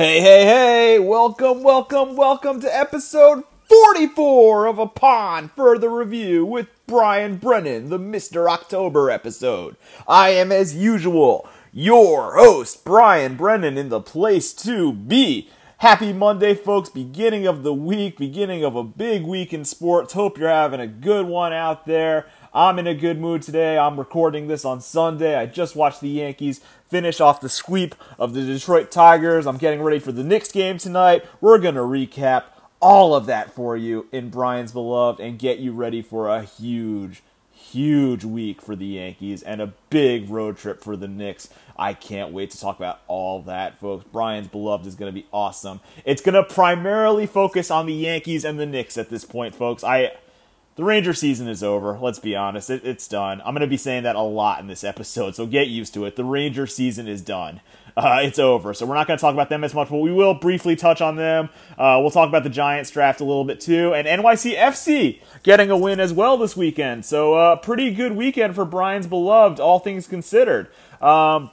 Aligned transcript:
Hey, 0.00 0.22
hey, 0.22 0.44
hey! 0.46 0.98
Welcome, 0.98 1.62
welcome, 1.62 2.16
welcome 2.16 2.58
to 2.62 2.74
episode 2.74 3.44
44 3.68 4.64
of 4.64 4.78
a 4.78 4.82
Upon 4.84 5.48
Further 5.50 5.90
Review 5.90 6.46
with 6.46 6.68
Brian 6.86 7.36
Brennan, 7.36 7.90
the 7.90 7.98
Mr. 7.98 8.48
October 8.48 9.10
episode. 9.10 9.76
I 10.08 10.30
am, 10.30 10.52
as 10.52 10.74
usual, 10.74 11.46
your 11.70 12.36
host, 12.36 12.82
Brian 12.82 13.36
Brennan, 13.36 13.76
in 13.76 13.90
the 13.90 14.00
place 14.00 14.54
to 14.54 14.94
be. 14.94 15.50
Happy 15.76 16.14
Monday, 16.14 16.54
folks. 16.54 16.88
Beginning 16.88 17.46
of 17.46 17.62
the 17.62 17.74
week, 17.74 18.16
beginning 18.16 18.64
of 18.64 18.76
a 18.76 18.82
big 18.82 19.24
week 19.24 19.52
in 19.52 19.66
sports. 19.66 20.14
Hope 20.14 20.38
you're 20.38 20.48
having 20.48 20.80
a 20.80 20.86
good 20.86 21.26
one 21.26 21.52
out 21.52 21.84
there. 21.84 22.26
I'm 22.52 22.80
in 22.80 22.86
a 22.88 22.94
good 22.94 23.20
mood 23.20 23.42
today. 23.42 23.78
I'm 23.78 23.96
recording 23.96 24.48
this 24.48 24.64
on 24.64 24.80
Sunday. 24.80 25.36
I 25.36 25.46
just 25.46 25.76
watched 25.76 26.00
the 26.00 26.08
Yankees 26.08 26.60
finish 26.88 27.20
off 27.20 27.40
the 27.40 27.48
sweep 27.48 27.94
of 28.18 28.34
the 28.34 28.42
Detroit 28.42 28.90
Tigers. 28.90 29.46
I'm 29.46 29.56
getting 29.56 29.82
ready 29.82 30.00
for 30.00 30.10
the 30.10 30.24
Knicks 30.24 30.50
game 30.50 30.76
tonight. 30.76 31.24
We're 31.40 31.58
going 31.58 31.76
to 31.76 31.82
recap 31.82 32.44
all 32.80 33.14
of 33.14 33.26
that 33.26 33.54
for 33.54 33.76
you 33.76 34.08
in 34.10 34.30
Brian's 34.30 34.72
Beloved 34.72 35.20
and 35.20 35.38
get 35.38 35.60
you 35.60 35.70
ready 35.72 36.02
for 36.02 36.28
a 36.28 36.42
huge, 36.42 37.22
huge 37.52 38.24
week 38.24 38.60
for 38.60 38.74
the 38.74 38.86
Yankees 38.86 39.44
and 39.44 39.60
a 39.60 39.72
big 39.88 40.28
road 40.28 40.56
trip 40.56 40.82
for 40.82 40.96
the 40.96 41.06
Knicks. 41.06 41.50
I 41.78 41.94
can't 41.94 42.32
wait 42.32 42.50
to 42.50 42.60
talk 42.60 42.78
about 42.78 43.00
all 43.06 43.42
that, 43.42 43.78
folks. 43.78 44.04
Brian's 44.10 44.48
Beloved 44.48 44.88
is 44.88 44.96
going 44.96 45.14
to 45.14 45.20
be 45.20 45.28
awesome. 45.32 45.80
It's 46.04 46.20
going 46.20 46.34
to 46.34 46.42
primarily 46.42 47.28
focus 47.28 47.70
on 47.70 47.86
the 47.86 47.94
Yankees 47.94 48.44
and 48.44 48.58
the 48.58 48.66
Knicks 48.66 48.98
at 48.98 49.08
this 49.08 49.24
point, 49.24 49.54
folks. 49.54 49.84
I 49.84 50.14
the 50.80 50.86
Ranger 50.86 51.12
season 51.12 51.46
is 51.46 51.62
over. 51.62 51.98
Let's 51.98 52.18
be 52.18 52.34
honest, 52.34 52.70
it, 52.70 52.86
it's 52.86 53.06
done. 53.06 53.42
I'm 53.44 53.52
going 53.52 53.60
to 53.60 53.66
be 53.66 53.76
saying 53.76 54.04
that 54.04 54.16
a 54.16 54.22
lot 54.22 54.60
in 54.60 54.66
this 54.66 54.82
episode, 54.82 55.34
so 55.34 55.44
get 55.44 55.68
used 55.68 55.92
to 55.92 56.06
it. 56.06 56.16
The 56.16 56.24
Ranger 56.24 56.66
season 56.66 57.06
is 57.06 57.20
done. 57.20 57.60
Uh, 57.94 58.20
it's 58.22 58.38
over, 58.38 58.72
so 58.72 58.86
we're 58.86 58.94
not 58.94 59.06
going 59.06 59.18
to 59.18 59.20
talk 59.20 59.34
about 59.34 59.50
them 59.50 59.62
as 59.62 59.74
much, 59.74 59.90
but 59.90 59.98
we 59.98 60.10
will 60.10 60.32
briefly 60.32 60.76
touch 60.76 61.02
on 61.02 61.16
them. 61.16 61.50
Uh, 61.76 61.98
we'll 62.00 62.10
talk 62.10 62.30
about 62.30 62.44
the 62.44 62.50
Giants 62.50 62.90
draft 62.90 63.20
a 63.20 63.24
little 63.24 63.44
bit 63.44 63.60
too, 63.60 63.92
and 63.92 64.08
NYCFC 64.08 65.20
getting 65.42 65.70
a 65.70 65.76
win 65.76 66.00
as 66.00 66.14
well 66.14 66.38
this 66.38 66.56
weekend. 66.56 67.04
So, 67.04 67.34
uh, 67.34 67.56
pretty 67.56 67.90
good 67.90 68.12
weekend 68.12 68.54
for 68.54 68.64
Brian's 68.64 69.06
beloved, 69.06 69.60
all 69.60 69.80
things 69.80 70.06
considered. 70.06 70.68
Um, 71.02 71.50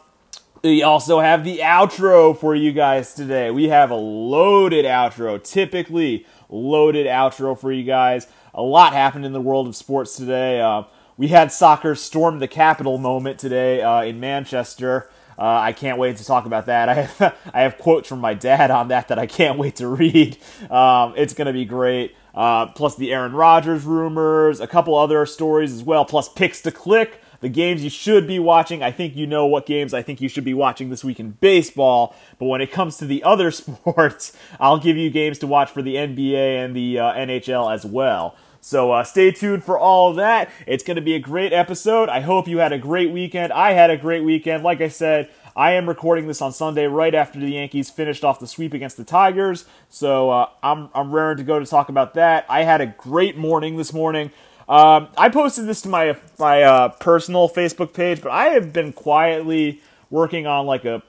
we 0.63 0.83
also 0.83 1.19
have 1.19 1.43
the 1.43 1.57
outro 1.57 2.37
for 2.37 2.55
you 2.55 2.71
guys 2.71 3.13
today. 3.13 3.51
We 3.51 3.67
have 3.67 3.91
a 3.91 3.95
loaded 3.95 4.85
outro, 4.85 5.43
typically 5.43 6.25
loaded 6.49 7.07
outro 7.07 7.59
for 7.59 7.73
you 7.73 7.83
guys 7.83 8.25
a 8.57 8.63
lot 8.63 8.91
happened 8.91 9.23
in 9.23 9.33
the 9.33 9.41
world 9.41 9.67
of 9.67 9.75
sports 9.75 10.17
today. 10.17 10.59
Uh, 10.59 10.83
we 11.15 11.27
had 11.27 11.51
soccer 11.51 11.93
storm 11.93 12.39
the 12.39 12.47
Capitol 12.47 12.97
moment 12.97 13.39
today 13.39 13.83
uh, 13.83 14.01
in 14.01 14.19
Manchester. 14.19 15.09
Uh, 15.37 15.43
I 15.43 15.71
can't 15.71 15.99
wait 15.99 16.17
to 16.17 16.25
talk 16.25 16.47
about 16.47 16.65
that. 16.65 16.89
I 16.89 16.93
have, 16.93 17.37
I 17.53 17.61
have 17.61 17.77
quotes 17.77 18.09
from 18.09 18.19
my 18.19 18.33
dad 18.33 18.71
on 18.71 18.87
that 18.87 19.09
that 19.09 19.19
I 19.19 19.27
can't 19.27 19.59
wait 19.59 19.75
to 19.77 19.87
read. 19.87 20.37
Um, 20.71 21.13
it's 21.15 21.35
going 21.35 21.45
to 21.45 21.53
be 21.53 21.65
great. 21.65 22.15
Uh, 22.33 22.67
plus 22.67 22.95
the 22.95 23.13
Aaron 23.13 23.33
Rodgers 23.33 23.83
rumors, 23.83 24.59
a 24.59 24.67
couple 24.67 24.95
other 24.95 25.25
stories 25.25 25.73
as 25.73 25.83
well, 25.83 26.05
plus 26.05 26.27
picks 26.27 26.61
to 26.61 26.71
click 26.71 27.21
the 27.39 27.49
games 27.49 27.83
you 27.83 27.89
should 27.89 28.27
be 28.27 28.39
watching. 28.39 28.81
I 28.81 28.91
think 28.91 29.15
you 29.15 29.27
know 29.27 29.45
what 29.45 29.65
games 29.65 29.93
I 29.93 30.01
think 30.01 30.21
you 30.21 30.29
should 30.29 30.43
be 30.43 30.53
watching 30.53 30.89
this 30.89 31.03
week 31.03 31.19
in 31.19 31.31
baseball. 31.31 32.15
But 32.39 32.45
when 32.45 32.61
it 32.61 32.71
comes 32.71 32.97
to 32.97 33.05
the 33.05 33.23
other 33.23 33.51
sports, 33.51 34.33
I'll 34.59 34.79
give 34.79 34.97
you 34.97 35.09
games 35.09 35.39
to 35.39 35.47
watch 35.47 35.69
for 35.69 35.81
the 35.81 35.95
NBA 35.95 36.63
and 36.63 36.75
the 36.75 36.99
uh, 36.99 37.13
NHL 37.13 37.73
as 37.73 37.85
well. 37.85 38.35
So 38.67 38.91
uh, 38.91 39.05
stay 39.05 39.31
tuned 39.31 39.63
for 39.63 39.79
all 39.79 40.15
that. 40.15 40.49
It's 40.65 40.83
going 40.83 40.97
to 40.97 41.01
be 41.01 41.15
a 41.15 41.19
great 41.19 41.53
episode. 41.53 42.09
I 42.09 42.19
hope 42.19 42.49
you 42.49 42.57
had 42.57 42.73
a 42.73 42.77
great 42.77 43.11
weekend. 43.11 43.53
I 43.53 43.71
had 43.71 43.89
a 43.89 43.95
great 43.95 44.25
weekend. 44.25 44.61
Like 44.61 44.81
I 44.81 44.89
said, 44.89 45.29
I 45.55 45.71
am 45.71 45.87
recording 45.87 46.27
this 46.27 46.41
on 46.41 46.51
Sunday 46.51 46.85
right 46.85 47.15
after 47.15 47.39
the 47.39 47.47
Yankees 47.47 47.89
finished 47.89 48.25
off 48.25 48.41
the 48.41 48.45
sweep 48.45 48.73
against 48.73 48.97
the 48.97 49.05
Tigers. 49.05 49.63
So 49.87 50.31
uh, 50.31 50.49
I'm 50.61 50.89
I'm 50.93 51.13
raring 51.13 51.37
to 51.37 51.45
go 51.45 51.59
to 51.59 51.65
talk 51.65 51.87
about 51.87 52.15
that. 52.15 52.45
I 52.49 52.63
had 52.63 52.81
a 52.81 52.87
great 52.87 53.37
morning 53.37 53.77
this 53.77 53.93
morning. 53.93 54.31
Um, 54.67 55.07
I 55.17 55.29
posted 55.29 55.65
this 55.65 55.81
to 55.83 55.87
my 55.87 56.17
my 56.37 56.63
uh, 56.63 56.89
personal 56.89 57.47
Facebook 57.47 57.93
page, 57.93 58.21
but 58.21 58.33
I 58.33 58.47
have 58.47 58.73
been 58.73 58.91
quietly 58.91 59.81
working 60.09 60.45
on 60.45 60.65
like 60.65 60.83
a 60.83 61.01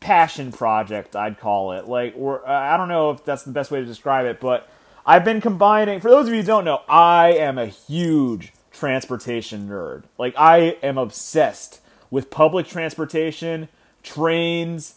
passion 0.00 0.52
project. 0.52 1.16
I'd 1.16 1.40
call 1.40 1.72
it 1.72 1.88
like, 1.88 2.12
or 2.18 2.46
I 2.46 2.76
don't 2.76 2.88
know 2.88 3.12
if 3.12 3.24
that's 3.24 3.44
the 3.44 3.52
best 3.52 3.70
way 3.70 3.80
to 3.80 3.86
describe 3.86 4.26
it, 4.26 4.40
but 4.40 4.68
I've 5.08 5.24
been 5.24 5.40
combining, 5.40 6.00
for 6.00 6.10
those 6.10 6.26
of 6.26 6.34
you 6.34 6.42
who 6.42 6.46
don't 6.46 6.66
know, 6.66 6.82
I 6.86 7.32
am 7.32 7.56
a 7.56 7.64
huge 7.64 8.52
transportation 8.70 9.66
nerd. 9.66 10.02
Like, 10.18 10.34
I 10.36 10.76
am 10.82 10.98
obsessed 10.98 11.80
with 12.10 12.28
public 12.28 12.66
transportation, 12.66 13.70
trains, 14.02 14.96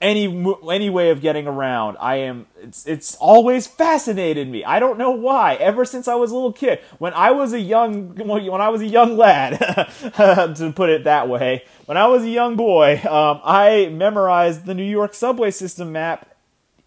any 0.00 0.26
any 0.68 0.90
way 0.90 1.10
of 1.10 1.20
getting 1.20 1.46
around. 1.46 1.96
I 2.00 2.16
am 2.16 2.46
it's 2.60 2.88
it's 2.88 3.14
always 3.14 3.68
fascinated 3.68 4.48
me. 4.48 4.64
I 4.64 4.80
don't 4.80 4.98
know 4.98 5.12
why. 5.12 5.54
Ever 5.54 5.84
since 5.84 6.08
I 6.08 6.16
was 6.16 6.32
a 6.32 6.34
little 6.34 6.52
kid, 6.52 6.80
when 6.98 7.14
I 7.14 7.30
was 7.30 7.52
a 7.52 7.60
young 7.60 8.16
when 8.16 8.60
I 8.60 8.68
was 8.68 8.82
a 8.82 8.86
young 8.86 9.16
lad, 9.16 9.58
to 10.16 10.72
put 10.74 10.90
it 10.90 11.04
that 11.04 11.28
way, 11.28 11.64
when 11.86 11.96
I 11.96 12.08
was 12.08 12.24
a 12.24 12.28
young 12.28 12.56
boy, 12.56 13.00
um, 13.08 13.40
I 13.44 13.90
memorized 13.92 14.66
the 14.66 14.74
New 14.74 14.82
York 14.82 15.14
subway 15.14 15.52
system 15.52 15.92
map. 15.92 16.28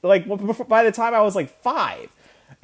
Like 0.04 0.28
by 0.68 0.84
the 0.84 0.92
time 0.92 1.14
I 1.14 1.22
was 1.22 1.36
like 1.36 1.50
five, 1.64 2.12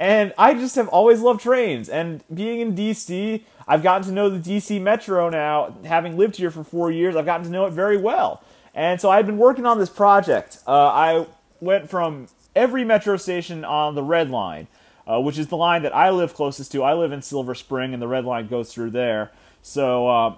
and 0.03 0.33
I 0.37 0.53
just 0.53 0.75
have 0.75 0.89
always 0.89 1.21
loved 1.21 1.39
trains. 1.39 1.87
And 1.87 2.25
being 2.33 2.59
in 2.59 2.75
DC, 2.75 3.41
I've 3.65 3.81
gotten 3.81 4.05
to 4.07 4.11
know 4.11 4.29
the 4.29 4.37
DC 4.37 4.81
Metro 4.81 5.29
now. 5.29 5.77
Having 5.85 6.17
lived 6.17 6.35
here 6.35 6.51
for 6.51 6.61
four 6.61 6.91
years, 6.91 7.15
I've 7.15 7.23
gotten 7.23 7.45
to 7.45 7.49
know 7.49 7.65
it 7.67 7.71
very 7.71 7.95
well. 7.95 8.43
And 8.75 8.99
so 8.99 9.09
I've 9.09 9.25
been 9.25 9.37
working 9.37 9.65
on 9.65 9.79
this 9.79 9.89
project. 9.89 10.57
Uh, 10.67 10.87
I 10.87 11.27
went 11.61 11.89
from 11.89 12.27
every 12.53 12.83
metro 12.83 13.15
station 13.15 13.63
on 13.63 13.95
the 13.95 14.03
Red 14.03 14.29
Line, 14.29 14.67
uh, 15.07 15.21
which 15.21 15.37
is 15.37 15.47
the 15.47 15.55
line 15.55 15.83
that 15.83 15.95
I 15.95 16.09
live 16.09 16.33
closest 16.33 16.73
to. 16.73 16.83
I 16.83 16.95
live 16.95 17.13
in 17.13 17.21
Silver 17.21 17.55
Spring, 17.55 17.93
and 17.93 18.01
the 18.01 18.07
Red 18.09 18.25
Line 18.25 18.49
goes 18.49 18.73
through 18.73 18.89
there. 18.89 19.31
So 19.61 20.09
uh, 20.09 20.35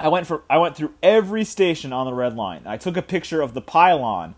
I 0.00 0.08
went 0.08 0.26
for 0.26 0.42
I 0.50 0.58
went 0.58 0.76
through 0.76 0.94
every 1.00 1.44
station 1.44 1.92
on 1.92 2.06
the 2.06 2.14
Red 2.14 2.34
Line. 2.34 2.62
I 2.66 2.76
took 2.76 2.96
a 2.96 3.02
picture 3.02 3.40
of 3.40 3.54
the 3.54 3.62
pylon 3.62 4.34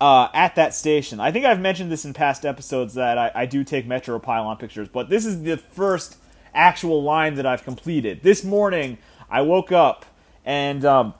uh, 0.00 0.28
at 0.32 0.54
that 0.54 0.74
station. 0.74 1.20
I 1.20 1.32
think 1.32 1.44
I've 1.44 1.60
mentioned 1.60 1.90
this 1.90 2.04
in 2.04 2.12
past 2.12 2.46
episodes 2.46 2.94
that 2.94 3.18
I, 3.18 3.32
I 3.34 3.46
do 3.46 3.64
take 3.64 3.86
Metro 3.86 4.18
Pylon 4.18 4.56
pictures, 4.56 4.88
but 4.88 5.08
this 5.08 5.26
is 5.26 5.42
the 5.42 5.56
first 5.56 6.18
actual 6.54 7.02
line 7.02 7.34
that 7.34 7.46
I've 7.46 7.64
completed. 7.64 8.22
This 8.22 8.44
morning, 8.44 8.98
I 9.30 9.42
woke 9.42 9.72
up 9.72 10.06
and 10.44 10.84
um, 10.84 11.14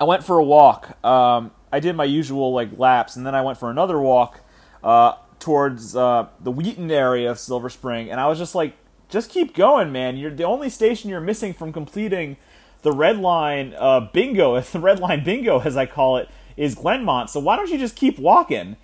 I 0.00 0.04
went 0.04 0.24
for 0.24 0.38
a 0.38 0.44
walk. 0.44 1.04
Um, 1.04 1.50
I 1.72 1.80
did 1.80 1.96
my 1.96 2.04
usual 2.04 2.52
like 2.52 2.78
laps, 2.78 3.16
and 3.16 3.26
then 3.26 3.34
I 3.34 3.42
went 3.42 3.58
for 3.58 3.70
another 3.70 4.00
walk 4.00 4.40
uh, 4.82 5.14
towards 5.40 5.96
uh, 5.96 6.28
the 6.40 6.50
Wheaton 6.50 6.90
area 6.90 7.30
of 7.30 7.38
Silver 7.38 7.68
Spring, 7.68 8.10
and 8.10 8.20
I 8.20 8.28
was 8.28 8.38
just 8.38 8.54
like, 8.54 8.76
just 9.08 9.30
keep 9.30 9.54
going, 9.54 9.92
man. 9.92 10.16
You're 10.16 10.30
the 10.30 10.44
only 10.44 10.70
station 10.70 11.10
you're 11.10 11.20
missing 11.20 11.52
from 11.52 11.72
completing 11.72 12.36
the 12.82 12.92
red 12.92 13.18
line 13.18 13.74
uh, 13.76 14.00
bingo, 14.12 14.60
the 14.60 14.78
red 14.78 15.00
line 15.00 15.24
bingo 15.24 15.60
as 15.60 15.76
I 15.76 15.86
call 15.86 16.16
it, 16.16 16.28
is 16.56 16.74
Glenmont. 16.74 17.28
So 17.28 17.40
why 17.40 17.56
don't 17.56 17.70
you 17.70 17.78
just 17.78 17.96
keep 17.96 18.18
walking? 18.18 18.76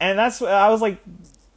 And 0.00 0.18
that's 0.18 0.42
I 0.42 0.68
was 0.68 0.80
like, 0.80 0.98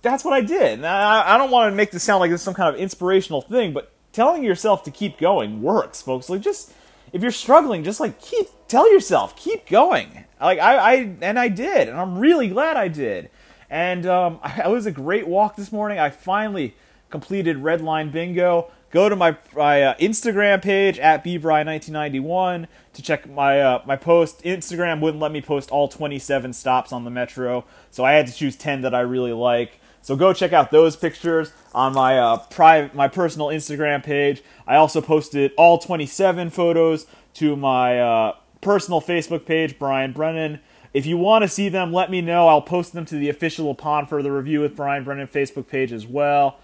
that's 0.02 0.24
what 0.24 0.34
I 0.34 0.42
did. 0.42 0.84
I, 0.84 1.36
I 1.36 1.38
don't 1.38 1.52
want 1.52 1.72
to 1.72 1.76
make 1.76 1.92
this 1.92 2.04
sound 2.04 2.20
like 2.22 2.32
this 2.32 2.42
some 2.42 2.54
kind 2.54 2.74
of 2.74 2.80
inspirational 2.80 3.42
thing, 3.42 3.74
but 3.74 3.92
telling 4.14 4.44
yourself 4.44 4.84
to 4.84 4.92
keep 4.92 5.18
going 5.18 5.62
works, 5.62 6.02
folks. 6.02 6.30
Like 6.30 6.42
just 6.42 6.74
if 7.14 7.22
you're 7.22 7.32
struggling, 7.32 7.84
just 7.84 8.00
like 8.00 8.20
keep 8.22 8.48
tell 8.68 8.92
yourself 8.92 9.36
keep 9.36 9.68
going. 9.68 10.26
Like 10.40 10.60
I, 10.60 10.78
I 10.78 10.94
and 11.22 11.40
I 11.40 11.50
did, 11.50 11.90
and 11.90 11.98
I'm 11.98 12.18
really 12.18 12.48
glad 12.48 12.78
I 12.78 12.88
did. 12.88 13.30
And 13.70 14.06
um, 14.06 14.40
it 14.46 14.70
was 14.70 14.86
a 14.86 14.92
great 14.92 15.28
walk 15.28 15.56
this 15.56 15.72
morning. 15.72 16.00
I 16.00 16.10
finally 16.10 16.76
completed 17.10 17.58
Red 17.58 17.82
Line 17.82 18.12
Bingo 18.12 18.72
go 18.98 19.10
to 19.10 19.16
my 19.16 19.38
my 19.56 19.84
uh, 19.84 19.96
Instagram 19.98 20.60
page 20.60 20.98
at 20.98 21.24
bbry1991 21.24 22.66
to 22.94 23.02
check 23.04 23.30
my 23.30 23.62
uh, 23.62 23.84
my 23.86 23.96
post. 23.96 24.44
Instagram 24.44 25.02
wouldn't 25.02 25.22
let 25.22 25.32
me 25.32 25.40
post 25.40 25.70
all 25.70 25.88
27 25.88 26.52
stops 26.52 26.92
on 26.92 27.04
the 27.04 27.12
metro, 27.12 27.64
so 27.92 28.04
I 28.04 28.14
had 28.14 28.26
to 28.26 28.34
choose 28.34 28.56
10 28.56 28.82
that 28.82 28.96
I 28.96 29.02
really 29.02 29.34
like. 29.34 29.80
So 30.02 30.16
go 30.16 30.34
check 30.34 30.52
out 30.52 30.72
those 30.72 30.96
pictures 30.96 31.52
on 31.76 31.94
my 31.94 32.18
uh, 32.18 32.38
private 32.50 32.96
my 32.96 33.08
personal 33.08 33.50
Instagram 33.50 34.04
page. 34.04 34.42
I 34.66 34.78
also 34.78 35.00
posted 35.00 35.52
all 35.58 35.78
27 35.78 36.50
photos 36.50 37.06
to 37.36 37.56
my 37.56 38.00
uh, 38.00 38.36
personal 38.62 39.00
Facebook 39.00 39.46
page, 39.46 39.78
Brian 39.78 40.12
Brennan. 40.12 40.60
If 40.92 41.06
you 41.06 41.18
want 41.18 41.44
to 41.44 41.48
see 41.48 41.70
them, 41.70 41.94
let 41.94 42.10
me 42.10 42.22
know. 42.22 42.48
I'll 42.48 42.64
post 42.64 42.94
them 42.94 43.06
to 43.06 43.16
the 43.16 43.30
official 43.30 43.70
Upon 43.70 44.08
Further 44.08 44.36
Review 44.36 44.62
with 44.62 44.76
Brian 44.76 45.04
Brennan 45.04 45.28
Facebook 45.28 45.68
page 45.68 45.92
as 45.92 46.08
well. 46.08 46.58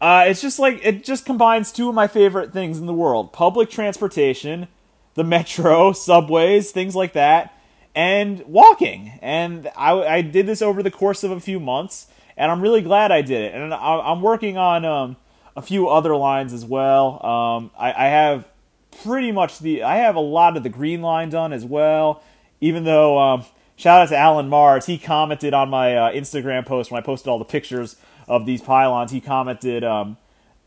Uh, 0.00 0.24
it's 0.28 0.40
just 0.40 0.58
like 0.58 0.80
it 0.84 1.04
just 1.04 1.26
combines 1.26 1.72
two 1.72 1.88
of 1.88 1.94
my 1.94 2.06
favorite 2.06 2.52
things 2.52 2.78
in 2.78 2.86
the 2.86 2.94
world: 2.94 3.32
public 3.32 3.70
transportation, 3.70 4.68
the 5.14 5.24
metro, 5.24 5.92
subways, 5.92 6.70
things 6.70 6.94
like 6.94 7.12
that, 7.14 7.58
and 7.94 8.44
walking. 8.46 9.18
And 9.20 9.70
I, 9.76 9.92
I 9.92 10.22
did 10.22 10.46
this 10.46 10.62
over 10.62 10.82
the 10.82 10.90
course 10.90 11.24
of 11.24 11.30
a 11.30 11.40
few 11.40 11.58
months, 11.58 12.06
and 12.36 12.50
I'm 12.50 12.60
really 12.60 12.82
glad 12.82 13.10
I 13.10 13.22
did 13.22 13.42
it. 13.42 13.54
And 13.54 13.74
I, 13.74 14.12
am 14.12 14.22
working 14.22 14.56
on 14.56 14.84
um, 14.84 15.16
a 15.56 15.62
few 15.62 15.88
other 15.88 16.14
lines 16.14 16.52
as 16.52 16.64
well. 16.64 17.24
Um, 17.24 17.70
I, 17.76 17.92
I 17.92 18.08
have 18.08 18.48
pretty 19.02 19.32
much 19.32 19.58
the 19.58 19.82
I 19.82 19.96
have 19.96 20.14
a 20.14 20.20
lot 20.20 20.56
of 20.56 20.62
the 20.62 20.68
green 20.68 21.02
line 21.02 21.30
done 21.30 21.52
as 21.52 21.64
well. 21.64 22.22
Even 22.60 22.84
though 22.84 23.18
um, 23.18 23.44
shout 23.78 24.02
out 24.02 24.08
to 24.10 24.16
Alan 24.16 24.48
Mars. 24.48 24.84
He 24.84 24.98
commented 24.98 25.54
on 25.54 25.70
my 25.70 25.96
uh, 25.96 26.12
Instagram 26.12 26.66
post 26.66 26.90
when 26.90 27.00
I 27.00 27.04
posted 27.04 27.28
all 27.28 27.38
the 27.38 27.44
pictures 27.46 27.96
of 28.28 28.46
these 28.46 28.62
pylons. 28.62 29.10
He 29.10 29.20
commented 29.20 29.82
um, 29.82 30.16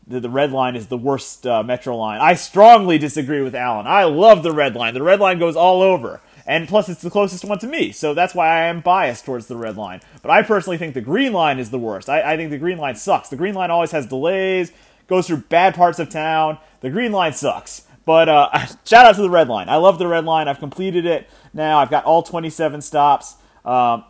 that 0.06 0.20
the 0.20 0.30
red 0.30 0.52
line 0.52 0.76
is 0.76 0.88
the 0.88 0.98
worst 0.98 1.46
uh, 1.46 1.62
metro 1.62 1.96
line. 1.96 2.20
I 2.20 2.34
strongly 2.34 2.98
disagree 2.98 3.40
with 3.40 3.54
Alan. 3.54 3.86
I 3.86 4.04
love 4.04 4.42
the 4.42 4.52
red 4.52 4.74
line. 4.74 4.94
The 4.94 5.02
red 5.02 5.20
line 5.20 5.38
goes 5.38 5.56
all 5.56 5.82
over. 5.82 6.20
And 6.44 6.66
plus, 6.66 6.88
it's 6.88 7.02
the 7.02 7.10
closest 7.10 7.44
one 7.44 7.60
to 7.60 7.68
me, 7.68 7.92
so 7.92 8.14
that's 8.14 8.34
why 8.34 8.48
I 8.48 8.62
am 8.62 8.80
biased 8.80 9.24
towards 9.24 9.46
the 9.46 9.56
red 9.56 9.76
line. 9.76 10.00
But 10.22 10.32
I 10.32 10.42
personally 10.42 10.76
think 10.76 10.94
the 10.94 11.00
green 11.00 11.32
line 11.32 11.60
is 11.60 11.70
the 11.70 11.78
worst. 11.78 12.08
I, 12.08 12.32
I 12.32 12.36
think 12.36 12.50
the 12.50 12.58
green 12.58 12.78
line 12.78 12.96
sucks. 12.96 13.28
The 13.28 13.36
green 13.36 13.54
line 13.54 13.70
always 13.70 13.92
has 13.92 14.06
delays, 14.06 14.72
goes 15.06 15.28
through 15.28 15.44
bad 15.48 15.76
parts 15.76 16.00
of 16.00 16.08
town. 16.08 16.58
The 16.80 16.90
green 16.90 17.12
line 17.12 17.32
sucks. 17.32 17.86
But 18.04 18.28
uh, 18.28 18.66
shout 18.84 19.06
out 19.06 19.14
to 19.14 19.22
the 19.22 19.30
red 19.30 19.48
line. 19.48 19.68
I 19.68 19.76
love 19.76 19.98
the 19.98 20.08
red 20.08 20.24
line. 20.24 20.48
I've 20.48 20.58
completed 20.58 21.06
it 21.06 21.28
now. 21.54 21.78
I've 21.78 21.90
got 21.90 22.04
all 22.04 22.24
27 22.24 22.80
stops. 22.80 23.36
Um, 23.64 24.04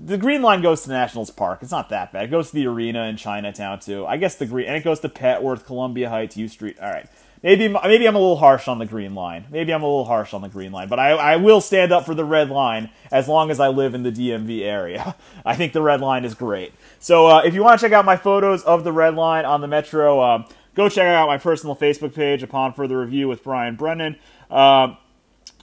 the 0.00 0.18
green 0.18 0.42
line 0.42 0.62
goes 0.62 0.82
to 0.82 0.90
Nationals 0.90 1.30
Park. 1.30 1.60
It's 1.62 1.70
not 1.70 1.88
that 1.90 2.12
bad. 2.12 2.24
It 2.24 2.30
goes 2.30 2.50
to 2.50 2.54
the 2.54 2.66
arena 2.66 3.04
in 3.04 3.16
Chinatown 3.16 3.80
too. 3.80 4.06
I 4.06 4.16
guess 4.16 4.36
the 4.36 4.46
green 4.46 4.66
and 4.66 4.76
it 4.76 4.84
goes 4.84 5.00
to 5.00 5.08
Petworth, 5.08 5.64
Columbia 5.64 6.08
Heights, 6.08 6.36
U 6.36 6.48
Street. 6.48 6.78
All 6.80 6.90
right. 6.90 7.08
Maybe 7.42 7.68
maybe 7.68 8.06
I'm 8.06 8.16
a 8.16 8.18
little 8.18 8.38
harsh 8.38 8.66
on 8.66 8.78
the 8.78 8.86
green 8.86 9.14
line. 9.14 9.44
Maybe 9.50 9.72
I'm 9.72 9.82
a 9.82 9.86
little 9.86 10.06
harsh 10.06 10.34
on 10.34 10.42
the 10.42 10.48
green 10.48 10.72
line, 10.72 10.88
but 10.88 10.98
I, 10.98 11.10
I 11.10 11.36
will 11.36 11.60
stand 11.60 11.92
up 11.92 12.04
for 12.06 12.14
the 12.14 12.24
red 12.24 12.50
line 12.50 12.90
as 13.12 13.28
long 13.28 13.50
as 13.50 13.60
I 13.60 13.68
live 13.68 13.94
in 13.94 14.02
the 14.02 14.10
DMV 14.10 14.62
area. 14.62 15.14
I 15.44 15.54
think 15.54 15.72
the 15.72 15.82
red 15.82 16.00
line 16.00 16.24
is 16.24 16.34
great. 16.34 16.72
So 16.98 17.26
uh, 17.26 17.42
if 17.44 17.54
you 17.54 17.62
want 17.62 17.78
to 17.78 17.86
check 17.86 17.92
out 17.92 18.04
my 18.04 18.16
photos 18.16 18.62
of 18.64 18.84
the 18.84 18.92
red 18.92 19.14
line 19.14 19.44
on 19.44 19.60
the 19.60 19.68
metro, 19.68 20.22
um, 20.22 20.46
go 20.74 20.88
check 20.88 21.06
out 21.06 21.28
my 21.28 21.38
personal 21.38 21.76
Facebook 21.76 22.14
page 22.14 22.42
upon 22.42 22.72
further 22.72 22.98
review 22.98 23.28
with 23.28 23.44
Brian 23.44 23.76
Brennan. 23.76 24.16
Um, 24.50 24.96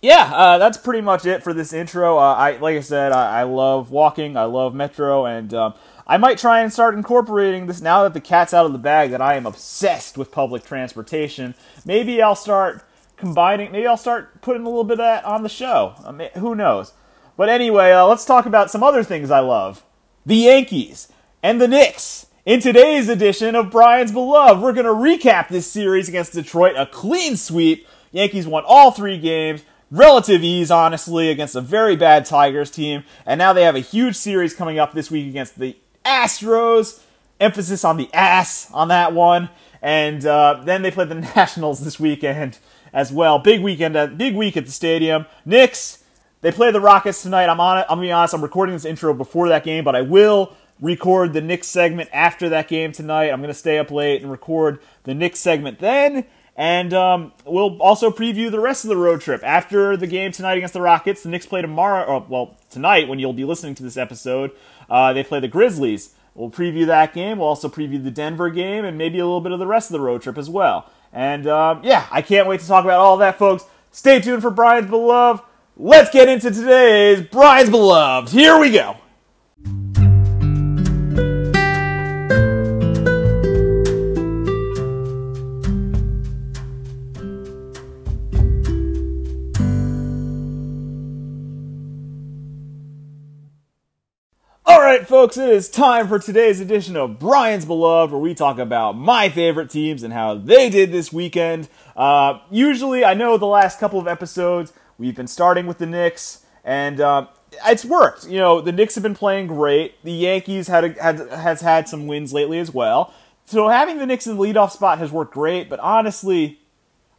yeah, 0.04 0.32
uh, 0.36 0.58
that's 0.58 0.78
pretty 0.78 1.00
much 1.00 1.26
it 1.26 1.44
for 1.44 1.54
this 1.54 1.72
intro. 1.72 2.18
Uh, 2.18 2.34
I 2.34 2.58
like 2.58 2.76
I 2.76 2.82
said, 2.82 3.14
I, 3.14 3.40
I, 3.40 3.44
love 3.44 3.90
walking. 3.90 4.36
I 4.36 4.44
love 4.44 4.76
Metro, 4.76 5.26
and 5.26 5.54
um, 5.54 5.76
I 6.06 6.18
might 6.18 6.38
try 6.38 6.60
and 6.60 6.74
start 6.74 6.94
incorporating 6.94 7.68
this 7.68 7.80
now 7.80 8.04
that 8.04 8.14
the 8.14 8.20
cat's 8.20 8.54
out 8.54 8.66
of 8.66 8.74
the 8.74 8.78
bag. 8.78 9.12
That 9.12 9.22
I 9.22 9.36
am 9.36 9.46
obsessed 9.46 10.18
with 10.18 10.30
public 10.30 10.66
transportation. 10.66 11.56
Maybe 11.86 12.22
I'll 12.22 12.36
start 12.36 12.84
combining. 13.16 13.72
Maybe 13.72 13.88
I'll 13.88 13.96
start 13.96 14.42
putting 14.42 14.64
a 14.64 14.68
little 14.68 14.84
bit 14.84 14.96
of 14.96 15.06
that 15.06 15.24
on 15.24 15.42
the 15.42 15.48
show. 15.48 15.96
I 16.06 16.12
mean, 16.12 16.30
who 16.36 16.54
knows? 16.54 16.92
But 17.38 17.48
anyway, 17.48 17.94
uh, 17.94 18.06
let's 18.06 18.26
talk 18.26 18.46
about 18.46 18.70
some 18.70 18.84
other 18.84 19.04
things 19.04 19.32
I 19.32 19.40
love: 19.40 19.86
the 20.26 20.36
Yankees 20.36 21.08
and 21.42 21.62
the 21.62 21.68
Knicks. 21.70 22.28
In 22.46 22.60
today's 22.60 23.08
edition 23.08 23.56
of 23.56 23.72
Brian's 23.72 24.12
Beloved, 24.12 24.62
we're 24.62 24.74
going 24.74 24.86
to 24.86 24.92
recap 24.92 25.48
this 25.48 25.66
series 25.72 26.10
against 26.10 26.34
Detroit, 26.34 26.76
a 26.76 26.86
clean 26.86 27.38
sweep. 27.38 27.88
Yankees 28.12 28.46
won 28.46 28.66
all 28.68 28.92
three 28.92 29.18
games 29.18 29.64
relative 29.94 30.44
ease, 30.44 30.72
honestly, 30.72 31.30
against 31.30 31.56
a 31.56 31.62
very 31.62 31.96
bad 31.96 32.26
Tigers 32.26 32.72
team. 32.72 33.04
And 33.26 33.38
now 33.38 33.54
they 33.54 33.64
have 33.64 33.76
a 33.76 33.80
huge 33.80 34.16
series 34.16 34.54
coming 34.54 34.80
up 34.80 34.94
this 34.94 35.12
week 35.12 35.28
against 35.28 35.60
the 35.60 35.78
Astros. 36.04 37.02
Emphasis 37.40 37.86
on 37.86 37.98
the 37.98 38.10
ass 38.14 38.70
on 38.72 38.88
that 38.88 39.14
one. 39.14 39.50
And 39.82 40.26
uh, 40.26 40.62
then 40.64 40.82
they 40.82 40.92
play 40.92 41.06
the 41.06 41.16
Nationals 41.36 41.84
this 41.84 42.00
weekend 42.00 42.58
as 42.92 43.12
well. 43.12 43.38
Big 43.40 43.62
weekend, 43.62 43.96
at, 43.96 44.18
big 44.18 44.36
week 44.36 44.58
at 44.58 44.66
the 44.66 44.72
stadium. 44.72 45.26
Knicks, 45.46 46.04
they 46.42 46.52
play 46.52 46.72
the 46.72 46.82
Rockets 46.82 47.22
tonight. 47.22 47.46
I'm 47.46 47.60
on. 47.60 47.78
I'm 47.78 47.88
gonna 47.88 48.02
be 48.02 48.12
honest. 48.12 48.34
I'm 48.34 48.42
recording 48.42 48.76
this 48.76 48.86
intro 48.86 49.14
before 49.14 49.50
that 49.50 49.64
game, 49.64 49.84
but 49.84 49.96
I 49.96 50.02
will 50.02 50.56
record 50.82 51.34
the 51.34 51.42
Knicks 51.42 51.68
segment 51.68 52.10
after 52.12 52.50
that 52.50 52.68
game 52.68 52.92
tonight. 52.92 53.30
I'm 53.30 53.42
gonna 53.42 53.54
stay 53.54 53.78
up 53.80 53.92
late 53.92 54.22
and 54.22 54.32
record 54.32 54.80
the 55.04 55.14
Knicks 55.14 55.40
segment 55.40 55.80
then. 55.80 56.26
And 56.56 56.94
um, 56.94 57.34
we'll 57.46 57.82
also 57.82 58.12
preview 58.12 58.52
the 58.52 58.60
rest 58.60 58.86
of 58.86 58.90
the 58.90 58.98
road 58.98 59.22
trip. 59.22 59.42
After 59.44 59.98
the 59.98 60.06
game 60.06 60.32
tonight 60.32 60.58
against 60.58 60.74
the 60.74 60.82
Rockets, 60.82 61.24
the 61.24 61.30
Knicks 61.30 61.48
play 61.48 61.62
tomorrow, 61.62 62.06
or 62.06 62.26
well, 62.30 62.58
tonight 62.70 63.08
when 63.08 63.18
you'll 63.18 63.34
be 63.34 63.46
listening 63.46 63.74
to 63.76 63.84
this 63.84 63.98
episode, 63.98 64.52
uh, 64.90 65.14
they 65.14 65.24
play 65.24 65.40
the 65.40 65.48
Grizzlies. 65.48 66.14
We'll 66.36 66.52
preview 66.52 66.86
that 66.88 67.14
game. 67.14 67.40
We'll 67.40 67.48
also 67.48 67.70
preview 67.70 68.04
the 68.04 68.12
Denver 68.12 68.50
game 68.50 68.86
and 68.86 68.98
maybe 68.98 69.20
a 69.20 69.26
little 69.26 69.42
bit 69.42 69.52
of 69.52 69.60
the 69.60 69.68
rest 69.68 69.90
of 69.90 69.94
the 69.94 70.00
road 70.00 70.22
trip 70.22 70.38
as 70.38 70.50
well. 70.50 70.90
And 71.12 71.48
um, 71.48 71.82
yeah, 71.84 72.08
I 72.12 72.22
can't 72.22 72.48
wait 72.48 72.60
to 72.62 72.68
talk 72.68 72.84
about 72.84 73.00
all 73.00 73.18
that, 73.18 73.38
folks. 73.38 73.66
Stay 73.92 74.20
tuned 74.20 74.42
for 74.42 74.50
Brian's 74.50 74.90
Beloved. 74.90 75.44
Let's 75.78 76.12
get 76.12 76.30
into 76.30 76.52
today's 76.52 77.22
Brian's 77.22 77.70
Beloved. 77.70 78.30
Here 78.30 78.58
we 78.60 78.72
go. 78.72 78.98
Folks, 95.14 95.38
it 95.38 95.48
is 95.48 95.70
time 95.70 96.08
for 96.08 96.18
today's 96.18 96.60
edition 96.60 96.98
of 96.98 97.20
Brian's 97.20 97.66
Beloved, 97.66 98.12
where 98.12 98.20
we 98.20 98.34
talk 98.34 98.58
about 98.58 98.94
my 98.94 99.30
favorite 99.30 99.70
teams 99.70 100.02
and 100.02 100.12
how 100.12 100.34
they 100.34 100.72
did 100.72 100.92
this 100.92 101.14
weekend. 101.14 101.70
Uh, 101.96 102.40
usually, 102.50 103.06
I 103.06 103.14
know 103.14 103.38
the 103.38 103.46
last 103.46 103.80
couple 103.80 104.00
of 104.00 104.08
episodes, 104.08 104.74
we've 104.98 105.16
been 105.16 105.28
starting 105.28 105.68
with 105.68 105.78
the 105.78 105.86
Knicks, 105.86 106.44
and 106.64 107.00
uh, 107.00 107.28
it's 107.64 107.86
worked. 107.86 108.28
You 108.28 108.40
know, 108.40 108.60
the 108.60 108.72
Knicks 108.72 108.96
have 108.96 109.04
been 109.04 109.14
playing 109.14 109.46
great. 109.46 110.04
The 110.04 110.12
Yankees 110.12 110.68
had, 110.68 110.84
a, 110.84 110.94
had 111.00 111.20
has 111.30 111.62
had 111.62 111.88
some 111.88 112.08
wins 112.08 112.34
lately 112.34 112.58
as 112.58 112.74
well. 112.74 113.14
So 113.46 113.68
having 113.68 114.00
the 114.00 114.08
Knicks 114.08 114.26
in 114.26 114.36
the 114.36 114.42
leadoff 114.42 114.72
spot 114.72 114.98
has 114.98 115.12
worked 115.12 115.36
great, 115.36 115.70
but 115.70 115.80
honestly, 115.80 116.60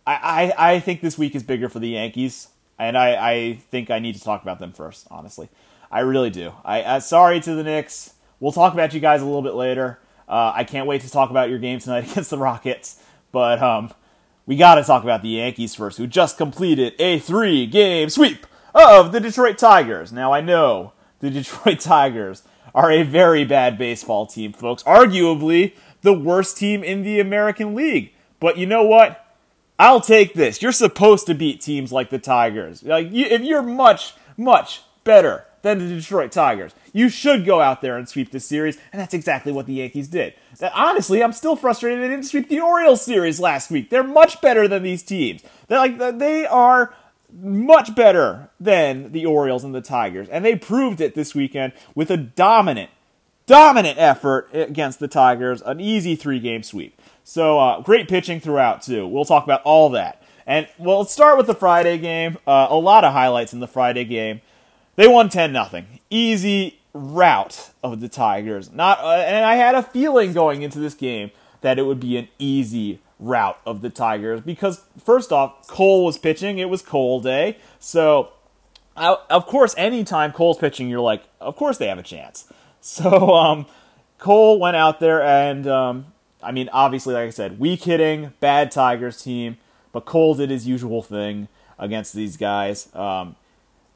I, 0.05 0.53
I, 0.59 0.73
I 0.73 0.81
think 0.81 1.01
this 1.01 1.17
week 1.17 1.37
is 1.37 1.45
bigger 1.45 1.69
for 1.69 1.79
the 1.79 1.91
Yankees, 1.91 2.49
and 2.77 2.99
I, 2.99 3.15
I 3.15 3.55
think 3.71 3.89
I 3.89 4.01
need 4.01 4.17
to 4.17 4.21
talk 4.21 4.43
about 4.43 4.59
them 4.59 4.73
first, 4.73 5.07
honestly. 5.13 5.49
I 5.95 6.01
really 6.01 6.31
do. 6.31 6.53
I 6.65 6.83
uh, 6.83 7.01
sorry 7.01 7.39
to 7.39 7.55
the 7.55 7.63
Knicks. 7.63 8.15
We'll 8.41 8.51
talk 8.51 8.75
about 8.75 8.95
you 8.95 8.99
guys 8.99 9.23
a 9.23 9.25
little 9.25 9.43
bit 9.43 9.55
later. 9.55 10.01
Uh, 10.29 10.51
I 10.53 10.65
can't 10.65 10.89
wait 10.89 11.03
to 11.03 11.11
talk 11.11 11.31
about 11.31 11.51
your 11.51 11.61
game 11.61 11.79
tonight 11.79 12.11
against 12.11 12.31
the 12.31 12.37
Rockets. 12.37 13.01
But 13.31 13.63
um, 13.63 13.95
we 14.45 14.57
got 14.57 14.75
to 14.75 14.83
talk 14.83 15.05
about 15.05 15.23
the 15.23 15.29
Yankees 15.29 15.77
first, 15.77 15.99
who 15.99 16.09
just 16.09 16.37
completed 16.37 16.95
a 16.99 17.21
three-game 17.21 18.11
sweep 18.11 18.45
of 18.75 19.13
the 19.13 19.21
Detroit 19.21 19.57
Tigers. 19.57 20.13
Now 20.13 20.33
I 20.33 20.41
know 20.41 20.95
the 21.21 21.31
Detroit 21.31 21.79
Tigers 21.79 22.43
are 22.75 22.91
a 22.91 23.05
very 23.05 23.45
bad 23.45 23.79
baseball 23.79 24.27
team, 24.27 24.53
folks. 24.53 24.83
Arguably 24.83 25.75
the 26.03 26.13
worst 26.13 26.57
team 26.57 26.83
in 26.83 27.05
the 27.05 27.21
American 27.21 27.73
League. 27.73 28.13
But 28.41 28.59
you 28.59 28.67
know 28.67 28.83
what? 28.83 29.25
I'll 29.79 30.01
take 30.01 30.35
this. 30.35 30.61
You're 30.61 30.73
supposed 30.73 31.27
to 31.27 31.35
beat 31.35 31.61
teams 31.61 31.93
like 31.93 32.11
the 32.11 32.19
Tigers. 32.19 32.83
Like 32.83 33.13
you, 33.13 33.27
if 33.27 33.43
you're 33.43 33.63
much, 33.63 34.15
much 34.37 34.83
better 35.05 35.45
than 35.65 35.79
the 35.79 35.89
Detroit 35.89 36.31
Tigers. 36.31 36.73
You 36.93 37.09
should 37.09 37.45
go 37.45 37.61
out 37.61 37.81
there 37.81 37.97
and 37.97 38.09
sweep 38.09 38.31
this 38.31 38.45
series, 38.45 38.79
and 38.93 39.01
that's 39.01 39.15
exactly 39.15 39.51
what 39.51 39.67
the 39.67 39.73
Yankees 39.73 40.07
did. 40.07 40.35
That 40.59 40.73
honestly, 40.75 41.25
I'm 41.25 41.33
still 41.33 41.57
frustrated 41.57 42.01
they 42.01 42.09
didn't 42.09 42.27
sweep 42.27 42.49
the 42.49 42.61
Orioles 42.61 43.03
series 43.03 43.41
last 43.41 43.71
week. 43.71 43.91
They're 43.91 44.05
much 44.05 44.41
better 44.41 44.69
than 44.69 44.83
these 44.85 45.03
teams. 45.03 45.43
They're 45.67 45.79
like 45.79 45.99
they 46.19 46.47
are 46.47 46.95
much 47.33 47.97
better 47.97 48.51
than 48.61 49.11
the 49.11 49.27
Orioles 49.27 49.65
and 49.65 49.75
the 49.75 49.81
Tigers, 49.81 50.29
and 50.29 50.45
they 50.45 50.55
proved 50.55 51.01
it 51.01 51.15
this 51.15 51.35
weekend 51.35 51.73
with 51.95 52.11
a 52.11 52.17
dominant, 52.19 52.91
dominant 53.47 53.99
effort 53.99 54.51
against 54.53 55.01
the 55.01 55.09
Tigers, 55.09 55.63
an 55.63 55.81
easy 55.81 56.15
three-game 56.15 56.63
sweep. 56.63 57.01
So 57.25 57.59
uh, 57.59 57.81
great 57.81 58.07
pitching 58.07 58.39
throughout 58.39 58.83
too. 58.83 59.09
We'll 59.09 59.25
talk 59.25 59.45
about 59.45 59.63
all 59.63 59.89
that. 59.91 60.23
And 60.47 60.69
well, 60.77 60.99
let's 60.99 61.13
start 61.13 61.39
with 61.39 61.47
the 61.47 61.55
Friday 61.55 61.97
game. 61.97 62.37
Uh, 62.47 62.67
a 62.69 62.77
lot 62.77 63.03
of 63.03 63.15
highlights 63.15 63.55
in 63.55 63.61
the 63.61 63.67
Friday 63.67 64.05
game. 64.05 64.43
They 64.97 65.09
won 65.09 65.29
10 65.29 65.53
nothing. 65.53 66.01
Easy 66.11 66.81
route 66.93 67.71
of 67.83 68.01
the 68.01 68.09
Tigers. 68.09 68.73
Not 68.73 69.01
uh, 69.01 69.25
and 69.27 69.45
I 69.45 69.57
had 69.57 69.75
a 69.75 69.83
feeling 69.83 70.33
going 70.33 70.63
into 70.63 70.79
this 70.79 70.95
game 70.95 71.31
that 71.61 71.79
it 71.79 71.83
would 71.83 72.01
be 72.01 72.17
an 72.17 72.29
easy 72.39 73.01
route 73.19 73.59
of 73.67 73.81
the 73.81 73.91
Tigers 73.91 74.41
because 74.41 74.83
first 75.03 75.33
off, 75.33 75.67
Cole 75.67 76.05
was 76.05 76.19
pitching. 76.19 76.59
It 76.59 76.69
was 76.69 76.83
Cole 76.83 77.21
day. 77.21 77.59
So 77.81 78.33
uh, 78.97 79.17
of 79.29 79.47
course, 79.47 79.75
anytime 79.77 80.33
Cole's 80.33 80.59
pitching, 80.59 80.89
you're 80.89 81.01
like, 81.01 81.25
of 81.41 81.57
course 81.57 81.79
they 81.79 81.89
have 81.89 81.99
a 81.99 82.03
chance. 82.03 82.47
So 82.87 83.33
um, 83.33 83.65
Cole 84.19 84.61
went 84.61 84.77
out 84.77 85.01
there 85.01 85.23
and 85.23 85.67
um, 85.67 86.13
I 86.43 86.53
mean, 86.53 86.69
obviously, 86.71 87.15
like 87.15 87.29
I 87.29 87.31
said, 87.31 87.59
weak 87.59 87.85
hitting, 87.85 88.35
bad 88.41 88.71
Tigers 88.71 89.23
team, 89.23 89.57
but 89.91 90.05
Cole 90.05 90.35
did 90.35 90.51
his 90.51 90.67
usual 90.67 91.01
thing 91.03 91.49
against 91.79 92.13
these 92.13 92.37
guys. 92.37 92.95
Um, 92.95 93.37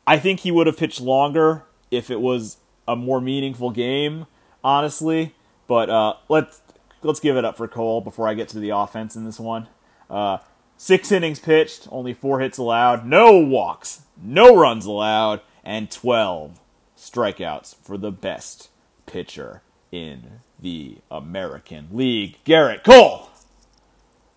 I 0.08 0.18
think 0.18 0.40
he 0.40 0.50
would 0.50 0.66
have 0.66 0.78
pitched 0.78 1.02
longer 1.02 1.64
if 1.90 2.10
it 2.10 2.22
was 2.22 2.56
a 2.88 2.96
more 2.96 3.20
meaningful 3.20 3.70
game, 3.70 4.24
honestly. 4.64 5.34
But 5.66 5.90
uh, 5.90 6.14
let's 6.30 6.62
let's 7.02 7.20
give 7.20 7.36
it 7.36 7.44
up 7.44 7.58
for 7.58 7.68
Cole 7.68 8.00
before 8.00 8.26
I 8.26 8.32
get 8.32 8.48
to 8.48 8.58
the 8.58 8.70
offense 8.70 9.16
in 9.16 9.26
this 9.26 9.38
one. 9.38 9.68
Uh, 10.08 10.38
six 10.78 11.12
innings 11.12 11.40
pitched, 11.40 11.88
only 11.90 12.14
four 12.14 12.40
hits 12.40 12.56
allowed, 12.56 13.04
no 13.04 13.36
walks, 13.36 14.00
no 14.16 14.56
runs 14.56 14.86
allowed, 14.86 15.42
and 15.62 15.90
twelve 15.90 16.58
strikeouts 16.96 17.76
for 17.76 17.98
the 17.98 18.10
best 18.10 18.70
pitcher 19.04 19.60
in 19.92 20.40
the 20.58 20.96
American 21.10 21.88
League, 21.92 22.38
Gerrit 22.46 22.82
Cole. 22.82 23.28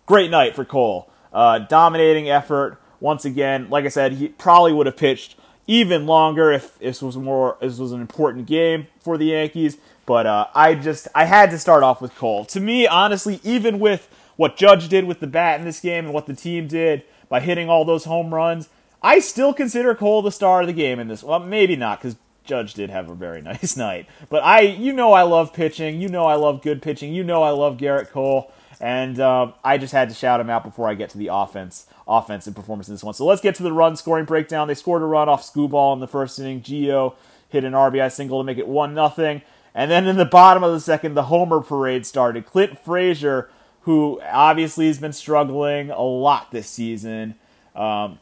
Great 0.04 0.30
night 0.30 0.54
for 0.54 0.66
Cole. 0.66 1.10
Uh, 1.32 1.60
dominating 1.60 2.28
effort 2.28 2.78
once 3.00 3.24
again. 3.24 3.70
Like 3.70 3.86
I 3.86 3.88
said, 3.88 4.12
he 4.12 4.28
probably 4.28 4.74
would 4.74 4.84
have 4.84 4.98
pitched 4.98 5.36
even 5.66 6.06
longer 6.06 6.50
if 6.52 6.78
this 6.78 7.02
was 7.02 7.16
more 7.16 7.56
this 7.60 7.78
was 7.78 7.92
an 7.92 8.00
important 8.00 8.46
game 8.46 8.86
for 9.00 9.16
the 9.16 9.26
Yankees. 9.26 9.76
But 10.04 10.26
uh, 10.26 10.48
I 10.54 10.74
just 10.74 11.08
I 11.14 11.24
had 11.24 11.50
to 11.50 11.58
start 11.58 11.82
off 11.82 12.00
with 12.00 12.14
Cole. 12.16 12.44
To 12.46 12.60
me, 12.60 12.86
honestly, 12.86 13.40
even 13.44 13.78
with 13.78 14.08
what 14.36 14.56
Judge 14.56 14.88
did 14.88 15.04
with 15.04 15.20
the 15.20 15.26
bat 15.26 15.60
in 15.60 15.66
this 15.66 15.80
game 15.80 16.06
and 16.06 16.14
what 16.14 16.26
the 16.26 16.34
team 16.34 16.66
did 16.66 17.04
by 17.28 17.40
hitting 17.40 17.68
all 17.68 17.84
those 17.84 18.04
home 18.04 18.34
runs, 18.34 18.68
I 19.02 19.20
still 19.20 19.54
consider 19.54 19.94
Cole 19.94 20.22
the 20.22 20.32
star 20.32 20.62
of 20.62 20.66
the 20.66 20.72
game 20.72 20.98
in 20.98 21.08
this. 21.08 21.22
Well, 21.22 21.40
maybe 21.40 21.76
not 21.76 22.00
because 22.00 22.16
Judge 22.44 22.74
did 22.74 22.90
have 22.90 23.08
a 23.08 23.14
very 23.14 23.40
nice 23.42 23.76
night. 23.76 24.06
But 24.28 24.42
I, 24.42 24.60
you 24.60 24.92
know, 24.92 25.12
I 25.12 25.22
love 25.22 25.52
pitching. 25.52 26.00
You 26.00 26.08
know, 26.08 26.26
I 26.26 26.34
love 26.34 26.62
good 26.62 26.82
pitching. 26.82 27.12
You 27.12 27.24
know, 27.24 27.42
I 27.42 27.50
love 27.50 27.76
Gerrit 27.76 28.10
Cole. 28.10 28.52
And 28.82 29.20
um, 29.20 29.54
I 29.62 29.78
just 29.78 29.92
had 29.92 30.08
to 30.08 30.14
shout 30.14 30.40
him 30.40 30.50
out 30.50 30.64
before 30.64 30.88
I 30.88 30.94
get 30.94 31.08
to 31.10 31.18
the 31.18 31.28
offense, 31.32 31.86
offensive 32.08 32.56
performance 32.56 32.88
in 32.88 32.94
this 32.94 33.04
one. 33.04 33.14
So 33.14 33.24
let's 33.24 33.40
get 33.40 33.54
to 33.54 33.62
the 33.62 33.72
run 33.72 33.94
scoring 33.94 34.24
breakdown. 34.24 34.66
They 34.66 34.74
scored 34.74 35.02
a 35.02 35.06
run 35.06 35.28
off 35.28 35.44
Skubal 35.44 35.94
in 35.94 36.00
the 36.00 36.08
first 36.08 36.36
inning. 36.40 36.60
Gio 36.62 37.14
hit 37.48 37.62
an 37.62 37.74
RBI 37.74 38.10
single 38.10 38.40
to 38.40 38.44
make 38.44 38.58
it 38.58 38.66
one 38.66 38.92
nothing. 38.92 39.42
And 39.72 39.88
then 39.88 40.08
in 40.08 40.16
the 40.16 40.24
bottom 40.24 40.64
of 40.64 40.72
the 40.72 40.80
second, 40.80 41.14
the 41.14 41.24
homer 41.24 41.60
parade 41.60 42.04
started. 42.04 42.44
Clint 42.44 42.76
Frazier, 42.76 43.48
who 43.82 44.20
obviously 44.28 44.88
has 44.88 44.98
been 44.98 45.12
struggling 45.12 45.90
a 45.90 46.02
lot 46.02 46.50
this 46.50 46.68
season, 46.68 47.36
um, 47.76 48.18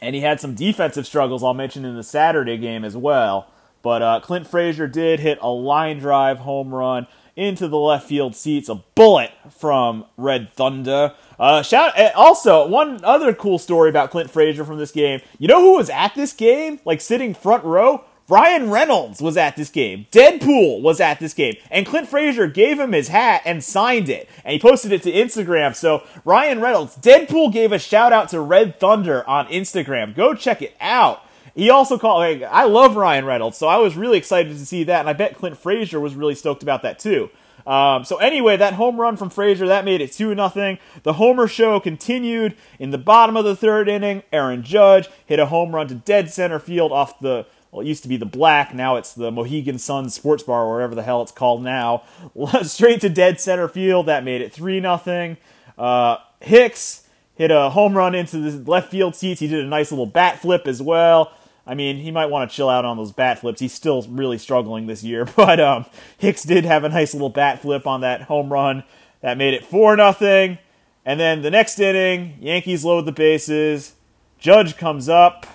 and 0.00 0.14
he 0.14 0.22
had 0.22 0.40
some 0.40 0.54
defensive 0.54 1.06
struggles. 1.06 1.44
I'll 1.44 1.52
mention 1.52 1.84
in 1.84 1.96
the 1.96 2.02
Saturday 2.02 2.56
game 2.56 2.82
as 2.82 2.96
well. 2.96 3.46
But 3.82 4.00
uh, 4.00 4.20
Clint 4.20 4.46
Frazier 4.46 4.86
did 4.86 5.20
hit 5.20 5.38
a 5.42 5.50
line 5.50 5.98
drive 5.98 6.38
home 6.38 6.74
run 6.74 7.06
into 7.36 7.68
the 7.68 7.78
left 7.78 8.06
field 8.06 8.36
seats, 8.36 8.68
a 8.68 8.76
bullet 8.94 9.30
from 9.50 10.04
Red 10.16 10.52
Thunder. 10.52 11.14
Uh, 11.38 11.62
shout 11.62 11.92
eh, 11.96 12.10
also 12.14 12.66
one 12.66 13.02
other 13.04 13.34
cool 13.34 13.58
story 13.58 13.88
about 13.90 14.10
Clint 14.10 14.30
Frazier 14.30 14.64
from 14.64 14.78
this 14.78 14.92
game. 14.92 15.20
You 15.38 15.48
know 15.48 15.60
who 15.60 15.76
was 15.76 15.90
at 15.90 16.14
this 16.14 16.32
game, 16.32 16.80
like 16.84 17.00
sitting 17.00 17.34
front 17.34 17.64
row? 17.64 18.04
Ryan 18.28 18.70
Reynolds 18.70 19.20
was 19.20 19.36
at 19.36 19.56
this 19.56 19.68
game. 19.68 20.06
Deadpool 20.10 20.80
was 20.80 21.00
at 21.00 21.20
this 21.20 21.34
game. 21.34 21.54
And 21.70 21.84
Clint 21.84 22.08
Frazier 22.08 22.46
gave 22.46 22.78
him 22.78 22.92
his 22.92 23.08
hat 23.08 23.42
and 23.44 23.62
signed 23.62 24.08
it. 24.08 24.28
And 24.44 24.54
he 24.54 24.58
posted 24.58 24.92
it 24.92 25.02
to 25.02 25.12
Instagram. 25.12 25.74
So 25.74 26.04
Ryan 26.24 26.60
Reynolds, 26.60 26.96
Deadpool 26.96 27.52
gave 27.52 27.72
a 27.72 27.78
shout 27.78 28.12
out 28.12 28.28
to 28.30 28.40
Red 28.40 28.78
Thunder 28.78 29.28
on 29.28 29.48
Instagram. 29.48 30.14
Go 30.14 30.34
check 30.34 30.62
it 30.62 30.74
out. 30.80 31.26
He 31.54 31.70
also 31.70 31.98
called. 31.98 32.20
Like, 32.20 32.42
I 32.42 32.64
love 32.64 32.96
Ryan 32.96 33.24
Reynolds, 33.24 33.58
so 33.58 33.68
I 33.68 33.76
was 33.76 33.96
really 33.96 34.18
excited 34.18 34.56
to 34.56 34.66
see 34.66 34.84
that, 34.84 35.00
and 35.00 35.08
I 35.08 35.12
bet 35.12 35.36
Clint 35.36 35.56
Frazier 35.56 36.00
was 36.00 36.14
really 36.14 36.34
stoked 36.34 36.62
about 36.62 36.82
that 36.82 36.98
too. 36.98 37.30
Um, 37.66 38.04
so 38.04 38.16
anyway, 38.16 38.56
that 38.56 38.74
home 38.74 39.00
run 39.00 39.16
from 39.16 39.30
Frazier 39.30 39.68
that 39.68 39.84
made 39.84 40.00
it 40.00 40.12
two 40.12 40.34
nothing. 40.34 40.78
The 41.04 41.14
homer 41.14 41.46
show 41.46 41.78
continued 41.78 42.56
in 42.78 42.90
the 42.90 42.98
bottom 42.98 43.36
of 43.36 43.44
the 43.44 43.54
third 43.54 43.88
inning. 43.88 44.22
Aaron 44.32 44.62
Judge 44.62 45.08
hit 45.26 45.38
a 45.38 45.46
home 45.46 45.74
run 45.74 45.88
to 45.88 45.94
dead 45.94 46.30
center 46.30 46.58
field 46.58 46.90
off 46.92 47.20
the 47.20 47.46
well, 47.70 47.80
it 47.80 47.88
used 47.88 48.02
to 48.02 48.08
be 48.08 48.18
the 48.18 48.26
Black, 48.26 48.74
now 48.74 48.96
it's 48.96 49.14
the 49.14 49.30
Mohegan 49.30 49.78
Sun 49.78 50.10
Sports 50.10 50.42
Bar, 50.42 50.66
or 50.66 50.74
whatever 50.74 50.94
the 50.94 51.02
hell 51.02 51.22
it's 51.22 51.32
called 51.32 51.62
now. 51.62 52.02
Straight 52.62 53.00
to 53.00 53.08
dead 53.08 53.40
center 53.40 53.66
field, 53.66 54.06
that 54.06 54.24
made 54.24 54.42
it 54.42 54.52
three 54.52 54.78
nothing. 54.78 55.38
Uh, 55.78 56.18
Hicks 56.40 57.06
hit 57.34 57.50
a 57.50 57.70
home 57.70 57.96
run 57.96 58.14
into 58.14 58.38
the 58.38 58.70
left 58.70 58.90
field 58.90 59.16
seats. 59.16 59.40
He 59.40 59.48
did 59.48 59.64
a 59.64 59.66
nice 59.66 59.90
little 59.90 60.04
bat 60.04 60.38
flip 60.38 60.66
as 60.66 60.82
well. 60.82 61.32
I 61.66 61.74
mean, 61.74 61.96
he 61.96 62.10
might 62.10 62.26
want 62.26 62.50
to 62.50 62.56
chill 62.56 62.68
out 62.68 62.84
on 62.84 62.96
those 62.96 63.12
bat 63.12 63.38
flips. 63.38 63.60
He's 63.60 63.72
still 63.72 64.02
really 64.08 64.38
struggling 64.38 64.86
this 64.86 65.04
year, 65.04 65.24
but 65.36 65.60
um, 65.60 65.86
Hicks 66.18 66.42
did 66.42 66.64
have 66.64 66.84
a 66.84 66.88
nice 66.88 67.14
little 67.14 67.30
bat 67.30 67.62
flip 67.62 67.86
on 67.86 68.00
that 68.00 68.22
home 68.22 68.52
run 68.52 68.84
that 69.20 69.38
made 69.38 69.54
it 69.54 69.64
four 69.64 69.96
nothing. 69.96 70.58
And 71.04 71.18
then 71.18 71.42
the 71.42 71.50
next 71.50 71.78
inning, 71.78 72.36
Yankees 72.40 72.84
load 72.84 73.06
the 73.06 73.12
bases. 73.12 73.94
Judge 74.38 74.76
comes 74.76 75.08
up, 75.08 75.46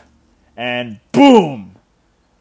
and 0.56 1.00
boom, 1.12 1.76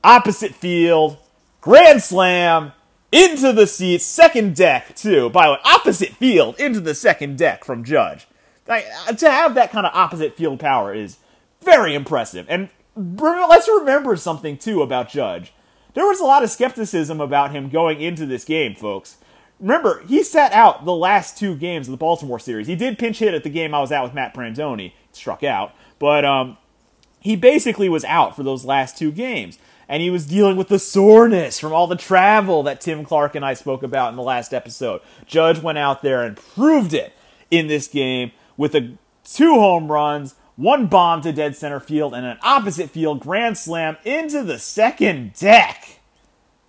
opposite 0.04 0.54
field, 0.54 1.18
grand 1.61 2.02
slam 2.02 2.73
into 3.11 3.52
the 3.52 3.66
seats, 3.66 4.04
second 4.04 4.54
deck 4.54 4.94
too. 4.94 5.28
By 5.30 5.46
the 5.46 5.52
way, 5.54 5.58
opposite 5.64 6.11
field 6.11 6.58
into 6.61 6.80
the 6.80 6.94
second 6.94 7.37
deck 7.38 7.64
from 7.64 7.82
Judge. 7.82 8.28
Like, 8.68 8.87
to 9.18 9.30
have 9.30 9.54
that 9.54 9.70
kind 9.70 9.87
of 9.87 9.92
opposite 9.94 10.37
field 10.37 10.61
power 10.61 10.94
is 10.94 11.18
very 11.62 11.94
impressive. 11.94 12.46
And 12.49 12.68
let's 12.96 13.68
remember 13.68 14.16
something 14.16 14.56
too 14.56 14.82
about 14.82 15.08
Judge. 15.08 15.52
There 15.94 16.06
was 16.06 16.20
a 16.20 16.24
lot 16.24 16.42
of 16.42 16.50
skepticism 16.50 17.20
about 17.20 17.52
him 17.52 17.68
going 17.68 18.00
into 18.00 18.26
this 18.26 18.44
game, 18.44 18.74
folks. 18.74 19.16
Remember, 19.58 20.02
he 20.06 20.22
sat 20.22 20.52
out 20.52 20.84
the 20.84 20.94
last 20.94 21.38
two 21.38 21.56
games 21.56 21.88
of 21.88 21.92
the 21.92 21.96
Baltimore 21.96 22.38
series. 22.38 22.66
He 22.66 22.76
did 22.76 22.98
pinch 22.98 23.18
hit 23.18 23.32
at 23.32 23.42
the 23.42 23.50
game 23.50 23.74
I 23.74 23.80
was 23.80 23.90
at 23.92 24.02
with 24.02 24.12
Matt 24.12 24.34
Brandoni, 24.34 24.92
struck 25.12 25.42
out, 25.42 25.72
but 25.98 26.24
um, 26.24 26.58
he 27.20 27.36
basically 27.36 27.88
was 27.88 28.04
out 28.04 28.36
for 28.36 28.42
those 28.42 28.64
last 28.64 28.98
two 28.98 29.10
games. 29.10 29.58
And 29.88 30.02
he 30.02 30.10
was 30.10 30.26
dealing 30.26 30.56
with 30.56 30.66
the 30.66 30.80
soreness 30.80 31.60
from 31.60 31.72
all 31.72 31.86
the 31.86 31.94
travel 31.94 32.64
that 32.64 32.80
Tim 32.80 33.04
Clark 33.04 33.36
and 33.36 33.44
I 33.44 33.54
spoke 33.54 33.84
about 33.84 34.10
in 34.10 34.16
the 34.16 34.22
last 34.22 34.52
episode. 34.52 35.00
Judge 35.26 35.60
went 35.60 35.78
out 35.78 36.02
there 36.02 36.22
and 36.22 36.36
proved 36.36 36.92
it 36.92 37.14
in 37.52 37.68
this 37.68 37.86
game 37.86 38.32
with 38.56 38.74
a 38.74 38.98
two 39.24 39.54
home 39.54 39.90
runs, 39.90 40.34
one 40.56 40.86
bomb 40.86 41.20
to 41.22 41.32
dead 41.32 41.54
center 41.54 41.80
field, 41.80 42.14
and 42.14 42.26
an 42.26 42.38
opposite 42.42 42.90
field 42.90 43.20
grand 43.20 43.56
slam 43.58 43.96
into 44.04 44.42
the 44.42 44.58
second 44.58 45.34
deck 45.34 46.00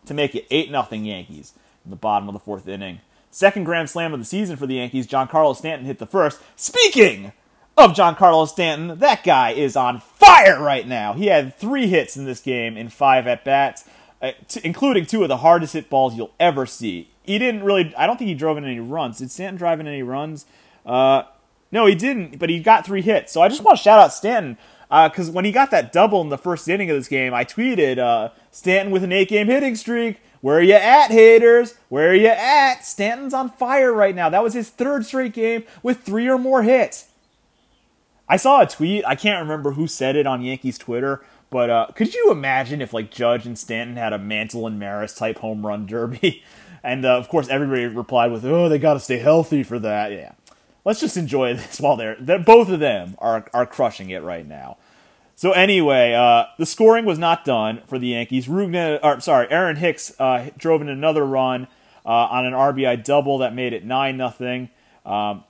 to 0.06 0.14
make 0.14 0.36
it 0.36 0.46
8 0.52 0.70
0 0.70 0.88
Yankees 0.92 1.54
in 1.84 1.90
the 1.90 1.98
bottom 1.98 2.28
of 2.28 2.34
the 2.34 2.40
fourth 2.40 2.68
inning. 2.68 3.00
Second 3.32 3.66
grand 3.66 3.90
slam 3.90 4.14
of 4.14 4.20
the 4.20 4.26
season 4.26 4.58
for 4.58 4.68
the 4.68 4.76
Yankees. 4.76 5.08
Giancarlo 5.08 5.56
Stanton 5.56 5.86
hit 5.86 6.00
the 6.00 6.06
first. 6.06 6.42
Speaking 6.56 7.32
of 7.78 7.92
Giancarlo 7.92 8.48
Stanton, 8.48 9.00
that 9.00 9.24
guy 9.24 9.52
is 9.52 9.76
on 9.76 10.00
fire 10.00 10.62
right 10.62 10.88
now. 10.88 11.14
He 11.14 11.28
had 11.28 11.56
three 11.56 11.88
hits 11.88 12.18
in 12.18 12.26
this 12.26 12.42
game 12.42 12.76
in 12.78 12.90
five 12.90 13.28
at 13.28 13.46
bats, 13.46 13.84
uh, 14.22 14.32
including 14.64 15.06
two 15.06 15.22
of 15.24 15.30
the 15.30 15.38
hardest 15.38 15.74
hit 15.74 15.90
balls 15.90 16.16
you'll 16.16 16.34
ever 16.40 16.66
see. 16.66 17.10
He 17.24 17.38
didn't 17.38 17.64
really, 17.64 17.94
I 17.96 18.08
don't 18.08 18.18
think 18.18 18.30
he 18.30 18.34
drove 18.34 18.58
in 18.58 18.66
any 18.66 18.80
runs. 18.80 19.20
Did 19.20 19.30
Stanton 19.30 19.58
drive 19.58 19.80
in 19.80 19.88
any 19.88 20.04
runs? 20.04 20.46
Uh, 20.86 21.24
no, 21.72 21.86
he 21.86 21.96
didn't, 21.96 22.40
but 22.40 22.50
he 22.50 22.60
got 22.60 22.86
three 22.86 23.02
hits. 23.02 23.32
So 23.32 23.42
I 23.42 23.50
just 23.50 23.64
want 23.64 23.78
to 23.78 23.84
shout 23.84 24.00
out 24.00 24.14
Stanton 24.14 24.58
because 24.90 25.30
uh, 25.30 25.34
when 25.34 25.46
he 25.46 25.52
got 25.52 25.72
that 25.72 25.92
double 25.92 26.22
in 26.22 26.30
the 26.30 26.38
first 26.38 26.68
inning 26.68 26.90
of 26.90 26.96
this 26.96 27.08
game, 27.08 27.34
I 27.34 27.44
tweeted 27.44 27.98
uh, 27.98 28.30
Stanton 28.52 28.92
with 28.92 29.04
an 29.04 29.12
eight 29.12 29.30
game 29.30 29.48
hitting 29.48 29.76
streak. 29.76 30.22
Where 30.42 30.60
are 30.60 30.64
you 30.64 30.76
at, 30.76 31.10
haters? 31.12 31.76
Where 31.90 32.12
are 32.12 32.16
you 32.16 32.28
at? 32.28 32.86
Stanton's 32.86 33.34
on 33.34 33.50
fire 33.50 33.92
right 33.92 34.16
now. 34.16 34.30
That 34.30 34.44
was 34.44 34.54
his 34.54 34.70
third 34.70 35.06
straight 35.06 35.34
game 35.34 35.64
with 35.84 36.04
three 36.04 36.30
or 36.30 36.38
more 36.38 36.64
hits. 36.64 37.08
I 38.30 38.38
saw 38.38 38.62
a 38.62 38.68
tweet. 38.68 39.06
I 39.06 39.16
can't 39.16 39.42
remember 39.42 39.72
who 39.72 39.88
said 39.88 40.16
it 40.16 40.28
on 40.28 40.42
Yankees 40.42 40.78
Twitter, 40.78 41.24
but 41.50 41.70
uh, 41.70 41.88
could 41.96 42.14
you 42.14 42.30
imagine 42.32 42.82
if 42.82 42.94
like 42.94 43.10
Judge 43.10 43.46
and 43.46 43.58
Stanton 43.58 43.96
had 43.96 44.14
a 44.14 44.20
Mantle 44.20 44.68
and 44.68 44.80
Maris 44.80 45.16
type 45.16 45.40
home 45.40 45.66
run 45.66 45.86
derby? 45.86 46.44
And 46.84 47.06
uh, 47.06 47.18
of 47.18 47.28
course, 47.28 47.50
everybody 47.50 47.86
replied 47.86 48.32
with, 48.32 48.46
"Oh, 48.46 48.70
they 48.70 48.78
got 48.80 48.94
to 48.94 49.02
stay 49.02 49.18
healthy 49.18 49.64
for 49.64 49.78
that." 49.80 50.12
Yeah, 50.12 50.34
let's 50.88 51.02
just 51.02 51.18
enjoy 51.18 51.54
this 51.56 51.80
while 51.80 51.98
they're, 51.98 52.16
they're 52.20 52.40
both 52.40 52.70
of 52.70 52.80
them 52.80 53.16
are 53.20 53.46
are 53.54 53.68
crushing 53.68 54.10
it 54.10 54.24
right 54.24 54.48
now. 54.48 54.78
So 55.36 55.52
anyway, 55.52 56.14
uh, 56.14 56.46
the 56.58 56.66
scoring 56.66 57.06
was 57.06 57.20
not 57.20 57.46
done 57.46 57.84
for 57.86 58.00
the 58.00 58.08
Yankees. 58.08 58.48
Rugna, 58.48 59.00
or 59.04 59.20
sorry, 59.20 59.46
Aaron 59.52 59.76
Hicks 59.76 60.20
uh, 60.20 60.50
drove 60.58 60.82
in 60.82 60.90
another 60.90 61.24
run 61.24 61.68
uh, 62.04 62.10
on 62.10 62.48
an 62.48 62.54
RBI 62.54 63.04
double 63.04 63.38
that 63.40 63.54
made 63.54 63.74
it 63.74 63.86
nine 63.86 64.18
nothing. 64.18 64.70
Um, 65.06 65.44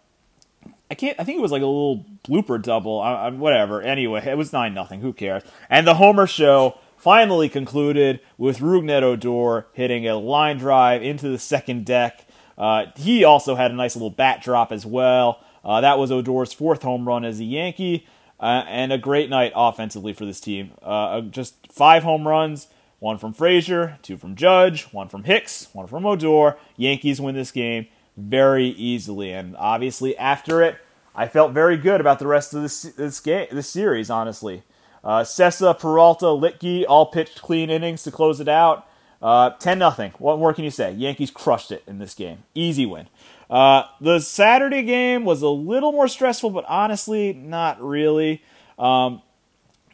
I 0.92 0.96
can't. 0.96 1.18
I 1.18 1.24
think 1.24 1.38
it 1.38 1.42
was 1.42 1.52
like 1.52 1.62
a 1.62 1.66
little 1.66 2.04
blooper 2.28 2.62
double. 2.62 3.00
I, 3.00 3.14
I, 3.14 3.30
whatever. 3.30 3.82
Anyway, 3.82 4.26
it 4.26 4.38
was 4.38 4.52
nine 4.52 4.74
nothing. 4.74 5.00
Who 5.00 5.14
cares? 5.14 5.44
And 5.70 5.88
the 5.88 5.96
Homer 5.96 6.28
show 6.28 6.80
finally 6.98 7.48
concluded 7.48 8.20
with 8.38 8.60
Rougned 8.60 9.04
Odor 9.04 9.68
hitting 9.72 10.06
a 10.06 10.18
line 10.18 10.58
drive 10.58 11.02
into 11.02 11.30
the 11.30 11.40
second 11.40 11.86
deck. 11.86 12.27
Uh, 12.58 12.86
he 12.96 13.24
also 13.24 13.56
had 13.56 13.72
a 13.72 13.74
nice 13.74 13.96
little 13.96 14.10
bat 14.10 14.42
drop 14.42 14.72
as 14.72 14.86
well. 14.86 15.40
Uh, 15.64 15.82
that 15.82 16.00
was 16.00 16.12
Odor's 16.12 16.54
fourth 16.54 16.82
home 16.82 17.08
run 17.08 17.26
as 17.26 17.40
a 17.40 17.44
Yankee 17.44 18.08
uh, 18.40 18.64
and 18.68 18.92
a 18.92 18.98
great 18.98 19.30
night 19.30 19.52
offensively 19.56 20.14
for 20.14 20.26
this 20.26 20.40
team. 20.40 20.72
Uh, 20.82 20.86
uh, 20.86 21.22
just 21.22 21.56
five 21.72 22.04
home 22.04 22.28
runs, 22.28 22.68
one 23.00 23.18
from 23.18 23.34
Frazier, 23.34 23.98
two 24.02 24.18
from 24.18 24.36
Judge, 24.36 24.84
one 24.86 25.10
from 25.10 25.26
Hicks, 25.26 25.68
one 25.74 25.88
from 25.88 26.06
Odor. 26.06 26.58
Yankees 26.78 27.20
win 27.22 27.36
this 27.36 27.52
game 27.52 27.88
very 28.16 28.68
easily, 28.70 29.32
and 29.32 29.56
obviously 29.58 30.18
after 30.18 30.62
it, 30.62 30.78
I 31.16 31.28
felt 31.28 31.52
very 31.52 31.78
good 31.78 32.00
about 32.00 32.20
the 32.20 32.28
rest 32.28 32.54
of 32.54 32.62
this 32.62 32.84
this 32.84 33.20
game, 33.20 33.48
this 33.52 33.70
series. 33.70 34.10
Honestly, 34.10 34.64
uh, 35.04 35.22
Cessa, 35.24 35.78
Peralta, 35.78 36.26
Luetge 36.26 36.86
all 36.88 37.08
pitched 37.08 37.42
clean 37.42 37.70
innings 37.70 38.04
to 38.04 38.12
close 38.12 38.40
it 38.40 38.48
out. 38.48 38.88
Uh, 39.22 39.52
ten 39.52 39.80
nothing. 39.80 40.12
What 40.20 40.38
more 40.40 40.54
can 40.54 40.64
you 40.64 40.72
say? 40.72 40.92
Yankees 40.92 41.32
crushed 41.32 41.72
it 41.72 41.84
in 41.88 42.00
this 42.00 42.14
game. 42.14 42.44
Easy 42.54 42.86
win. 42.86 43.08
Uh, 43.50 43.84
the 44.02 44.20
Saturday 44.20 44.84
game 44.84 45.26
was 45.26 45.42
a 45.42 45.50
little 45.50 45.92
more 45.92 46.08
stressful, 46.08 46.50
but 46.50 46.66
honestly, 46.68 47.34
not 47.34 47.82
really. 47.82 48.44
Um, 48.78 49.22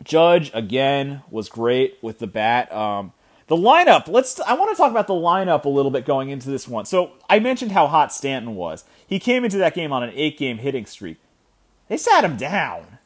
Judge 0.03 0.51
again 0.53 1.21
was 1.29 1.47
great 1.47 1.97
with 2.01 2.19
the 2.19 2.27
bat. 2.27 2.71
Um, 2.73 3.13
the 3.47 3.55
lineup. 3.55 4.07
Let's. 4.07 4.39
I 4.41 4.53
want 4.53 4.71
to 4.71 4.75
talk 4.75 4.91
about 4.91 5.07
the 5.07 5.13
lineup 5.13 5.65
a 5.65 5.69
little 5.69 5.91
bit 5.91 6.05
going 6.05 6.29
into 6.29 6.49
this 6.49 6.67
one. 6.67 6.85
So 6.85 7.11
I 7.29 7.39
mentioned 7.39 7.71
how 7.71 7.87
hot 7.87 8.11
Stanton 8.13 8.55
was. 8.55 8.83
He 9.05 9.19
came 9.19 9.45
into 9.45 9.57
that 9.59 9.75
game 9.75 9.93
on 9.93 10.03
an 10.03 10.11
eight-game 10.13 10.57
hitting 10.57 10.85
streak. 10.85 11.17
They 11.87 11.97
sat 11.97 12.23
him 12.23 12.35
down. 12.35 12.97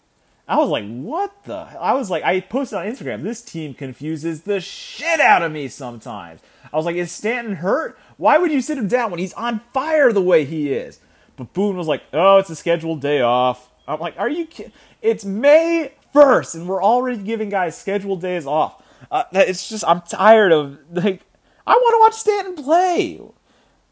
I 0.48 0.58
was 0.58 0.70
like, 0.70 0.86
what 0.86 1.44
the? 1.44 1.56
I 1.56 1.94
was 1.94 2.10
like, 2.10 2.24
I 2.24 2.40
posted 2.40 2.80
on 2.80 2.86
Instagram, 2.86 3.24
this 3.24 3.42
team 3.42 3.74
confuses 3.74 4.44
the 4.44 4.62
shit 4.62 5.20
out 5.20 5.42
of 5.42 5.52
me 5.52 5.68
sometimes. 5.68 6.40
I 6.72 6.78
was 6.78 6.86
like, 6.86 6.96
is 6.96 7.12
Stanton 7.12 7.56
hurt? 7.56 8.00
Why 8.16 8.38
would 8.38 8.52
you 8.52 8.62
sit 8.62 8.78
him 8.78 8.88
down 8.88 9.12
when 9.12 9.20
he's 9.20 9.34
on 9.34 9.62
fire 9.74 10.14
the 10.14 10.22
way 10.22 10.46
he 10.46 10.72
is? 10.72 11.00
But 11.36 11.54
Boone 11.54 11.76
was 11.76 11.88
like, 11.88 12.04
oh, 12.14 12.38
it's 12.38 12.50
a 12.50 12.56
scheduled 12.56 13.02
day 13.02 13.22
off. 13.22 13.70
I'm 13.88 14.00
like, 14.00 14.16
are 14.18 14.30
you 14.30 14.46
kidding? 14.46 14.72
It's 15.02 15.26
May 15.26 15.94
1st, 16.16 16.56
and 16.56 16.68
we're 16.68 16.84
already 16.84 17.18
giving 17.18 17.50
guys 17.50 17.78
scheduled 17.78 18.22
days 18.22 18.46
off. 18.46 18.82
Uh, 19.12 19.24
it's 19.34 19.70
just, 19.70 19.84
I'm 19.86 20.02
tired 20.02 20.52
of, 20.52 20.80
like, 20.92 21.22
I 21.66 21.74
want 21.74 21.94
to 21.94 22.00
watch 22.00 22.14
Stanton 22.14 22.64
play. 22.64 23.22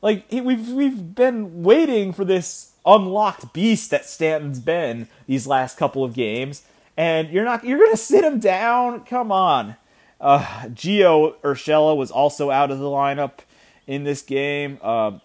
Like, 0.01 0.25
we've, 0.31 0.69
we've 0.69 1.15
been 1.15 1.63
waiting 1.63 2.13
for 2.13 2.25
this 2.25 2.71
unlocked 2.85 3.53
beast 3.53 3.91
that 3.91 4.05
Stanton's 4.05 4.59
been 4.59 5.07
these 5.27 5.47
last 5.47 5.77
couple 5.77 6.03
of 6.03 6.13
games, 6.13 6.63
and 6.97 7.29
you're 7.29 7.45
not, 7.45 7.63
you're 7.65 7.89
to 7.89 7.97
sit 7.97 8.23
him 8.23 8.39
down? 8.39 9.03
Come 9.05 9.31
on. 9.31 9.75
Uh, 10.21 10.43
Gio 10.67 11.35
Urshela 11.41 11.95
was 11.95 12.11
also 12.11 12.49
out 12.49 12.71
of 12.71 12.79
the 12.79 12.85
lineup 12.85 13.39
in 13.85 14.03
this 14.03 14.21
game. 14.21 14.79
Uh, 14.81 15.19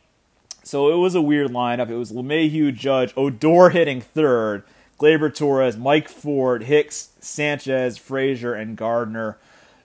so 0.62 0.92
it 0.92 0.96
was 0.96 1.14
a 1.14 1.22
weird 1.22 1.50
lineup. 1.50 1.88
It 1.88 1.96
was 1.96 2.12
LeMahieu, 2.12 2.74
Judge, 2.74 3.12
Odor 3.16 3.70
hitting 3.70 4.00
third, 4.00 4.62
Gleyber 4.98 5.34
Torres, 5.34 5.76
Mike 5.76 6.08
Ford, 6.08 6.64
Hicks, 6.64 7.10
Sanchez, 7.20 7.96
Frazier, 7.96 8.52
and 8.54 8.76
Gardner. 8.76 9.38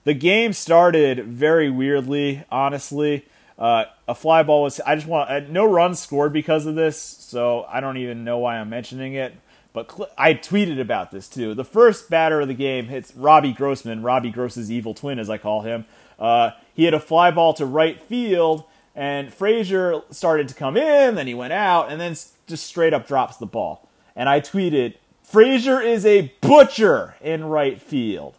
The 0.04 0.14
game 0.14 0.52
started 0.52 1.24
very 1.24 1.70
weirdly, 1.70 2.44
honestly. 2.50 3.24
Uh, 3.58 3.86
a 4.08 4.14
fly 4.14 4.42
ball 4.42 4.62
was. 4.62 4.80
I 4.80 4.94
just 4.94 5.06
want 5.06 5.30
uh, 5.30 5.40
no 5.40 5.64
runs 5.64 5.98
scored 5.98 6.32
because 6.32 6.66
of 6.66 6.74
this, 6.74 7.00
so 7.00 7.66
I 7.68 7.80
don't 7.80 7.96
even 7.96 8.24
know 8.24 8.38
why 8.38 8.58
I'm 8.58 8.70
mentioning 8.70 9.14
it. 9.14 9.34
But 9.72 9.92
cl- 9.92 10.10
I 10.16 10.34
tweeted 10.34 10.80
about 10.80 11.10
this 11.10 11.28
too. 11.28 11.54
The 11.54 11.64
first 11.64 12.08
batter 12.08 12.40
of 12.40 12.48
the 12.48 12.54
game 12.54 12.86
hits 12.86 13.14
Robbie 13.14 13.52
Grossman, 13.52 14.02
Robbie 14.02 14.30
Gross's 14.30 14.70
evil 14.70 14.94
twin, 14.94 15.18
as 15.18 15.28
I 15.28 15.38
call 15.38 15.62
him. 15.62 15.84
Uh, 16.18 16.52
he 16.74 16.84
hit 16.84 16.94
a 16.94 17.00
fly 17.00 17.30
ball 17.30 17.52
to 17.54 17.66
right 17.66 18.00
field, 18.00 18.64
and 18.94 19.32
Frazier 19.32 20.00
started 20.10 20.48
to 20.48 20.54
come 20.54 20.76
in, 20.76 21.14
then 21.14 21.26
he 21.26 21.34
went 21.34 21.52
out, 21.52 21.90
and 21.90 22.00
then 22.00 22.16
just 22.46 22.66
straight 22.66 22.94
up 22.94 23.06
drops 23.06 23.36
the 23.36 23.46
ball. 23.46 23.86
And 24.14 24.28
I 24.28 24.40
tweeted, 24.40 24.94
Frazier 25.22 25.80
is 25.80 26.06
a 26.06 26.32
butcher 26.40 27.16
in 27.20 27.44
right 27.44 27.82
field. 27.82 28.36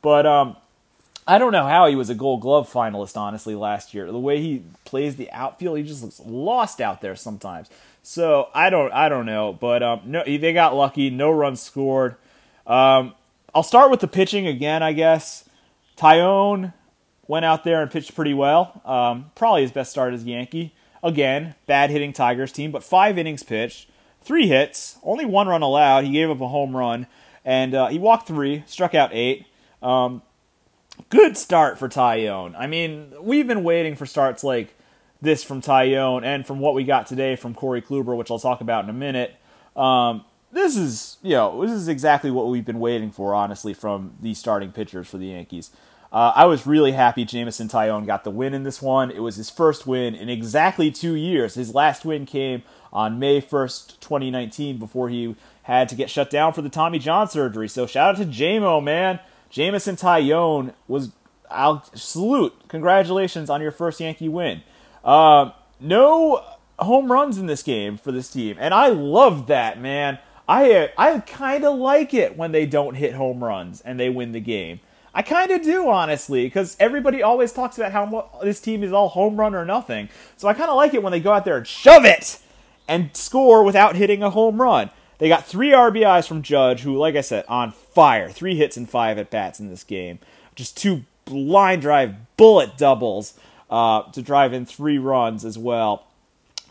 But 0.00 0.24
um, 0.24 0.56
I 1.28 1.38
don't 1.38 1.52
know 1.52 1.66
how 1.66 1.86
he 1.86 1.94
was 1.94 2.08
a 2.08 2.14
Gold 2.14 2.40
Glove 2.40 2.72
finalist, 2.72 3.16
honestly, 3.16 3.54
last 3.54 3.92
year. 3.92 4.10
The 4.10 4.18
way 4.18 4.40
he 4.40 4.64
plays 4.86 5.16
the 5.16 5.30
outfield, 5.30 5.76
he 5.76 5.84
just 5.84 6.02
looks 6.02 6.20
lost 6.20 6.80
out 6.80 7.02
there 7.02 7.14
sometimes. 7.14 7.68
So 8.02 8.48
I 8.54 8.70
don't, 8.70 8.90
I 8.92 9.10
don't 9.10 9.26
know. 9.26 9.52
But 9.52 9.82
um, 9.82 10.00
no, 10.06 10.24
they 10.24 10.54
got 10.54 10.74
lucky. 10.74 11.10
No 11.10 11.30
runs 11.30 11.60
scored. 11.60 12.16
Um, 12.66 13.14
I'll 13.54 13.62
start 13.62 13.90
with 13.90 14.00
the 14.00 14.08
pitching 14.08 14.46
again, 14.46 14.82
I 14.82 14.94
guess. 14.94 15.44
Taillon 15.98 16.72
went 17.26 17.44
out 17.44 17.62
there 17.62 17.82
and 17.82 17.90
pitched 17.90 18.14
pretty 18.14 18.32
well. 18.32 18.80
Um, 18.86 19.30
probably 19.34 19.62
his 19.62 19.72
best 19.72 19.90
start 19.90 20.14
as 20.14 20.24
Yankee. 20.24 20.74
Again, 21.02 21.54
bad 21.66 21.90
hitting 21.90 22.14
Tigers 22.14 22.52
team, 22.52 22.72
but 22.72 22.82
five 22.82 23.18
innings 23.18 23.42
pitched 23.42 23.90
three 24.22 24.46
hits, 24.46 24.98
only 25.02 25.24
one 25.24 25.48
run 25.48 25.62
allowed. 25.62 26.04
He 26.04 26.12
gave 26.12 26.30
up 26.30 26.40
a 26.40 26.48
home 26.48 26.76
run, 26.76 27.06
and 27.44 27.74
uh, 27.74 27.88
he 27.88 27.98
walked 27.98 28.26
three, 28.26 28.62
struck 28.66 28.94
out 28.94 29.10
eight. 29.12 29.46
Um, 29.82 30.22
good 31.10 31.36
start 31.36 31.78
for 31.78 31.88
Taillon. 31.88 32.54
I 32.58 32.66
mean, 32.66 33.12
we've 33.20 33.46
been 33.46 33.64
waiting 33.64 33.96
for 33.96 34.06
starts 34.06 34.44
like 34.44 34.74
this 35.20 35.42
from 35.42 35.60
Taillon, 35.60 36.24
and 36.24 36.46
from 36.46 36.60
what 36.60 36.74
we 36.74 36.84
got 36.84 37.06
today 37.06 37.36
from 37.36 37.54
Corey 37.54 37.82
Kluber, 37.82 38.16
which 38.16 38.30
I'll 38.30 38.38
talk 38.38 38.60
about 38.60 38.84
in 38.84 38.90
a 38.90 38.94
minute. 38.94 39.34
Um, 39.74 40.24
this 40.52 40.76
is, 40.76 41.18
you 41.22 41.32
know, 41.32 41.60
this 41.62 41.72
is 41.72 41.88
exactly 41.88 42.30
what 42.30 42.46
we've 42.46 42.64
been 42.64 42.80
waiting 42.80 43.10
for, 43.10 43.34
honestly, 43.34 43.74
from 43.74 44.14
these 44.20 44.38
starting 44.38 44.72
pitchers 44.72 45.08
for 45.08 45.18
the 45.18 45.26
Yankees. 45.26 45.70
Uh, 46.10 46.32
I 46.34 46.46
was 46.46 46.66
really 46.66 46.92
happy 46.92 47.24
Jameson 47.24 47.68
Taillon 47.68 48.06
got 48.06 48.24
the 48.24 48.30
win 48.30 48.54
in 48.54 48.62
this 48.62 48.80
one. 48.80 49.10
It 49.10 49.20
was 49.20 49.36
his 49.36 49.50
first 49.50 49.86
win 49.86 50.14
in 50.14 50.28
exactly 50.30 50.90
two 50.90 51.14
years. 51.14 51.54
His 51.54 51.74
last 51.74 52.04
win 52.04 52.24
came 52.24 52.62
on 52.92 53.18
May 53.18 53.42
1st, 53.42 54.00
2019, 54.00 54.78
before 54.78 55.10
he 55.10 55.36
had 55.64 55.88
to 55.90 55.94
get 55.94 56.08
shut 56.08 56.30
down 56.30 56.54
for 56.54 56.62
the 56.62 56.70
Tommy 56.70 56.98
John 56.98 57.28
surgery. 57.28 57.68
So 57.68 57.86
shout 57.86 58.14
out 58.14 58.22
to 58.22 58.24
JMO, 58.24 58.82
man. 58.82 59.20
Jameson 59.50 59.96
Taillon 59.96 60.74
was, 60.86 61.12
I'll 61.50 61.84
salute. 61.94 62.54
Congratulations 62.68 63.48
on 63.50 63.60
your 63.60 63.72
first 63.72 64.00
Yankee 64.00 64.28
win. 64.28 64.62
Uh, 65.04 65.52
no 65.80 66.44
home 66.78 67.10
runs 67.10 67.38
in 67.38 67.46
this 67.46 67.62
game 67.62 67.96
for 67.96 68.12
this 68.12 68.30
team, 68.30 68.56
and 68.58 68.74
I 68.74 68.88
love 68.88 69.46
that, 69.46 69.80
man. 69.80 70.18
I 70.48 70.90
I 70.96 71.20
kind 71.20 71.64
of 71.64 71.78
like 71.78 72.14
it 72.14 72.36
when 72.36 72.52
they 72.52 72.66
don't 72.66 72.94
hit 72.94 73.14
home 73.14 73.44
runs 73.44 73.80
and 73.82 74.00
they 74.00 74.08
win 74.08 74.32
the 74.32 74.40
game. 74.40 74.80
I 75.14 75.22
kind 75.22 75.50
of 75.50 75.62
do, 75.62 75.88
honestly, 75.88 76.44
because 76.44 76.76
everybody 76.78 77.22
always 77.22 77.52
talks 77.52 77.76
about 77.76 77.92
how 77.92 78.30
this 78.42 78.60
team 78.60 78.84
is 78.84 78.92
all 78.92 79.08
home 79.08 79.36
run 79.36 79.54
or 79.54 79.64
nothing. 79.64 80.08
So 80.36 80.48
I 80.48 80.54
kind 80.54 80.70
of 80.70 80.76
like 80.76 80.94
it 80.94 81.02
when 81.02 81.10
they 81.10 81.20
go 81.20 81.32
out 81.32 81.44
there 81.44 81.56
and 81.56 81.66
shove 81.66 82.04
it 82.04 82.38
and 82.86 83.10
score 83.14 83.64
without 83.64 83.96
hitting 83.96 84.22
a 84.22 84.30
home 84.30 84.60
run. 84.60 84.90
They 85.18 85.28
got 85.28 85.46
three 85.46 85.70
RBIs 85.70 86.26
from 86.26 86.42
Judge, 86.42 86.80
who, 86.82 86.96
like 86.96 87.16
I 87.16 87.20
said, 87.20 87.44
on 87.48 87.72
fire. 87.72 88.30
Three 88.30 88.56
hits 88.56 88.76
and 88.76 88.88
five 88.88 89.18
at 89.18 89.30
bats 89.30 89.60
in 89.60 89.68
this 89.68 89.84
game. 89.84 90.20
Just 90.54 90.76
two 90.76 91.02
line 91.28 91.80
drive 91.80 92.14
bullet 92.36 92.78
doubles 92.78 93.34
uh, 93.70 94.02
to 94.12 94.22
drive 94.22 94.52
in 94.52 94.64
three 94.64 94.98
runs 94.98 95.44
as 95.44 95.58
well. 95.58 96.06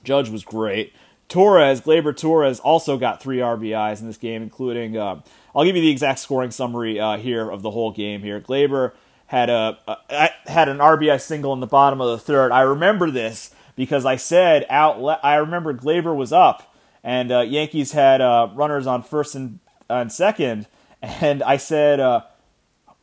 Judge 0.04 0.30
was 0.30 0.44
great. 0.44 0.94
Torres, 1.30 1.82
Gleyber 1.82 2.16
Torres, 2.16 2.60
also 2.60 2.98
got 2.98 3.22
three 3.22 3.40
RBIs 3.40 4.00
in 4.00 4.08
this 4.08 4.18
game, 4.18 4.42
including. 4.42 4.96
Uh, 4.98 5.22
I'll 5.54 5.66
give 5.66 5.76
you 5.76 5.82
the 5.82 5.92
exact 5.92 6.20
scoring 6.20 6.52
summary 6.52 7.00
uh, 7.00 7.18
here 7.18 7.50
of 7.50 7.62
the 7.62 7.72
whole 7.72 7.92
game. 7.92 8.22
Here, 8.22 8.40
Gleyber 8.40 8.94
had 9.28 9.50
a, 9.50 9.78
a 9.88 10.30
had 10.50 10.70
an 10.70 10.78
RBI 10.78 11.20
single 11.20 11.52
in 11.54 11.60
the 11.60 11.68
bottom 11.68 12.00
of 12.00 12.10
the 12.10 12.18
third. 12.18 12.52
I 12.52 12.62
remember 12.62 13.12
this 13.12 13.54
because 13.76 14.06
I 14.06 14.16
said 14.16 14.66
out. 14.70 15.20
I 15.22 15.36
remember 15.36 15.74
Gleyber 15.74 16.16
was 16.16 16.32
up, 16.32 16.67
and 17.08 17.32
uh, 17.32 17.40
Yankees 17.40 17.94
had 17.94 18.20
uh, 18.20 18.50
runners 18.54 18.86
on 18.86 19.02
first 19.02 19.34
and, 19.34 19.60
and 19.90 20.12
second, 20.12 20.68
and 21.02 21.42
I 21.42 21.56
said, 21.56 22.02
uh, 22.02 22.24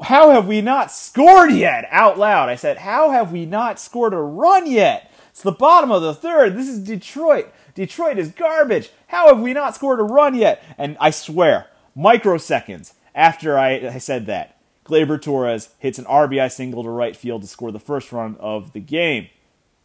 "How 0.02 0.30
have 0.30 0.46
we 0.46 0.60
not 0.60 0.92
scored 0.92 1.50
yet?" 1.50 1.88
Out 1.90 2.18
loud, 2.18 2.50
I 2.50 2.54
said, 2.54 2.76
"How 2.76 3.10
have 3.10 3.32
we 3.32 3.46
not 3.46 3.80
scored 3.80 4.12
a 4.12 4.18
run 4.18 4.70
yet?" 4.70 5.10
It's 5.30 5.40
the 5.40 5.52
bottom 5.52 5.90
of 5.90 6.02
the 6.02 6.14
third. 6.14 6.54
This 6.54 6.68
is 6.68 6.80
Detroit. 6.80 7.50
Detroit 7.74 8.18
is 8.18 8.28
garbage. 8.30 8.90
How 9.06 9.28
have 9.28 9.40
we 9.40 9.54
not 9.54 9.74
scored 9.74 10.00
a 10.00 10.04
run 10.04 10.34
yet? 10.34 10.62
And 10.76 10.98
I 11.00 11.08
swear, 11.08 11.68
microseconds 11.96 12.92
after 13.14 13.58
I, 13.58 13.88
I 13.88 13.98
said 13.98 14.26
that, 14.26 14.58
Gleyber 14.84 15.20
Torres 15.20 15.70
hits 15.78 15.98
an 15.98 16.04
RBI 16.04 16.52
single 16.52 16.82
to 16.82 16.90
right 16.90 17.16
field 17.16 17.40
to 17.40 17.48
score 17.48 17.72
the 17.72 17.80
first 17.80 18.12
run 18.12 18.36
of 18.38 18.74
the 18.74 18.80
game. 18.80 19.28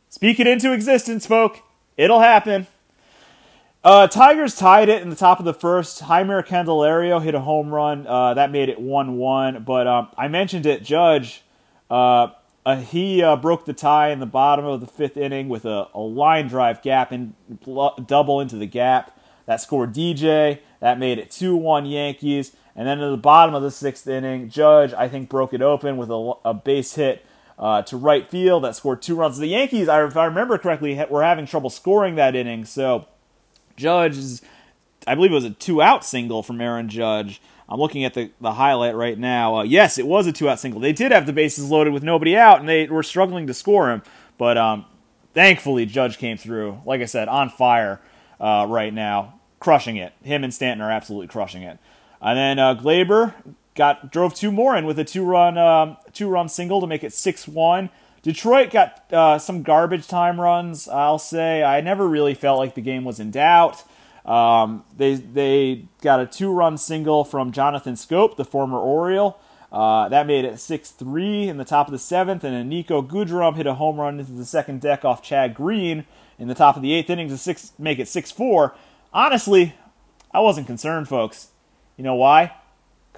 Speak 0.10 0.42
it 0.42 0.46
into 0.46 0.74
existence, 0.74 1.26
folk. 1.26 1.62
It'll 1.96 2.20
happen. 2.20 2.68
Uh, 3.82 4.08
Tigers 4.08 4.56
tied 4.56 4.90
it 4.90 5.02
in 5.02 5.10
the 5.10 5.16
top 5.16 5.40
of 5.40 5.46
the 5.46 5.54
first. 5.54 6.04
Jeimer 6.04 6.46
Candelario 6.46 7.24
hit 7.24 7.34
a 7.34 7.40
home 7.40 7.70
run. 7.74 8.06
Uh, 8.06 8.34
that 8.34 8.52
made 8.52 8.68
it 8.68 8.80
1 8.80 9.18
1. 9.18 9.64
But 9.64 9.88
um, 9.88 10.10
I 10.18 10.28
mentioned 10.28 10.66
it, 10.66 10.84
Judge. 10.84 11.44
Uh, 11.90 12.28
he 12.86 13.24
uh, 13.24 13.38
broke 13.38 13.66
the 13.66 13.74
tie 13.74 14.10
in 14.10 14.20
the 14.20 14.26
bottom 14.26 14.66
of 14.66 14.82
the 14.82 14.86
fifth 14.86 15.16
inning 15.16 15.48
with 15.48 15.66
a, 15.66 15.88
a 15.94 16.02
line 16.02 16.48
drive 16.48 16.82
gap 16.82 17.12
and 17.12 17.34
double 18.06 18.42
into 18.42 18.58
the 18.58 18.68
gap. 18.68 19.18
That 19.46 19.62
scored 19.62 19.94
DJ. 19.94 20.60
That 20.82 21.00
made 21.00 21.18
it 21.18 21.32
2 21.32 21.56
1 21.56 21.86
Yankees. 21.86 22.56
And 22.76 22.86
then 22.86 23.00
at 23.00 23.10
the 23.10 23.18
bottom 23.18 23.56
of 23.56 23.64
the 23.64 23.72
sixth 23.72 24.08
inning, 24.08 24.50
Judge, 24.50 24.94
I 24.94 25.08
think, 25.08 25.30
broke 25.30 25.54
it 25.54 25.62
open 25.62 25.98
with 25.98 26.10
a, 26.10 26.34
a 26.46 26.54
base 26.54 26.96
hit 26.96 27.26
uh, 27.58 27.82
to 27.84 27.98
right 27.98 28.30
field 28.30 28.64
that 28.66 28.76
scored 28.76 29.02
two 29.02 29.16
runs. 29.16 29.38
The 29.38 29.48
Yankees, 29.48 29.88
if 29.90 30.18
I 30.18 30.26
remember 30.26 30.58
correctly, 30.58 31.02
were 31.10 31.24
having 31.24 31.46
trouble 31.46 31.70
scoring 31.70 32.16
that 32.16 32.36
inning. 32.36 32.64
So 32.66 33.08
Judge 33.80 34.18
is, 34.18 34.42
I 35.08 35.16
believe 35.16 35.32
it 35.32 35.36
was 35.36 35.46
a 35.46 35.52
two 35.52 35.82
out 35.82 36.06
single 36.06 36.44
from 36.44 36.60
Aaron 36.62 36.90
Judge. 36.90 37.42
I'm 37.68 37.80
looking 37.80 38.04
at 38.04 38.14
the, 38.14 38.32
the 38.42 38.54
highlight 38.54 38.96
right 38.96 39.18
now. 39.18 39.58
Uh, 39.58 39.64
yes, 39.64 39.98
it 39.98 40.06
was 40.06 40.28
a 40.28 40.32
two 40.32 40.50
out 40.50 40.60
single. 40.60 40.82
They 40.82 40.92
did 40.92 41.12
have 41.12 41.26
the 41.26 41.34
bases 41.34 41.72
loaded 41.72 41.94
with 41.94 42.04
nobody 42.04 42.36
out, 42.36 42.60
and 42.60 42.68
they 42.68 42.88
were 42.88 43.04
struggling 43.04 43.48
to 43.48 43.54
score 43.54 43.92
him. 43.92 44.02
But 44.38 44.58
um, 44.58 44.86
thankfully, 45.34 45.86
Judge 45.86 46.18
came 46.18 46.38
through. 46.38 46.82
Like 46.86 47.02
I 47.02 47.06
said, 47.06 47.28
on 47.28 47.50
fire 47.50 48.02
uh, 48.40 48.66
right 48.68 48.94
now, 48.94 49.40
crushing 49.60 49.98
it. 49.98 50.14
Him 50.24 50.44
and 50.44 50.54
Stanton 50.54 50.82
are 50.82 50.92
absolutely 50.92 51.28
crushing 51.28 51.64
it. 51.64 51.80
And 52.22 52.38
then 52.38 52.60
uh, 52.60 52.76
Gleyber 52.76 53.34
got 53.76 54.12
drove 54.12 54.34
two 54.34 54.52
more 54.52 54.76
in 54.76 54.86
with 54.86 55.00
a 55.00 55.06
two 55.06 55.24
run 55.24 55.58
um, 55.58 55.98
two 56.12 56.28
run 56.28 56.50
single 56.50 56.82
to 56.82 56.88
make 56.88 57.04
it 57.04 57.14
six 57.14 57.48
one. 57.48 57.90
Detroit 58.22 58.72
got 58.72 59.14
uh, 59.14 59.40
some 59.40 59.64
garbage 59.64 60.08
time 60.08 60.40
runs. 60.40 60.88
I'll 60.88 61.20
say 61.20 61.64
I 61.64 61.82
never 61.82 62.08
really 62.08 62.34
felt 62.34 62.60
like 62.60 62.76
the 62.76 62.82
game 62.82 63.04
was 63.04 63.20
in 63.20 63.32
doubt. 63.32 63.84
Um, 64.26 64.84
they 64.96 65.16
they 65.16 65.86
got 66.02 66.20
a 66.20 66.26
two 66.26 66.52
run 66.52 66.78
single 66.78 67.24
from 67.24 67.52
Jonathan 67.52 67.94
Schoop, 67.94 68.36
the 68.36 68.46
former 68.46 68.78
Oriole. 68.78 69.40
Uh, 69.72 70.10
that 70.10 70.26
made 70.26 70.46
it 70.46 70.60
6 70.60 70.92
3 70.92 71.48
in 71.48 71.58
the 71.58 71.66
top 71.66 71.88
of 71.88 71.92
the 71.92 72.00
seventh, 72.00 72.44
and 72.44 72.56
then 72.56 72.70
Niko 72.70 73.08
Goodrum 73.08 73.56
hit 73.56 73.68
a 73.68 73.76
home 73.76 74.00
run 74.00 74.20
into 74.20 74.32
the 74.32 74.46
second 74.46 74.82
deck 74.82 75.06
off 75.06 75.22
Chad 75.22 75.54
Green 75.54 76.06
in 76.40 76.48
the 76.48 76.56
top 76.56 76.76
of 76.76 76.82
the 76.82 76.94
eighth 76.94 77.10
inning 77.10 77.30
to 77.30 77.38
six, 77.38 77.74
make 77.78 78.00
it 78.00 78.08
6 78.08 78.32
4. 78.32 78.76
Honestly, 79.14 79.76
I 80.32 80.40
wasn't 80.40 80.68
concerned, 80.68 81.08
folks. 81.08 81.50
You 81.98 82.04
know 82.04 82.16
why? 82.16 82.54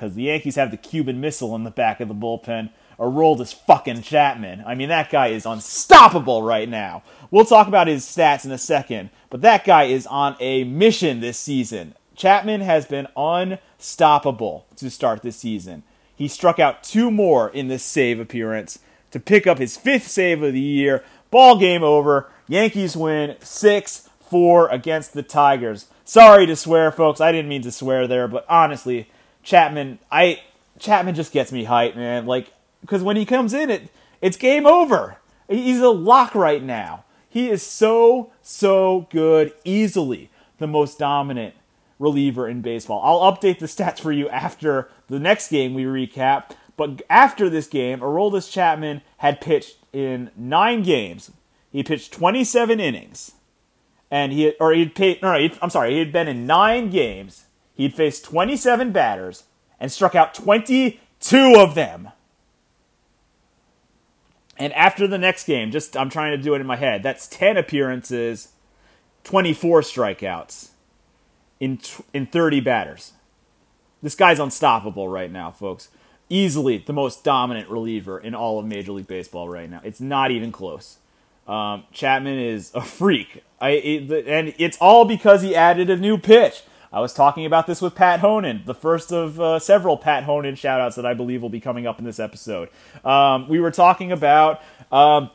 because 0.01 0.15
the 0.15 0.23
Yankees 0.23 0.55
have 0.55 0.71
the 0.71 0.77
Cuban 0.77 1.21
Missile 1.21 1.55
in 1.55 1.63
the 1.63 1.69
back 1.69 1.99
of 1.99 2.07
the 2.07 2.15
bullpen. 2.15 2.71
Aroldis 3.01 3.53
fucking 3.53 4.03
Chapman. 4.03 4.63
I 4.65 4.75
mean, 4.75 4.89
that 4.89 5.09
guy 5.09 5.27
is 5.27 5.45
unstoppable 5.45 6.43
right 6.43 6.69
now. 6.69 7.01
We'll 7.31 7.45
talk 7.45 7.67
about 7.67 7.87
his 7.87 8.05
stats 8.05 8.45
in 8.45 8.51
a 8.51 8.59
second, 8.59 9.09
but 9.31 9.41
that 9.41 9.65
guy 9.65 9.85
is 9.85 10.05
on 10.05 10.37
a 10.39 10.63
mission 10.63 11.19
this 11.19 11.39
season. 11.39 11.95
Chapman 12.15 12.61
has 12.61 12.85
been 12.85 13.07
unstoppable 13.17 14.67
to 14.75 14.91
start 14.91 15.23
this 15.23 15.37
season. 15.37 15.81
He 16.15 16.27
struck 16.27 16.59
out 16.59 16.83
two 16.83 17.09
more 17.09 17.49
in 17.49 17.67
this 17.67 17.83
save 17.83 18.19
appearance 18.19 18.77
to 19.09 19.19
pick 19.19 19.47
up 19.47 19.57
his 19.57 19.75
fifth 19.75 20.07
save 20.07 20.43
of 20.43 20.53
the 20.53 20.59
year. 20.59 21.03
Ball 21.31 21.57
game 21.57 21.81
over. 21.81 22.29
Yankees 22.47 22.95
win 22.95 23.35
6 23.41 24.09
4 24.29 24.69
against 24.69 25.13
the 25.13 25.23
Tigers. 25.23 25.87
Sorry 26.05 26.45
to 26.45 26.55
swear, 26.55 26.91
folks. 26.91 27.19
I 27.19 27.31
didn't 27.31 27.49
mean 27.49 27.63
to 27.63 27.71
swear 27.71 28.07
there, 28.07 28.27
but 28.27 28.45
honestly, 28.47 29.09
Chapman, 29.41 29.97
I 30.11 30.41
Chapman 30.77 31.15
just 31.15 31.31
gets 31.31 31.51
me 31.51 31.65
hyped, 31.65 31.95
man. 31.95 32.27
Like 32.27 32.51
because 32.81 33.03
when 33.03 33.15
he 33.15 33.25
comes 33.25 33.53
in, 33.53 33.69
it 33.69 33.89
it's 34.21 34.37
game 34.37 34.65
over. 34.65 35.17
He's 35.47 35.79
a 35.79 35.89
lock 35.89 36.35
right 36.35 36.63
now. 36.63 37.05
He 37.29 37.49
is 37.49 37.63
so 37.63 38.31
so 38.41 39.07
good, 39.09 39.53
easily 39.63 40.29
the 40.57 40.67
most 40.67 40.99
dominant 40.99 41.55
reliever 41.99 42.47
in 42.47 42.61
baseball. 42.61 43.01
I'll 43.03 43.31
update 43.31 43.59
the 43.59 43.67
stats 43.67 43.99
for 43.99 44.11
you 44.11 44.27
after 44.29 44.89
the 45.07 45.19
next 45.19 45.49
game 45.49 45.73
we 45.73 45.83
recap. 45.83 46.51
But 46.75 47.01
after 47.09 47.49
this 47.49 47.67
game, 47.67 47.99
Aroldis 47.99 48.51
Chapman 48.51 49.01
had 49.17 49.39
pitched 49.39 49.77
in 49.93 50.31
nine 50.35 50.83
games. 50.83 51.31
He 51.71 51.83
pitched 51.83 52.11
27 52.11 52.79
innings, 52.79 53.33
and 54.09 54.33
he 54.33 54.51
or 54.59 54.73
he'd 54.73 54.95
paid. 54.95 55.21
No, 55.21 55.29
I'm 55.61 55.69
sorry. 55.69 55.93
He 55.93 55.99
had 55.99 56.11
been 56.11 56.27
in 56.27 56.45
nine 56.45 56.89
games. 56.89 57.45
He'd 57.73 57.93
faced 57.93 58.25
27 58.25 58.91
batters 58.91 59.43
and 59.79 59.91
struck 59.91 60.15
out 60.15 60.33
22 60.33 61.55
of 61.57 61.75
them. 61.75 62.09
And 64.62 64.71
after 64.74 65.08
the 65.08 65.17
next 65.17 65.45
game, 65.45 65.71
just 65.71 65.97
I'm 65.97 66.12
trying 66.12 66.38
to 66.38 66.43
do 66.43 66.54
it 66.54 66.62
in 66.62 66.67
my 66.67 66.76
head. 66.76 67.02
That's 67.02 67.26
10 67.28 67.58
appearances, 67.58 68.50
24 69.24 69.82
strikeouts 69.82 70.69
in 71.60 71.80
in 72.13 72.28
30 72.28 72.60
batters. 72.60 73.13
This 74.04 74.13
guy's 74.13 74.39
unstoppable 74.39 75.08
right 75.08 75.32
now, 75.32 75.50
folks. 75.50 75.89
Easily 76.30 76.78
the 76.78 76.93
most 76.93 77.24
dominant 77.24 77.69
reliever 77.69 78.19
in 78.19 78.36
all 78.36 78.60
of 78.60 78.67
Major 78.67 78.91
League 78.91 79.08
Baseball 79.08 79.50
right 79.50 79.67
now. 79.67 79.82
It's 79.84 80.00
not 80.00 80.30
even 80.30 80.52
close. 80.52 81.00
Um, 81.47 81.86
Chapman 81.91 82.38
is 82.38 82.71
a 82.76 82.82
freak. 82.82 83.43
I 83.60 83.71
it, 83.71 84.28
and 84.28 84.54
it's 84.60 84.78
all 84.78 85.06
because 85.06 85.41
he 85.41 85.56
added 85.56 85.89
a 85.89 85.97
new 85.97 86.19
pitch. 86.19 86.62
I 86.93 86.99
was 86.99 87.13
talking 87.13 87.45
about 87.45 87.67
this 87.67 87.82
with 87.82 87.95
Pat 87.95 88.19
Honan, 88.19 88.63
the 88.65 88.75
first 88.75 89.13
of 89.13 89.39
uh, 89.39 89.60
several 89.60 89.95
Pat 89.95 90.25
Honan 90.25 90.56
shoutouts 90.56 90.95
that 90.95 91.06
I 91.06 91.13
believe 91.13 91.41
will 91.41 91.49
be 91.49 91.62
coming 91.62 91.88
up 91.88 91.99
in 91.99 92.06
this 92.06 92.19
episode. 92.19 92.69
Um, 93.06 93.47
we 93.47 93.62
were 93.62 93.71
talking 93.71 94.12
about 94.12 94.62
um, 94.91 95.30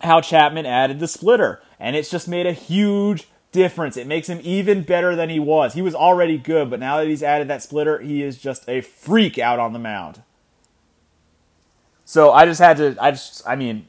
how 0.00 0.20
Chapman 0.20 0.66
added 0.66 1.00
the 1.00 1.08
splitter, 1.08 1.60
and 1.80 1.96
it's 1.96 2.10
just 2.10 2.28
made 2.28 2.46
a 2.46 2.52
huge 2.52 3.26
difference. 3.50 3.96
It 3.96 4.06
makes 4.06 4.28
him 4.28 4.38
even 4.44 4.82
better 4.82 5.16
than 5.16 5.30
he 5.30 5.40
was. 5.40 5.74
He 5.74 5.82
was 5.82 5.96
already 5.96 6.38
good, 6.38 6.70
but 6.70 6.78
now 6.78 6.98
that 6.98 7.08
he's 7.08 7.24
added 7.24 7.48
that 7.48 7.62
splitter, 7.62 7.98
he 7.98 8.22
is 8.22 8.38
just 8.38 8.68
a 8.68 8.80
freak 8.80 9.36
out 9.36 9.58
on 9.58 9.72
the 9.72 9.80
mound. 9.80 10.22
So 12.04 12.32
I 12.32 12.44
just 12.44 12.60
had 12.60 12.76
to, 12.76 12.96
I 13.00 13.10
just, 13.10 13.42
I 13.48 13.56
mean, 13.56 13.86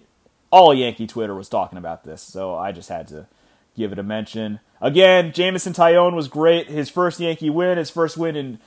all 0.50 0.74
Yankee 0.74 1.06
Twitter 1.06 1.36
was 1.36 1.50
talking 1.50 1.78
about 1.78 2.04
this, 2.04 2.24
so 2.24 2.56
I 2.56 2.72
just 2.72 2.89
had 2.89 3.08
to 3.10 3.28
give 3.76 3.91
it 3.91 4.00
a 4.00 4.04
mention. 4.04 4.60
Again, 4.86 5.32
Jameson 5.32 5.74
Taillon 5.74 6.13
was 6.13 6.28
great. 6.28 6.67
His 6.67 6.91
first 6.91 7.19
Yankee 7.19 7.50
win, 7.50 7.80
his 7.80 7.89
first 7.89 8.17
win 8.17 8.36
in 8.36 8.60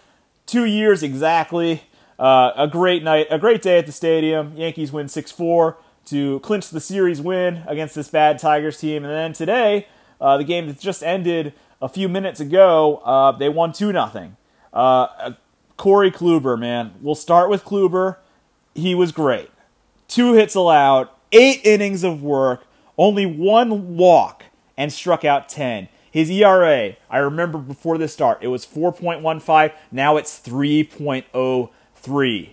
two 0.46 0.64
years 0.64 1.04
exactly. 1.04 1.84
Uh, 2.18 2.50
a 2.56 2.66
great 2.66 3.04
night, 3.04 3.28
a 3.30 3.38
great 3.38 3.62
day 3.62 3.78
at 3.78 3.86
the 3.86 3.92
stadium. 3.92 4.52
Yankees 4.56 4.90
win 4.90 5.08
6 5.08 5.30
4 5.30 5.76
to 6.06 6.40
clinch 6.40 6.70
the 6.70 6.80
series 6.80 7.20
win 7.20 7.62
against 7.68 7.94
this 7.94 8.08
bad 8.08 8.40
Tigers 8.40 8.80
team. 8.80 9.04
And 9.04 9.12
then 9.12 9.32
today, 9.32 9.86
uh, 10.20 10.36
the 10.36 10.42
game 10.42 10.66
that 10.66 10.80
just 10.80 11.04
ended 11.04 11.52
a 11.80 11.88
few 11.88 12.08
minutes 12.08 12.40
ago, 12.40 12.96
uh, 13.04 13.30
they 13.30 13.48
won 13.48 13.72
2 13.72 13.92
0. 13.92 14.36
Uh, 14.72 15.32
Corey 15.76 16.10
Kluber, 16.10 16.58
man. 16.58 16.94
We'll 17.00 17.14
start 17.14 17.48
with 17.48 17.64
Kluber. 17.64 18.16
He 18.74 18.92
was 18.92 19.12
great. 19.12 19.50
Two 20.08 20.32
hits 20.32 20.56
allowed, 20.56 21.10
eight 21.30 21.60
innings 21.64 22.02
of 22.02 22.24
work, 22.24 22.64
only 22.96 23.24
one 23.24 23.96
walk, 23.96 24.46
and 24.76 24.92
struck 24.92 25.24
out 25.24 25.48
10. 25.48 25.88
His 26.10 26.30
ERA, 26.30 26.96
I 27.10 27.18
remember 27.18 27.58
before 27.58 27.98
the 27.98 28.08
start, 28.08 28.38
it 28.40 28.48
was 28.48 28.66
4.15. 28.66 29.72
Now 29.92 30.16
it's 30.16 30.40
3.03. 30.40 32.50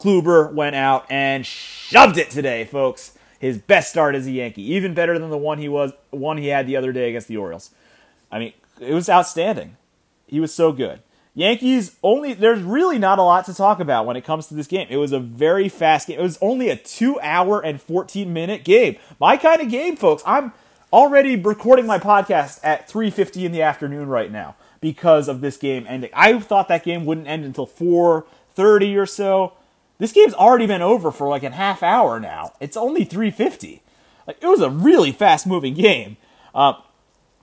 Kluber 0.00 0.52
went 0.52 0.74
out 0.74 1.06
and 1.10 1.46
shoved 1.46 2.18
it 2.18 2.30
today, 2.30 2.64
folks. 2.64 3.16
His 3.38 3.58
best 3.58 3.90
start 3.90 4.14
as 4.14 4.26
a 4.26 4.30
Yankee, 4.30 4.62
even 4.72 4.94
better 4.94 5.18
than 5.18 5.30
the 5.30 5.38
one 5.38 5.58
he 5.58 5.68
was 5.68 5.92
one 6.10 6.38
he 6.38 6.48
had 6.48 6.66
the 6.66 6.76
other 6.76 6.92
day 6.92 7.08
against 7.08 7.28
the 7.28 7.36
Orioles. 7.36 7.70
I 8.30 8.38
mean, 8.38 8.52
it 8.80 8.94
was 8.94 9.08
outstanding. 9.08 9.76
He 10.26 10.40
was 10.40 10.54
so 10.54 10.72
good. 10.72 11.00
Yankees 11.34 11.96
only 12.02 12.34
there's 12.34 12.62
really 12.62 12.98
not 12.98 13.18
a 13.18 13.22
lot 13.22 13.46
to 13.46 13.54
talk 13.54 13.80
about 13.80 14.06
when 14.06 14.16
it 14.16 14.24
comes 14.24 14.48
to 14.48 14.54
this 14.54 14.66
game. 14.66 14.86
It 14.90 14.98
was 14.98 15.12
a 15.12 15.18
very 15.18 15.68
fast 15.68 16.08
game. 16.08 16.18
It 16.18 16.22
was 16.22 16.38
only 16.42 16.68
a 16.68 16.76
2 16.76 17.18
hour 17.20 17.60
and 17.60 17.80
14 17.80 18.32
minute 18.32 18.64
game. 18.64 18.96
My 19.18 19.36
kind 19.36 19.60
of 19.60 19.70
game, 19.70 19.96
folks. 19.96 20.22
I'm 20.26 20.52
already 20.92 21.36
recording 21.36 21.86
my 21.86 21.98
podcast 21.98 22.60
at 22.62 22.88
3:50 22.88 23.46
in 23.46 23.52
the 23.52 23.62
afternoon 23.62 24.08
right 24.08 24.30
now 24.30 24.54
because 24.80 25.28
of 25.28 25.40
this 25.40 25.56
game 25.56 25.86
ending. 25.88 26.10
I 26.12 26.38
thought 26.38 26.68
that 26.68 26.84
game 26.84 27.06
wouldn't 27.06 27.28
end 27.28 27.44
until 27.44 27.66
4:30 27.66 28.96
or 28.96 29.06
so. 29.06 29.54
This 29.98 30.12
game's 30.12 30.34
already 30.34 30.66
been 30.66 30.82
over 30.82 31.10
for 31.10 31.28
like 31.28 31.42
a 31.42 31.50
half 31.50 31.82
hour 31.82 32.20
now. 32.20 32.52
It's 32.60 32.76
only 32.76 33.04
3:50. 33.04 33.80
Like 34.26 34.36
it 34.40 34.46
was 34.46 34.60
a 34.60 34.70
really 34.70 35.12
fast-moving 35.12 35.74
game. 35.74 36.16
Uh, 36.54 36.74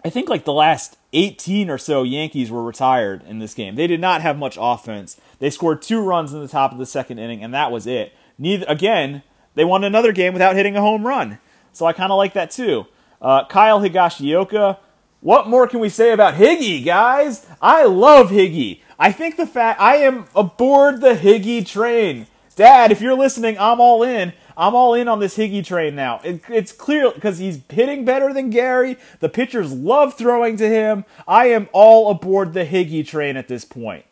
I 0.06 0.10
think 0.10 0.30
like 0.30 0.46
the 0.46 0.54
last 0.54 0.98
18 1.12 1.70
or 1.70 1.78
so 1.78 2.04
Yankees 2.04 2.52
were 2.52 2.64
retired 2.64 3.24
in 3.28 3.40
this 3.40 3.54
game. 3.54 3.76
They 3.76 3.88
did 3.88 4.00
not 4.00 4.22
have 4.22 4.38
much 4.38 4.58
offense. 4.60 5.20
They 5.40 5.50
scored 5.50 5.82
two 5.82 6.00
runs 6.02 6.34
in 6.34 6.40
the 6.40 6.48
top 6.48 6.72
of 6.72 6.78
the 6.78 6.86
second 6.86 7.20
inning, 7.20 7.44
and 7.44 7.54
that 7.54 7.72
was 7.72 7.88
it. 7.88 8.14
Neither 8.38 8.66
again, 8.70 9.24
they 9.56 9.66
won 9.66 9.84
another 9.84 10.14
game 10.14 10.34
without 10.34 10.56
hitting 10.56 10.78
a 10.78 10.82
home 10.82 11.06
run. 11.06 11.40
So 11.74 11.86
I 11.86 11.94
kind 11.94 12.12
of 12.12 12.18
like 12.18 12.34
that 12.34 12.52
too. 12.52 12.86
Uh, 13.22 13.46
Kyle 13.46 13.82
Higashioka. 13.82 14.78
What 15.22 15.48
more 15.50 15.68
can 15.68 15.80
we 15.80 15.90
say 15.90 16.12
about 16.12 16.36
Higgy, 16.36 16.84
guys? 16.86 17.46
I 17.62 17.84
love 17.84 18.30
Higgy. 18.30 18.82
I 18.98 19.12
think 19.12 19.36
the 19.36 19.48
fact 19.48 19.82
I 19.82 19.98
am 19.98 20.26
aboard 20.36 21.02
the 21.02 21.14
Higgy 21.16 21.66
train. 21.66 22.28
Dad, 22.56 22.92
if 22.92 23.02
you're 23.02 23.18
listening, 23.18 23.58
I'm 23.58 23.80
all 23.80 24.04
in. 24.04 24.34
I'm 24.58 24.76
all 24.76 24.94
in 24.94 25.08
on 25.08 25.20
this 25.20 25.38
Higgy 25.38 25.66
train 25.66 25.96
now. 25.96 26.20
It, 26.24 26.42
it's 26.50 26.74
clear 26.74 27.12
because 27.12 27.38
he's 27.38 27.62
hitting 27.70 28.04
better 28.04 28.34
than 28.34 28.50
Gary. 28.50 28.98
The 29.20 29.30
pitchers 29.30 29.72
love 29.72 30.18
throwing 30.18 30.58
to 30.58 30.68
him. 30.68 31.06
I 31.28 31.48
am 31.48 31.70
all 31.72 32.12
aboard 32.12 32.54
the 32.54 32.66
Higgy 32.66 33.08
train 33.08 33.38
at 33.38 33.48
this 33.48 33.64
point. 33.64 34.06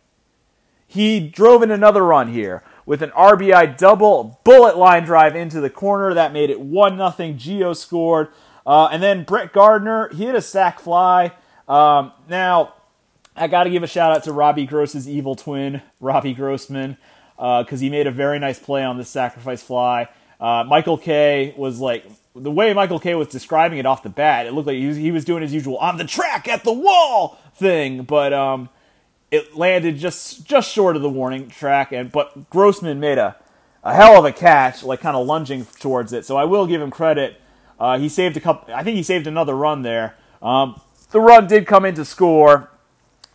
He 0.87 1.19
drove 1.19 1.63
in 1.63 1.71
another 1.71 2.03
run 2.03 2.31
here 2.31 2.63
with 2.85 3.01
an 3.01 3.09
RBI 3.09 3.77
double 3.77 4.39
bullet 4.45 4.77
line 4.77 5.03
drive 5.03 5.35
into 5.35 5.59
the 5.59 5.69
corner 5.69 6.13
that 6.13 6.31
made 6.31 6.49
it 6.49 6.61
1 6.61 6.95
0. 6.95 7.09
Gio 7.33 7.75
scored. 7.75 8.29
Uh, 8.67 8.89
and 8.91 9.01
then 9.01 9.23
Brett 9.23 9.53
Gardner, 9.53 10.09
he 10.09 10.25
hit 10.25 10.35
a 10.35 10.41
sac 10.41 10.81
fly. 10.81 11.31
Um, 11.69 12.11
now, 12.29 12.73
I 13.33 13.47
got 13.47 13.63
to 13.63 13.69
give 13.69 13.81
a 13.81 13.87
shout 13.87 14.11
out 14.11 14.25
to 14.25 14.33
Robbie 14.33 14.65
Gross's 14.65 15.07
evil 15.07 15.35
twin, 15.35 15.81
Robbie 16.01 16.33
Grossman, 16.33 16.97
because 17.37 17.73
uh, 17.73 17.77
he 17.77 17.89
made 17.89 18.07
a 18.07 18.11
very 18.11 18.39
nice 18.39 18.59
play 18.59 18.83
on 18.83 18.97
this 18.97 19.09
sacrifice 19.09 19.63
fly. 19.63 20.09
Uh, 20.39 20.65
Michael 20.67 20.97
Kay 20.97 21.53
was 21.55 21.79
like, 21.79 22.05
the 22.35 22.51
way 22.51 22.73
Michael 22.73 22.99
Kay 22.99 23.15
was 23.15 23.29
describing 23.29 23.79
it 23.79 23.85
off 23.85 24.03
the 24.03 24.09
bat, 24.09 24.45
it 24.45 24.53
looked 24.53 24.67
like 24.67 24.75
he 24.75 24.87
was, 24.87 24.97
he 24.97 25.11
was 25.11 25.23
doing 25.23 25.41
his 25.41 25.53
usual 25.53 25.77
on 25.77 25.97
the 25.97 26.03
track 26.03 26.49
at 26.49 26.65
the 26.65 26.73
wall 26.73 27.39
thing, 27.55 28.03
but 28.03 28.33
um, 28.33 28.69
it 29.31 29.55
landed 29.55 29.97
just 29.97 30.45
just 30.45 30.71
short 30.71 30.95
of 30.95 31.01
the 31.01 31.09
warning 31.09 31.49
track. 31.49 31.91
And 31.91 32.11
but 32.11 32.49
Grossman 32.49 32.99
made 32.99 33.17
a 33.17 33.35
a 33.83 33.95
hell 33.95 34.19
of 34.19 34.25
a 34.25 34.31
catch, 34.31 34.83
like 34.83 35.01
kind 35.01 35.15
of 35.15 35.25
lunging 35.25 35.65
towards 35.79 36.13
it. 36.13 36.25
So 36.25 36.37
I 36.37 36.43
will 36.43 36.67
give 36.67 36.81
him 36.81 36.91
credit 36.91 37.41
uh, 37.79 37.97
he 37.97 38.09
saved 38.09 38.37
a 38.37 38.39
couple. 38.39 38.73
I 38.73 38.83
think 38.83 38.95
he 38.95 39.03
saved 39.03 39.27
another 39.27 39.55
run 39.55 39.81
there. 39.81 40.15
Um, 40.41 40.81
the 41.11 41.21
run 41.21 41.47
did 41.47 41.67
come 41.67 41.85
in 41.85 41.95
to 41.95 42.05
score 42.05 42.69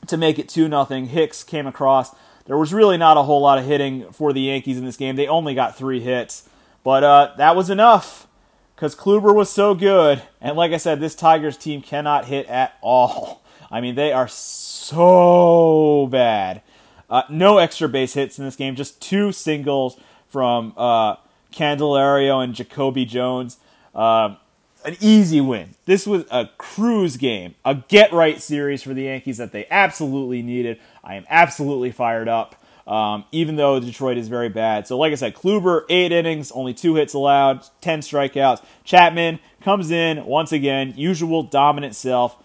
to 0.07 0.17
make 0.17 0.39
it 0.39 0.49
two 0.49 0.69
nothing. 0.69 1.07
Hicks 1.07 1.45
came 1.45 1.67
across. 1.67 2.15
There 2.47 2.59
was 2.59 2.75
really 2.75 2.97
not 2.97 3.17
a 3.17 3.23
whole 3.23 3.41
lot 3.41 3.59
of 3.59 3.65
hitting 3.65 4.11
for 4.13 4.33
the 4.33 4.41
Yankees 4.41 4.79
in 4.79 4.85
this 4.85 4.97
game. 4.97 5.17
They 5.17 5.29
only 5.29 5.55
got 5.55 5.77
three 5.77 6.01
hits, 6.01 6.49
but 6.83 7.05
uh, 7.05 7.35
that 7.37 7.55
was 7.55 7.71
enough 7.71 8.27
because 8.75 8.97
Kluber 8.97 9.35
was 9.35 9.49
so 9.49 9.75
good. 9.75 10.23
And 10.41 10.57
like 10.57 10.73
I 10.73 10.77
said, 10.77 10.99
this 10.99 11.15
Tigers 11.15 11.57
team 11.57 11.83
cannot 11.83 12.25
hit 12.25 12.47
at 12.49 12.75
all. 12.81 13.43
I 13.71 13.81
mean, 13.81 13.95
they 13.95 14.13
are 14.13 14.29
so 14.29 16.09
bad. 16.11 16.63
Uh, 17.09 17.23
no 17.31 17.59
extra 17.59 17.89
base 17.89 18.15
hits 18.15 18.39
in 18.39 18.45
this 18.45 18.57
game, 18.57 18.75
just 18.75 19.01
two 19.01 19.33
singles 19.33 19.99
from 20.29 20.73
uh, 20.77 21.17
Candelario 21.53 22.43
and 22.43 22.55
Jacoby 22.55 23.05
Jones. 23.05 23.59
Um, 23.95 24.39
an 24.85 24.97
easy 25.01 25.41
win. 25.41 25.75
This 25.85 26.07
was 26.07 26.25
a 26.31 26.49
cruise 26.59 27.17
game, 27.17 27.55
a 27.65 27.75
get 27.75 28.13
right 28.13 28.41
series 28.41 28.83
for 28.83 28.95
the 28.95 29.05
Yankees 29.05 29.39
that 29.39 29.53
they 29.53 29.67
absolutely 29.71 30.43
needed. 30.43 30.79
I 31.05 31.15
am 31.15 31.25
absolutely 31.29 31.93
fired 31.93 32.29
up. 32.29 32.57
Um, 32.87 33.25
even 33.31 33.55
though 33.55 33.79
Detroit 33.79 34.19
is 34.19 34.27
very 34.27 34.49
bad. 34.49 34.89
So, 34.89 34.99
like 34.99 35.13
I 35.13 35.15
said, 35.15 35.35
Kluber, 35.35 35.85
eight 35.89 36.11
innings, 36.11 36.51
only 36.51 36.75
two 36.75 36.97
hits 36.97 37.15
allowed, 37.15 37.65
10 37.81 38.01
strikeouts. 38.01 38.61
Chapman 38.83 39.39
comes 39.61 39.93
in 39.93 40.25
once 40.27 40.51
again, 40.51 40.93
usual 40.97 41.45
dominant 41.45 41.95
self. 41.95 42.37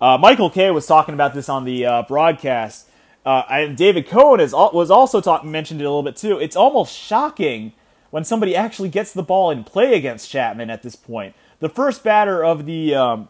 Uh, 0.00 0.18
Michael 0.18 0.50
Kay 0.50 0.72
was 0.72 0.86
talking 0.86 1.14
about 1.14 1.32
this 1.32 1.48
on 1.48 1.64
the 1.64 1.86
uh, 1.86 2.02
broadcast. 2.02 2.88
Uh, 3.24 3.42
and 3.48 3.76
David 3.76 4.08
Cone 4.08 4.40
is, 4.40 4.52
was 4.52 4.90
also 4.90 5.20
talk, 5.20 5.44
mentioned 5.44 5.80
it 5.80 5.84
a 5.84 5.88
little 5.88 6.02
bit 6.02 6.16
too. 6.16 6.38
It's 6.38 6.56
almost 6.56 6.92
shocking 6.92 7.72
when 8.14 8.22
somebody 8.22 8.54
actually 8.54 8.88
gets 8.88 9.12
the 9.12 9.24
ball 9.24 9.50
in 9.50 9.64
play 9.64 9.96
against 9.96 10.30
Chapman 10.30 10.70
at 10.70 10.84
this 10.84 10.94
point. 10.94 11.34
The 11.58 11.68
first 11.68 12.04
batter 12.04 12.44
of 12.44 12.64
the 12.64 12.94
um, 12.94 13.28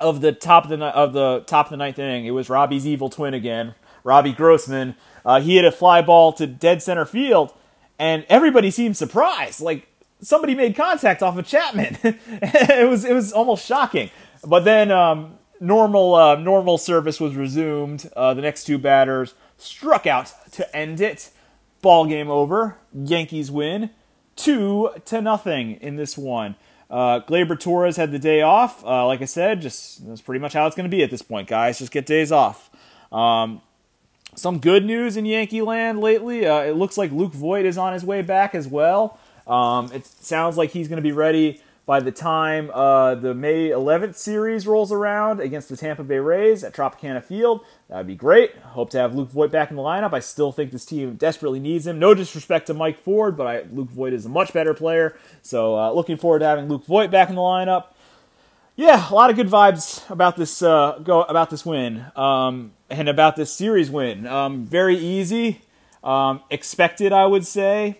of 0.00 0.22
the 0.22 0.32
top 0.32 0.64
of 0.64 0.70
the 0.70 0.84
of 0.86 1.12
the 1.12 1.44
top 1.46 1.66
of 1.66 1.70
the 1.70 1.76
ninth 1.76 2.00
inning, 2.00 2.26
it 2.26 2.32
was 2.32 2.50
Robbie's 2.50 2.84
evil 2.84 3.10
twin 3.10 3.32
again, 3.32 3.76
Robbie 4.02 4.32
Grossman. 4.32 4.96
Uh, 5.24 5.40
he 5.40 5.54
hit 5.54 5.64
a 5.64 5.70
fly 5.70 6.02
ball 6.02 6.32
to 6.32 6.48
dead 6.48 6.82
center 6.82 7.04
field, 7.04 7.54
and 7.96 8.26
everybody 8.28 8.72
seemed 8.72 8.96
surprised. 8.96 9.60
Like 9.60 9.86
somebody 10.20 10.56
made 10.56 10.74
contact 10.74 11.22
off 11.22 11.38
of 11.38 11.46
Chapman. 11.46 11.96
it 12.02 12.88
was 12.90 13.04
it 13.04 13.12
was 13.12 13.32
almost 13.32 13.64
shocking. 13.64 14.10
But 14.44 14.64
then 14.64 14.90
um, 14.90 15.38
normal 15.60 16.16
uh, 16.16 16.34
normal 16.34 16.78
service 16.78 17.20
was 17.20 17.36
resumed. 17.36 18.10
Uh, 18.16 18.34
the 18.34 18.42
next 18.42 18.64
two 18.64 18.78
batters 18.78 19.34
struck 19.58 20.08
out 20.08 20.34
to 20.50 20.76
end 20.76 21.00
it. 21.00 21.30
Ball 21.82 22.06
game 22.06 22.28
over. 22.28 22.78
Yankees 22.92 23.52
win 23.52 23.90
two 24.38 24.90
to 25.06 25.20
nothing 25.20 25.72
in 25.80 25.96
this 25.96 26.16
one. 26.16 26.56
Uh, 26.90 27.20
Gleyber 27.20 27.58
Torres 27.58 27.96
had 27.96 28.12
the 28.12 28.18
day 28.18 28.40
off. 28.40 28.82
Uh, 28.84 29.06
like 29.06 29.20
I 29.20 29.26
said, 29.26 29.60
just 29.60 30.06
that's 30.08 30.22
pretty 30.22 30.40
much 30.40 30.54
how 30.54 30.66
it's 30.66 30.74
going 30.74 30.90
to 30.90 30.96
be 30.96 31.02
at 31.02 31.10
this 31.10 31.20
point, 31.20 31.48
guys. 31.48 31.78
Just 31.78 31.92
get 31.92 32.06
days 32.06 32.32
off. 32.32 32.70
Um, 33.12 33.60
some 34.34 34.58
good 34.58 34.84
news 34.84 35.16
in 35.16 35.26
Yankee 35.26 35.60
land 35.60 36.00
lately. 36.00 36.46
Uh, 36.46 36.60
it 36.60 36.76
looks 36.76 36.96
like 36.96 37.10
Luke 37.12 37.32
Voit 37.32 37.66
is 37.66 37.76
on 37.76 37.92
his 37.92 38.04
way 38.04 38.22
back 38.22 38.54
as 38.54 38.66
well. 38.66 39.18
Um, 39.46 39.90
it 39.92 40.06
sounds 40.06 40.56
like 40.56 40.70
he's 40.70 40.88
going 40.88 40.96
to 40.96 41.02
be 41.02 41.12
ready 41.12 41.60
by 41.88 42.00
the 42.00 42.12
time 42.12 42.70
uh, 42.74 43.14
the 43.14 43.32
May 43.32 43.70
11th 43.70 44.14
series 44.14 44.66
rolls 44.66 44.92
around 44.92 45.40
against 45.40 45.70
the 45.70 45.76
Tampa 45.76 46.04
Bay 46.04 46.18
Rays 46.18 46.62
at 46.62 46.74
Tropicana 46.74 47.24
Field. 47.24 47.64
That'd 47.88 48.06
be 48.06 48.14
great. 48.14 48.54
Hope 48.58 48.90
to 48.90 48.98
have 48.98 49.14
Luke 49.14 49.30
Voit 49.30 49.50
back 49.50 49.70
in 49.70 49.76
the 49.76 49.82
lineup. 49.82 50.12
I 50.12 50.18
still 50.20 50.52
think 50.52 50.70
this 50.70 50.84
team 50.84 51.14
desperately 51.14 51.58
needs 51.58 51.86
him. 51.86 51.98
No 51.98 52.12
disrespect 52.12 52.66
to 52.66 52.74
Mike 52.74 53.00
Ford, 53.00 53.38
but 53.38 53.46
I, 53.46 53.62
Luke 53.72 53.88
Voit 53.88 54.12
is 54.12 54.26
a 54.26 54.28
much 54.28 54.52
better 54.52 54.74
player. 54.74 55.16
So 55.40 55.78
uh, 55.78 55.90
looking 55.92 56.18
forward 56.18 56.40
to 56.40 56.44
having 56.44 56.68
Luke 56.68 56.84
Voit 56.84 57.10
back 57.10 57.30
in 57.30 57.36
the 57.36 57.40
lineup. 57.40 57.86
Yeah, 58.76 59.10
a 59.10 59.14
lot 59.14 59.30
of 59.30 59.36
good 59.36 59.48
vibes 59.48 60.08
about 60.10 60.36
this 60.36 60.60
uh, 60.60 61.00
go 61.02 61.22
about 61.22 61.48
this 61.48 61.64
win 61.64 62.04
um, 62.14 62.72
and 62.90 63.08
about 63.08 63.34
this 63.34 63.50
series 63.50 63.90
win. 63.90 64.26
Um, 64.26 64.66
very 64.66 64.98
easy, 64.98 65.62
um, 66.04 66.42
expected, 66.50 67.14
I 67.14 67.24
would 67.24 67.46
say. 67.46 67.96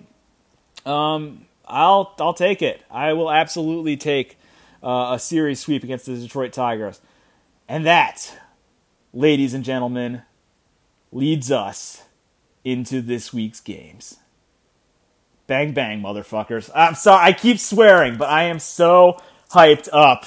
Um, 0.84 1.47
I'll 1.68 2.14
I'll 2.18 2.34
take 2.34 2.62
it. 2.62 2.82
I 2.90 3.12
will 3.12 3.30
absolutely 3.30 3.96
take 3.96 4.38
uh, 4.82 5.12
a 5.14 5.18
series 5.18 5.60
sweep 5.60 5.84
against 5.84 6.06
the 6.06 6.16
Detroit 6.16 6.52
Tigers, 6.52 7.00
and 7.68 7.84
that, 7.86 8.38
ladies 9.12 9.54
and 9.54 9.64
gentlemen, 9.64 10.22
leads 11.12 11.50
us 11.50 12.04
into 12.64 13.00
this 13.00 13.32
week's 13.32 13.60
games. 13.60 14.16
Bang 15.46 15.72
bang, 15.72 16.00
motherfuckers! 16.00 16.70
I'm 16.74 16.94
sorry, 16.94 17.24
I 17.24 17.32
keep 17.32 17.58
swearing, 17.58 18.16
but 18.16 18.28
I 18.28 18.44
am 18.44 18.58
so 18.58 19.20
hyped 19.50 19.88
up 19.92 20.24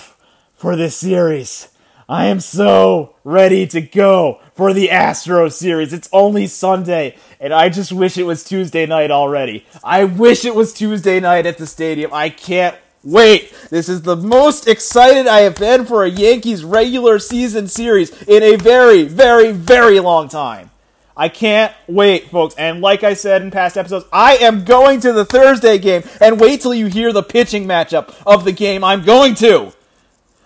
for 0.56 0.76
this 0.76 0.96
series. 0.96 1.70
I 2.12 2.26
am 2.26 2.42
so 2.42 3.16
ready 3.24 3.66
to 3.68 3.80
go 3.80 4.42
for 4.54 4.74
the 4.74 4.90
Astros 4.90 5.54
series. 5.54 5.94
It's 5.94 6.10
only 6.12 6.46
Sunday, 6.46 7.16
and 7.40 7.54
I 7.54 7.70
just 7.70 7.94
wish 7.94 8.18
it 8.18 8.24
was 8.24 8.44
Tuesday 8.44 8.86
night 8.86 9.12
already. 9.12 9.66
I 9.82 10.04
wish 10.04 10.44
it 10.44 10.54
was 10.54 10.74
Tuesday 10.74 11.22
night 11.22 11.46
at 11.46 11.58
the 11.58 11.66
stadium. 11.66 12.14
I 12.14 12.28
can't 12.28 12.76
wait. 13.02 13.54
This 13.70 13.88
is 13.88 14.02
the 14.02 14.18
most 14.18 14.68
excited 14.68 15.26
I 15.26 15.44
have 15.44 15.56
been 15.56 15.86
for 15.86 16.04
a 16.04 16.10
Yankees 16.10 16.66
regular 16.66 17.18
season 17.18 17.70
series 17.70 18.12
in 18.24 18.44
a 18.44 18.58
very, 18.58 19.04
very, 19.04 19.54
very 19.54 20.02
long 20.02 20.28
time. 20.28 20.70
I 21.16 21.30
can't 21.30 21.74
wait, 21.88 22.30
folks. 22.30 22.56
And 22.56 22.82
like 22.82 23.06
I 23.06 23.14
said 23.14 23.42
in 23.42 23.52
past 23.52 23.78
episodes, 23.78 24.06
I 24.12 24.36
am 24.36 24.66
going 24.66 25.00
to 25.00 25.14
the 25.14 25.24
Thursday 25.24 25.78
game. 25.78 26.04
And 26.20 26.42
wait 26.42 26.60
till 26.60 26.74
you 26.74 26.88
hear 26.88 27.14
the 27.14 27.24
pitching 27.24 27.66
matchup 27.66 28.14
of 28.26 28.44
the 28.44 28.52
game 28.52 28.84
I'm 28.84 29.06
going 29.06 29.34
to. 29.36 29.72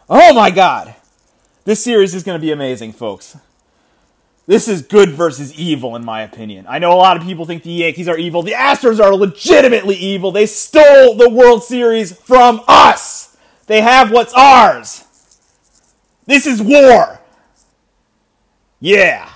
Oh 0.07 0.31
my 0.31 0.51
god. 0.51 0.95
This 1.65 1.83
series 1.83 2.13
is 2.13 2.21
going 2.21 2.39
to 2.39 2.41
be 2.41 2.51
amazing, 2.51 2.93
folks. 2.93 3.35
This 4.45 4.67
is 4.67 4.83
good 4.83 5.09
versus 5.09 5.51
evil, 5.55 5.95
in 5.95 6.05
my 6.05 6.21
opinion. 6.21 6.67
I 6.69 6.77
know 6.77 6.93
a 6.93 6.93
lot 6.93 7.17
of 7.17 7.23
people 7.23 7.45
think 7.45 7.63
the 7.63 7.71
Yankees 7.71 8.07
are 8.07 8.17
evil. 8.17 8.43
The 8.43 8.51
Astros 8.51 9.03
are 9.03 9.15
legitimately 9.15 9.95
evil. 9.95 10.31
They 10.31 10.45
stole 10.45 11.15
the 11.15 11.27
World 11.27 11.63
Series 11.63 12.15
from 12.15 12.61
us. 12.67 13.35
They 13.65 13.81
have 13.81 14.11
what's 14.11 14.31
ours. 14.35 15.05
This 16.27 16.45
is 16.45 16.61
war. 16.61 17.19
Yeah. 18.79 19.27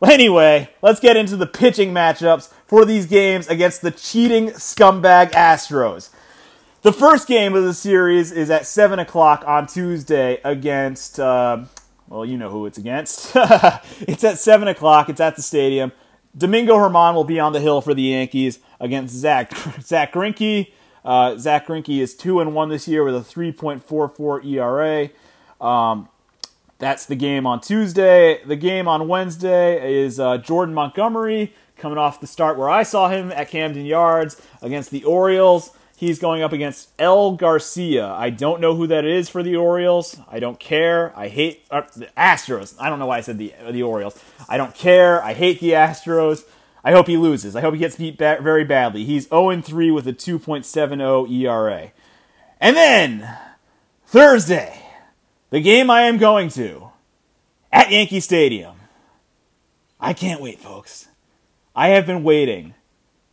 Well, 0.00 0.10
anyway, 0.10 0.70
let's 0.80 1.00
get 1.00 1.18
into 1.18 1.36
the 1.36 1.46
pitching 1.46 1.92
matchups 1.92 2.50
for 2.66 2.86
these 2.86 3.04
games 3.04 3.46
against 3.48 3.82
the 3.82 3.90
cheating 3.90 4.48
scumbag 4.52 5.32
Astros. 5.32 6.08
The 6.82 6.94
first 6.94 7.28
game 7.28 7.54
of 7.54 7.62
the 7.62 7.74
series 7.74 8.32
is 8.32 8.48
at 8.48 8.64
7 8.64 8.98
o'clock 8.98 9.44
on 9.46 9.66
Tuesday 9.66 10.40
against, 10.42 11.20
uh, 11.20 11.64
well, 12.08 12.24
you 12.24 12.38
know 12.38 12.48
who 12.48 12.64
it's 12.64 12.78
against. 12.78 13.32
it's 14.00 14.24
at 14.24 14.38
7 14.38 14.66
o'clock. 14.66 15.10
It's 15.10 15.20
at 15.20 15.36
the 15.36 15.42
stadium. 15.42 15.92
Domingo 16.34 16.78
German 16.78 17.14
will 17.14 17.24
be 17.24 17.38
on 17.38 17.52
the 17.52 17.60
hill 17.60 17.82
for 17.82 17.92
the 17.92 18.00
Yankees 18.00 18.60
against 18.80 19.14
Zach, 19.14 19.54
Zach 19.82 20.14
Greinke. 20.14 20.72
Uh, 21.04 21.36
Zach 21.36 21.66
Greinke 21.66 22.00
is 22.00 22.14
2 22.14 22.40
and 22.40 22.54
1 22.54 22.70
this 22.70 22.88
year 22.88 23.04
with 23.04 23.14
a 23.14 23.20
3.44 23.20 24.46
ERA. 24.46 25.10
Um, 25.60 26.08
that's 26.78 27.04
the 27.04 27.14
game 27.14 27.46
on 27.46 27.60
Tuesday. 27.60 28.42
The 28.42 28.56
game 28.56 28.88
on 28.88 29.06
Wednesday 29.06 30.02
is 30.02 30.18
uh, 30.18 30.38
Jordan 30.38 30.74
Montgomery 30.74 31.52
coming 31.76 31.98
off 31.98 32.22
the 32.22 32.26
start 32.26 32.56
where 32.56 32.70
I 32.70 32.84
saw 32.84 33.10
him 33.10 33.30
at 33.32 33.50
Camden 33.50 33.84
Yards 33.84 34.40
against 34.62 34.90
the 34.90 35.04
Orioles. 35.04 35.76
He's 36.00 36.18
going 36.18 36.42
up 36.42 36.54
against 36.54 36.88
El 36.98 37.32
Garcia. 37.32 38.06
I 38.06 38.30
don't 38.30 38.62
know 38.62 38.74
who 38.74 38.86
that 38.86 39.04
is 39.04 39.28
for 39.28 39.42
the 39.42 39.56
Orioles. 39.56 40.16
I 40.30 40.40
don't 40.40 40.58
care. 40.58 41.12
I 41.14 41.28
hate 41.28 41.62
uh, 41.70 41.82
the 41.94 42.08
Astros. 42.16 42.74
I 42.80 42.88
don't 42.88 42.98
know 42.98 43.04
why 43.04 43.18
I 43.18 43.20
said 43.20 43.36
the 43.36 43.52
the 43.70 43.82
Orioles. 43.82 44.18
I 44.48 44.56
don't 44.56 44.74
care. 44.74 45.22
I 45.22 45.34
hate 45.34 45.60
the 45.60 45.72
Astros. 45.72 46.44
I 46.82 46.92
hope 46.92 47.06
he 47.06 47.18
loses. 47.18 47.54
I 47.54 47.60
hope 47.60 47.74
he 47.74 47.80
gets 47.80 47.96
beat 47.96 48.16
ba- 48.16 48.38
very 48.40 48.64
badly. 48.64 49.04
He's 49.04 49.28
0 49.28 49.60
3 49.60 49.90
with 49.90 50.08
a 50.08 50.14
2.70 50.14 51.30
ERA. 51.30 51.92
And 52.58 52.76
then 52.76 53.36
Thursday, 54.06 54.80
the 55.50 55.60
game 55.60 55.90
I 55.90 56.04
am 56.04 56.16
going 56.16 56.48
to 56.52 56.92
at 57.70 57.90
Yankee 57.90 58.20
Stadium. 58.20 58.76
I 60.00 60.14
can't 60.14 60.40
wait, 60.40 60.60
folks. 60.60 61.08
I 61.76 61.88
have 61.88 62.06
been 62.06 62.24
waiting 62.24 62.72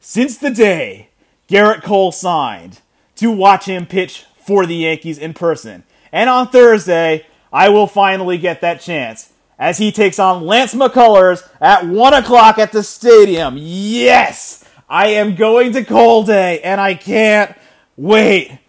since 0.01 0.37
the 0.37 0.51
day 0.51 1.11
Gerrit 1.47 1.83
Cole 1.83 2.11
signed 2.11 2.81
to 3.15 3.31
watch 3.31 3.65
him 3.65 3.85
pitch 3.85 4.25
for 4.45 4.65
the 4.65 4.75
Yankees 4.75 5.17
in 5.17 5.33
person. 5.33 5.83
And 6.11 6.29
on 6.29 6.49
Thursday, 6.49 7.25
I 7.51 7.69
will 7.69 7.87
finally 7.87 8.37
get 8.37 8.61
that 8.61 8.81
chance 8.81 9.31
as 9.59 9.77
he 9.77 9.91
takes 9.91 10.19
on 10.19 10.45
Lance 10.45 10.73
McCullers 10.73 11.47
at 11.59 11.87
1 11.87 12.13
o'clock 12.13 12.57
at 12.57 12.71
the 12.71 12.83
stadium. 12.83 13.55
Yes! 13.57 14.63
I 14.89 15.07
am 15.09 15.35
going 15.35 15.73
to 15.73 15.83
Cole 15.83 16.23
Day, 16.23 16.61
and 16.61 16.79
I 16.79 16.93
can't 16.93 17.55
wait. 17.97 18.59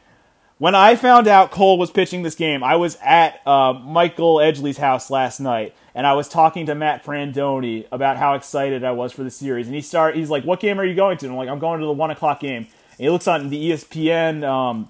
When 0.59 0.75
I 0.75 0.97
found 0.97 1.29
out 1.29 1.53
Cole 1.53 1.79
was 1.79 1.93
pitching 1.93 2.23
this 2.25 2.35
game, 2.35 2.64
I 2.64 2.75
was 2.75 2.99
at 3.05 3.41
uh, 3.47 3.75
Michael 3.75 4.37
Edgley's 4.37 4.79
house 4.79 5.11
last 5.11 5.38
night, 5.38 5.75
and 5.94 6.07
I 6.07 6.12
was 6.14 6.29
talking 6.29 6.66
to 6.66 6.74
Matt 6.74 7.05
Frandoni 7.05 7.87
about 7.90 8.16
how 8.16 8.35
excited 8.35 8.85
I 8.85 8.92
was 8.92 9.12
for 9.12 9.22
the 9.22 9.31
series. 9.31 9.66
And 9.66 9.74
he 9.74 9.81
start, 9.81 10.16
he's 10.16 10.31
like, 10.31 10.44
"What 10.44 10.61
game 10.61 10.79
are 10.81 10.85
you 10.85 10.94
going 10.94 11.18
to?" 11.18 11.27
And 11.27 11.33
I'm 11.33 11.38
like, 11.38 11.48
"I'm 11.48 11.59
going 11.59 11.81
to 11.81 11.87
the 11.87 11.92
one 11.92 12.11
o'clock 12.11 12.40
game." 12.40 12.62
And 12.62 12.98
he 12.98 13.11
looks 13.11 13.29
on 13.29 13.48
the 13.48 13.70
ESPN, 13.70 14.44
um, 14.44 14.88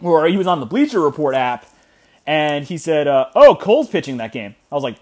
or 0.00 0.26
he 0.26 0.36
was 0.36 0.46
on 0.46 0.60
the 0.60 0.66
Bleacher 0.66 1.00
Report 1.00 1.34
app, 1.34 1.66
and 2.26 2.64
he 2.64 2.78
said, 2.78 3.08
uh, 3.08 3.26
"Oh, 3.34 3.54
Cole's 3.54 3.88
pitching 3.88 4.18
that 4.18 4.32
game." 4.32 4.54
I 4.70 4.74
was 4.74 4.84
like, 4.84 4.96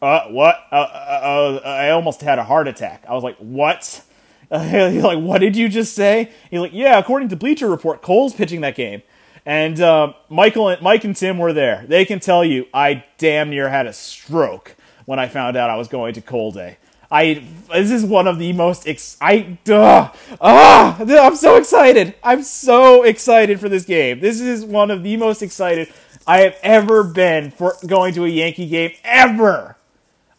"Uh, 0.00 0.24
what?" 0.28 0.60
Uh, 0.70 0.76
uh, 0.76 1.60
uh 1.64 1.68
I 1.68 1.90
almost 1.90 2.20
had 2.20 2.38
a 2.38 2.44
heart 2.44 2.68
attack. 2.68 3.04
I 3.08 3.14
was 3.14 3.24
like, 3.24 3.36
"What?" 3.38 4.02
he's 4.50 5.02
like, 5.02 5.18
"What 5.18 5.38
did 5.38 5.56
you 5.56 5.68
just 5.68 5.94
say?" 5.94 6.30
He's 6.50 6.60
like, 6.60 6.72
"Yeah, 6.72 6.98
according 6.98 7.28
to 7.30 7.36
Bleacher 7.36 7.68
Report, 7.68 8.02
Cole's 8.02 8.34
pitching 8.34 8.60
that 8.60 8.76
game." 8.76 9.02
And 9.46 9.80
uh, 9.80 10.12
Michael 10.28 10.68
and 10.68 10.82
Mike 10.82 11.04
and 11.04 11.14
Tim 11.14 11.38
were 11.38 11.52
there. 11.52 11.84
They 11.86 12.04
can 12.04 12.18
tell 12.18 12.44
you 12.44 12.66
I 12.74 13.04
damn 13.16 13.48
near 13.48 13.68
had 13.68 13.86
a 13.86 13.92
stroke 13.92 14.74
when 15.04 15.20
I 15.20 15.28
found 15.28 15.56
out 15.56 15.70
I 15.70 15.76
was 15.76 15.86
going 15.86 16.14
to 16.14 16.20
Cole 16.20 16.50
Day. 16.50 16.78
I 17.08 17.44
this 17.72 17.92
is 17.92 18.04
one 18.04 18.26
of 18.26 18.40
the 18.40 18.52
most 18.52 18.88
ex- 18.88 19.16
I 19.20 19.58
duh, 19.62 20.10
ah 20.40 20.96
I'm 20.98 21.36
so 21.36 21.56
excited. 21.56 22.16
I'm 22.24 22.42
so 22.42 23.04
excited 23.04 23.60
for 23.60 23.68
this 23.68 23.84
game. 23.84 24.18
This 24.18 24.40
is 24.40 24.64
one 24.64 24.90
of 24.90 25.04
the 25.04 25.16
most 25.16 25.40
excited 25.40 25.92
I 26.26 26.38
have 26.38 26.56
ever 26.64 27.04
been 27.04 27.52
for 27.52 27.76
going 27.86 28.14
to 28.14 28.24
a 28.24 28.28
Yankee 28.28 28.66
game 28.66 28.90
ever. 29.04 29.75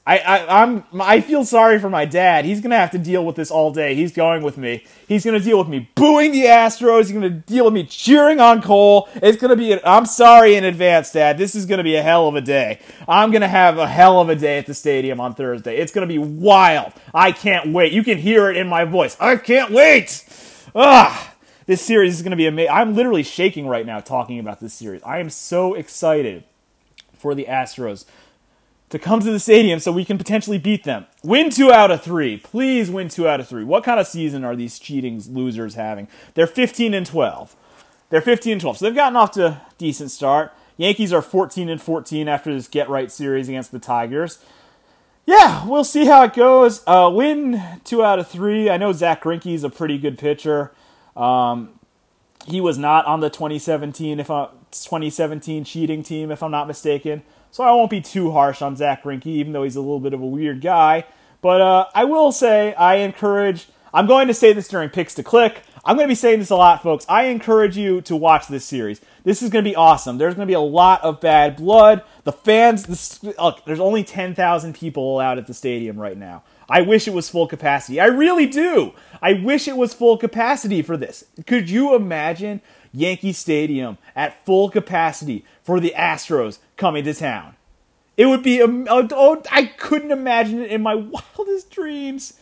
I, 0.07 0.19
I 0.19 0.63
I'm 0.63 0.85
I 1.01 1.19
feel 1.19 1.43
sorry 1.43 1.79
for 1.79 1.89
my 1.89 2.05
dad. 2.05 2.45
He's 2.45 2.61
gonna 2.61 2.77
have 2.77 2.91
to 2.91 2.97
deal 2.97 3.25
with 3.25 3.35
this 3.35 3.51
all 3.51 3.73
day. 3.73 3.93
He's 3.93 4.13
going 4.13 4.41
with 4.41 4.57
me. 4.57 4.85
He's 5.05 5.25
gonna 5.25 5.41
deal 5.41 5.59
with 5.59 5.67
me 5.67 5.89
booing 5.95 6.31
the 6.31 6.45
Astros. 6.45 6.99
He's 6.99 7.11
gonna 7.11 7.29
deal 7.29 7.65
with 7.65 7.73
me 7.73 7.83
cheering 7.83 8.39
on 8.39 8.61
Cole. 8.61 9.09
It's 9.15 9.37
gonna 9.37 9.57
be. 9.57 9.73
i 9.73 9.97
I'm 9.97 10.05
sorry 10.05 10.55
in 10.55 10.63
advance, 10.63 11.11
Dad. 11.11 11.37
This 11.37 11.55
is 11.55 11.65
gonna 11.65 11.83
be 11.83 11.97
a 11.97 12.01
hell 12.01 12.29
of 12.29 12.35
a 12.35 12.41
day. 12.41 12.79
I'm 13.05 13.31
gonna 13.31 13.49
have 13.49 13.77
a 13.79 13.85
hell 13.85 14.21
of 14.21 14.29
a 14.29 14.35
day 14.35 14.57
at 14.57 14.65
the 14.65 14.73
stadium 14.73 15.19
on 15.19 15.35
Thursday. 15.35 15.75
It's 15.75 15.91
gonna 15.91 16.07
be 16.07 16.19
wild. 16.19 16.93
I 17.13 17.33
can't 17.33 17.73
wait. 17.73 17.91
You 17.91 18.01
can 18.01 18.17
hear 18.17 18.49
it 18.49 18.55
in 18.55 18.69
my 18.69 18.85
voice. 18.85 19.17
I 19.19 19.35
can't 19.35 19.71
wait. 19.71 20.23
Ah, 20.73 21.33
this 21.65 21.81
series 21.81 22.15
is 22.15 22.21
gonna 22.21 22.37
be 22.37 22.47
amazing. 22.47 22.71
I'm 22.71 22.95
literally 22.95 23.23
shaking 23.23 23.67
right 23.67 23.85
now 23.85 23.99
talking 23.99 24.39
about 24.39 24.61
this 24.61 24.73
series. 24.73 25.03
I 25.03 25.19
am 25.19 25.29
so 25.29 25.73
excited 25.73 26.45
for 27.17 27.35
the 27.35 27.43
Astros 27.43 28.05
to 28.89 28.99
come 28.99 29.19
to 29.19 29.31
the 29.31 29.39
stadium 29.39 29.79
so 29.79 29.91
we 29.91 30.05
can 30.05 30.17
potentially 30.17 30.57
beat 30.57 30.83
them. 30.83 31.05
Win 31.23 31.49
two 31.49 31.71
out 31.71 31.91
of 31.91 32.01
three. 32.01 32.37
Please 32.37 32.89
win 32.89 33.09
two 33.09 33.27
out 33.27 33.39
of 33.39 33.47
three. 33.47 33.63
What 33.63 33.83
kind 33.83 33.99
of 33.99 34.07
season 34.07 34.43
are 34.43 34.55
these 34.55 34.79
cheating 34.79 35.21
losers 35.29 35.75
having? 35.75 36.07
They're 36.35 36.47
15 36.47 36.93
and 36.93 37.05
12. 37.05 37.55
They're 38.09 38.21
15 38.21 38.53
and 38.53 38.61
12. 38.61 38.77
So 38.77 38.85
they've 38.85 38.95
gotten 38.95 39.17
off 39.17 39.31
to 39.31 39.45
a 39.45 39.61
decent 39.77 40.11
start. 40.11 40.53
Yankees 40.77 41.11
are 41.11 41.21
14 41.21 41.69
and 41.69 41.81
14 41.81 42.27
after 42.27 42.53
this 42.53 42.67
get 42.67 42.87
right 42.89 43.11
series 43.11 43.49
against 43.49 43.71
the 43.71 43.79
Tigers. 43.79 44.39
Yeah, 45.25 45.67
we'll 45.67 45.83
see 45.83 46.05
how 46.05 46.23
it 46.23 46.33
goes. 46.33 46.83
Uh, 46.87 47.11
win 47.13 47.61
two 47.83 48.03
out 48.03 48.19
of 48.19 48.29
three. 48.29 48.69
I 48.69 48.77
know 48.77 48.93
Zack 48.93 49.23
Greinke 49.23 49.53
is 49.53 49.65
a 49.65 49.69
pretty 49.69 49.97
good 49.97 50.17
pitcher. 50.17 50.71
Um, 51.17 51.71
he 52.45 52.61
was 52.61 52.77
not 52.77 53.05
on 53.05 53.19
the 53.19 53.29
2017 53.29 54.21
if 54.21 54.31
I, 54.31 54.45
2017 54.71 55.65
cheating 55.65 56.01
team, 56.01 56.31
if 56.31 56.41
I'm 56.41 56.51
not 56.51 56.65
mistaken. 56.67 57.23
So 57.57 57.63
I 57.63 57.71
won't 57.71 57.89
be 57.89 58.01
too 58.01 58.29
harsh 58.29 58.61
on 58.61 58.75
Zack 58.75 59.01
Greinke, 59.01 59.25
even 59.25 59.51
though 59.51 59.63
he's 59.63 59.75
a 59.75 59.81
little 59.81 59.99
bit 59.99 60.13
of 60.13 60.21
a 60.21 60.25
weird 60.27 60.61
guy. 60.61 61.05
But 61.41 61.59
uh, 61.59 61.87
I 61.95 62.03
will 62.03 62.31
say 62.31 62.75
I 62.75 62.97
encourage. 62.97 63.67
I'm 63.91 64.05
going 64.05 64.27
to 64.27 64.33
say 64.35 64.53
this 64.53 64.67
during 64.67 64.91
picks 64.91 65.15
to 65.15 65.23
click. 65.23 65.63
I'm 65.83 65.95
going 65.95 66.07
to 66.07 66.11
be 66.11 66.13
saying 66.13 66.37
this 66.37 66.51
a 66.51 66.55
lot, 66.55 66.83
folks. 66.83 67.03
I 67.09 67.23
encourage 67.23 67.75
you 67.75 67.99
to 68.01 68.15
watch 68.15 68.47
this 68.47 68.63
series. 68.63 69.01
This 69.23 69.41
is 69.41 69.49
going 69.49 69.65
to 69.65 69.71
be 69.71 69.75
awesome. 69.75 70.19
There's 70.19 70.35
going 70.35 70.45
to 70.45 70.51
be 70.51 70.53
a 70.53 70.59
lot 70.59 71.03
of 71.03 71.19
bad 71.19 71.55
blood. 71.55 72.03
The 72.25 72.31
fans, 72.31 72.83
the, 72.83 73.33
look, 73.41 73.65
there's 73.65 73.79
only 73.79 74.03
10,000 74.03 74.75
people 74.75 75.15
allowed 75.15 75.39
at 75.39 75.47
the 75.47 75.55
stadium 75.55 75.99
right 75.99 76.15
now. 76.15 76.43
I 76.69 76.81
wish 76.81 77.07
it 77.07 77.13
was 77.15 77.27
full 77.27 77.47
capacity. 77.47 77.99
I 77.99 78.05
really 78.05 78.45
do. 78.45 78.93
I 79.19 79.33
wish 79.33 79.67
it 79.67 79.77
was 79.77 79.95
full 79.95 80.19
capacity 80.19 80.83
for 80.83 80.95
this. 80.95 81.23
Could 81.47 81.71
you 81.71 81.95
imagine 81.95 82.61
Yankee 82.93 83.33
Stadium 83.33 83.97
at 84.15 84.45
full 84.45 84.69
capacity 84.69 85.43
for 85.63 85.79
the 85.79 85.95
Astros 85.97 86.59
coming 86.77 87.03
to 87.03 87.13
town. 87.13 87.55
It 88.15 88.25
would 88.25 88.41
be, 88.41 88.61
oh, 88.61 89.43
I 89.51 89.65
couldn't 89.65 90.11
imagine 90.11 90.61
it 90.61 90.71
in 90.71 90.81
my 90.81 90.95
wildest 91.37 91.69
dreams. 91.69 92.33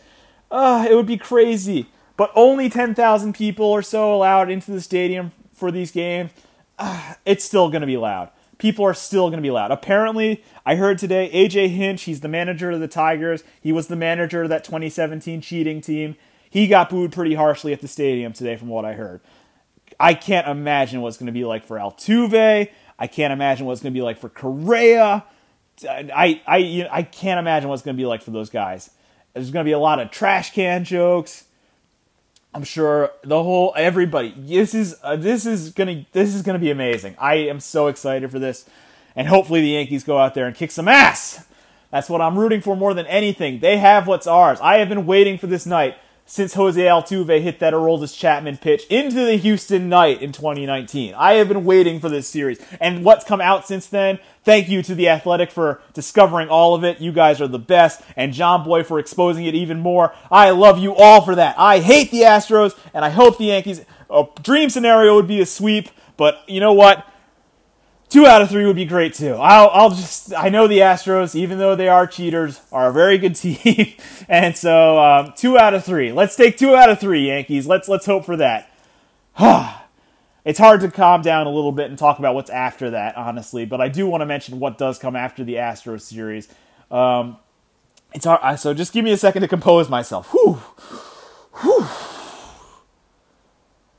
Uh, 0.50 0.86
it 0.88 0.94
would 0.94 1.06
be 1.06 1.18
crazy. 1.18 1.86
But 2.16 2.30
only 2.34 2.70
10,000 2.70 3.34
people 3.34 3.66
or 3.66 3.82
so 3.82 4.14
allowed 4.14 4.50
into 4.50 4.70
the 4.70 4.80
stadium 4.80 5.32
for 5.52 5.70
these 5.70 5.90
games. 5.90 6.30
Uh, 6.78 7.14
it's 7.24 7.44
still 7.44 7.68
going 7.68 7.82
to 7.82 7.86
be 7.86 7.96
loud. 7.96 8.30
People 8.58 8.86
are 8.86 8.94
still 8.94 9.28
going 9.28 9.38
to 9.38 9.42
be 9.42 9.50
loud. 9.50 9.70
Apparently, 9.70 10.42
I 10.64 10.76
heard 10.76 10.98
today 10.98 11.30
AJ 11.32 11.70
Hinch, 11.70 12.04
he's 12.04 12.20
the 12.20 12.28
manager 12.28 12.70
of 12.70 12.80
the 12.80 12.88
Tigers. 12.88 13.44
He 13.60 13.70
was 13.70 13.88
the 13.88 13.96
manager 13.96 14.42
of 14.42 14.48
that 14.48 14.64
2017 14.64 15.42
cheating 15.42 15.82
team. 15.82 16.16
He 16.48 16.66
got 16.66 16.88
booed 16.88 17.12
pretty 17.12 17.34
harshly 17.34 17.74
at 17.74 17.82
the 17.82 17.88
stadium 17.88 18.32
today, 18.32 18.56
from 18.56 18.68
what 18.68 18.86
I 18.86 18.94
heard. 18.94 19.20
I 20.00 20.14
can't 20.14 20.48
imagine 20.48 21.02
what's 21.02 21.18
going 21.18 21.26
to 21.26 21.32
be 21.32 21.44
like 21.44 21.64
for 21.64 21.76
Altuve. 21.76 22.70
I 22.98 23.06
can't 23.06 23.32
imagine 23.32 23.66
what 23.66 23.72
it's 23.72 23.82
going 23.82 23.92
to 23.92 23.98
be 23.98 24.02
like 24.02 24.18
for 24.18 24.28
Correa. 24.28 25.24
I, 25.88 26.40
I, 26.46 26.56
you 26.56 26.86
I 26.90 27.02
can't 27.02 27.38
imagine 27.38 27.68
what 27.68 27.74
it's 27.74 27.82
going 27.82 27.96
to 27.96 28.00
be 28.00 28.06
like 28.06 28.22
for 28.22 28.30
those 28.30 28.50
guys. 28.50 28.90
There's 29.34 29.50
going 29.50 29.64
to 29.64 29.68
be 29.68 29.72
a 29.72 29.78
lot 29.78 30.00
of 30.00 30.10
trash 30.10 30.52
can 30.52 30.84
jokes. 30.84 31.44
I'm 32.56 32.64
sure 32.64 33.10
the 33.22 33.42
whole 33.42 33.74
everybody. 33.76 34.32
This 34.34 34.72
is 34.74 34.96
uh, 35.02 35.16
this 35.16 35.44
is 35.44 35.72
gonna 35.72 36.06
this 36.12 36.34
is 36.34 36.40
gonna 36.40 36.58
be 36.58 36.70
amazing. 36.70 37.14
I 37.18 37.34
am 37.34 37.60
so 37.60 37.88
excited 37.88 38.30
for 38.30 38.38
this, 38.38 38.64
and 39.14 39.28
hopefully 39.28 39.60
the 39.60 39.68
Yankees 39.68 40.04
go 40.04 40.16
out 40.16 40.32
there 40.32 40.46
and 40.46 40.56
kick 40.56 40.70
some 40.70 40.88
ass. 40.88 41.44
That's 41.90 42.08
what 42.08 42.22
I'm 42.22 42.38
rooting 42.38 42.62
for 42.62 42.74
more 42.74 42.94
than 42.94 43.04
anything. 43.08 43.60
They 43.60 43.76
have 43.76 44.06
what's 44.06 44.26
ours. 44.26 44.58
I 44.62 44.78
have 44.78 44.88
been 44.88 45.04
waiting 45.04 45.36
for 45.36 45.46
this 45.46 45.66
night 45.66 45.98
since 46.26 46.54
Jose 46.54 46.80
Altuve 46.80 47.40
hit 47.40 47.60
that 47.60 47.72
Aroldis 47.72 48.16
Chapman 48.16 48.56
pitch 48.56 48.84
into 48.90 49.24
the 49.24 49.36
Houston 49.36 49.88
night 49.88 50.20
in 50.20 50.32
2019. 50.32 51.14
I 51.14 51.34
have 51.34 51.46
been 51.48 51.64
waiting 51.64 52.00
for 52.00 52.08
this 52.08 52.26
series. 52.26 52.60
And 52.80 53.04
what's 53.04 53.24
come 53.24 53.40
out 53.40 53.66
since 53.66 53.86
then, 53.86 54.18
thank 54.42 54.68
you 54.68 54.82
to 54.82 54.94
The 54.94 55.08
Athletic 55.08 55.52
for 55.52 55.80
discovering 55.94 56.48
all 56.48 56.74
of 56.74 56.82
it. 56.82 57.00
You 57.00 57.12
guys 57.12 57.40
are 57.40 57.46
the 57.46 57.60
best. 57.60 58.02
And 58.16 58.32
Jomboy 58.32 58.84
for 58.84 58.98
exposing 58.98 59.46
it 59.46 59.54
even 59.54 59.78
more. 59.78 60.12
I 60.30 60.50
love 60.50 60.80
you 60.80 60.96
all 60.96 61.22
for 61.22 61.36
that. 61.36 61.54
I 61.58 61.78
hate 61.78 62.10
the 62.10 62.22
Astros, 62.22 62.76
and 62.92 63.04
I 63.04 63.10
hope 63.10 63.38
the 63.38 63.44
Yankees. 63.44 63.82
A 64.10 64.24
dream 64.42 64.68
scenario 64.68 65.14
would 65.14 65.28
be 65.28 65.40
a 65.40 65.46
sweep, 65.46 65.90
but 66.16 66.42
you 66.48 66.58
know 66.58 66.72
what? 66.72 67.08
Two 68.16 68.24
out 68.24 68.40
of 68.40 68.48
three 68.48 68.64
would 68.64 68.76
be 68.76 68.86
great 68.86 69.12
too. 69.12 69.34
I'll, 69.34 69.68
I'll 69.68 69.90
just, 69.90 70.32
I 70.32 70.48
know 70.48 70.66
the 70.66 70.78
Astros, 70.78 71.34
even 71.34 71.58
though 71.58 71.76
they 71.76 71.88
are 71.88 72.06
cheaters, 72.06 72.62
are 72.72 72.88
a 72.88 72.92
very 72.94 73.18
good 73.18 73.36
team. 73.36 73.92
and 74.26 74.56
so, 74.56 74.98
um, 74.98 75.34
two 75.36 75.58
out 75.58 75.74
of 75.74 75.84
three. 75.84 76.12
Let's 76.12 76.34
take 76.34 76.56
two 76.56 76.74
out 76.74 76.88
of 76.88 76.98
three, 76.98 77.26
Yankees. 77.26 77.66
Let's, 77.66 77.90
let's 77.90 78.06
hope 78.06 78.24
for 78.24 78.38
that. 78.38 78.70
it's 80.46 80.58
hard 80.58 80.80
to 80.80 80.90
calm 80.90 81.20
down 81.20 81.46
a 81.46 81.50
little 81.50 81.72
bit 81.72 81.90
and 81.90 81.98
talk 81.98 82.18
about 82.18 82.34
what's 82.34 82.48
after 82.48 82.88
that, 82.88 83.18
honestly, 83.18 83.66
but 83.66 83.82
I 83.82 83.90
do 83.90 84.06
want 84.06 84.22
to 84.22 84.26
mention 84.26 84.60
what 84.60 84.78
does 84.78 84.98
come 84.98 85.14
after 85.14 85.44
the 85.44 85.56
Astros 85.56 86.00
series. 86.00 86.48
Um, 86.90 87.36
it's 88.14 88.24
hard, 88.24 88.58
so 88.58 88.72
just 88.72 88.94
give 88.94 89.04
me 89.04 89.12
a 89.12 89.18
second 89.18 89.42
to 89.42 89.48
compose 89.48 89.90
myself. 89.90 90.32
Whew. 90.32 90.54
Whew. 91.60 91.86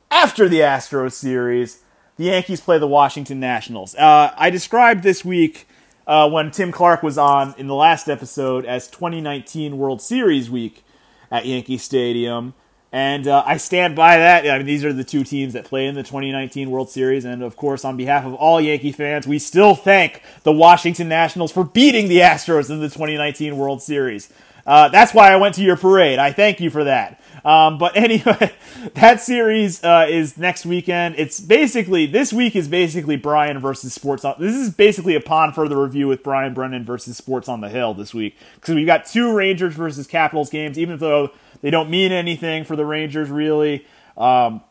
After 0.09 0.49
the 0.49 0.61
Astros 0.61 1.11
series, 1.11 1.83
the 2.17 2.25
Yankees 2.25 2.61
play 2.61 2.79
the 2.79 2.87
Washington 2.87 3.39
Nationals. 3.39 3.95
Uh, 3.95 4.33
I 4.35 4.49
described 4.49 5.03
this 5.03 5.23
week 5.23 5.67
uh, 6.05 6.29
when 6.29 6.51
Tim 6.51 6.71
Clark 6.71 7.03
was 7.03 7.17
on 7.17 7.53
in 7.57 7.67
the 7.67 7.75
last 7.75 8.09
episode 8.09 8.65
as 8.65 8.87
2019 8.87 9.77
World 9.77 10.01
Series 10.01 10.49
week 10.49 10.83
at 11.31 11.45
Yankee 11.45 11.77
Stadium. 11.77 12.53
And 12.91 13.27
uh, 13.27 13.43
I 13.45 13.57
stand 13.57 13.95
by 13.95 14.17
that. 14.17 14.49
I 14.49 14.57
mean, 14.57 14.65
these 14.65 14.85
are 14.85 14.93
the 14.93 15.03
two 15.03 15.23
teams 15.23 15.53
that 15.53 15.65
play 15.65 15.85
in 15.85 15.95
the 15.95 16.03
2019 16.03 16.71
World 16.71 16.89
Series. 16.89 17.25
And 17.25 17.43
of 17.43 17.57
course, 17.57 17.83
on 17.83 17.97
behalf 17.97 18.25
of 18.25 18.33
all 18.33 18.61
Yankee 18.61 18.93
fans, 18.93 19.27
we 19.27 19.39
still 19.39 19.75
thank 19.75 20.21
the 20.43 20.53
Washington 20.53 21.09
Nationals 21.09 21.51
for 21.51 21.65
beating 21.65 22.07
the 22.07 22.19
Astros 22.19 22.69
in 22.69 22.79
the 22.79 22.87
2019 22.87 23.57
World 23.57 23.81
Series. 23.81 24.31
Uh, 24.65 24.87
that's 24.89 25.13
why 25.13 25.31
I 25.31 25.35
went 25.35 25.55
to 25.55 25.63
your 25.63 25.77
parade. 25.77 26.17
I 26.17 26.31
thank 26.31 26.59
you 26.59 26.69
for 26.69 26.85
that. 26.85 27.16
Um, 27.43 27.77
but 27.77 27.95
anyway, 27.97 28.53
that 28.95 29.21
series 29.21 29.83
uh, 29.83 30.07
is 30.09 30.37
next 30.37 30.65
weekend. 30.65 31.15
It's 31.17 31.39
basically 31.39 32.05
this 32.05 32.33
week 32.33 32.55
is 32.55 32.67
basically 32.67 33.15
Brian 33.15 33.59
versus 33.59 33.93
Sports. 33.93 34.25
On, 34.25 34.35
this 34.39 34.55
is 34.55 34.73
basically 34.73 35.15
a 35.15 35.21
pond 35.21 35.55
further 35.55 35.81
review 35.81 36.07
with 36.07 36.23
Brian 36.23 36.53
Brennan 36.53 36.83
versus 36.83 37.17
Sports 37.17 37.47
on 37.49 37.61
the 37.61 37.69
Hill 37.69 37.93
this 37.93 38.13
week 38.13 38.37
because 38.55 38.75
we've 38.75 38.85
got 38.85 39.05
two 39.05 39.33
Rangers 39.33 39.73
versus 39.73 40.07
Capitals 40.07 40.49
games, 40.49 40.77
even 40.77 40.97
though 40.97 41.31
they 41.61 41.69
don't 41.69 41.89
mean 41.89 42.11
anything 42.11 42.63
for 42.63 42.75
the 42.75 42.85
Rangers 42.85 43.29
really. 43.29 43.85
Um, 44.17 44.61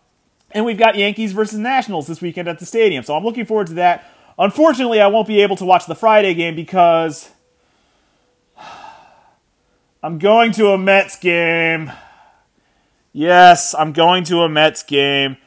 and 0.53 0.65
we've 0.65 0.79
got 0.79 0.97
Yankees 0.97 1.33
versus 1.33 1.59
Nationals 1.59 2.07
this 2.07 2.21
weekend 2.21 2.49
at 2.49 2.59
the 2.59 2.67
stadium, 2.67 3.05
so 3.05 3.17
I'm 3.17 3.25
looking 3.25 3.47
forward 3.47 3.67
to 3.69 3.75
that. 3.75 4.11
Unfortunately, 4.39 5.01
I 5.01 5.07
won't 5.07 5.27
be 5.27 5.41
able 5.41 5.57
to 5.57 5.65
watch 5.65 5.87
the 5.87 5.95
Friday 5.95 6.35
game 6.35 6.55
because 6.55 7.31
I'm 10.03 10.19
going 10.19 10.53
to 10.53 10.69
a 10.69 10.79
Mets 10.79 11.19
game. 11.19 11.91
Yes, 13.17 13.75
I'm 13.75 13.93
going 13.93 14.25
to 14.25 14.41
a 14.41 14.49
Mets 14.51 14.83
game. 14.83 15.39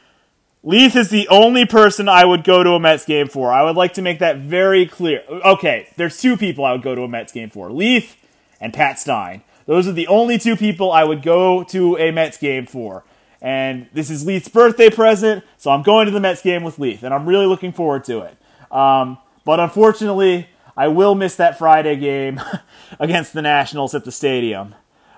Leith 0.63 0.95
is 0.95 1.11
the 1.11 1.27
only 1.27 1.67
person 1.67 2.09
I 2.09 2.25
would 2.25 2.43
go 2.43 2.63
to 2.63 2.71
a 2.71 2.79
Mets 2.79 3.05
game 3.05 3.27
for. 3.27 3.53
I 3.53 3.61
would 3.61 3.75
like 3.75 3.93
to 3.93 4.01
make 4.01 4.17
that 4.17 4.37
very 4.37 4.87
clear. 4.87 5.21
Okay, 5.29 5.87
there's 5.95 6.19
two 6.19 6.35
people 6.35 6.65
I 6.65 6.71
would 6.71 6.81
go 6.81 6.95
to 6.95 7.03
a 7.03 7.07
Mets 7.07 7.31
game 7.31 7.51
for 7.51 7.71
Leith 7.71 8.17
and 8.59 8.73
Pat 8.73 8.97
Stein. 8.97 9.43
Those 9.67 9.87
are 9.87 9.91
the 9.91 10.07
only 10.07 10.39
two 10.39 10.55
people 10.55 10.91
I 10.91 11.03
would 11.03 11.21
go 11.21 11.63
to 11.65 11.95
a 11.99 12.09
Mets 12.09 12.39
game 12.39 12.65
for. 12.65 13.03
And 13.39 13.85
this 13.93 14.09
is 14.09 14.25
Leith's 14.25 14.49
birthday 14.49 14.89
present, 14.89 15.43
so 15.59 15.69
I'm 15.69 15.83
going 15.83 16.07
to 16.07 16.11
the 16.11 16.19
Mets 16.19 16.41
game 16.41 16.63
with 16.63 16.79
Leith, 16.79 17.03
and 17.03 17.13
I'm 17.13 17.27
really 17.27 17.45
looking 17.45 17.71
forward 17.71 18.03
to 18.05 18.21
it. 18.21 18.35
Um, 18.71 19.19
but 19.45 19.59
unfortunately, 19.59 20.49
I 20.75 20.87
will 20.87 21.13
miss 21.13 21.35
that 21.35 21.59
Friday 21.59 21.97
game 21.97 22.41
against 22.99 23.33
the 23.33 23.43
Nationals 23.43 23.93
at 23.93 24.05
the 24.05 24.11
stadium. 24.11 24.73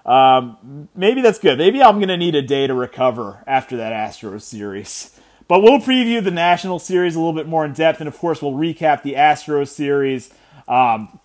Um, 0.06 0.90
maybe 0.96 1.22
that's 1.22 1.40
good. 1.40 1.58
Maybe 1.58 1.82
I'm 1.82 1.98
going 1.98 2.10
to 2.10 2.18
need 2.18 2.36
a 2.36 2.42
day 2.42 2.68
to 2.68 2.74
recover 2.74 3.44
after 3.46 3.78
that 3.78 3.94
Astros 3.94 4.42
series. 4.42 5.12
But 5.48 5.62
we'll 5.62 5.80
preview 5.80 6.24
the 6.24 6.32
National 6.32 6.80
Series 6.80 7.16
a 7.16 7.20
little 7.20 7.34
bit 7.34 7.48
more 7.48 7.66
in 7.66 7.74
depth, 7.74 8.00
and 8.00 8.08
of 8.08 8.18
course, 8.18 8.42
we'll 8.42 8.54
recap 8.54 9.04
the 9.04 9.16
Astros 9.16 9.68
series 9.68 10.34
um, 10.68 11.20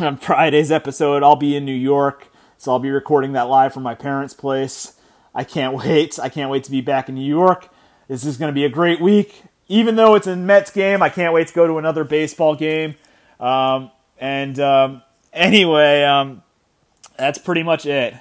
on 0.00 0.16
Friday's 0.16 0.72
episode. 0.72 1.22
I'll 1.22 1.36
be 1.36 1.54
in 1.54 1.64
New 1.64 1.72
York, 1.72 2.26
so 2.58 2.72
I'll 2.72 2.80
be 2.80 2.90
recording 2.90 3.32
that 3.32 3.48
live 3.48 3.72
from 3.72 3.84
my 3.84 3.94
parents' 3.94 4.34
place. 4.34 4.94
I 5.34 5.44
can't 5.44 5.74
wait. 5.84 6.18
I 6.18 6.28
can't 6.28 6.50
wait 6.50 6.64
to 6.64 6.70
be 6.70 6.80
back 6.80 7.08
in 7.08 7.14
New 7.14 7.24
York. 7.24 7.68
This 8.08 8.24
is 8.24 8.36
going 8.36 8.50
to 8.50 8.54
be 8.54 8.64
a 8.64 8.68
great 8.68 9.00
week. 9.00 9.44
Even 9.68 9.96
though 9.96 10.16
it's 10.16 10.26
a 10.26 10.36
Mets 10.36 10.70
game, 10.70 11.02
I 11.02 11.08
can't 11.08 11.32
wait 11.32 11.46
to 11.46 11.54
go 11.54 11.66
to 11.66 11.78
another 11.78 12.04
baseball 12.04 12.54
game. 12.56 12.96
Um, 13.38 13.90
and 14.18 14.58
um, 14.58 15.02
anyway, 15.32 16.02
um, 16.02 16.42
that's 17.16 17.38
pretty 17.38 17.62
much 17.62 17.86
it. 17.86 18.14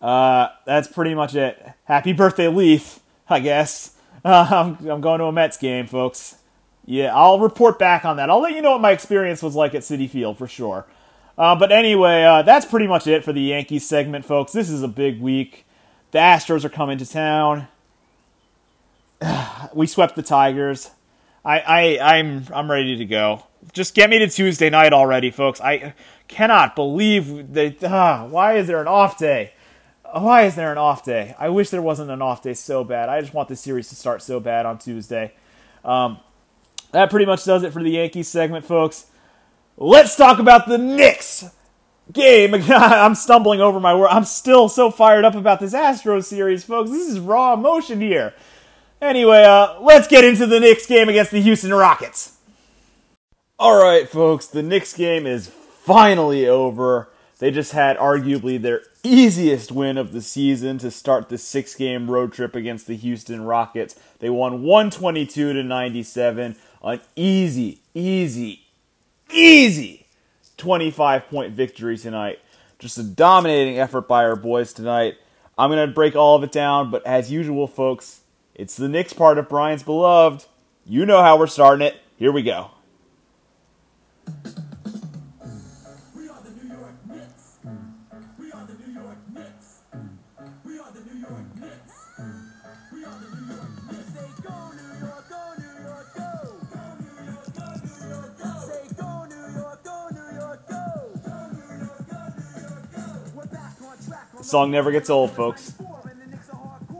Uh, 0.00 0.48
that's 0.64 0.88
pretty 0.88 1.14
much 1.14 1.34
it. 1.34 1.60
Happy 1.84 2.12
birthday, 2.12 2.48
Leith. 2.48 3.00
I 3.28 3.40
guess. 3.40 3.94
Uh, 4.24 4.48
I'm, 4.80 4.88
I'm 4.88 5.00
going 5.00 5.18
to 5.20 5.26
a 5.26 5.32
Mets 5.32 5.56
game, 5.56 5.86
folks. 5.86 6.36
Yeah, 6.84 7.14
I'll 7.14 7.38
report 7.38 7.78
back 7.78 8.04
on 8.04 8.16
that. 8.16 8.30
I'll 8.30 8.40
let 8.40 8.54
you 8.54 8.62
know 8.62 8.72
what 8.72 8.80
my 8.80 8.92
experience 8.92 9.42
was 9.42 9.54
like 9.54 9.74
at 9.74 9.82
Citi 9.82 10.08
Field 10.08 10.38
for 10.38 10.48
sure. 10.48 10.86
Uh, 11.36 11.54
but 11.54 11.70
anyway, 11.70 12.24
uh, 12.24 12.42
that's 12.42 12.64
pretty 12.64 12.86
much 12.86 13.06
it 13.06 13.24
for 13.24 13.32
the 13.32 13.40
Yankees 13.40 13.86
segment, 13.86 14.24
folks. 14.24 14.52
This 14.52 14.70
is 14.70 14.82
a 14.82 14.88
big 14.88 15.20
week. 15.20 15.66
The 16.10 16.18
Astros 16.18 16.64
are 16.64 16.70
coming 16.70 16.98
to 16.98 17.06
town. 17.06 17.68
we 19.74 19.86
swept 19.86 20.16
the 20.16 20.22
Tigers. 20.22 20.90
I, 21.44 21.60
I, 21.60 22.16
I'm, 22.16 22.46
I'm 22.54 22.70
ready 22.70 22.96
to 22.96 23.04
go. 23.04 23.44
Just 23.72 23.94
get 23.94 24.08
me 24.08 24.18
to 24.20 24.28
Tuesday 24.28 24.70
night 24.70 24.92
already, 24.92 25.30
folks. 25.30 25.60
I 25.60 25.94
cannot 26.28 26.76
believe 26.76 27.52
that. 27.54 27.82
Uh, 27.82 28.26
why 28.26 28.56
is 28.56 28.66
there 28.66 28.80
an 28.80 28.88
off 28.88 29.18
day? 29.18 29.52
Why 30.12 30.44
is 30.44 30.54
there 30.54 30.72
an 30.72 30.78
off 30.78 31.04
day? 31.04 31.34
I 31.38 31.48
wish 31.48 31.70
there 31.70 31.82
wasn't 31.82 32.10
an 32.10 32.22
off 32.22 32.42
day 32.42 32.54
so 32.54 32.84
bad. 32.84 33.08
I 33.08 33.20
just 33.20 33.34
want 33.34 33.48
the 33.48 33.56
series 33.56 33.88
to 33.88 33.96
start 33.96 34.22
so 34.22 34.40
bad 34.40 34.64
on 34.64 34.78
Tuesday. 34.78 35.32
Um, 35.84 36.18
that 36.92 37.10
pretty 37.10 37.26
much 37.26 37.44
does 37.44 37.62
it 37.62 37.72
for 37.72 37.82
the 37.82 37.90
Yankees 37.90 38.28
segment, 38.28 38.64
folks. 38.64 39.06
Let's 39.76 40.16
talk 40.16 40.38
about 40.38 40.66
the 40.66 40.78
Knicks 40.78 41.44
game. 42.12 42.54
I'm 42.68 43.14
stumbling 43.14 43.60
over 43.60 43.78
my 43.80 43.94
word. 43.94 44.08
I'm 44.08 44.24
still 44.24 44.68
so 44.68 44.90
fired 44.90 45.24
up 45.24 45.34
about 45.34 45.60
this 45.60 45.74
Astros 45.74 46.24
series, 46.24 46.64
folks. 46.64 46.90
This 46.90 47.08
is 47.08 47.20
raw 47.20 47.54
emotion 47.54 48.00
here. 48.00 48.34
Anyway, 49.00 49.44
uh, 49.44 49.80
let's 49.80 50.08
get 50.08 50.24
into 50.24 50.46
the 50.46 50.58
Knicks 50.58 50.86
game 50.86 51.08
against 51.08 51.30
the 51.30 51.40
Houston 51.40 51.72
Rockets. 51.72 52.36
All 53.58 53.80
right, 53.80 54.08
folks, 54.08 54.46
the 54.46 54.62
Knicks 54.62 54.96
game 54.96 55.26
is 55.26 55.48
finally 55.88 56.46
over. 56.46 57.08
They 57.38 57.50
just 57.50 57.72
had 57.72 57.96
arguably 57.96 58.60
their 58.60 58.82
easiest 59.02 59.72
win 59.72 59.96
of 59.96 60.12
the 60.12 60.20
season 60.20 60.76
to 60.78 60.90
start 60.90 61.30
the 61.30 61.38
six 61.38 61.74
game 61.74 62.10
road 62.10 62.32
trip 62.32 62.54
against 62.54 62.86
the 62.86 62.94
Houston 62.94 63.42
Rockets. 63.42 63.98
They 64.18 64.28
won 64.28 64.62
122 64.62 65.54
to 65.54 65.62
97. 65.62 66.56
An 66.82 67.00
easy, 67.16 67.80
easy, 67.94 68.66
easy 69.32 70.06
25 70.58 71.28
point 71.28 71.54
victory 71.54 71.96
tonight. 71.96 72.40
Just 72.78 72.98
a 72.98 73.02
dominating 73.02 73.78
effort 73.78 74.06
by 74.06 74.24
our 74.24 74.36
boys 74.36 74.74
tonight. 74.74 75.16
I'm 75.56 75.70
going 75.70 75.88
to 75.88 75.92
break 75.92 76.14
all 76.14 76.36
of 76.36 76.44
it 76.44 76.52
down, 76.52 76.90
but 76.90 77.04
as 77.06 77.32
usual, 77.32 77.66
folks, 77.66 78.20
it's 78.54 78.76
the 78.76 78.88
Knicks 78.88 79.14
part 79.14 79.38
of 79.38 79.48
Brian's 79.48 79.82
Beloved. 79.82 80.44
You 80.84 81.06
know 81.06 81.22
how 81.22 81.38
we're 81.38 81.46
starting 81.46 81.86
it. 81.86 81.96
Here 82.18 82.30
we 82.30 82.42
go. 82.42 82.72
Song 104.48 104.70
never 104.70 104.90
gets 104.90 105.10
old, 105.10 105.30
folks. 105.32 105.74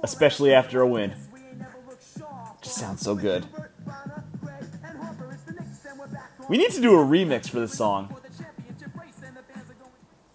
Especially 0.03 0.53
after 0.53 0.83
a 0.83 0.87
win. 0.87 1.15
Just 2.61 2.77
sounds 2.77 3.01
so 3.01 3.15
good. 3.15 3.47
We 6.51 6.59
need 6.59 6.73
to 6.73 6.81
do 6.83 6.93
a 6.93 7.03
remix 7.03 7.49
for 7.49 7.59
this 7.59 7.73
song. 7.73 8.15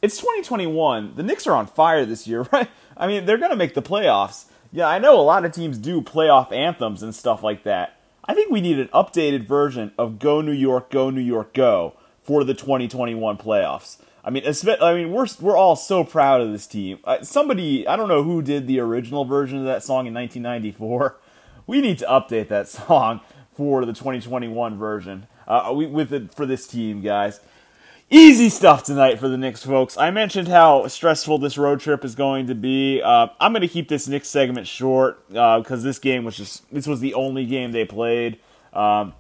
It's 0.01 0.17
2021. 0.17 1.13
The 1.15 1.21
Knicks 1.21 1.45
are 1.45 1.53
on 1.53 1.67
fire 1.67 2.03
this 2.03 2.25
year, 2.25 2.47
right? 2.51 2.67
I 2.97 3.05
mean, 3.05 3.25
they're 3.25 3.37
going 3.37 3.51
to 3.51 3.55
make 3.55 3.75
the 3.75 3.83
playoffs. 3.83 4.45
Yeah, 4.71 4.87
I 4.87 4.97
know 4.97 5.19
a 5.19 5.21
lot 5.21 5.45
of 5.45 5.51
teams 5.51 5.77
do 5.77 6.01
playoff 6.01 6.51
anthems 6.51 7.03
and 7.03 7.13
stuff 7.13 7.43
like 7.43 7.61
that. 7.63 7.99
I 8.25 8.33
think 8.33 8.49
we 8.49 8.59
need 8.59 8.79
an 8.79 8.87
updated 8.87 9.45
version 9.45 9.91
of 9.99 10.17
Go 10.17 10.41
New 10.41 10.51
York, 10.51 10.89
Go 10.89 11.11
New 11.11 11.21
York, 11.21 11.53
Go 11.53 11.95
for 12.23 12.43
the 12.43 12.55
2021 12.55 13.37
playoffs. 13.37 13.97
I 14.25 14.29
mean, 14.29 14.43
I 14.45 14.93
mean, 14.93 15.11
we're 15.11 15.27
we're 15.41 15.57
all 15.57 15.75
so 15.75 16.03
proud 16.03 16.41
of 16.41 16.51
this 16.51 16.65
team. 16.65 16.99
Uh, 17.03 17.23
somebody, 17.23 17.85
I 17.87 17.97
don't 17.97 18.07
know 18.07 18.23
who 18.23 18.41
did 18.41 18.67
the 18.67 18.79
original 18.79 19.25
version 19.25 19.57
of 19.59 19.65
that 19.65 19.83
song 19.83 20.07
in 20.07 20.13
1994. 20.13 21.17
We 21.65 21.79
need 21.79 21.97
to 21.99 22.05
update 22.07 22.49
that 22.49 22.67
song 22.67 23.21
for 23.55 23.85
the 23.85 23.93
2021 23.93 24.77
version. 24.77 25.27
Uh, 25.47 25.71
we, 25.73 25.85
with 25.85 26.11
it 26.11 26.35
for 26.35 26.45
this 26.45 26.67
team, 26.67 27.01
guys. 27.01 27.39
Easy 28.09 28.49
stuff 28.49 28.83
tonight 28.83 29.17
for 29.17 29.29
the 29.29 29.37
Knicks, 29.37 29.63
folks. 29.63 29.97
I 29.97 30.11
mentioned 30.11 30.49
how 30.49 30.87
stressful 30.87 31.37
this 31.37 31.57
road 31.57 31.79
trip 31.79 32.03
is 32.03 32.15
going 32.15 32.47
to 32.47 32.53
be. 32.53 33.01
Uh, 33.01 33.27
I'm 33.39 33.53
going 33.53 33.61
to 33.61 33.67
keep 33.69 33.87
this 33.87 34.09
Knicks 34.09 34.27
segment 34.27 34.67
short 34.67 35.25
because 35.29 35.71
uh, 35.71 35.83
this 35.87 35.99
game 35.99 36.25
was 36.25 36.35
just 36.35 36.69
this 36.69 36.85
was 36.85 36.99
the 36.99 37.13
only 37.13 37.45
game 37.45 37.71
they 37.71 37.85
played. 37.85 38.39
Um, 38.73 39.13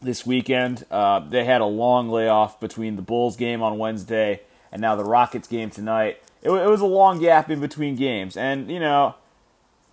this 0.00 0.26
weekend. 0.26 0.84
Uh, 0.90 1.20
they 1.20 1.44
had 1.44 1.60
a 1.60 1.66
long 1.66 2.08
layoff 2.08 2.60
between 2.60 2.96
the 2.96 3.02
Bulls 3.02 3.36
game 3.36 3.62
on 3.62 3.78
Wednesday 3.78 4.40
and 4.72 4.80
now 4.82 4.96
the 4.96 5.04
Rockets 5.04 5.48
game 5.48 5.70
tonight. 5.70 6.22
It, 6.42 6.50
it 6.50 6.68
was 6.68 6.80
a 6.80 6.86
long 6.86 7.18
gap 7.18 7.50
in 7.50 7.60
between 7.60 7.96
games, 7.96 8.36
and 8.36 8.70
you 8.70 8.78
know, 8.78 9.14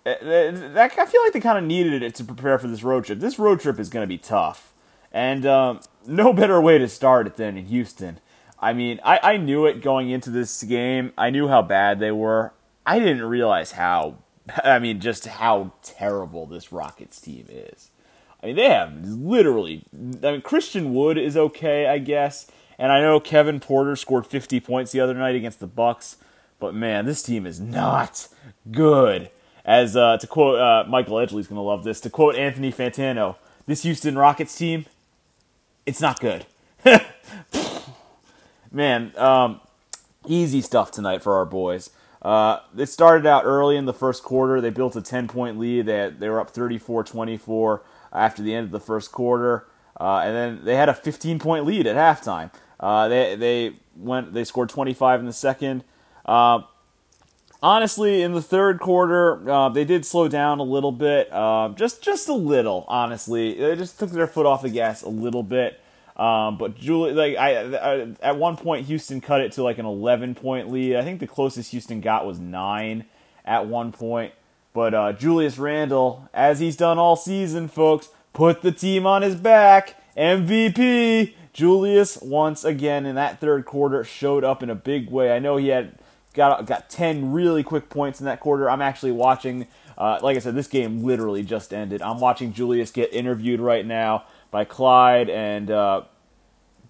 eh, 0.04 0.14
eh, 0.20 0.50
that 0.50 0.98
I 0.98 1.06
feel 1.06 1.22
like 1.22 1.32
they 1.32 1.40
kind 1.40 1.58
of 1.58 1.64
needed 1.64 2.02
it 2.02 2.14
to 2.16 2.24
prepare 2.24 2.58
for 2.58 2.68
this 2.68 2.82
road 2.82 3.04
trip. 3.04 3.18
This 3.18 3.38
road 3.38 3.60
trip 3.60 3.78
is 3.78 3.88
going 3.88 4.02
to 4.02 4.08
be 4.08 4.18
tough, 4.18 4.72
and 5.12 5.46
um, 5.46 5.80
no 6.06 6.32
better 6.32 6.60
way 6.60 6.78
to 6.78 6.88
start 6.88 7.26
it 7.26 7.36
than 7.36 7.56
in 7.56 7.66
Houston. 7.66 8.20
I 8.60 8.72
mean, 8.72 9.00
I, 9.04 9.20
I 9.22 9.36
knew 9.36 9.66
it 9.66 9.82
going 9.82 10.10
into 10.10 10.30
this 10.30 10.62
game. 10.62 11.12
I 11.18 11.30
knew 11.30 11.48
how 11.48 11.62
bad 11.62 11.98
they 11.98 12.12
were. 12.12 12.52
I 12.86 12.98
didn't 12.98 13.24
realize 13.24 13.72
how, 13.72 14.18
I 14.64 14.78
mean, 14.78 15.00
just 15.00 15.26
how 15.26 15.72
terrible 15.82 16.46
this 16.46 16.72
Rockets 16.72 17.20
team 17.20 17.46
is. 17.48 17.90
I 18.44 18.48
mean, 18.48 18.56
they 18.56 18.68
have 18.68 19.02
literally. 19.06 19.84
I 19.94 20.32
mean, 20.32 20.42
Christian 20.42 20.92
Wood 20.92 21.16
is 21.16 21.34
okay, 21.34 21.86
I 21.86 21.96
guess, 21.96 22.46
and 22.78 22.92
I 22.92 23.00
know 23.00 23.18
Kevin 23.18 23.58
Porter 23.58 23.96
scored 23.96 24.26
50 24.26 24.60
points 24.60 24.92
the 24.92 25.00
other 25.00 25.14
night 25.14 25.34
against 25.34 25.60
the 25.60 25.66
Bucks, 25.66 26.18
but 26.60 26.74
man, 26.74 27.06
this 27.06 27.22
team 27.22 27.46
is 27.46 27.58
not 27.58 28.28
good. 28.70 29.30
As 29.64 29.96
uh, 29.96 30.18
to 30.18 30.26
quote 30.26 30.60
uh, 30.60 30.84
Michael 30.86 31.16
Edgley's 31.16 31.46
going 31.46 31.56
to 31.56 31.62
love 31.62 31.84
this. 31.84 32.02
To 32.02 32.10
quote 32.10 32.34
Anthony 32.34 32.70
Fantano, 32.70 33.36
this 33.64 33.82
Houston 33.82 34.18
Rockets 34.18 34.54
team, 34.54 34.84
it's 35.86 36.02
not 36.02 36.20
good. 36.20 36.44
man, 38.70 39.14
um, 39.16 39.62
easy 40.26 40.60
stuff 40.60 40.90
tonight 40.90 41.22
for 41.22 41.34
our 41.36 41.46
boys. 41.46 41.88
Uh, 42.20 42.58
it 42.76 42.86
started 42.86 43.24
out 43.24 43.46
early 43.46 43.78
in 43.78 43.86
the 43.86 43.94
first 43.94 44.22
quarter. 44.22 44.60
They 44.60 44.68
built 44.68 44.96
a 44.96 45.00
10 45.00 45.28
point 45.28 45.58
lead. 45.58 45.86
They, 45.86 46.10
they 46.10 46.28
were 46.28 46.40
up 46.40 46.50
34 46.50 47.04
24 47.04 47.82
after 48.14 48.42
the 48.42 48.54
end 48.54 48.66
of 48.66 48.70
the 48.70 48.80
first 48.80 49.12
quarter, 49.12 49.66
uh, 50.00 50.18
and 50.18 50.34
then 50.34 50.64
they 50.64 50.76
had 50.76 50.88
a 50.88 50.94
15 50.94 51.38
point 51.38 51.66
lead 51.66 51.86
at 51.86 51.96
halftime. 51.96 52.50
Uh, 52.80 53.08
they 53.08 53.34
they 53.36 53.72
went 53.96 54.34
they 54.34 54.44
scored 54.44 54.68
25 54.68 55.20
in 55.20 55.26
the 55.26 55.32
second. 55.32 55.84
Uh, 56.24 56.62
honestly, 57.62 58.22
in 58.22 58.32
the 58.32 58.42
third 58.42 58.80
quarter, 58.80 59.48
uh, 59.50 59.68
they 59.68 59.84
did 59.84 60.04
slow 60.04 60.28
down 60.28 60.58
a 60.58 60.64
little 60.64 60.92
bit, 60.92 61.32
uh, 61.32 61.70
just 61.76 62.02
just 62.02 62.28
a 62.28 62.34
little. 62.34 62.84
Honestly, 62.88 63.54
they 63.54 63.76
just 63.76 63.98
took 63.98 64.10
their 64.10 64.26
foot 64.26 64.46
off 64.46 64.62
the 64.62 64.70
gas 64.70 65.02
a 65.02 65.08
little 65.08 65.42
bit. 65.42 65.80
Um, 66.16 66.58
but 66.58 66.76
Julie, 66.76 67.12
like 67.12 67.36
I, 67.36 67.74
I, 67.74 68.14
at 68.22 68.38
one 68.38 68.56
point, 68.56 68.86
Houston 68.86 69.20
cut 69.20 69.40
it 69.40 69.52
to 69.52 69.64
like 69.64 69.78
an 69.78 69.86
11 69.86 70.36
point 70.36 70.70
lead. 70.70 70.96
I 70.96 71.02
think 71.02 71.18
the 71.20 71.26
closest 71.26 71.72
Houston 71.72 72.00
got 72.00 72.24
was 72.24 72.38
nine 72.38 73.06
at 73.44 73.66
one 73.66 73.90
point. 73.90 74.32
But 74.74 74.92
uh, 74.92 75.12
Julius 75.12 75.56
Randle, 75.56 76.28
as 76.34 76.58
he's 76.58 76.76
done 76.76 76.98
all 76.98 77.14
season, 77.14 77.68
folks, 77.68 78.08
put 78.32 78.60
the 78.60 78.72
team 78.72 79.06
on 79.06 79.22
his 79.22 79.36
back. 79.36 79.96
MVP. 80.16 81.34
Julius 81.52 82.18
once 82.20 82.64
again 82.64 83.06
in 83.06 83.14
that 83.14 83.40
third 83.40 83.64
quarter 83.64 84.02
showed 84.02 84.42
up 84.42 84.64
in 84.64 84.68
a 84.68 84.74
big 84.74 85.08
way. 85.08 85.30
I 85.30 85.38
know 85.38 85.56
he 85.56 85.68
had 85.68 85.96
got 86.34 86.66
got 86.66 86.90
ten 86.90 87.32
really 87.32 87.62
quick 87.62 87.88
points 87.88 88.18
in 88.18 88.26
that 88.26 88.40
quarter. 88.40 88.68
I'm 88.68 88.82
actually 88.82 89.12
watching. 89.12 89.68
Uh, 89.96 90.18
like 90.20 90.36
I 90.36 90.40
said, 90.40 90.56
this 90.56 90.66
game 90.66 91.04
literally 91.04 91.44
just 91.44 91.72
ended. 91.72 92.02
I'm 92.02 92.18
watching 92.18 92.52
Julius 92.52 92.90
get 92.90 93.12
interviewed 93.12 93.60
right 93.60 93.86
now 93.86 94.24
by 94.50 94.64
Clyde 94.64 95.30
and 95.30 95.70
uh, 95.70 96.02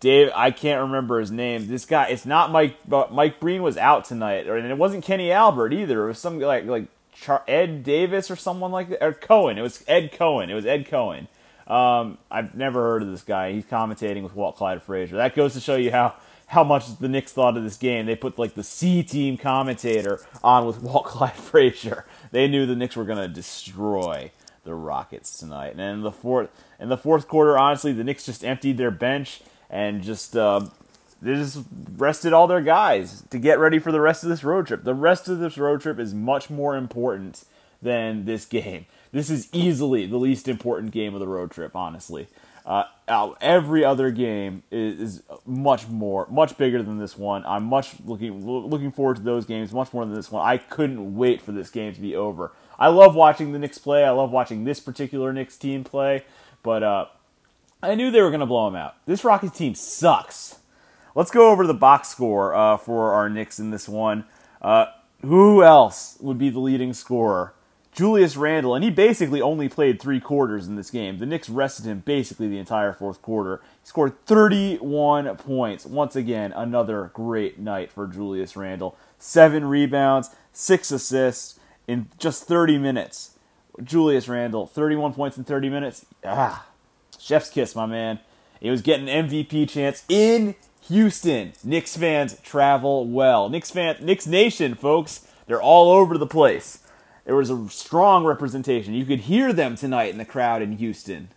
Dave. 0.01 0.31
I 0.35 0.51
can't 0.51 0.81
remember 0.81 1.21
his 1.21 1.31
name. 1.31 1.69
This 1.69 1.85
guy. 1.85 2.07
It's 2.07 2.25
not 2.25 2.51
Mike. 2.51 2.79
But 2.89 3.13
Mike 3.13 3.39
Breen 3.41 3.63
was 3.63 3.77
out 3.77 4.07
tonight, 4.07 4.47
and 4.47 4.67
it 4.67 4.79
wasn't 4.79 5.05
Kenny 5.05 5.31
Albert 5.31 5.75
either. 5.75 6.05
It 6.05 6.09
was 6.09 6.19
some 6.19 6.41
like 6.41 6.65
like 6.65 6.87
Char- 7.15 7.45
Ed 7.49 7.83
Davis 7.85 8.31
or 8.31 8.37
someone 8.37 8.73
like 8.73 8.91
that, 8.91 9.03
or 9.03 9.13
Cohen. 9.13 9.59
It 9.59 9.63
was 9.63 9.85
Ed 9.87 10.13
Cohen. 10.13 10.51
It 10.51 10.55
was 10.55 10.67
Ed 10.67 10.87
Cohen. 10.87 11.29
Um, 11.67 12.19
I've 12.31 12.55
never 12.55 12.83
heard 12.83 13.03
of 13.03 13.11
this 13.11 13.23
guy. 13.23 13.53
He's 13.53 13.65
commentating 13.65 14.23
with 14.23 14.35
Walt 14.35 14.57
Clyde 14.57 14.83
Frazier. 14.83 15.17
That 15.17 15.35
goes 15.35 15.55
to 15.55 15.61
show 15.61 15.77
you 15.77 15.91
how 15.91 16.15
how 16.47 16.63
much 16.63 16.99
the 16.99 17.09
Knicks 17.09 17.33
thought 17.33 17.57
of 17.57 17.65
this 17.65 17.79
game. 17.79 18.05
They 18.07 18.17
put 18.17 18.39
like 18.39 18.55
the 18.55 18.63
C 18.63 19.03
team 19.03 19.39
commentator 19.39 20.21
on 20.43 20.67
with 20.67 20.79
Walt 20.83 21.07
Clyde 21.07 21.33
Frazier. 21.33 22.05
They 22.33 22.49
knew 22.49 22.67
the 22.67 22.77
Knicks 22.77 22.97
were 22.97 23.07
to 23.07 23.29
destroy 23.29 24.31
the 24.65 24.75
Rockets 24.75 25.39
tonight. 25.39 25.73
And 25.73 25.81
in 25.81 26.01
the 26.03 26.13
fourth 26.13 26.51
in 26.79 26.89
the 26.89 26.97
fourth 26.97 27.29
quarter, 27.29 27.57
honestly, 27.57 27.93
the 27.93 28.05
Knicks 28.05 28.27
just 28.27 28.45
emptied 28.45 28.77
their 28.77 28.91
bench 28.91 29.41
and 29.71 30.03
just 30.03 30.37
uh, 30.37 30.67
they 31.25 31.35
just 31.35 31.61
rested 31.97 32.35
all 32.35 32.47
their 32.47 32.61
guys 32.61 33.25
to 33.31 33.39
get 33.39 33.59
ready 33.59 33.79
for 33.79 33.91
the 33.91 34.01
rest 34.01 34.25
of 34.25 34.29
this 34.29 34.45
road 34.45 34.67
trip. 34.67 34.85
The 34.85 34.95
rest 34.95 35.27
of 35.27 35.39
this 35.39 35.57
road 35.57 35.81
trip 35.81 35.99
is 35.99 36.13
much 36.13 36.51
more 36.51 36.77
important 36.77 37.45
than 37.81 38.27
this 38.27 38.45
game. 38.45 38.85
This 39.11 39.31
is 39.31 39.49
easily 39.51 40.05
the 40.07 40.19
least 40.19 40.49
important 40.49 40.93
game 40.93 41.15
of 41.15 41.21
the 41.21 41.27
road 41.27 41.51
trip, 41.51 41.75
honestly. 41.75 42.29
Uh, 42.67 42.85
every 43.41 43.85
other 43.85 44.11
game 44.11 44.65
is, 44.71 45.23
much 45.47 45.89
more, 45.89 46.27
much 46.31 46.59
bigger 46.59 46.83
than 46.83 46.99
this 46.99 47.17
one. 47.17 47.45
I'm 47.47 47.65
much 47.65 47.95
looking 48.05 48.47
looking 48.47 48.93
forward 48.93 49.17
to 49.17 49.23
those 49.23 49.47
games 49.47 49.73
much 49.73 49.93
more 49.93 50.05
than 50.05 50.15
this 50.15 50.31
one. 50.31 50.47
I 50.47 50.59
couldn't 50.59 51.17
wait 51.17 51.41
for 51.41 51.53
this 51.53 51.71
game 51.71 51.95
to 51.95 52.01
be 52.01 52.15
over. 52.15 52.53
I 52.79 52.89
love 52.89 53.15
watching 53.15 53.53
the 53.53 53.59
Knicks 53.59 53.79
play. 53.79 54.05
I 54.05 54.11
love 54.11 54.31
watching 54.31 54.65
this 54.65 54.81
particular 54.81 55.33
Knicks 55.33 55.57
team 55.57 55.85
play, 55.85 56.25
but 56.63 56.83
uh, 56.83 57.07
I 57.83 57.95
knew 57.95 58.11
they 58.11 58.23
were 58.23 58.31
going 58.31 58.41
to 58.41 58.47
blow 58.47 58.67
them 58.67 58.77
out. 58.77 58.97
This 59.07 59.25
Rockets 59.25 59.57
team 59.57 59.75
sucks. 59.75 60.59
Let's 61.15 61.31
go 61.31 61.51
over 61.51 61.67
the 61.67 61.75
box 61.75 62.09
score 62.09 62.55
uh, 62.55 62.77
for 62.77 63.13
our 63.13 63.29
Knicks 63.31 63.61
in 63.61 63.71
this 63.71 63.89
one. 63.89 64.25
Uh, 64.61 64.87
who 65.23 65.63
else 65.63 66.17
would 66.21 66.39
be 66.39 66.51
the 66.51 66.59
leading 66.59 66.93
scorer? 66.93 67.55
Julius 67.93 68.37
Randle, 68.37 68.75
and 68.75 68.83
he 68.83 68.91
basically 68.91 69.41
only 69.41 69.69
played 69.69 70.03
three 70.03 70.19
quarters 70.19 70.67
in 70.67 70.75
this 70.75 70.91
game. 70.91 71.19
The 71.19 71.27
Knicks 71.27 71.49
rested 71.49 71.87
him 71.87 72.01
basically 72.01 72.49
the 72.49 72.59
entire 72.59 72.93
fourth 72.93 73.23
quarter. 73.23 73.61
He 73.81 73.87
scored 73.87 74.27
31 74.27 75.37
points. 75.37 75.87
Once 75.87 76.17
again, 76.17 76.53
another 76.53 77.13
great 77.15 77.61
night 77.61 77.93
for 77.93 78.09
Julius 78.09 78.57
Randle. 78.57 78.97
Seven 79.21 79.67
rebounds, 79.67 80.31
six 80.53 80.91
assists 80.91 81.61
in 81.87 82.09
just 82.19 82.49
30 82.49 82.79
minutes. 82.79 83.39
Julius 83.83 84.27
Randle, 84.27 84.67
31 84.67 85.15
points 85.15 85.39
in 85.39 85.45
30 85.45 85.69
minutes. 85.69 86.05
Ah, 86.25 86.67
chef's 87.17 87.51
kiss, 87.51 87.77
my 87.77 87.87
man. 87.87 88.19
He 88.61 88.71
was 88.71 88.83
getting 88.83 89.07
MVP 89.07 89.69
chance 89.69 90.05
in 90.09 90.57
Houston. 90.89 91.53
Knicks 91.63 91.97
fans 91.97 92.39
travel 92.43 93.07
well. 93.07 93.49
Knicks 93.49 93.71
fan, 93.71 93.97
Knicks 94.01 94.27
Nation, 94.27 94.75
folks. 94.75 95.27
They're 95.47 95.63
all 95.63 95.91
over 95.91 96.19
the 96.19 96.27
place. 96.27 96.81
There 97.25 97.37
was 97.37 97.51
a 97.51 97.69
strong 97.71 98.25
representation. 98.25 98.93
You 98.93 99.07
could 99.07 99.21
hear 99.21 99.53
them 99.53 99.77
tonight 99.77 100.13
in 100.13 100.19
the 100.19 100.25
crowd 100.25 100.61
in 100.61 100.73
Houston. 100.73 101.29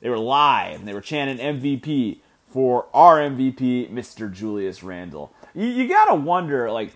They 0.00 0.08
were 0.08 0.18
live 0.18 0.80
and 0.80 0.88
they 0.88 0.94
were 0.94 1.00
chanting 1.00 1.38
MVP 1.38 2.18
for 2.48 2.86
our 2.94 3.18
MVP, 3.18 3.90
Mr. 3.90 4.32
Julius 4.32 4.82
Randle. 4.82 5.32
You, 5.54 5.66
you 5.66 5.88
gotta 5.88 6.14
wonder, 6.14 6.70
like, 6.70 6.94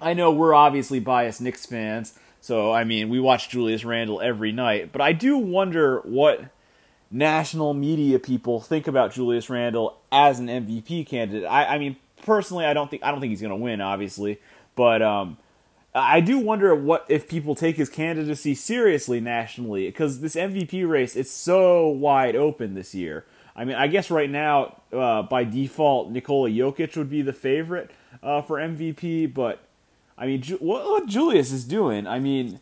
I 0.00 0.12
know 0.14 0.30
we're 0.30 0.54
obviously 0.54 0.98
biased 1.00 1.40
Knicks 1.40 1.64
fans, 1.64 2.18
so 2.40 2.72
I 2.72 2.84
mean, 2.84 3.08
we 3.08 3.20
watch 3.20 3.48
Julius 3.48 3.84
Randle 3.84 4.20
every 4.20 4.50
night, 4.50 4.90
but 4.92 5.00
I 5.00 5.12
do 5.12 5.38
wonder 5.38 6.00
what 6.00 6.46
national 7.12 7.74
media 7.74 8.18
people 8.18 8.60
think 8.60 8.88
about 8.88 9.12
Julius 9.12 9.50
Randle 9.50 9.98
as 10.10 10.40
an 10.40 10.46
MVP 10.48 11.06
candidate. 11.06 11.44
I, 11.44 11.74
I 11.74 11.78
mean, 11.78 11.96
personally, 12.22 12.64
I 12.64 12.72
don't 12.72 12.90
think 12.90 13.04
I 13.04 13.10
don't 13.10 13.20
think 13.20 13.30
he's 13.30 13.40
going 13.40 13.50
to 13.50 13.56
win, 13.56 13.80
obviously, 13.80 14.40
but 14.74 15.02
um, 15.02 15.36
I 15.94 16.20
do 16.20 16.38
wonder 16.38 16.74
what 16.74 17.04
if 17.08 17.28
people 17.28 17.54
take 17.54 17.76
his 17.76 17.90
candidacy 17.90 18.54
seriously 18.54 19.20
nationally 19.20 19.86
because 19.86 20.20
this 20.20 20.34
MVP 20.34 20.88
race 20.88 21.14
is 21.14 21.30
so 21.30 21.86
wide 21.88 22.34
open 22.34 22.74
this 22.74 22.94
year. 22.94 23.26
I 23.54 23.66
mean, 23.66 23.76
I 23.76 23.86
guess 23.86 24.10
right 24.10 24.30
now 24.30 24.80
uh, 24.92 25.22
by 25.22 25.44
default 25.44 26.10
Nikola 26.10 26.48
Jokic 26.48 26.96
would 26.96 27.10
be 27.10 27.20
the 27.20 27.34
favorite 27.34 27.90
uh, 28.22 28.40
for 28.40 28.56
MVP, 28.56 29.32
but 29.32 29.60
I 30.16 30.26
mean, 30.26 30.40
Ju- 30.40 30.58
what 30.58 31.06
Julius 31.06 31.52
is 31.52 31.64
doing, 31.64 32.06
I 32.06 32.18
mean, 32.18 32.60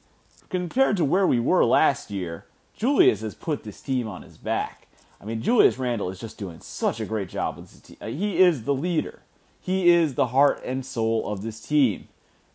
compared 0.49 0.97
to 0.97 1.05
where 1.05 1.27
we 1.27 1.39
were 1.39 1.65
last 1.65 2.11
year, 2.11 2.47
Julius 2.81 3.21
has 3.21 3.35
put 3.35 3.63
this 3.63 3.83
team 3.83 4.09
on 4.09 4.23
his 4.23 4.39
back. 4.39 4.87
I 5.21 5.27
mean, 5.27 5.43
Julius 5.43 5.77
Randle 5.77 6.09
is 6.09 6.19
just 6.19 6.39
doing 6.39 6.61
such 6.61 6.99
a 6.99 7.05
great 7.05 7.29
job 7.29 7.59
with 7.59 7.71
this 7.71 7.81
team. 7.83 7.99
He 8.01 8.39
is 8.41 8.65
the 8.65 8.73
leader. 8.73 9.21
He 9.61 9.91
is 9.91 10.15
the 10.15 10.29
heart 10.29 10.63
and 10.65 10.85
soul 10.87 11.31
of 11.31 11.43
this 11.43 11.61
team. 11.61 12.09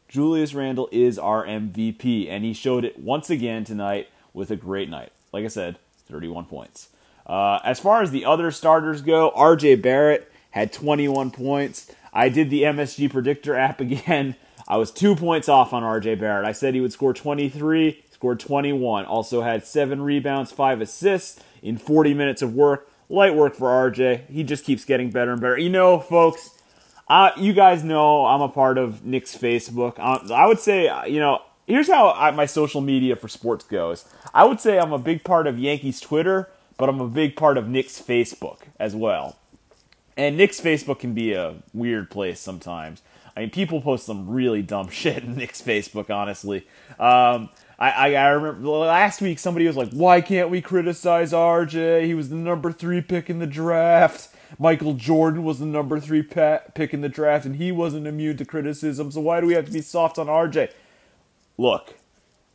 Julius 0.07 0.55
Randle 0.55 0.89
is 0.91 1.19
our 1.19 1.45
MVP, 1.45 2.27
and 2.27 2.43
he 2.43 2.53
showed 2.53 2.83
it 2.83 2.97
once 2.97 3.29
again 3.29 3.65
tonight 3.65 4.09
with 4.33 4.49
a 4.49 4.55
great 4.55 4.89
night. 4.89 5.11
Like 5.31 5.45
I 5.45 5.47
said, 5.47 5.77
31 6.09 6.45
points. 6.45 6.89
Uh, 7.27 7.59
as 7.63 7.79
far 7.79 8.01
as 8.01 8.09
the 8.09 8.25
other 8.25 8.49
starters 8.49 9.03
go, 9.03 9.31
RJ 9.37 9.83
Barrett 9.83 10.31
had 10.49 10.73
21 10.73 11.29
points. 11.29 11.91
I 12.11 12.29
did 12.29 12.49
the 12.49 12.63
MSG 12.63 13.11
Predictor 13.11 13.55
app 13.55 13.79
again. 13.79 14.35
I 14.67 14.77
was 14.77 14.89
two 14.89 15.15
points 15.15 15.47
off 15.47 15.71
on 15.71 15.83
RJ 15.83 16.19
Barrett. 16.19 16.47
I 16.47 16.51
said 16.51 16.73
he 16.73 16.81
would 16.81 16.93
score 16.93 17.13
23, 17.13 18.03
scored 18.25 18.39
21. 18.39 19.05
Also 19.05 19.43
had 19.43 19.67
seven 19.67 20.01
rebounds, 20.01 20.51
five 20.51 20.81
assists 20.81 21.39
in 21.61 21.77
40 21.77 22.15
minutes 22.15 22.41
of 22.41 22.55
work. 22.55 22.89
Light 23.07 23.35
work 23.35 23.53
for 23.53 23.67
RJ. 23.67 24.27
He 24.31 24.43
just 24.43 24.65
keeps 24.65 24.83
getting 24.83 25.11
better 25.11 25.33
and 25.33 25.39
better. 25.39 25.59
You 25.59 25.69
know, 25.69 25.99
folks, 25.99 26.49
uh, 27.07 27.29
you 27.37 27.53
guys 27.53 27.83
know 27.83 28.25
I'm 28.25 28.41
a 28.41 28.49
part 28.49 28.79
of 28.79 29.05
Knicks 29.05 29.37
Facebook. 29.37 29.99
Uh, 29.99 30.33
I 30.33 30.47
would 30.47 30.59
say, 30.59 30.89
you 31.07 31.19
know, 31.19 31.43
here's 31.67 31.87
how 31.87 32.13
I, 32.13 32.31
my 32.31 32.47
social 32.47 32.81
media 32.81 33.15
for 33.15 33.27
sports 33.27 33.63
goes. 33.63 34.05
I 34.33 34.43
would 34.43 34.59
say 34.59 34.79
I'm 34.79 34.91
a 34.91 34.97
big 34.97 35.23
part 35.23 35.45
of 35.45 35.59
Yankees 35.59 35.99
Twitter, 35.99 36.49
but 36.77 36.89
I'm 36.89 36.99
a 36.99 37.07
big 37.07 37.35
part 37.35 37.59
of 37.59 37.69
Knicks 37.69 38.01
Facebook 38.01 38.61
as 38.79 38.95
well. 38.95 39.37
And 40.17 40.35
Knicks 40.35 40.59
Facebook 40.59 40.97
can 40.97 41.13
be 41.13 41.33
a 41.33 41.57
weird 41.75 42.09
place 42.09 42.39
sometimes. 42.39 43.03
I 43.37 43.41
mean, 43.41 43.49
people 43.51 43.81
post 43.81 44.07
some 44.07 44.27
really 44.31 44.63
dumb 44.63 44.89
shit 44.89 45.23
in 45.23 45.35
Knicks 45.35 45.61
Facebook, 45.61 46.09
honestly. 46.09 46.65
Um, 46.97 47.49
I, 47.77 47.89
I, 47.89 48.13
I, 48.13 48.27
remember 48.29 48.67
last 48.67 49.21
week 49.21 49.37
somebody 49.37 49.67
was 49.67 49.75
like, 49.75 49.91
why 49.91 50.21
can't 50.21 50.49
we 50.49 50.61
criticize 50.61 51.33
RJ? 51.33 52.05
He 52.05 52.13
was 52.13 52.29
the 52.29 52.35
number 52.35 52.71
three 52.71 53.01
pick 53.01 53.29
in 53.29 53.39
the 53.39 53.47
draft. 53.47 54.29
Michael 54.57 54.93
Jordan 54.93 55.43
was 55.43 55.59
the 55.59 55.65
number 55.65 55.99
three 55.99 56.23
pick 56.23 56.93
in 56.93 57.01
the 57.01 57.09
draft, 57.09 57.45
and 57.45 57.57
he 57.57 57.71
wasn't 57.71 58.07
immune 58.07 58.37
to 58.37 58.45
criticism. 58.45 59.11
So 59.11 59.21
why 59.21 59.41
do 59.41 59.47
we 59.47 59.53
have 59.53 59.65
to 59.65 59.71
be 59.71 59.81
soft 59.81 60.17
on 60.17 60.27
RJ? 60.27 60.71
Look, 61.57 61.95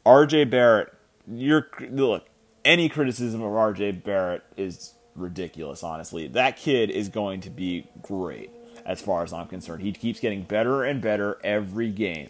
RJ 0.06 0.50
Barrett, 0.50 0.92
you're 1.30 1.68
look. 1.90 2.26
Any 2.64 2.88
criticism 2.90 3.42
of 3.42 3.52
RJ 3.52 4.04
Barrett 4.04 4.42
is 4.56 4.94
ridiculous. 5.14 5.82
Honestly, 5.82 6.28
that 6.28 6.56
kid 6.56 6.90
is 6.90 7.08
going 7.08 7.40
to 7.42 7.50
be 7.50 7.86
great 8.02 8.50
as 8.84 9.00
far 9.00 9.22
as 9.22 9.32
I'm 9.32 9.46
concerned. 9.46 9.82
He 9.82 9.92
keeps 9.92 10.20
getting 10.20 10.42
better 10.42 10.82
and 10.82 11.00
better 11.00 11.38
every 11.42 11.90
game. 11.90 12.28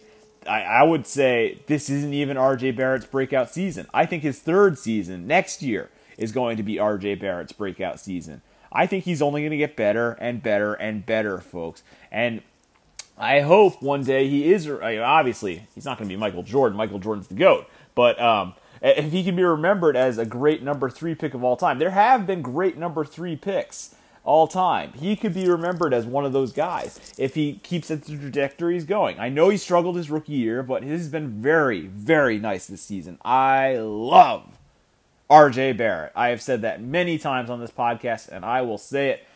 I, 0.49 0.63
I 0.63 0.83
would 0.83 1.07
say 1.07 1.61
this 1.67 1.91
isn't 1.91 2.15
even 2.15 2.37
RJ 2.37 2.77
Barrett's 2.77 3.07
breakout 3.07 3.51
season. 3.51 3.87
I 3.93 4.07
think 4.07 4.23
his 4.23 4.41
third 4.41 4.79
season 4.79 5.27
next 5.27 5.63
year 5.63 5.91
is 6.17 6.33
going 6.33 6.57
to 6.57 6.63
be 6.63 6.77
RJ 6.77 7.21
Barrett's 7.21 7.53
breakout 7.53 8.01
season. 8.01 8.43
I 8.73 8.87
think 8.87 9.05
he's 9.05 9.21
only 9.21 9.43
going 9.43 9.51
to 9.51 9.57
get 9.57 9.77
better 9.77 10.13
and 10.13 10.43
better 10.43 10.75
and 10.75 11.05
better, 11.05 11.39
folks. 11.39 11.83
And 12.11 12.43
I 13.19 13.41
hope 13.41 13.83
one 13.83 14.05
day 14.05 14.29
he 14.29 14.53
is. 14.53 14.69
Obviously, 14.69 15.67
he's 15.75 15.85
not 15.85 15.99
going 15.99 16.09
to 16.09 16.15
be 16.15 16.19
Michael 16.19 16.43
Jordan. 16.43 16.77
Michael 16.77 16.99
Jordan's 16.99 17.29
the 17.29 17.35
goat, 17.35 17.69
but 17.95 18.21
um, 18.21 18.55
if 18.81 19.13
he 19.13 19.25
can 19.25 19.37
be 19.37 19.43
remembered 19.43 19.97
as 19.97 20.19
a 20.19 20.25
great 20.25 20.63
number 20.63 20.89
three 20.89 21.15
pick 21.15 21.35
of 21.35 21.45
all 21.45 21.57
time, 21.57 21.79
there 21.79 21.91
have 21.91 22.27
been 22.27 22.43
great 22.43 22.79
number 22.79 23.05
three 23.05 23.37
picks 23.37 23.95
all 24.31 24.47
time. 24.47 24.93
He 24.93 25.17
could 25.17 25.35
be 25.35 25.49
remembered 25.49 25.93
as 25.93 26.07
one 26.07 26.25
of 26.25 26.33
those 26.33 26.53
guys 26.53 27.13
if 27.19 27.35
he 27.35 27.55
keeps 27.65 27.89
the 27.89 27.97
trajectory 27.97 28.75
he's 28.75 28.85
going. 28.85 29.19
I 29.19 29.29
know 29.29 29.49
he 29.49 29.57
struggled 29.57 29.97
his 29.97 30.09
rookie 30.09 30.35
year, 30.35 30.63
but 30.63 30.85
has 30.85 31.09
been 31.09 31.43
very, 31.43 31.89
very 31.89 32.39
nice 32.39 32.69
this 32.69 32.81
season. 32.81 33.19
I 33.25 33.79
love 33.79 34.57
RJ 35.29 35.77
Barrett. 35.77 36.13
I 36.15 36.29
have 36.29 36.41
said 36.41 36.63
that 36.63 36.81
many 36.81 37.19
times 37.19 37.51
on 37.51 37.59
this 37.59 37.73
podcast, 37.73 38.29
and 38.29 38.45
I 38.45 38.63
will 38.63 38.79
say 38.79 39.09
it 39.09 39.27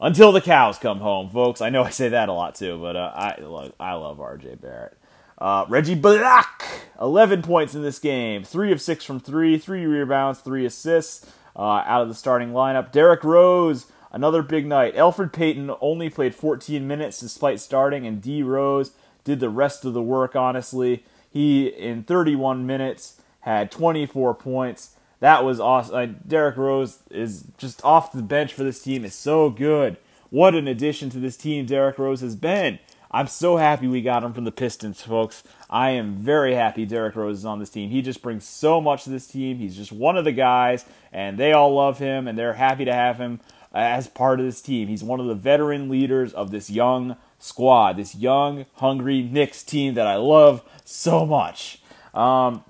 until 0.00 0.30
the 0.30 0.40
cows 0.40 0.78
come 0.78 1.00
home, 1.00 1.30
folks. 1.30 1.60
I 1.60 1.70
know 1.70 1.82
I 1.82 1.90
say 1.90 2.08
that 2.10 2.28
a 2.28 2.32
lot 2.32 2.54
too, 2.54 2.78
but 2.80 2.94
uh, 2.94 3.10
I 3.12 3.40
love, 3.40 3.72
I 3.80 3.94
love 3.94 4.18
RJ 4.18 4.60
Barrett. 4.60 4.96
Uh, 5.36 5.64
Reggie 5.68 5.96
Bullock, 5.96 6.64
11 7.00 7.42
points 7.42 7.74
in 7.74 7.82
this 7.82 7.98
game, 7.98 8.44
three 8.44 8.70
of 8.70 8.80
six 8.80 9.04
from 9.04 9.18
three, 9.18 9.58
three 9.58 9.84
rebounds, 9.84 10.38
three 10.38 10.64
assists 10.64 11.28
uh, 11.56 11.82
out 11.84 12.02
of 12.02 12.08
the 12.08 12.14
starting 12.14 12.52
lineup. 12.52 12.92
Derrick 12.92 13.24
Rose, 13.24 13.86
another 14.12 14.42
big 14.42 14.66
night. 14.66 14.94
Elfrid 14.94 15.32
Payton 15.32 15.70
only 15.80 16.10
played 16.10 16.34
14 16.34 16.86
minutes 16.86 17.20
despite 17.20 17.60
starting, 17.60 18.06
and 18.06 18.22
D 18.22 18.42
Rose 18.42 18.92
did 19.24 19.40
the 19.40 19.50
rest 19.50 19.84
of 19.84 19.94
the 19.94 20.02
work. 20.02 20.36
Honestly, 20.36 21.04
he 21.30 21.66
in 21.66 22.02
31 22.02 22.66
minutes 22.66 23.20
had 23.40 23.70
24 23.70 24.34
points 24.34 24.96
that 25.20 25.44
was 25.44 25.58
awesome. 25.58 25.94
Uh, 25.94 26.06
Derrick 26.26 26.56
Rose 26.56 27.00
is 27.10 27.44
just 27.56 27.84
off 27.84 28.12
the 28.12 28.22
bench 28.22 28.54
for 28.54 28.62
this 28.62 28.82
team 28.82 29.04
is 29.04 29.14
so 29.14 29.50
good. 29.50 29.96
What 30.30 30.54
an 30.54 30.68
addition 30.68 31.10
to 31.10 31.18
this 31.18 31.36
team 31.36 31.66
Derrick 31.66 31.98
Rose 31.98 32.20
has 32.20 32.36
been. 32.36 32.78
I'm 33.10 33.26
so 33.26 33.56
happy 33.56 33.86
we 33.86 34.02
got 34.02 34.22
him 34.22 34.34
from 34.34 34.44
the 34.44 34.52
Pistons, 34.52 35.00
folks. 35.00 35.42
I 35.70 35.90
am 35.90 36.16
very 36.16 36.54
happy 36.54 36.84
Derrick 36.84 37.16
Rose 37.16 37.38
is 37.38 37.44
on 37.46 37.58
this 37.58 37.70
team. 37.70 37.88
He 37.88 38.02
just 38.02 38.20
brings 38.20 38.44
so 38.44 38.82
much 38.82 39.04
to 39.04 39.10
this 39.10 39.26
team. 39.26 39.56
He's 39.56 39.74
just 39.74 39.90
one 39.90 40.18
of 40.18 40.26
the 40.26 40.32
guys, 40.32 40.84
and 41.10 41.38
they 41.38 41.52
all 41.52 41.74
love 41.74 41.98
him, 41.98 42.28
and 42.28 42.38
they're 42.38 42.52
happy 42.52 42.84
to 42.84 42.92
have 42.92 43.16
him 43.16 43.40
as 43.72 44.08
part 44.08 44.40
of 44.40 44.46
this 44.46 44.60
team. 44.60 44.88
He's 44.88 45.04
one 45.04 45.20
of 45.20 45.26
the 45.26 45.34
veteran 45.34 45.88
leaders 45.88 46.32
of 46.32 46.50
this 46.50 46.70
young 46.70 47.16
squad, 47.38 47.96
this 47.96 48.14
young, 48.14 48.66
hungry 48.74 49.22
Knicks 49.22 49.62
team 49.62 49.94
that 49.94 50.06
I 50.06 50.16
love 50.16 50.62
so 50.84 51.26
much. 51.26 51.80
Um, 52.14 52.64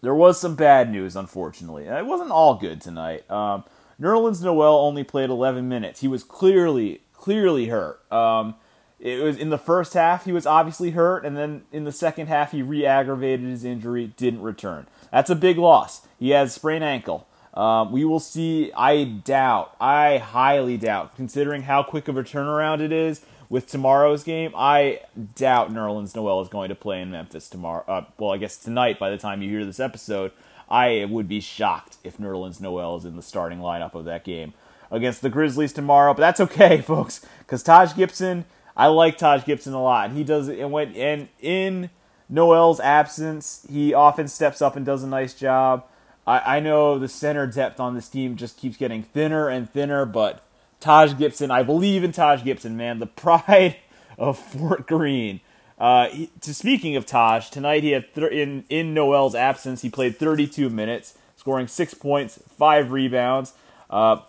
there 0.00 0.14
was 0.14 0.40
some 0.40 0.54
bad 0.54 0.90
news, 0.90 1.16
unfortunately. 1.16 1.84
It 1.84 2.06
wasn't 2.06 2.30
all 2.30 2.54
good 2.54 2.80
tonight. 2.80 3.28
Um, 3.30 3.64
Nerlens 4.00 4.42
Noel 4.42 4.76
only 4.76 5.02
played 5.02 5.30
11 5.30 5.68
minutes. 5.68 6.00
He 6.00 6.08
was 6.08 6.22
clearly, 6.22 7.00
clearly 7.14 7.66
hurt. 7.66 8.00
Um, 8.12 8.54
it 9.00 9.22
was 9.22 9.36
in 9.36 9.50
the 9.50 9.58
first 9.58 9.94
half 9.94 10.24
he 10.24 10.32
was 10.32 10.46
obviously 10.46 10.90
hurt, 10.90 11.24
and 11.24 11.36
then 11.36 11.62
in 11.72 11.84
the 11.84 11.92
second 11.92 12.26
half 12.26 12.52
he 12.52 12.62
re-aggravated 12.62 13.46
his 13.46 13.64
injury, 13.64 14.12
didn't 14.16 14.42
return. 14.42 14.86
That's 15.10 15.30
a 15.30 15.36
big 15.36 15.58
loss. 15.58 16.06
He 16.18 16.30
has 16.30 16.52
sprained 16.52 16.84
ankle. 16.84 17.26
Um, 17.58 17.92
we 17.92 18.04
will 18.04 18.20
see. 18.20 18.72
I 18.72 19.04
doubt. 19.04 19.74
I 19.80 20.18
highly 20.18 20.76
doubt, 20.76 21.16
considering 21.16 21.62
how 21.62 21.82
quick 21.82 22.08
of 22.08 22.16
a 22.16 22.22
turnaround 22.22 22.80
it 22.80 22.92
is 22.92 23.20
with 23.48 23.66
tomorrow's 23.66 24.22
game. 24.22 24.52
I 24.56 25.00
doubt 25.34 25.72
Nerlens 25.72 26.14
Noel 26.14 26.40
is 26.40 26.48
going 26.48 26.68
to 26.68 26.74
play 26.74 27.02
in 27.02 27.10
Memphis 27.10 27.48
tomorrow. 27.48 27.84
Uh, 27.88 28.04
well, 28.16 28.30
I 28.30 28.36
guess 28.36 28.56
tonight. 28.56 28.98
By 28.98 29.10
the 29.10 29.18
time 29.18 29.42
you 29.42 29.50
hear 29.50 29.64
this 29.64 29.80
episode, 29.80 30.30
I 30.70 31.06
would 31.10 31.28
be 31.28 31.40
shocked 31.40 31.96
if 32.04 32.18
Nerlens 32.18 32.60
Noel 32.60 32.96
is 32.96 33.04
in 33.04 33.16
the 33.16 33.22
starting 33.22 33.58
lineup 33.58 33.94
of 33.94 34.04
that 34.04 34.24
game 34.24 34.54
against 34.90 35.20
the 35.20 35.30
Grizzlies 35.30 35.72
tomorrow. 35.72 36.14
But 36.14 36.20
that's 36.20 36.40
okay, 36.40 36.80
folks, 36.86 37.26
because 37.40 37.62
Taj 37.62 37.94
Gibson 37.94 38.44
I 38.78 38.86
like 38.86 39.18
Taj 39.18 39.44
Gibson 39.44 39.74
a 39.74 39.82
lot. 39.82 40.12
He 40.12 40.22
does 40.22 40.48
and 40.48 40.70
when 40.70 40.94
and 40.94 41.28
in 41.40 41.90
Noel's 42.28 42.78
absence, 42.78 43.66
he 43.68 43.92
often 43.92 44.28
steps 44.28 44.62
up 44.62 44.76
and 44.76 44.86
does 44.86 45.02
a 45.02 45.08
nice 45.08 45.34
job. 45.34 45.84
I, 46.28 46.58
I 46.58 46.60
know 46.60 46.98
the 46.98 47.08
center 47.08 47.46
depth 47.46 47.80
on 47.80 47.94
this 47.94 48.08
team 48.08 48.36
just 48.36 48.58
keeps 48.58 48.76
getting 48.76 49.02
thinner 49.02 49.48
and 49.48 49.68
thinner, 49.68 50.04
but 50.04 50.44
Taj 50.78 51.16
Gibson, 51.16 51.50
I 51.50 51.62
believe 51.62 52.04
in 52.04 52.12
Taj 52.12 52.44
Gibson, 52.44 52.76
man, 52.76 52.98
the 52.98 53.06
pride 53.06 53.76
of 54.18 54.38
Fort 54.38 54.86
Greene. 54.86 55.40
Uh, 55.78 56.08
he, 56.08 56.30
to 56.42 56.52
speaking 56.52 56.96
of 56.96 57.06
Taj, 57.06 57.48
tonight 57.48 57.82
he 57.82 57.92
had 57.92 58.12
th- 58.14 58.30
in 58.30 58.64
in 58.68 58.92
Noel's 58.92 59.34
absence, 59.34 59.82
he 59.82 59.88
played 59.88 60.16
32 60.16 60.68
minutes, 60.68 61.16
scoring 61.36 61.66
six 61.66 61.94
points, 61.94 62.38
five 62.48 62.90
rebounds. 62.90 63.54
Uh, 63.88 64.20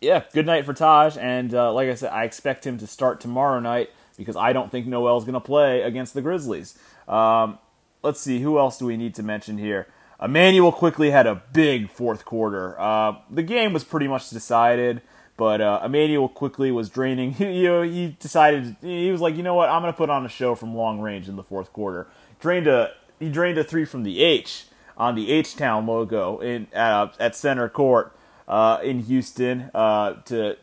yeah, 0.00 0.24
good 0.32 0.46
night 0.46 0.64
for 0.64 0.74
Taj. 0.74 1.16
And 1.16 1.54
uh, 1.54 1.72
like 1.72 1.88
I 1.88 1.94
said, 1.94 2.10
I 2.10 2.24
expect 2.24 2.66
him 2.66 2.78
to 2.78 2.86
start 2.86 3.20
tomorrow 3.20 3.60
night 3.60 3.90
because 4.16 4.34
I 4.34 4.52
don't 4.52 4.72
think 4.72 4.86
Noel's 4.86 5.24
going 5.24 5.34
to 5.34 5.40
play 5.40 5.82
against 5.82 6.14
the 6.14 6.22
Grizzlies. 6.22 6.76
Um, 7.06 7.58
let's 8.02 8.20
see, 8.20 8.40
who 8.40 8.58
else 8.58 8.78
do 8.78 8.86
we 8.86 8.96
need 8.96 9.14
to 9.14 9.22
mention 9.22 9.58
here? 9.58 9.86
Immanuel 10.22 10.72
Quickley 10.72 11.10
had 11.10 11.26
a 11.26 11.42
big 11.52 11.90
fourth 11.90 12.24
quarter. 12.24 12.78
Uh, 12.80 13.16
the 13.30 13.42
game 13.42 13.72
was 13.72 13.82
pretty 13.82 14.06
much 14.06 14.30
decided, 14.30 15.02
but 15.36 15.60
uh, 15.60 15.80
Immanuel 15.84 16.28
Quickley 16.28 16.70
was 16.70 16.88
draining. 16.88 17.32
He, 17.34 17.62
you 17.62 17.68
know, 17.68 17.82
he 17.82 18.16
decided 18.20 18.76
he 18.80 19.10
was 19.10 19.20
like, 19.20 19.36
you 19.36 19.42
know 19.42 19.54
what, 19.54 19.68
I'm 19.68 19.82
going 19.82 19.92
to 19.92 19.96
put 19.96 20.10
on 20.10 20.24
a 20.24 20.28
show 20.28 20.54
from 20.54 20.74
long 20.74 21.00
range 21.00 21.28
in 21.28 21.36
the 21.36 21.42
fourth 21.42 21.72
quarter. 21.72 22.06
Drained 22.40 22.66
a 22.66 22.92
he 23.18 23.28
drained 23.28 23.58
a 23.58 23.64
three 23.64 23.84
from 23.84 24.02
the 24.02 24.22
H 24.22 24.66
on 24.96 25.14
the 25.14 25.30
H 25.30 25.56
Town 25.56 25.86
logo 25.86 26.38
in 26.38 26.66
uh, 26.74 27.08
at 27.18 27.34
center 27.36 27.68
court 27.68 28.16
uh, 28.48 28.78
in 28.82 29.00
Houston 29.00 29.70
uh, 29.74 30.14
to 30.24 30.56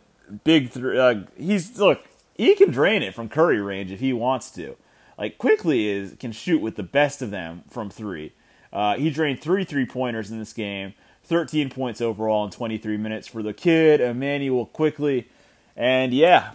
big. 0.44 0.72
Th- 0.72 0.86
uh, 0.86 1.16
he's 1.38 1.80
look, 1.80 2.04
he 2.36 2.56
can 2.56 2.72
drain 2.72 3.02
it 3.02 3.14
from 3.14 3.30
Curry 3.30 3.62
range 3.62 3.92
if 3.92 4.00
he 4.00 4.14
wants 4.14 4.52
to. 4.52 4.76
Like 5.18 5.38
Quickley 5.38 5.88
is 5.88 6.16
can 6.20 6.32
shoot 6.32 6.62
with 6.62 6.76
the 6.76 6.84
best 6.84 7.22
of 7.22 7.32
them 7.32 7.64
from 7.70 7.90
three. 7.90 8.34
Uh, 8.72 8.96
he 8.98 9.10
drained 9.10 9.42
three 9.42 9.64
three 9.64 9.86
pointers 9.86 10.32
in 10.32 10.40
this 10.40 10.54
game, 10.54 10.94
13 11.24 11.70
points 11.70 12.02
overall 12.02 12.46
in 12.46 12.52
23 12.52 12.98
minutes 12.98 13.28
for 13.28 13.42
the 13.42 13.54
kid 13.54 14.02
Immanuel 14.02 14.66
Quickley. 14.68 15.28
and 15.76 16.14
yeah. 16.14 16.52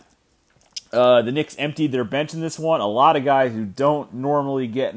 Uh, 0.93 1.23
the 1.23 1.33
Knicks 1.33 1.57
emptied 1.59 1.91
their 1.91 2.05
bench 2.05 2.35
in 2.35 2.41
this 2.41 2.57
one. 2.57 2.81
A 2.81 2.87
lot 2.87 3.17
of 3.17 3.25
guys 3.25 3.53
who 3.53 3.65
don't 3.65 4.15
normally 4.15 4.69
get 4.69 4.95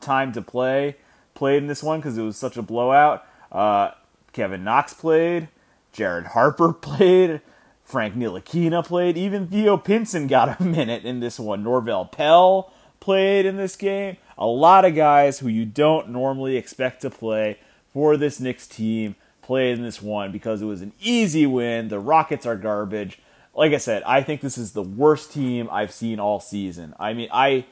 time 0.00 0.32
to 0.32 0.42
play 0.42 0.96
played 1.34 1.58
in 1.62 1.68
this 1.68 1.82
one 1.82 2.00
because 2.00 2.18
it 2.18 2.22
was 2.22 2.36
such 2.36 2.56
a 2.56 2.62
blowout. 2.62 3.24
Uh, 3.52 3.92
Kevin 4.32 4.64
Knox 4.64 4.92
played. 4.92 5.48
Jared 5.92 6.26
Harper 6.28 6.72
played. 6.80 7.40
Frank 7.84 8.16
Ntilikina 8.16 8.84
played. 8.84 9.16
Even 9.16 9.46
Theo 9.46 9.76
Pinson 9.76 10.26
got 10.26 10.60
a 10.60 10.64
minute 10.76 11.04
in 11.04 11.20
this 11.20 11.38
one. 11.38 11.64
Norvel 11.64 12.10
Pelle 12.10 12.72
played 13.00 13.46
in 13.46 13.56
this 13.56 13.76
game. 13.76 14.16
A 14.38 14.46
lot 14.46 14.84
of 14.84 14.94
guys 14.94 15.40
who 15.40 15.48
you 15.48 15.64
don't 15.64 16.10
normally 16.10 16.56
expect 16.56 17.02
to 17.02 17.10
play 17.10 17.58
for 17.92 18.16
this 18.16 18.40
Knicks 18.40 18.66
team 18.66 19.16
played 19.42 19.76
in 19.76 19.82
this 19.82 20.00
one 20.00 20.30
because 20.30 20.62
it 20.62 20.66
was 20.66 20.82
an 20.82 20.92
easy 21.00 21.46
win. 21.46 21.88
The 21.88 21.98
Rockets 21.98 22.46
are 22.46 22.56
garbage. 22.56 23.18
Like 23.54 23.72
I 23.72 23.78
said, 23.78 24.02
I 24.04 24.22
think 24.22 24.40
this 24.40 24.56
is 24.56 24.72
the 24.72 24.82
worst 24.82 25.32
team 25.32 25.68
I've 25.72 25.90
seen 25.90 26.20
all 26.20 26.38
season. 26.38 26.94
I 27.00 27.12
mean, 27.12 27.28
I 27.32 27.64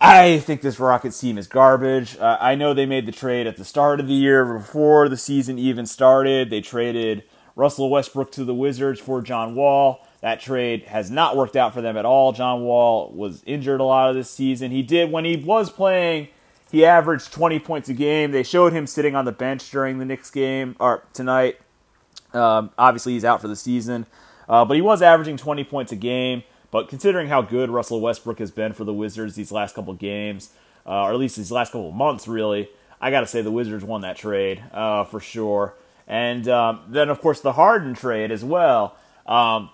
I 0.00 0.38
think 0.40 0.60
this 0.60 0.78
Rockets 0.78 1.18
team 1.18 1.38
is 1.38 1.46
garbage. 1.46 2.16
Uh, 2.18 2.36
I 2.40 2.54
know 2.54 2.74
they 2.74 2.86
made 2.86 3.06
the 3.06 3.12
trade 3.12 3.46
at 3.46 3.56
the 3.56 3.64
start 3.64 3.98
of 3.98 4.06
the 4.06 4.14
year 4.14 4.44
before 4.44 5.08
the 5.08 5.16
season 5.16 5.58
even 5.58 5.86
started. 5.86 6.50
They 6.50 6.60
traded 6.60 7.24
Russell 7.56 7.90
Westbrook 7.90 8.30
to 8.32 8.44
the 8.44 8.54
Wizards 8.54 9.00
for 9.00 9.22
John 9.22 9.54
Wall. 9.54 10.06
That 10.24 10.40
trade 10.40 10.84
has 10.84 11.10
not 11.10 11.36
worked 11.36 11.54
out 11.54 11.74
for 11.74 11.82
them 11.82 11.98
at 11.98 12.06
all. 12.06 12.32
John 12.32 12.62
Wall 12.62 13.12
was 13.12 13.42
injured 13.44 13.78
a 13.78 13.84
lot 13.84 14.08
of 14.08 14.16
this 14.16 14.30
season. 14.30 14.70
He 14.70 14.82
did, 14.82 15.12
when 15.12 15.26
he 15.26 15.36
was 15.36 15.68
playing, 15.68 16.28
he 16.70 16.82
averaged 16.82 17.30
20 17.30 17.58
points 17.58 17.90
a 17.90 17.92
game. 17.92 18.30
They 18.30 18.42
showed 18.42 18.72
him 18.72 18.86
sitting 18.86 19.14
on 19.14 19.26
the 19.26 19.32
bench 19.32 19.70
during 19.70 19.98
the 19.98 20.06
Knicks 20.06 20.30
game 20.30 20.76
or 20.80 21.04
tonight. 21.12 21.60
Um, 22.32 22.70
obviously, 22.78 23.12
he's 23.12 23.26
out 23.26 23.42
for 23.42 23.48
the 23.48 23.54
season, 23.54 24.06
uh, 24.48 24.64
but 24.64 24.76
he 24.76 24.80
was 24.80 25.02
averaging 25.02 25.36
20 25.36 25.62
points 25.64 25.92
a 25.92 25.96
game. 25.96 26.42
But 26.70 26.88
considering 26.88 27.28
how 27.28 27.42
good 27.42 27.68
Russell 27.68 28.00
Westbrook 28.00 28.38
has 28.38 28.50
been 28.50 28.72
for 28.72 28.84
the 28.84 28.94
Wizards 28.94 29.34
these 29.34 29.52
last 29.52 29.74
couple 29.74 29.92
games, 29.92 30.52
uh, 30.86 31.02
or 31.02 31.12
at 31.12 31.18
least 31.18 31.36
these 31.36 31.52
last 31.52 31.72
couple 31.72 31.92
months, 31.92 32.26
really, 32.26 32.70
I 32.98 33.10
got 33.10 33.20
to 33.20 33.26
say 33.26 33.42
the 33.42 33.50
Wizards 33.50 33.84
won 33.84 34.00
that 34.00 34.16
trade 34.16 34.64
uh, 34.72 35.04
for 35.04 35.20
sure. 35.20 35.74
And 36.08 36.48
um, 36.48 36.80
then, 36.88 37.10
of 37.10 37.20
course, 37.20 37.42
the 37.42 37.52
Harden 37.52 37.92
trade 37.92 38.30
as 38.30 38.42
well. 38.42 38.96
Um, 39.26 39.68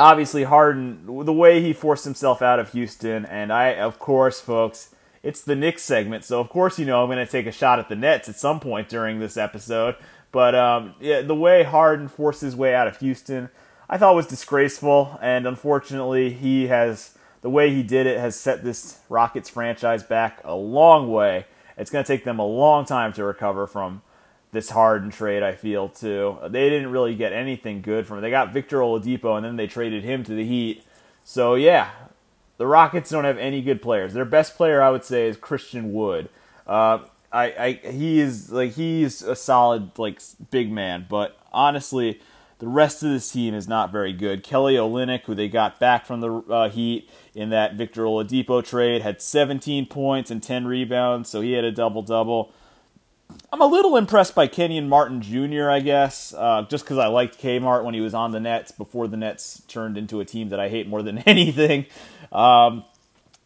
obviously, 0.00 0.44
Harden, 0.44 1.24
the 1.24 1.32
way 1.32 1.60
he 1.60 1.72
forced 1.72 2.04
himself 2.04 2.42
out 2.42 2.58
of 2.58 2.72
Houston, 2.72 3.26
and 3.26 3.52
I, 3.52 3.74
of 3.74 3.98
course, 3.98 4.40
folks, 4.40 4.94
it's 5.22 5.42
the 5.42 5.54
Knicks 5.54 5.82
segment, 5.82 6.24
so 6.24 6.40
of 6.40 6.48
course, 6.48 6.78
you 6.78 6.86
know, 6.86 7.02
I'm 7.02 7.08
going 7.08 7.24
to 7.24 7.30
take 7.30 7.46
a 7.46 7.52
shot 7.52 7.78
at 7.78 7.88
the 7.88 7.96
Nets 7.96 8.28
at 8.28 8.36
some 8.36 8.58
point 8.58 8.88
during 8.88 9.18
this 9.18 9.36
episode. 9.36 9.94
But 10.32 10.54
um, 10.54 10.94
yeah, 11.00 11.20
the 11.20 11.34
way 11.34 11.62
Harden 11.62 12.08
forced 12.08 12.40
his 12.40 12.56
way 12.56 12.74
out 12.74 12.88
of 12.88 12.98
Houston, 13.00 13.50
I 13.88 13.98
thought 13.98 14.14
was 14.14 14.26
disgraceful, 14.26 15.18
and 15.20 15.46
unfortunately, 15.46 16.32
he 16.32 16.68
has 16.68 17.18
the 17.42 17.50
way 17.50 17.70
he 17.70 17.82
did 17.82 18.06
it 18.06 18.18
has 18.18 18.38
set 18.38 18.64
this 18.64 19.00
Rockets 19.08 19.50
franchise 19.50 20.02
back 20.02 20.40
a 20.44 20.54
long 20.54 21.10
way. 21.10 21.46
It's 21.76 21.90
going 21.90 22.04
to 22.04 22.08
take 22.12 22.24
them 22.24 22.38
a 22.38 22.46
long 22.46 22.84
time 22.84 23.12
to 23.14 23.24
recover 23.24 23.66
from 23.66 24.02
this 24.52 24.70
Harden 24.70 25.10
trade. 25.10 25.42
I 25.42 25.54
feel 25.54 25.88
too. 25.88 26.38
They 26.48 26.68
didn't 26.68 26.90
really 26.90 27.14
get 27.14 27.32
anything 27.32 27.82
good 27.82 28.06
from 28.06 28.18
it. 28.18 28.20
They 28.22 28.30
got 28.30 28.52
Victor 28.52 28.78
Oladipo, 28.78 29.36
and 29.36 29.44
then 29.44 29.56
they 29.56 29.66
traded 29.66 30.04
him 30.04 30.24
to 30.24 30.34
the 30.34 30.44
Heat. 30.44 30.84
So 31.24 31.54
yeah, 31.54 31.90
the 32.56 32.66
Rockets 32.66 33.10
don't 33.10 33.24
have 33.24 33.38
any 33.38 33.62
good 33.62 33.80
players. 33.80 34.12
Their 34.12 34.24
best 34.24 34.56
player, 34.56 34.82
I 34.82 34.90
would 34.90 35.04
say, 35.04 35.26
is 35.26 35.36
Christian 35.36 35.92
Wood. 35.92 36.28
Uh, 36.66 36.98
I, 37.32 37.80
I, 37.84 37.90
he 37.90 38.20
is 38.20 38.50
like 38.50 38.72
he's 38.72 39.22
a 39.22 39.36
solid 39.36 39.98
like 39.98 40.20
big 40.50 40.70
man, 40.70 41.06
but 41.08 41.38
honestly, 41.52 42.20
the 42.58 42.68
rest 42.68 43.02
of 43.02 43.10
this 43.10 43.30
team 43.32 43.54
is 43.54 43.66
not 43.66 43.90
very 43.90 44.12
good. 44.12 44.42
Kelly 44.42 44.74
Olynyk, 44.74 45.22
who 45.22 45.34
they 45.34 45.48
got 45.48 45.80
back 45.80 46.04
from 46.04 46.20
the 46.20 46.32
uh, 46.52 46.68
Heat 46.68 47.08
in 47.34 47.50
that 47.50 47.74
Victor 47.74 48.02
Oladipo 48.02 48.64
trade, 48.64 49.02
had 49.02 49.22
17 49.22 49.86
points 49.86 50.30
and 50.30 50.42
10 50.42 50.66
rebounds, 50.66 51.30
so 51.30 51.40
he 51.40 51.52
had 51.52 51.64
a 51.64 51.72
double 51.72 52.02
double. 52.02 52.52
I'm 53.52 53.60
a 53.60 53.66
little 53.66 53.96
impressed 53.96 54.34
by 54.34 54.46
Kenyon 54.46 54.88
Martin 54.88 55.20
Jr., 55.22 55.68
I 55.68 55.80
guess, 55.80 56.34
uh, 56.36 56.66
just 56.68 56.84
because 56.84 56.98
I 56.98 57.06
liked 57.08 57.40
Kmart 57.40 57.84
when 57.84 57.94
he 57.94 58.00
was 58.00 58.14
on 58.14 58.32
the 58.32 58.40
Nets 58.40 58.72
before 58.72 59.08
the 59.08 59.16
Nets 59.16 59.62
turned 59.68 59.98
into 59.98 60.20
a 60.20 60.24
team 60.24 60.48
that 60.50 60.60
I 60.60 60.68
hate 60.68 60.86
more 60.86 61.02
than 61.02 61.18
anything. 61.26 61.86
Um, 62.32 62.84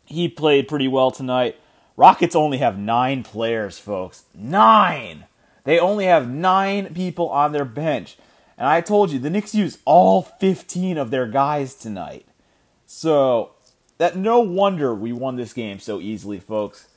he 0.05 0.29
played 0.29 0.69
pretty 0.69 0.89
well 0.89 1.11
tonight. 1.11 1.57
Rockets 1.97 2.35
only 2.35 2.59
have 2.59 2.79
nine 2.79 3.23
players, 3.23 3.79
folks. 3.79 4.25
Nine! 4.35 5.25
They 5.65 5.79
only 5.79 6.05
have 6.05 6.29
nine 6.29 6.93
people 6.93 7.29
on 7.31 7.53
their 7.53 7.65
bench. 7.65 8.17
And 8.59 8.69
I 8.69 8.81
told 8.81 9.11
you, 9.11 9.19
the 9.19 9.31
Knicks 9.31 9.55
used 9.55 9.81
all 9.85 10.23
15 10.23 10.99
of 10.99 11.11
their 11.11 11.27
guys 11.27 11.75
tonight. 11.75 12.27
So, 12.87 13.53
that 13.99 14.17
no 14.17 14.41
wonder 14.41 14.95
we 14.95 15.13
won 15.13 15.37
this 15.37 15.53
game 15.53 15.79
so 15.79 16.01
easily, 16.01 16.39
folks. 16.39 16.89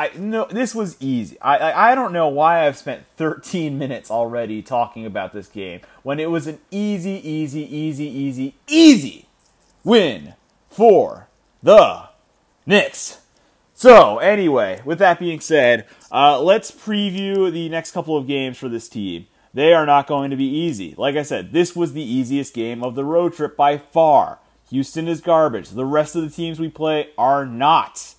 I 0.00 0.10
no, 0.16 0.46
this 0.46 0.74
was 0.74 0.96
easy. 0.98 1.38
I, 1.42 1.58
I 1.58 1.90
I 1.90 1.94
don't 1.94 2.14
know 2.14 2.28
why 2.28 2.66
I've 2.66 2.78
spent 2.78 3.04
13 3.18 3.76
minutes 3.76 4.10
already 4.10 4.62
talking 4.62 5.04
about 5.04 5.34
this 5.34 5.46
game 5.46 5.82
when 6.02 6.18
it 6.18 6.30
was 6.30 6.46
an 6.46 6.58
easy, 6.70 7.20
easy, 7.22 7.60
easy, 7.76 8.06
easy, 8.06 8.54
easy 8.66 9.26
win 9.84 10.34
for 10.70 11.28
the 11.62 12.08
Knicks. 12.64 13.20
So 13.74 14.16
anyway, 14.20 14.80
with 14.86 14.98
that 15.00 15.18
being 15.18 15.40
said, 15.40 15.86
uh, 16.10 16.40
let's 16.40 16.70
preview 16.70 17.52
the 17.52 17.68
next 17.68 17.92
couple 17.92 18.16
of 18.16 18.26
games 18.26 18.56
for 18.56 18.70
this 18.70 18.88
team. 18.88 19.26
They 19.52 19.74
are 19.74 19.84
not 19.84 20.06
going 20.06 20.30
to 20.30 20.36
be 20.36 20.48
easy. 20.48 20.94
Like 20.96 21.16
I 21.16 21.22
said, 21.22 21.52
this 21.52 21.76
was 21.76 21.92
the 21.92 22.02
easiest 22.02 22.54
game 22.54 22.82
of 22.82 22.94
the 22.94 23.04
road 23.04 23.34
trip 23.34 23.54
by 23.54 23.76
far. 23.76 24.38
Houston 24.70 25.08
is 25.08 25.20
garbage. 25.20 25.70
The 25.70 25.84
rest 25.84 26.16
of 26.16 26.22
the 26.22 26.30
teams 26.30 26.58
we 26.58 26.70
play 26.70 27.10
are 27.18 27.44
not. 27.44 28.14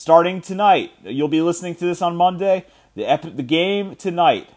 Starting 0.00 0.40
tonight, 0.40 0.92
you'll 1.04 1.28
be 1.28 1.42
listening 1.42 1.74
to 1.74 1.84
this 1.84 2.00
on 2.00 2.16
Monday. 2.16 2.64
The 2.96 3.04
ep- 3.04 3.36
the 3.36 3.42
game 3.42 3.96
tonight 3.96 4.48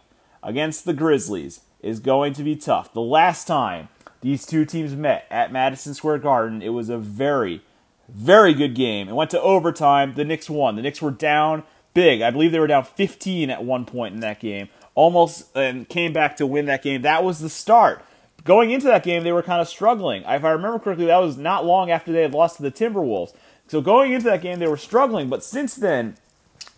against 0.41 0.85
the 0.85 0.93
Grizzlies 0.93 1.59
is 1.81 1.99
going 1.99 2.31
to 2.35 2.45
be 2.45 2.55
tough. 2.55 2.93
The 2.93 3.01
last 3.01 3.45
time 3.45 3.89
these 4.21 4.45
two 4.45 4.63
teams 4.63 4.95
met 4.95 5.27
at 5.29 5.51
Madison 5.51 5.93
Square 5.95 6.19
Garden. 6.19 6.61
It 6.61 6.69
was 6.69 6.87
a 6.87 6.97
very, 6.97 7.61
very 8.07 8.53
good 8.53 8.73
game. 8.73 9.09
It 9.09 9.15
went 9.15 9.31
to 9.31 9.41
overtime. 9.41 10.13
The 10.13 10.23
Knicks 10.23 10.49
won. 10.49 10.77
The 10.77 10.81
Knicks 10.81 11.01
were 11.01 11.11
down 11.11 11.63
big. 11.93 12.21
I 12.21 12.31
believe 12.31 12.53
they 12.53 12.59
were 12.59 12.65
down 12.65 12.85
15 12.85 13.49
at 13.49 13.65
one 13.65 13.83
point 13.83 14.13
in 14.13 14.21
that 14.21 14.39
game. 14.39 14.69
Almost 14.95 15.49
and 15.57 15.89
came 15.89 16.13
back 16.13 16.37
to 16.37 16.47
win 16.47 16.67
that 16.67 16.83
game. 16.83 17.01
That 17.01 17.25
was 17.25 17.39
the 17.39 17.49
start. 17.49 18.01
Going 18.45 18.71
into 18.71 18.87
that 18.87 19.03
game, 19.03 19.25
they 19.25 19.33
were 19.33 19.43
kind 19.43 19.61
of 19.61 19.67
struggling. 19.67 20.23
If 20.23 20.45
I 20.45 20.51
remember 20.51 20.79
correctly, 20.79 21.07
that 21.07 21.17
was 21.17 21.35
not 21.35 21.65
long 21.65 21.91
after 21.91 22.13
they 22.13 22.21
had 22.21 22.33
lost 22.33 22.57
to 22.57 22.63
the 22.63 22.71
Timberwolves. 22.71 23.33
So 23.67 23.81
going 23.81 24.13
into 24.13 24.25
that 24.25 24.41
game, 24.41 24.59
they 24.59 24.67
were 24.67 24.77
struggling. 24.77 25.29
But 25.29 25.43
since 25.43 25.75
then, 25.75 26.17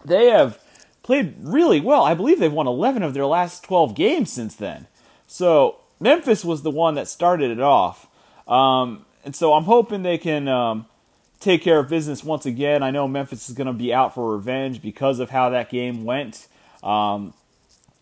they 0.03 0.27
have 0.27 0.59
played 1.03 1.35
really 1.39 1.79
well. 1.79 2.03
I 2.03 2.13
believe 2.13 2.39
they've 2.39 2.51
won 2.51 2.67
11 2.67 3.03
of 3.03 3.13
their 3.13 3.25
last 3.25 3.63
12 3.63 3.95
games 3.95 4.31
since 4.31 4.55
then. 4.55 4.87
So 5.27 5.77
Memphis 5.99 6.45
was 6.45 6.63
the 6.63 6.71
one 6.71 6.95
that 6.95 7.07
started 7.07 7.51
it 7.51 7.61
off. 7.61 8.07
Um, 8.47 9.05
and 9.23 9.35
so 9.35 9.53
I'm 9.53 9.63
hoping 9.63 10.03
they 10.03 10.17
can 10.17 10.47
um, 10.47 10.85
take 11.39 11.61
care 11.61 11.79
of 11.79 11.89
business 11.89 12.23
once 12.23 12.45
again. 12.45 12.83
I 12.83 12.91
know 12.91 13.07
Memphis 13.07 13.49
is 13.49 13.55
going 13.55 13.67
to 13.67 13.73
be 13.73 13.93
out 13.93 14.13
for 14.13 14.35
revenge 14.35 14.81
because 14.81 15.19
of 15.19 15.29
how 15.29 15.49
that 15.49 15.69
game 15.69 16.05
went. 16.05 16.47
Um, 16.83 17.33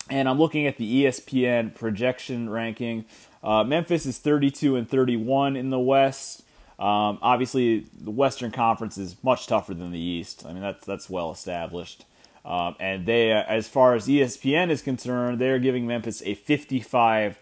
and 0.10 0.28
I'm 0.28 0.38
looking 0.38 0.68
at 0.68 0.78
the 0.78 1.04
ESPN 1.04 1.74
projection 1.74 2.50
ranking. 2.50 3.06
Uh, 3.44 3.64
Memphis 3.64 4.06
is 4.06 4.18
32 4.18 4.76
and 4.76 4.90
31 4.90 5.56
in 5.56 5.70
the 5.70 5.80
West. 5.80 6.44
Um, 6.80 7.20
obviously, 7.22 7.88
the 7.94 8.12
Western 8.12 8.52
Conference 8.52 8.98
is 8.98 9.16
much 9.24 9.48
tougher 9.48 9.74
than 9.74 9.92
the 9.92 10.00
East. 10.00 10.46
I 10.46 10.54
mean, 10.54 10.62
that's 10.62 10.86
that's 10.86 11.10
well 11.10 11.32
established. 11.32 12.06
Um, 12.46 12.76
and 12.80 13.06
they, 13.06 13.32
uh, 13.32 13.44
as 13.48 13.68
far 13.68 13.96
as 13.96 14.08
ESPN 14.08 14.70
is 14.70 14.82
concerned, 14.82 15.40
they're 15.40 15.60
giving 15.60 15.88
Memphis 15.88 16.22
a 16.26 16.36
55% 16.36 17.36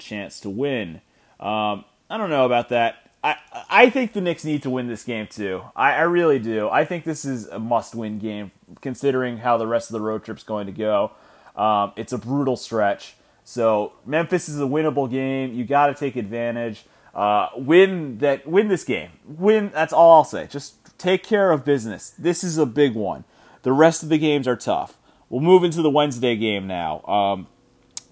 chance 0.00 0.40
to 0.40 0.50
win. 0.50 1.00
Um, 1.40 1.84
I 2.10 2.18
don't 2.18 2.30
know 2.30 2.44
about 2.44 2.68
that. 2.68 3.10
I, 3.22 3.36
I 3.68 3.90
think 3.90 4.12
the 4.12 4.20
Knicks 4.20 4.44
need 4.44 4.62
to 4.62 4.70
win 4.70 4.86
this 4.86 5.02
game 5.02 5.26
too. 5.26 5.62
I, 5.74 5.94
I 5.94 6.02
really 6.02 6.38
do. 6.38 6.68
I 6.68 6.84
think 6.84 7.04
this 7.04 7.24
is 7.24 7.46
a 7.48 7.58
must-win 7.58 8.18
game, 8.18 8.52
considering 8.80 9.38
how 9.38 9.56
the 9.56 9.66
rest 9.66 9.90
of 9.90 9.94
the 9.94 10.00
road 10.00 10.24
trip's 10.24 10.44
going 10.44 10.66
to 10.66 10.72
go. 10.72 11.12
Um, 11.56 11.92
it's 11.96 12.12
a 12.12 12.18
brutal 12.18 12.56
stretch, 12.56 13.14
so 13.44 13.94
Memphis 14.06 14.48
is 14.48 14.60
a 14.60 14.64
winnable 14.64 15.10
game. 15.10 15.52
You 15.54 15.64
got 15.64 15.88
to 15.88 15.94
take 15.94 16.14
advantage. 16.14 16.84
Uh, 17.18 17.48
win 17.56 18.18
that. 18.18 18.46
Win 18.46 18.68
this 18.68 18.84
game. 18.84 19.10
Win. 19.26 19.70
That's 19.74 19.92
all 19.92 20.12
I'll 20.12 20.24
say. 20.24 20.46
Just 20.46 20.98
take 20.98 21.24
care 21.24 21.50
of 21.50 21.64
business. 21.64 22.10
This 22.10 22.44
is 22.44 22.58
a 22.58 22.66
big 22.66 22.94
one. 22.94 23.24
The 23.62 23.72
rest 23.72 24.04
of 24.04 24.08
the 24.08 24.18
games 24.18 24.46
are 24.46 24.54
tough. 24.54 24.96
We'll 25.28 25.40
move 25.40 25.64
into 25.64 25.82
the 25.82 25.90
Wednesday 25.90 26.36
game 26.36 26.68
now. 26.68 27.02
Um, 27.02 27.48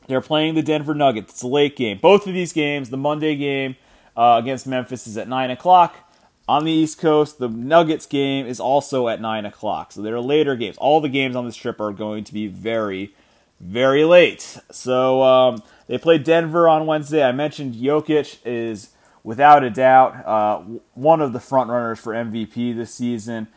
they're 0.08 0.20
playing 0.20 0.54
the 0.54 0.62
Denver 0.62 0.92
Nuggets. 0.92 1.34
It's 1.34 1.42
a 1.42 1.46
late 1.46 1.76
game. 1.76 1.98
Both 1.98 2.26
of 2.26 2.34
these 2.34 2.52
games, 2.52 2.90
the 2.90 2.96
Monday 2.96 3.36
game 3.36 3.76
uh, 4.16 4.40
against 4.42 4.66
Memphis 4.66 5.06
is 5.06 5.16
at 5.16 5.28
9 5.28 5.50
o'clock. 5.50 5.96
On 6.48 6.64
the 6.64 6.72
East 6.72 6.98
Coast, 6.98 7.38
the 7.38 7.48
Nuggets 7.48 8.06
game 8.06 8.46
is 8.46 8.60
also 8.60 9.08
at 9.08 9.20
9 9.20 9.46
o'clock. 9.46 9.92
So 9.92 10.02
they're 10.02 10.20
later 10.20 10.56
games. 10.56 10.76
All 10.78 11.00
the 11.00 11.08
games 11.08 11.34
on 11.34 11.44
this 11.44 11.56
trip 11.56 11.80
are 11.80 11.92
going 11.92 12.24
to 12.24 12.34
be 12.34 12.46
very, 12.46 13.14
very 13.60 14.04
late. 14.04 14.58
So 14.70 15.22
um, 15.22 15.62
they 15.86 15.98
played 15.98 16.22
Denver 16.22 16.68
on 16.68 16.86
Wednesday. 16.86 17.24
I 17.24 17.32
mentioned 17.32 17.74
Jokic 17.74 18.38
is, 18.44 18.90
without 19.26 19.64
a 19.64 19.70
doubt, 19.70 20.24
uh, 20.24 20.62
one 20.94 21.20
of 21.20 21.32
the 21.32 21.40
front 21.40 21.68
runners 21.68 21.98
for 21.98 22.14
MVP 22.14 22.74
this 22.76 22.94
season. 22.94 23.48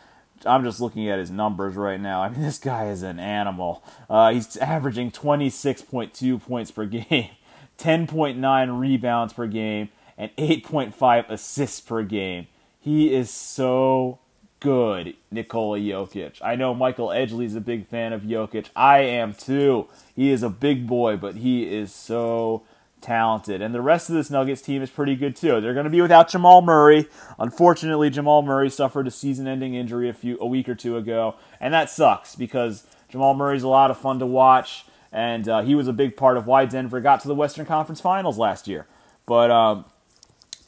I'm 0.44 0.64
just 0.64 0.82
looking 0.82 1.08
at 1.08 1.20
his 1.20 1.30
numbers 1.30 1.76
right 1.76 2.02
now. 2.02 2.24
I 2.24 2.30
mean, 2.30 2.42
this 2.44 2.58
guy 2.58 2.90
is 2.90 3.04
an 3.04 3.20
animal. 3.20 3.84
Uh, 4.10 4.34
he's 4.34 4.58
averaging 4.58 5.12
26.2 5.12 6.42
points 6.42 6.72
per 6.72 6.86
game, 6.88 7.30
10.9 7.78 8.80
rebounds 8.80 9.32
per 9.34 9.46
game, 9.46 9.90
and 10.18 10.36
8.5 10.38 11.30
assists 11.30 11.80
per 11.80 12.02
game. 12.02 12.48
He 12.80 13.14
is 13.14 13.30
so 13.30 14.18
good, 14.60 15.16
Nikola 15.30 15.78
Jokic. 15.78 16.40
I 16.42 16.56
know 16.56 16.74
Michael 16.74 17.10
Edgley 17.10 17.46
is 17.46 17.56
a 17.56 17.62
big 17.62 17.86
fan 17.86 18.12
of 18.12 18.24
Jokic. 18.24 18.70
I 18.76 19.02
am 19.02 19.36
too. 19.36 19.88
He 20.16 20.32
is 20.32 20.42
a 20.42 20.50
big 20.50 20.88
boy, 20.88 21.16
but 21.16 21.36
he 21.36 21.72
is 21.72 21.94
so 21.94 22.64
talented. 23.02 23.62
And 23.62 23.74
the 23.74 23.82
rest 23.82 24.10
of 24.10 24.16
this 24.16 24.30
Nuggets 24.30 24.62
team 24.62 24.82
is 24.82 24.90
pretty 24.90 25.16
good 25.16 25.36
too. 25.36 25.62
They're 25.62 25.74
going 25.74 25.86
to 25.86 25.90
be 25.90 26.02
without 26.02 26.30
Jamal 26.30 26.62
Murray. 26.62 27.08
Unfortunately, 27.38 28.10
Jamal 28.10 28.42
Murray 28.42 28.70
suffered 28.70 29.08
a 29.08 29.12
season-ending 29.12 29.74
injury 29.74 30.10
a 30.10 30.14
few 30.14 30.38
a 30.40 30.46
week 30.46 30.68
or 30.70 30.76
two 30.76 30.98
ago, 30.98 31.36
and 31.60 31.74
that 31.74 31.90
sucks 31.90 32.36
because 32.36 32.86
Jamal 33.10 33.34
Murray's 33.34 33.64
a 33.64 33.68
lot 33.68 33.92
of 33.92 33.98
fun 33.98 34.20
to 34.20 34.26
watch, 34.26 34.86
and 35.12 35.48
uh, 35.48 35.62
he 35.62 35.76
was 35.76 35.88
a 35.88 35.94
big 35.94 36.16
part 36.16 36.38
of 36.38 36.46
why 36.46 36.66
Denver 36.66 37.00
got 37.00 37.22
to 37.22 37.28
the 37.28 37.36
Western 37.36 37.66
Conference 37.66 38.02
Finals 38.02 38.38
last 38.38 38.68
year. 38.68 38.86
But 39.26 39.52
um, 39.52 39.86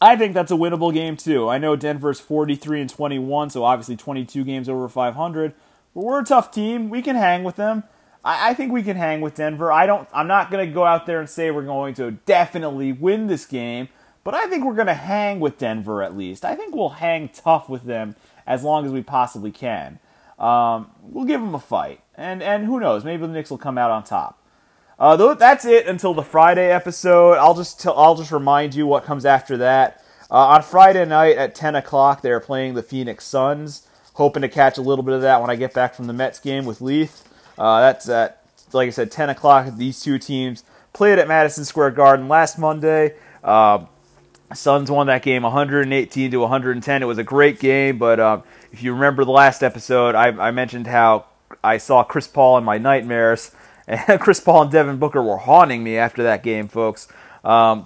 I 0.01 0.15
think 0.15 0.33
that's 0.33 0.51
a 0.51 0.55
winnable 0.55 0.93
game 0.93 1.17
too. 1.17 1.47
I 1.47 1.57
know 1.57 1.75
Denver's 1.75 2.19
43 2.19 2.81
and 2.81 2.89
21, 2.89 3.51
so 3.51 3.63
obviously 3.63 3.95
22 3.95 4.43
games 4.43 4.67
over 4.67 4.89
500. 4.89 5.53
But 5.93 6.03
we're 6.03 6.21
a 6.21 6.25
tough 6.25 6.51
team. 6.51 6.89
We 6.89 7.01
can 7.01 7.15
hang 7.15 7.43
with 7.43 7.57
them. 7.57 7.83
I, 8.23 8.51
I 8.51 8.53
think 8.53 8.71
we 8.71 8.83
can 8.83 8.97
hang 8.97 9.21
with 9.21 9.35
Denver. 9.35 9.71
I 9.71 9.85
don't. 9.85 10.07
I'm 10.13 10.27
not 10.27 10.51
going 10.51 10.67
to 10.67 10.73
go 10.73 10.85
out 10.85 11.05
there 11.05 11.19
and 11.19 11.29
say 11.29 11.51
we're 11.51 11.63
going 11.63 11.93
to 11.95 12.11
definitely 12.11 12.91
win 12.91 13.27
this 13.27 13.45
game, 13.45 13.89
but 14.23 14.33
I 14.33 14.47
think 14.47 14.63
we're 14.63 14.75
going 14.75 14.87
to 14.87 14.93
hang 14.93 15.39
with 15.39 15.57
Denver 15.57 16.01
at 16.01 16.15
least. 16.15 16.45
I 16.45 16.55
think 16.55 16.75
we'll 16.75 16.89
hang 16.89 17.29
tough 17.29 17.69
with 17.69 17.83
them 17.83 18.15
as 18.45 18.63
long 18.63 18.85
as 18.85 18.91
we 18.91 19.01
possibly 19.01 19.51
can. 19.51 19.99
Um, 20.37 20.91
we'll 21.01 21.25
give 21.25 21.41
them 21.41 21.55
a 21.55 21.59
fight, 21.59 22.01
and 22.15 22.41
and 22.41 22.65
who 22.65 22.79
knows? 22.79 23.03
Maybe 23.03 23.21
the 23.21 23.33
Knicks 23.33 23.49
will 23.49 23.57
come 23.57 23.77
out 23.77 23.91
on 23.91 24.03
top. 24.03 24.37
Uh, 25.01 25.33
that's 25.33 25.65
it 25.65 25.87
until 25.87 26.13
the 26.13 26.21
Friday 26.21 26.71
episode. 26.71 27.33
I'll 27.33 27.55
just 27.55 27.81
tell, 27.81 27.97
I'll 27.97 28.13
just 28.13 28.31
remind 28.31 28.75
you 28.75 28.85
what 28.85 29.03
comes 29.03 29.25
after 29.25 29.57
that. 29.57 29.99
Uh, 30.29 30.35
on 30.35 30.61
Friday 30.61 31.03
night 31.05 31.37
at 31.37 31.55
10 31.55 31.75
o'clock, 31.75 32.21
they're 32.21 32.39
playing 32.39 32.75
the 32.75 32.83
Phoenix 32.83 33.25
Suns. 33.25 33.87
Hoping 34.13 34.43
to 34.43 34.47
catch 34.47 34.77
a 34.77 34.81
little 34.81 35.03
bit 35.03 35.15
of 35.15 35.23
that 35.23 35.41
when 35.41 35.49
I 35.49 35.55
get 35.55 35.73
back 35.73 35.95
from 35.95 36.05
the 36.05 36.13
Mets 36.13 36.39
game 36.39 36.65
with 36.65 36.81
Leith. 36.81 37.27
Uh, 37.61 37.79
that's 37.79 38.09
at, 38.09 38.43
like 38.73 38.87
I 38.87 38.89
said, 38.89 39.11
10 39.11 39.29
o'clock. 39.29 39.67
These 39.77 40.01
two 40.01 40.17
teams 40.17 40.63
played 40.93 41.19
at 41.19 41.27
Madison 41.27 41.63
Square 41.63 41.91
Garden 41.91 42.27
last 42.27 42.57
Monday. 42.57 43.13
Uh, 43.43 43.85
Suns 44.51 44.89
won 44.89 45.05
that 45.05 45.21
game 45.21 45.43
118 45.43 46.31
to 46.31 46.37
110. 46.37 47.03
It 47.03 47.05
was 47.05 47.19
a 47.19 47.23
great 47.23 47.59
game, 47.59 47.99
but 47.99 48.19
um, 48.19 48.41
if 48.71 48.81
you 48.81 48.93
remember 48.93 49.23
the 49.25 49.31
last 49.31 49.61
episode, 49.61 50.15
I, 50.15 50.29
I 50.29 50.49
mentioned 50.49 50.87
how 50.87 51.25
I 51.63 51.77
saw 51.77 52.03
Chris 52.03 52.27
Paul 52.27 52.57
in 52.57 52.63
my 52.63 52.79
nightmares 52.79 53.51
and 53.87 54.19
Chris 54.19 54.39
Paul 54.39 54.63
and 54.63 54.71
Devin 54.71 54.97
Booker 54.97 55.21
were 55.21 55.37
haunting 55.37 55.83
me 55.83 55.97
after 55.97 56.23
that 56.23 56.41
game, 56.41 56.67
folks. 56.67 57.07
Um, 57.43 57.85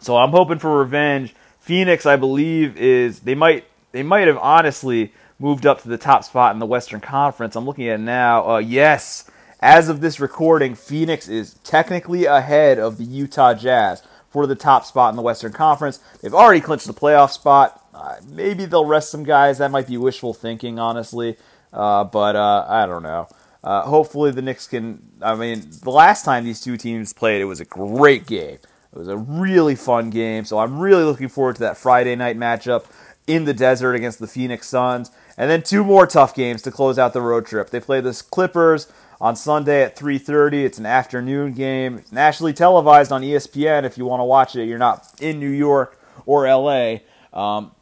so 0.00 0.16
I'm 0.16 0.30
hoping 0.30 0.58
for 0.58 0.80
revenge. 0.80 1.32
Phoenix, 1.60 2.06
I 2.06 2.16
believe, 2.16 2.76
is 2.76 3.20
they 3.20 3.36
might 3.36 3.66
they 3.92 4.02
might 4.02 4.26
have 4.26 4.38
honestly 4.38 5.12
moved 5.38 5.66
up 5.66 5.82
to 5.82 5.88
the 5.88 5.98
top 5.98 6.24
spot 6.24 6.54
in 6.54 6.58
the 6.58 6.66
Western 6.66 7.00
Conference. 7.00 7.56
I'm 7.56 7.66
looking 7.66 7.88
at 7.88 8.00
now. 8.00 8.48
Uh, 8.48 8.58
yes, 8.58 9.30
as 9.60 9.88
of 9.88 10.00
this 10.00 10.20
recording, 10.20 10.74
Phoenix 10.74 11.28
is 11.28 11.54
technically 11.64 12.24
ahead 12.24 12.78
of 12.78 12.98
the 12.98 13.04
Utah 13.04 13.54
Jazz 13.54 14.02
for 14.30 14.46
the 14.46 14.54
top 14.54 14.84
spot 14.84 15.10
in 15.10 15.16
the 15.16 15.22
Western 15.22 15.52
Conference. 15.52 15.98
They've 16.20 16.34
already 16.34 16.60
clinched 16.60 16.86
the 16.86 16.94
playoff 16.94 17.30
spot. 17.30 17.82
Uh, 17.94 18.16
maybe 18.28 18.66
they'll 18.66 18.84
rest 18.84 19.10
some 19.10 19.24
guys. 19.24 19.58
That 19.58 19.70
might 19.70 19.86
be 19.86 19.96
wishful 19.96 20.34
thinking, 20.34 20.78
honestly. 20.78 21.36
Uh, 21.72 22.04
but 22.04 22.36
uh, 22.36 22.66
I 22.68 22.86
don't 22.86 23.02
know. 23.02 23.28
Uh, 23.64 23.82
hopefully 23.82 24.30
the 24.30 24.42
Knicks 24.42 24.66
can. 24.66 25.02
I 25.20 25.34
mean, 25.34 25.70
the 25.82 25.90
last 25.90 26.24
time 26.24 26.44
these 26.44 26.60
two 26.60 26.76
teams 26.76 27.12
played, 27.12 27.40
it 27.40 27.46
was 27.46 27.60
a 27.60 27.64
great 27.64 28.26
game. 28.26 28.58
It 28.92 28.98
was 28.98 29.08
a 29.08 29.16
really 29.16 29.74
fun 29.74 30.10
game. 30.10 30.44
So 30.44 30.58
I'm 30.58 30.78
really 30.78 31.04
looking 31.04 31.28
forward 31.28 31.56
to 31.56 31.62
that 31.62 31.76
Friday 31.76 32.14
night 32.14 32.38
matchup 32.38 32.84
in 33.26 33.44
the 33.44 33.54
desert 33.54 33.94
against 33.94 34.18
the 34.18 34.26
Phoenix 34.26 34.68
Suns, 34.68 35.10
and 35.36 35.50
then 35.50 35.62
two 35.62 35.84
more 35.84 36.06
tough 36.06 36.34
games 36.34 36.62
to 36.62 36.70
close 36.70 36.98
out 36.98 37.12
the 37.12 37.20
road 37.20 37.46
trip. 37.46 37.70
They 37.70 37.80
play 37.80 38.00
the 38.00 38.12
Clippers 38.30 38.90
on 39.20 39.36
Sunday 39.36 39.82
at 39.82 39.96
3:30. 39.96 40.64
It's 40.64 40.78
an 40.78 40.86
afternoon 40.86 41.52
game, 41.52 41.98
It's 41.98 42.12
nationally 42.12 42.52
televised 42.52 43.12
on 43.12 43.22
ESPN. 43.22 43.84
If 43.84 43.98
you 43.98 44.06
want 44.06 44.20
to 44.20 44.24
watch 44.24 44.56
it, 44.56 44.66
you're 44.66 44.78
not 44.78 45.06
in 45.20 45.40
New 45.40 45.50
York 45.50 45.98
or 46.24 46.46
LA. 46.46 46.98
Um, 47.32 47.72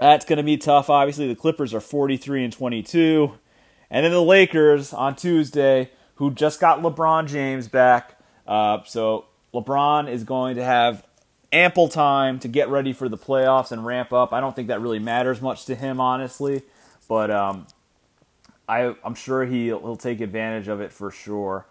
that's 0.00 0.24
going 0.24 0.38
to 0.38 0.42
be 0.42 0.56
tough. 0.56 0.90
Obviously, 0.90 1.28
the 1.28 1.36
Clippers 1.36 1.72
are 1.72 1.80
43 1.80 2.44
and 2.44 2.52
22. 2.52 3.38
And 3.90 4.04
then 4.04 4.12
the 4.12 4.22
Lakers 4.22 4.92
on 4.92 5.14
Tuesday, 5.14 5.90
who 6.16 6.30
just 6.30 6.60
got 6.60 6.80
LeBron 6.82 7.28
James 7.28 7.68
back. 7.68 8.18
Uh, 8.46 8.78
so 8.84 9.26
LeBron 9.52 10.08
is 10.08 10.24
going 10.24 10.56
to 10.56 10.64
have 10.64 11.06
ample 11.52 11.88
time 11.88 12.38
to 12.40 12.48
get 12.48 12.68
ready 12.68 12.92
for 12.92 13.08
the 13.08 13.16
playoffs 13.16 13.70
and 13.70 13.86
ramp 13.86 14.12
up. 14.12 14.32
I 14.32 14.40
don't 14.40 14.56
think 14.56 14.68
that 14.68 14.80
really 14.80 14.98
matters 14.98 15.40
much 15.40 15.64
to 15.66 15.74
him, 15.74 16.00
honestly. 16.00 16.62
But 17.08 17.30
um, 17.30 17.66
I, 18.68 18.94
am 19.04 19.14
sure 19.14 19.44
he, 19.44 19.66
he'll 19.66 19.96
take 19.96 20.20
advantage 20.20 20.68
of 20.68 20.80
it 20.80 20.92
for 20.92 21.10
sure. 21.10 21.66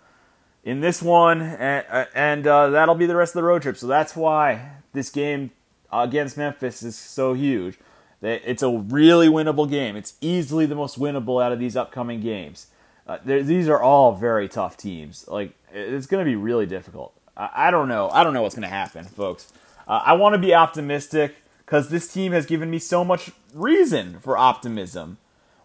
In 0.64 0.80
this 0.80 1.02
one, 1.02 1.42
and, 1.42 2.08
and 2.16 2.48
uh, 2.48 2.70
that'll 2.70 2.96
be 2.96 3.06
the 3.06 3.16
rest 3.16 3.32
of 3.32 3.42
the 3.42 3.44
road 3.44 3.64
trip. 3.64 3.76
So 3.76 3.88
that's 3.88 4.16
why 4.16 4.78
this 4.94 5.10
game 5.10 5.52
against 5.92 6.38
Memphis 6.38 6.84
is 6.84 6.98
so 6.98 7.34
huge. 7.34 7.78
It's 8.22 8.64
a 8.64 8.70
really 8.70 9.28
winnable 9.28 9.70
game. 9.70 9.98
It's 9.98 10.14
easily 10.22 10.66
the 10.66 10.76
most 10.76 10.98
winnable 10.98 11.44
out 11.44 11.52
of 11.52 11.60
these 11.60 11.76
upcoming 11.76 12.22
games. 12.22 12.68
Uh, 13.06 13.18
these 13.26 13.68
are 13.68 13.82
all 13.82 14.16
very 14.16 14.48
tough 14.48 14.78
teams. 14.78 15.28
Like 15.28 15.54
it's 15.74 16.08
going 16.08 16.24
to 16.24 16.30
be 16.30 16.38
really 16.38 16.66
difficult. 16.66 17.14
I, 17.36 17.50
I, 17.68 17.72
don't 17.72 17.90
know. 17.90 18.10
I 18.10 18.24
don't 18.24 18.34
know 18.34 18.42
what's 18.42 18.56
going 18.56 18.64
to 18.64 18.74
happen, 18.74 19.04
folks. 19.04 19.52
Uh, 19.86 20.02
I 20.06 20.14
want 20.14 20.36
to 20.36 20.40
be 20.40 20.54
optimistic 20.54 21.36
because 21.66 21.90
this 21.90 22.12
team 22.12 22.32
has 22.32 22.46
given 22.46 22.70
me 22.70 22.80
so 22.80 23.04
much 23.04 23.32
reason 23.54 24.20
for 24.22 24.38
optimism. 24.38 25.18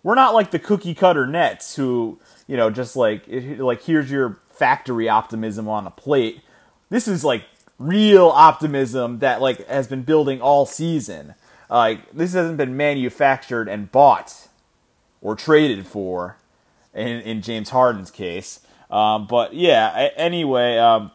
We're 0.08 0.14
not 0.14 0.32
like 0.32 0.52
the 0.52 0.58
cookie 0.58 0.94
cutter 0.94 1.26
Nets 1.26 1.76
who, 1.76 2.18
you 2.46 2.56
know, 2.56 2.70
just 2.70 2.96
like 2.96 3.24
like 3.28 3.82
here's 3.82 4.10
your 4.10 4.38
factory 4.48 5.06
optimism 5.06 5.68
on 5.68 5.86
a 5.86 5.90
plate. 5.90 6.40
This 6.88 7.06
is 7.06 7.24
like 7.24 7.44
real 7.78 8.28
optimism 8.28 9.18
that 9.18 9.42
like 9.42 9.66
has 9.66 9.86
been 9.86 10.04
building 10.04 10.40
all 10.40 10.64
season. 10.64 11.34
Like 11.68 12.10
this 12.10 12.32
hasn't 12.32 12.56
been 12.56 12.74
manufactured 12.74 13.68
and 13.68 13.92
bought 13.92 14.48
or 15.20 15.36
traded 15.36 15.86
for 15.86 16.38
in 16.94 17.20
in 17.20 17.42
James 17.42 17.68
Harden's 17.68 18.10
case. 18.10 18.60
Um, 18.90 19.26
but 19.26 19.52
yeah, 19.52 20.08
anyway, 20.16 20.78
um, 20.78 21.10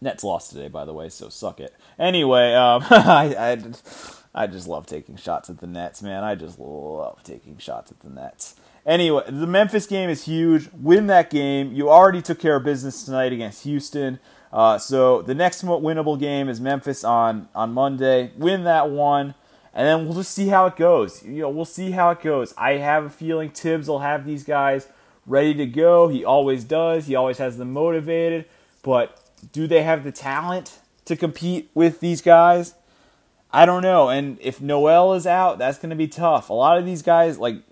Nets 0.00 0.24
lost 0.24 0.52
today, 0.52 0.68
by 0.68 0.86
the 0.86 0.94
way, 0.94 1.10
so 1.10 1.28
suck 1.28 1.60
it. 1.60 1.74
Anyway, 1.98 2.54
um, 2.54 2.82
I, 2.90 3.36
I, 3.38 3.58
I 4.36 4.46
just 4.46 4.68
love 4.68 4.84
taking 4.84 5.16
shots 5.16 5.48
at 5.48 5.60
the 5.60 5.66
Nets, 5.66 6.02
man. 6.02 6.22
I 6.22 6.34
just 6.34 6.58
love 6.58 7.22
taking 7.24 7.56
shots 7.56 7.90
at 7.90 8.00
the 8.00 8.10
Nets. 8.10 8.54
Anyway, 8.84 9.24
the 9.26 9.46
Memphis 9.46 9.86
game 9.86 10.10
is 10.10 10.26
huge. 10.26 10.68
Win 10.78 11.06
that 11.06 11.30
game. 11.30 11.72
You 11.72 11.88
already 11.88 12.20
took 12.20 12.38
care 12.38 12.56
of 12.56 12.62
business 12.62 13.02
tonight 13.02 13.32
against 13.32 13.64
Houston. 13.64 14.20
Uh, 14.52 14.78
so 14.78 15.22
the 15.22 15.34
next 15.34 15.64
winnable 15.64 16.20
game 16.20 16.50
is 16.50 16.60
Memphis 16.60 17.02
on 17.02 17.48
on 17.54 17.72
Monday. 17.72 18.30
Win 18.36 18.64
that 18.64 18.90
one, 18.90 19.34
and 19.74 19.86
then 19.86 20.04
we'll 20.04 20.16
just 20.16 20.32
see 20.32 20.48
how 20.48 20.66
it 20.66 20.76
goes. 20.76 21.24
You 21.24 21.42
know, 21.42 21.50
we'll 21.50 21.64
see 21.64 21.92
how 21.92 22.10
it 22.10 22.20
goes. 22.20 22.54
I 22.58 22.72
have 22.72 23.04
a 23.06 23.10
feeling 23.10 23.50
Thibs 23.50 23.88
will 23.88 24.00
have 24.00 24.24
these 24.24 24.44
guys 24.44 24.86
ready 25.26 25.54
to 25.54 25.66
go. 25.66 26.08
He 26.08 26.24
always 26.24 26.62
does. 26.62 27.06
He 27.06 27.14
always 27.16 27.38
has 27.38 27.56
them 27.56 27.72
motivated. 27.72 28.44
But 28.82 29.20
do 29.52 29.66
they 29.66 29.82
have 29.82 30.04
the 30.04 30.12
talent 30.12 30.78
to 31.06 31.16
compete 31.16 31.70
with 31.74 32.00
these 32.00 32.20
guys? 32.22 32.74
I 33.52 33.64
don't 33.66 33.82
know. 33.82 34.08
And 34.08 34.38
if 34.40 34.60
Noel 34.60 35.14
is 35.14 35.26
out, 35.26 35.58
that's 35.58 35.78
going 35.78 35.90
to 35.90 35.96
be 35.96 36.08
tough. 36.08 36.50
A 36.50 36.54
lot 36.54 36.78
of 36.78 36.84
these 36.84 37.02
guys 37.02 37.38
like 37.38 37.62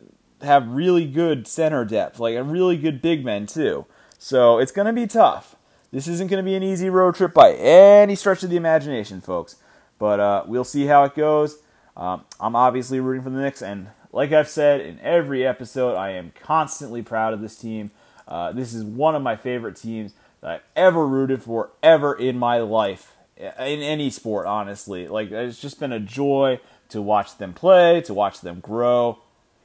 have 0.42 0.68
really 0.68 1.06
good 1.06 1.46
center 1.46 1.84
depth, 1.84 2.18
like 2.18 2.36
a 2.36 2.42
really 2.42 2.76
good 2.76 3.02
big 3.02 3.24
men 3.24 3.46
too. 3.46 3.86
So 4.18 4.58
it's 4.58 4.72
going 4.72 4.86
to 4.86 4.92
be 4.92 5.06
tough. 5.06 5.56
This 5.90 6.08
isn't 6.08 6.28
going 6.28 6.42
to 6.42 6.48
be 6.48 6.56
an 6.56 6.62
easy 6.62 6.90
road 6.90 7.14
trip 7.14 7.34
by 7.34 7.52
any 7.52 8.16
stretch 8.16 8.42
of 8.42 8.50
the 8.50 8.56
imagination, 8.56 9.20
folks. 9.20 9.56
But 9.98 10.18
uh, 10.20 10.44
we'll 10.46 10.64
see 10.64 10.86
how 10.86 11.04
it 11.04 11.14
goes. 11.14 11.58
Um, 11.96 12.24
I'm 12.40 12.56
obviously 12.56 12.98
rooting 12.98 13.22
for 13.22 13.30
the 13.30 13.40
Knicks, 13.40 13.62
and 13.62 13.88
like 14.10 14.32
I've 14.32 14.48
said 14.48 14.80
in 14.80 14.98
every 15.00 15.46
episode, 15.46 15.94
I 15.94 16.10
am 16.10 16.32
constantly 16.40 17.02
proud 17.02 17.32
of 17.32 17.40
this 17.40 17.56
team. 17.56 17.92
Uh, 18.26 18.50
this 18.50 18.74
is 18.74 18.82
one 18.82 19.14
of 19.14 19.22
my 19.22 19.36
favorite 19.36 19.76
teams 19.76 20.12
that 20.40 20.50
I've 20.50 20.62
ever 20.74 21.06
rooted 21.06 21.42
for, 21.42 21.70
ever 21.82 22.12
in 22.12 22.38
my 22.38 22.58
life, 22.58 23.13
in 23.36 23.82
any 23.82 24.10
sport, 24.10 24.46
honestly. 24.46 25.08
Like, 25.08 25.30
it's 25.30 25.60
just 25.60 25.80
been 25.80 25.92
a 25.92 26.00
joy 26.00 26.60
to 26.90 27.02
watch 27.02 27.38
them 27.38 27.52
play, 27.52 28.00
to 28.02 28.14
watch 28.14 28.40
them 28.40 28.60
grow. 28.60 29.18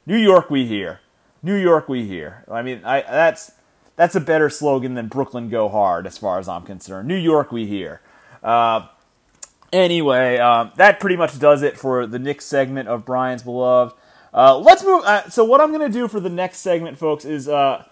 New 0.06 0.16
York, 0.16 0.50
we 0.50 0.66
here. 0.66 1.00
New 1.42 1.56
York, 1.56 1.88
we 1.88 2.06
here. 2.06 2.44
I 2.50 2.62
mean, 2.62 2.82
I, 2.84 3.02
that's 3.02 3.52
that's 3.96 4.14
a 4.14 4.20
better 4.20 4.48
slogan 4.48 4.94
than 4.94 5.08
Brooklyn 5.08 5.48
Go 5.48 5.68
Hard, 5.68 6.06
as 6.06 6.18
far 6.18 6.38
as 6.38 6.48
I'm 6.48 6.62
concerned. 6.62 7.06
New 7.06 7.16
York, 7.16 7.52
we 7.52 7.66
here. 7.66 8.00
Uh, 8.42 8.86
anyway, 9.72 10.38
um, 10.38 10.72
that 10.76 11.00
pretty 11.00 11.16
much 11.16 11.38
does 11.38 11.62
it 11.62 11.78
for 11.78 12.06
the 12.06 12.18
Knicks 12.18 12.46
segment 12.46 12.88
of 12.88 13.04
Brian's 13.04 13.42
Beloved. 13.42 13.94
Uh, 14.32 14.56
let's 14.58 14.84
move. 14.84 15.04
Uh, 15.04 15.28
so 15.28 15.44
what 15.44 15.60
I'm 15.60 15.72
going 15.72 15.86
to 15.86 15.92
do 15.92 16.08
for 16.08 16.20
the 16.20 16.30
next 16.30 16.58
segment, 16.58 16.98
folks, 16.98 17.24
is 17.24 17.48
uh, 17.48 17.84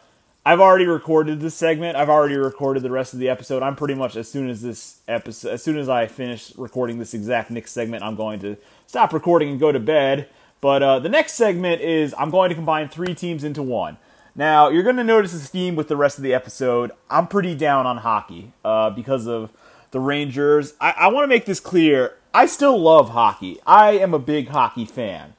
I've 0.49 0.61
already 0.61 0.87
recorded 0.87 1.41
this 1.41 1.55
segment. 1.55 1.95
I've 1.95 2.09
already 2.09 2.39
recorded 2.39 2.83
the 2.83 2.91
rest 2.91 3.13
of 3.13 3.19
the 3.19 3.29
episode. 3.29 3.63
I'm 3.63 3.77
pretty 3.77 3.93
much 3.93 4.17
as 4.17 4.31
soon 4.31 4.49
as 4.49 4.63
this 4.63 5.01
episode, 5.07 5.51
as 5.51 5.63
soon 5.63 5.77
as 5.77 5.91
I 5.91 6.07
finish 6.07 6.57
recording 6.57 6.99
this 6.99 7.13
exact 7.13 7.51
Knicks 7.51 7.71
segment, 7.71 8.03
I'm 8.03 8.17
going 8.17 8.41
to 8.41 8.57
stop 8.87 9.13
recording 9.13 9.51
and 9.51 9.61
go 9.61 9.73
to 9.73 9.79
bed. 9.79 10.27
But 10.63 10.83
uh, 10.83 11.01
the 11.01 11.11
next 11.11 11.35
segment 11.35 11.83
is 11.83 12.15
I'm 12.17 12.31
going 12.31 12.49
to 12.49 12.55
combine 12.55 12.89
three 12.89 13.15
teams 13.15 13.45
into 13.45 13.63
one. 13.63 13.99
Now 14.35 14.71
you're 14.71 14.85
going 14.85 14.97
to 14.97 15.05
notice 15.05 15.33
this 15.33 15.51
theme 15.51 15.77
with 15.77 15.89
the 15.89 15.99
rest 15.99 16.17
of 16.17 16.25
the 16.25 16.33
episode. 16.33 16.93
I'm 17.11 17.27
pretty 17.27 17.55
down 17.55 17.87
on 17.87 17.99
hockey 17.99 18.55
uh, 18.65 18.89
because 18.89 19.27
of 19.27 19.53
the 19.91 20.01
Rangers. 20.01 20.73
I, 20.81 20.95
I 20.97 21.09
want 21.09 21.25
to 21.25 21.29
make 21.29 21.45
this 21.45 21.61
clear. 21.61 22.15
I 22.33 22.47
still 22.47 22.81
love 22.81 23.11
hockey. 23.11 23.59
I 23.67 23.99
am 23.99 24.15
a 24.15 24.19
big 24.19 24.49
hockey 24.49 24.87
fan, 24.87 25.35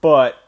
but 0.00 0.38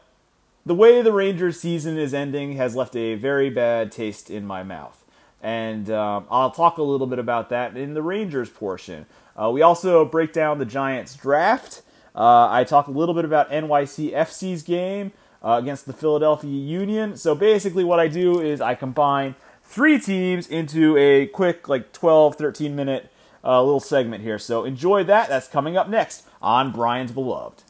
the 0.67 0.75
way 0.75 1.01
the 1.01 1.13
Rangers 1.13 1.57
season 1.57 1.97
is 1.97 2.13
ending 2.13 2.57
has 2.57 2.75
left 2.75 2.93
a 2.97 3.15
very 3.15 3.49
bad 3.49 3.89
taste 3.89 4.29
in 4.29 4.45
my 4.45 4.63
mouth. 4.63 5.05
And 5.41 5.89
um, 5.89 6.25
I'll 6.29 6.51
talk 6.51 6.77
a 6.77 6.83
little 6.83 7.07
bit 7.07 7.19
about 7.19 7.49
that 7.49 7.77
in 7.77 7.93
the 7.93 8.01
Rangers 8.01 8.49
portion. 8.49 9.05
Uh, 9.41 9.49
we 9.49 9.61
also 9.61 10.03
break 10.03 10.33
down 10.33 10.57
the 10.57 10.65
Giants 10.65 11.15
draft. 11.15 11.83
Uh, 12.13 12.49
I 12.51 12.65
talk 12.65 12.87
a 12.87 12.91
little 12.91 13.15
bit 13.15 13.23
about 13.23 13.49
NYCFC's 13.49 14.63
game 14.63 15.13
uh, 15.41 15.57
against 15.61 15.85
the 15.85 15.93
Philadelphia 15.93 16.51
Union. 16.51 17.15
So 17.15 17.33
basically, 17.33 17.85
what 17.85 18.01
I 18.01 18.09
do 18.09 18.41
is 18.41 18.59
I 18.59 18.75
combine 18.75 19.35
three 19.63 19.97
teams 19.97 20.47
into 20.47 20.97
a 20.97 21.27
quick, 21.27 21.69
like 21.69 21.93
12, 21.93 22.35
13 22.35 22.75
minute 22.75 23.09
uh, 23.41 23.63
little 23.63 23.79
segment 23.79 24.21
here. 24.21 24.37
So 24.39 24.65
enjoy 24.65 25.05
that. 25.05 25.29
That's 25.29 25.47
coming 25.47 25.77
up 25.77 25.87
next 25.87 26.25
on 26.41 26.73
Brian's 26.73 27.13
Beloved. 27.13 27.63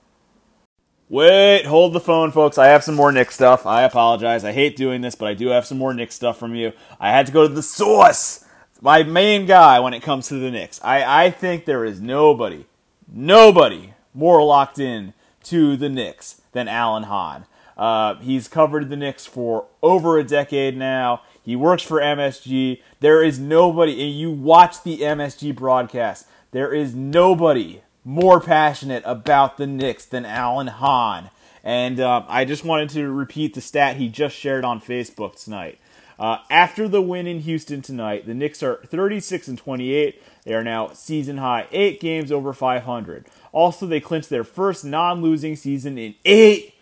Wait, 1.10 1.66
hold 1.66 1.94
the 1.94 2.02
phone, 2.02 2.32
folks. 2.32 2.58
I 2.58 2.68
have 2.68 2.84
some 2.84 2.96
more 2.96 3.14
Knick 3.14 3.32
stuff. 3.32 3.66
I 3.66 3.84
apologize. 3.84 4.44
I 4.44 4.52
hate 4.52 4.76
doing 4.76 5.00
this, 5.00 5.16
but 5.16 5.30
I 5.30 5.34
do 5.34 5.48
have 5.48 5.66
some 5.66 5.78
more 5.78 5.94
Knick 5.94 6.12
stuff 6.12 6.38
from 6.38 6.54
you. 6.54 6.74
I 7.00 7.12
had 7.12 7.26
to 7.28 7.32
go 7.32 7.48
to 7.48 7.54
the 7.54 7.64
source, 7.64 8.44
my 8.82 9.04
main 9.04 9.46
guy 9.46 9.80
when 9.80 9.94
it 9.94 10.04
comes 10.04 10.28
to 10.28 10.36
the 10.36 10.52
Knicks. 10.52 10.82
I, 10.84 11.28
I 11.28 11.32
think 11.32 11.64
there 11.64 11.86
is 11.86 12.02
nobody, 12.02 12.66
nobody 13.08 13.94
more 14.14 14.44
locked 14.44 14.80
in 14.80 15.14
to 15.44 15.78
the 15.78 15.88
Knicks 15.88 16.42
than 16.52 16.68
Alan 16.68 17.04
Hahn. 17.04 17.46
Uh, 17.78 18.16
he's 18.16 18.50
covered 18.50 18.90
the 18.90 18.98
Knicks 18.98 19.26
for 19.26 19.68
over 19.82 20.18
a 20.18 20.26
decade 20.26 20.76
now. 20.76 21.22
He 21.42 21.56
works 21.56 21.84
for 21.84 22.02
MSG. 22.02 22.82
There 23.00 23.24
is 23.24 23.40
nobody, 23.40 23.94
and 24.04 24.14
you 24.14 24.30
watch 24.30 24.84
the 24.84 24.98
MSG 24.98 25.56
broadcast, 25.56 26.28
there 26.52 26.74
is 26.74 26.94
nobody 26.94 27.82
more 28.08 28.40
passionate 28.40 29.04
about 29.06 29.58
the 29.58 29.68
Knicks 29.68 30.06
than 30.06 30.26
Alan 30.26 30.68
Hahn. 30.68 31.30
And 31.62 32.00
uh, 32.00 32.24
I 32.30 32.46
just 32.46 32.64
wanted 32.64 32.90
to 32.92 33.12
repeat 33.12 33.54
the 33.54 33.60
stat 33.60 33.98
he 33.98 34.08
just 34.08 34.34
shared 34.34 34.64
on 34.64 34.80
Facebook 34.80 35.44
tonight. 35.44 35.78
Uh, 36.18 36.38
after 36.50 36.88
the 36.88 37.02
win 37.02 37.28
in 37.28 37.42
Houston 37.42 37.82
tonight, 37.82 38.26
the 38.26 38.34
Knicks 38.34 38.64
are 38.64 38.78
36 38.86 39.50
and 39.50 39.58
28. 39.58 40.24
They 40.46 40.54
are 40.54 40.64
now 40.64 40.94
season 40.94 41.40
high, 41.40 41.68
eight 41.74 42.00
games 42.00 42.32
over 42.32 42.54
500. 42.54 43.26
Also, 43.52 43.86
they 43.86 44.00
clinched 44.00 44.30
their 44.30 44.46
first 44.46 44.86
non-losing 44.86 45.58
season 45.58 45.98
in 45.98 46.16
eight 46.24 46.76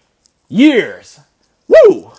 years. 0.47 1.21
Woo! 1.67 2.11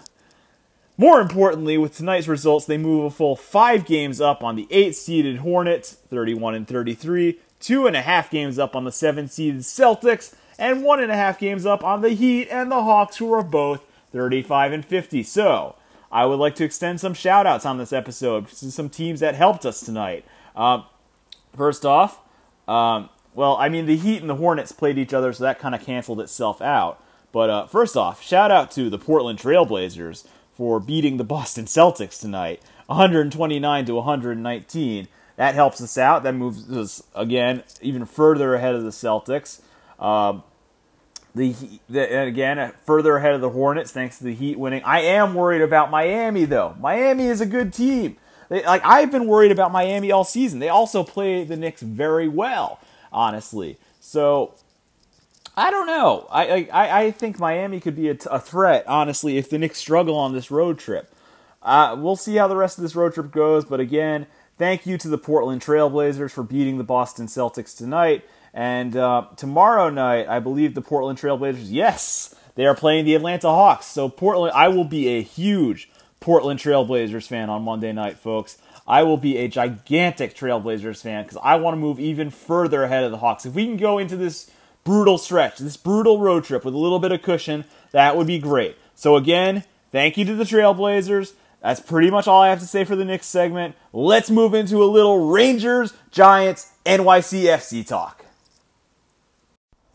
More 0.99 1.21
importantly, 1.21 1.79
with 1.79 1.97
tonight's 1.97 2.27
results, 2.27 2.67
they 2.67 2.77
move 2.77 3.05
a 3.05 3.11
full 3.11 3.37
five 3.37 3.87
games 3.87 4.21
up 4.21 4.43
on 4.43 4.57
the 4.57 4.67
eight-seeded 4.73 5.39
Hornets, 5.39 5.93
31 6.11 6.57
and 6.57 6.67
33, 6.67 7.39
two 7.61 7.87
and 7.87 7.97
a 7.97 8.03
half 8.03 8.31
games 8.31 8.59
up 8.59 8.77
on 8.77 8.85
the 8.85 8.93
seven 8.93 9.29
seeded 9.29 9.63
Celtics, 9.63 10.35
and 10.59 10.83
one 10.83 11.01
and 11.01 11.13
a 11.13 11.17
half 11.17 11.39
games 11.39 11.67
up 11.67 11.85
on 11.85 12.03
the 12.03 12.11
Heat 12.11 12.49
and 12.49 12.71
the 12.71 12.83
Hawks, 12.83 13.17
who 13.17 13.33
are 13.33 13.43
both 13.43 13.83
35 14.13 14.73
and 14.73 14.85
50. 14.85 15.23
So, 15.23 15.77
I 16.11 16.25
would 16.25 16.39
like 16.39 16.55
to 16.57 16.65
extend 16.65 17.01
some 17.01 17.15
shout 17.15 17.47
outs 17.47 17.67
on 17.67 17.79
this 17.79 17.93
episode 17.93 18.49
to 18.49 18.71
some 18.71 18.89
teams 18.89 19.21
that 19.21 19.35
helped 19.35 19.67
us 19.67 19.81
tonight. 19.81 20.25
Uh, 20.55 20.83
first 21.55 21.85
off, 21.85 22.21
um, 22.69 23.11
well, 23.35 23.57
I 23.57 23.69
mean, 23.69 23.87
the 23.87 23.97
Heat 23.97 24.21
and 24.21 24.31
the 24.31 24.37
Hornets 24.37 24.73
played 24.73 24.99
each 24.99 25.13
other, 25.13 25.33
so 25.33 25.45
that 25.45 25.59
kind 25.59 25.75
of 25.75 25.83
canceled 25.83 26.21
itself 26.21 26.63
out. 26.63 27.03
But 27.33 27.51
uh, 27.51 27.67
first 27.67 27.97
off, 27.97 28.23
shout 28.23 28.51
out 28.51 28.71
to 28.73 28.89
the 28.89 28.99
Portland 28.99 29.39
Trailblazers 29.39 30.27
for 30.55 30.81
beating 30.81 31.19
the 31.19 31.25
Boston 31.25 31.67
Celtics 31.67 32.19
tonight, 32.19 32.63
129 32.87 33.85
to 33.85 33.95
119. 33.95 35.09
That 35.37 35.55
helps 35.55 35.81
us 35.83 35.99
out. 35.99 36.23
That 36.23 36.35
moves 36.35 36.71
us 36.71 37.03
again 37.15 37.63
even 37.81 38.07
further 38.07 38.55
ahead 38.55 38.75
of 38.75 38.83
the 38.83 38.91
Celtics. 38.91 39.61
Um, 39.99 40.43
the, 41.35 41.55
the 41.89 42.11
and 42.11 42.29
again 42.29 42.73
further 42.85 43.19
ahead 43.19 43.35
of 43.35 43.43
the 43.43 43.51
Hornets 43.51 43.93
thanks 43.93 44.19
to 44.19 44.25
the 44.25 44.35
Heat 44.35 44.59
winning. 44.59 44.83
I 44.85 45.01
am 45.01 45.35
worried 45.35 45.63
about 45.63 45.91
Miami 45.91 46.47
though. 46.47 46.75
Miami 46.81 47.27
is 47.27 47.41
a 47.43 47.47
good 47.47 47.73
team. 47.73 48.17
They, 48.49 48.65
like 48.65 48.83
I've 48.85 49.11
been 49.11 49.27
worried 49.27 49.53
about 49.53 49.73
Miami 49.73 50.11
all 50.11 50.25
season. 50.25 50.59
They 50.59 50.71
also 50.71 51.05
play 51.05 51.45
the 51.45 51.57
Knicks 51.57 51.83
very 51.83 52.29
well, 52.29 52.81
honestly. 53.13 53.77
So 54.01 54.55
I 55.55 55.71
don't 55.71 55.87
know. 55.87 56.27
I 56.31 56.69
I, 56.73 57.03
I 57.03 57.11
think 57.11 57.39
Miami 57.39 57.81
could 57.81 57.97
be 57.97 58.09
a, 58.09 58.15
t- 58.15 58.29
a 58.31 58.41
threat, 58.41 58.87
honestly, 58.87 59.37
if 59.37 59.51
the 59.51 59.59
Knicks 59.59 59.79
struggle 59.79 60.17
on 60.17 60.33
this 60.33 60.51
road 60.51 60.79
trip. 60.79 61.13
Uh, 61.63 61.97
we'll 61.99 62.17
see 62.17 62.37
how 62.37 62.47
the 62.47 62.57
rest 62.57 62.79
of 62.79 62.83
this 62.83 62.95
road 62.95 63.13
trip 63.13 63.31
goes. 63.33 63.65
But 63.65 63.81
again, 63.81 64.27
Thank 64.59 64.87
you 64.87 64.97
to 64.99 65.09
the 65.09 65.19
Portland 65.19 65.61
Trailblazers 65.61 66.31
for 66.31 66.43
beating 66.43 66.79
the 66.79 66.85
Boston 66.85 67.27
Celtics 67.27 67.77
tonight. 67.77 68.25
And 68.55 68.97
uh, 68.97 69.27
tomorrow 69.37 69.91
night, 69.91 70.29
I 70.29 70.39
believe 70.39 70.75
the 70.75 70.81
Portland 70.81 71.19
Trailblazers, 71.19 71.67
yes, 71.67 72.35
they 72.55 72.65
are 72.65 72.75
playing 72.75 73.05
the 73.05 73.15
Atlanta 73.15 73.49
Hawks. 73.49 73.85
So 73.85 74.09
Portland, 74.09 74.55
I 74.55 74.69
will 74.69 74.85
be 74.85 75.09
a 75.09 75.23
huge 75.23 75.91
Portland 76.21 76.59
Trailblazers 76.59 77.27
fan 77.27 77.51
on 77.51 77.65
Monday 77.65 77.93
night, 77.93 78.19
folks. 78.19 78.57
I 78.89 79.03
will 79.03 79.19
be 79.19 79.37
a 79.37 79.49
gigantic 79.49 80.35
Trailblazers 80.35 81.03
fan 81.03 81.25
because 81.25 81.39
I 81.43 81.57
want 81.57 81.75
to 81.75 81.79
move 81.79 82.01
even 82.01 82.31
further 82.31 82.85
ahead 82.85 83.05
of 83.05 83.11
the 83.11 83.19
Hawks. 83.19 83.45
If 83.45 83.53
we 83.55 83.67
can 83.67 83.77
go 83.77 83.99
into 83.99 84.17
this 84.17 84.51
brutal 84.85 85.19
stretch, 85.19 85.59
this 85.59 85.77
brutal 85.77 86.19
road 86.19 86.45
trip 86.45 86.65
with 86.65 86.73
a 86.73 86.79
little 86.79 86.99
bit 86.99 87.13
of 87.13 87.21
cushion, 87.21 87.67
that 87.91 88.17
would 88.17 88.27
be 88.27 88.39
great. 88.39 88.79
So, 88.95 89.17
again, 89.17 89.65
thank 89.93 90.17
you 90.17 90.25
to 90.25 90.35
the 90.35 90.45
Trailblazers. 90.45 91.35
That's 91.63 91.81
pretty 91.81 92.11
much 92.11 92.29
all 92.29 92.43
I 92.43 92.51
have 92.51 92.61
to 92.61 92.67
say 92.67 92.85
for 92.85 92.97
the 92.97 93.05
Knicks 93.05 93.27
segment. 93.27 93.75
Let's 93.93 94.31
move 94.31 94.55
into 94.55 94.83
a 94.83 94.87
little 94.87 95.29
Rangers, 95.29 95.93
Giants, 96.11 96.73
NYCFC 96.85 97.87
talk. 97.87 98.27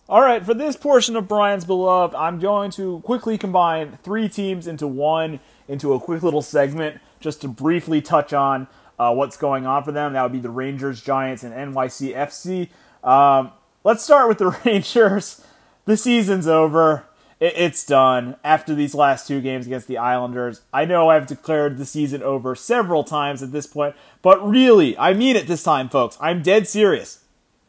All 0.10 0.22
right, 0.22 0.46
for 0.46 0.54
this 0.54 0.76
portion 0.76 1.16
of 1.16 1.30
Brian's 1.30 1.64
Beloved, 1.64 2.14
I'm 2.16 2.40
going 2.40 2.70
to 2.72 3.00
quickly 3.00 3.38
combine 3.38 3.98
three 4.04 4.28
teams 4.28 4.68
into 4.68 4.86
one, 4.86 5.40
into 5.70 5.94
a 5.94 6.02
quick 6.02 6.22
little 6.22 6.42
segment, 6.42 7.00
just 7.22 7.40
to 7.42 7.48
briefly 7.48 8.02
touch 8.02 8.34
on 8.34 8.68
uh, 9.00 9.14
what's 9.14 9.38
going 9.38 9.66
on 9.66 9.86
for 9.86 9.94
them. 9.94 10.12
That 10.12 10.24
would 10.24 10.34
be 10.34 10.40
the 10.40 10.50
Rangers, 10.50 11.02
Giants, 11.02 11.44
and 11.44 11.54
NYCFC. 11.54 12.68
Um, 13.06 13.52
let's 13.86 14.04
start 14.04 14.28
with 14.28 14.40
the 14.40 14.50
Rangers. 14.66 15.46
The 15.86 15.96
season's 15.96 16.48
over. 16.48 17.06
It's 17.42 17.84
done 17.84 18.36
after 18.44 18.76
these 18.76 18.94
last 18.94 19.28
two 19.28 19.42
games 19.42 19.66
against 19.66 19.88
the 19.88 19.98
Islanders. 19.98 20.62
I 20.72 20.86
know 20.86 21.10
I've 21.10 21.26
declared 21.26 21.80
the 21.80 21.88
season 21.88 22.22
over 22.22 22.54
several 22.54 23.04
times 23.04 23.42
at 23.42 23.52
this 23.52 23.66
point, 23.66 23.96
but 24.22 24.48
really, 24.48 24.96
I 24.96 25.16
mean 25.16 25.36
it 25.36 25.48
this 25.48 25.64
time, 25.64 25.90
folks. 25.90 26.20
I'm 26.22 26.44
dead 26.44 26.68
serious. 26.68 27.24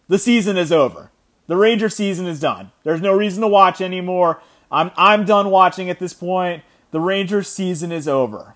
The 0.08 0.18
season 0.18 0.58
is 0.58 0.72
over. 0.72 1.10
The 1.46 1.56
Ranger 1.56 1.88
season 1.88 2.26
is 2.26 2.38
done. 2.38 2.70
There's 2.84 3.00
no 3.00 3.16
reason 3.16 3.40
to 3.40 3.48
watch 3.48 3.80
anymore. 3.80 4.42
I'm 4.70 4.90
I'm 4.94 5.24
done 5.24 5.48
watching 5.48 5.88
at 5.88 5.98
this 5.98 6.12
point. 6.12 6.62
The 6.90 7.00
Rangers 7.00 7.48
season 7.48 7.92
is 7.92 8.06
over. 8.06 8.54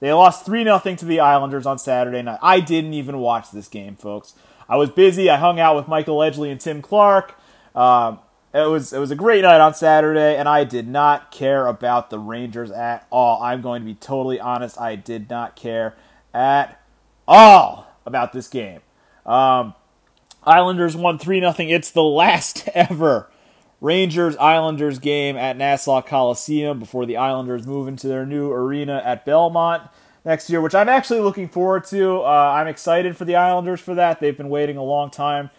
They 0.00 0.14
lost 0.14 0.46
3 0.46 0.64
0 0.64 0.78
to 0.78 1.04
the 1.04 1.20
Islanders 1.20 1.66
on 1.66 1.78
Saturday 1.78 2.22
night. 2.22 2.38
I 2.40 2.60
didn't 2.60 2.94
even 2.94 3.18
watch 3.18 3.50
this 3.50 3.68
game, 3.68 3.96
folks. 3.96 4.32
I 4.66 4.76
was 4.76 4.88
busy. 4.88 5.28
I 5.28 5.36
hung 5.36 5.60
out 5.60 5.76
with 5.76 5.88
Michael 5.88 6.18
Edgley 6.20 6.50
and 6.50 6.58
Tim 6.58 6.80
Clark. 6.80 7.34
Um, 7.74 8.20
it 8.54 8.70
was 8.70 8.92
it 8.92 8.98
was 8.98 9.10
a 9.10 9.16
great 9.16 9.42
night 9.42 9.60
on 9.60 9.74
Saturday, 9.74 10.36
and 10.36 10.48
I 10.48 10.62
did 10.62 10.86
not 10.86 11.32
care 11.32 11.66
about 11.66 12.10
the 12.10 12.20
Rangers 12.20 12.70
at 12.70 13.04
all. 13.10 13.42
I'm 13.42 13.60
going 13.60 13.82
to 13.82 13.86
be 13.86 13.94
totally 13.94 14.38
honest. 14.38 14.80
I 14.80 14.94
did 14.94 15.28
not 15.28 15.56
care 15.56 15.96
at 16.32 16.80
all 17.26 17.88
about 18.06 18.32
this 18.32 18.46
game. 18.46 18.80
Um, 19.26 19.74
Islanders 20.44 20.96
won 20.96 21.18
3 21.18 21.40
0. 21.40 21.54
It's 21.58 21.90
the 21.90 22.04
last 22.04 22.68
ever 22.74 23.28
Rangers 23.80 24.36
Islanders 24.36 25.00
game 25.00 25.36
at 25.36 25.56
Nassau 25.56 26.00
Coliseum 26.00 26.78
before 26.78 27.06
the 27.06 27.16
Islanders 27.16 27.66
move 27.66 27.88
into 27.88 28.06
their 28.06 28.24
new 28.24 28.52
arena 28.52 29.02
at 29.04 29.24
Belmont 29.24 29.82
next 30.24 30.48
year, 30.48 30.60
which 30.60 30.76
I'm 30.76 30.88
actually 30.88 31.20
looking 31.20 31.48
forward 31.48 31.84
to. 31.86 32.20
Uh, 32.20 32.54
I'm 32.56 32.68
excited 32.68 33.16
for 33.16 33.24
the 33.24 33.34
Islanders 33.34 33.80
for 33.80 33.96
that. 33.96 34.20
They've 34.20 34.36
been 34.36 34.48
waiting 34.48 34.76
a 34.76 34.84
long 34.84 35.10
time 35.10 35.50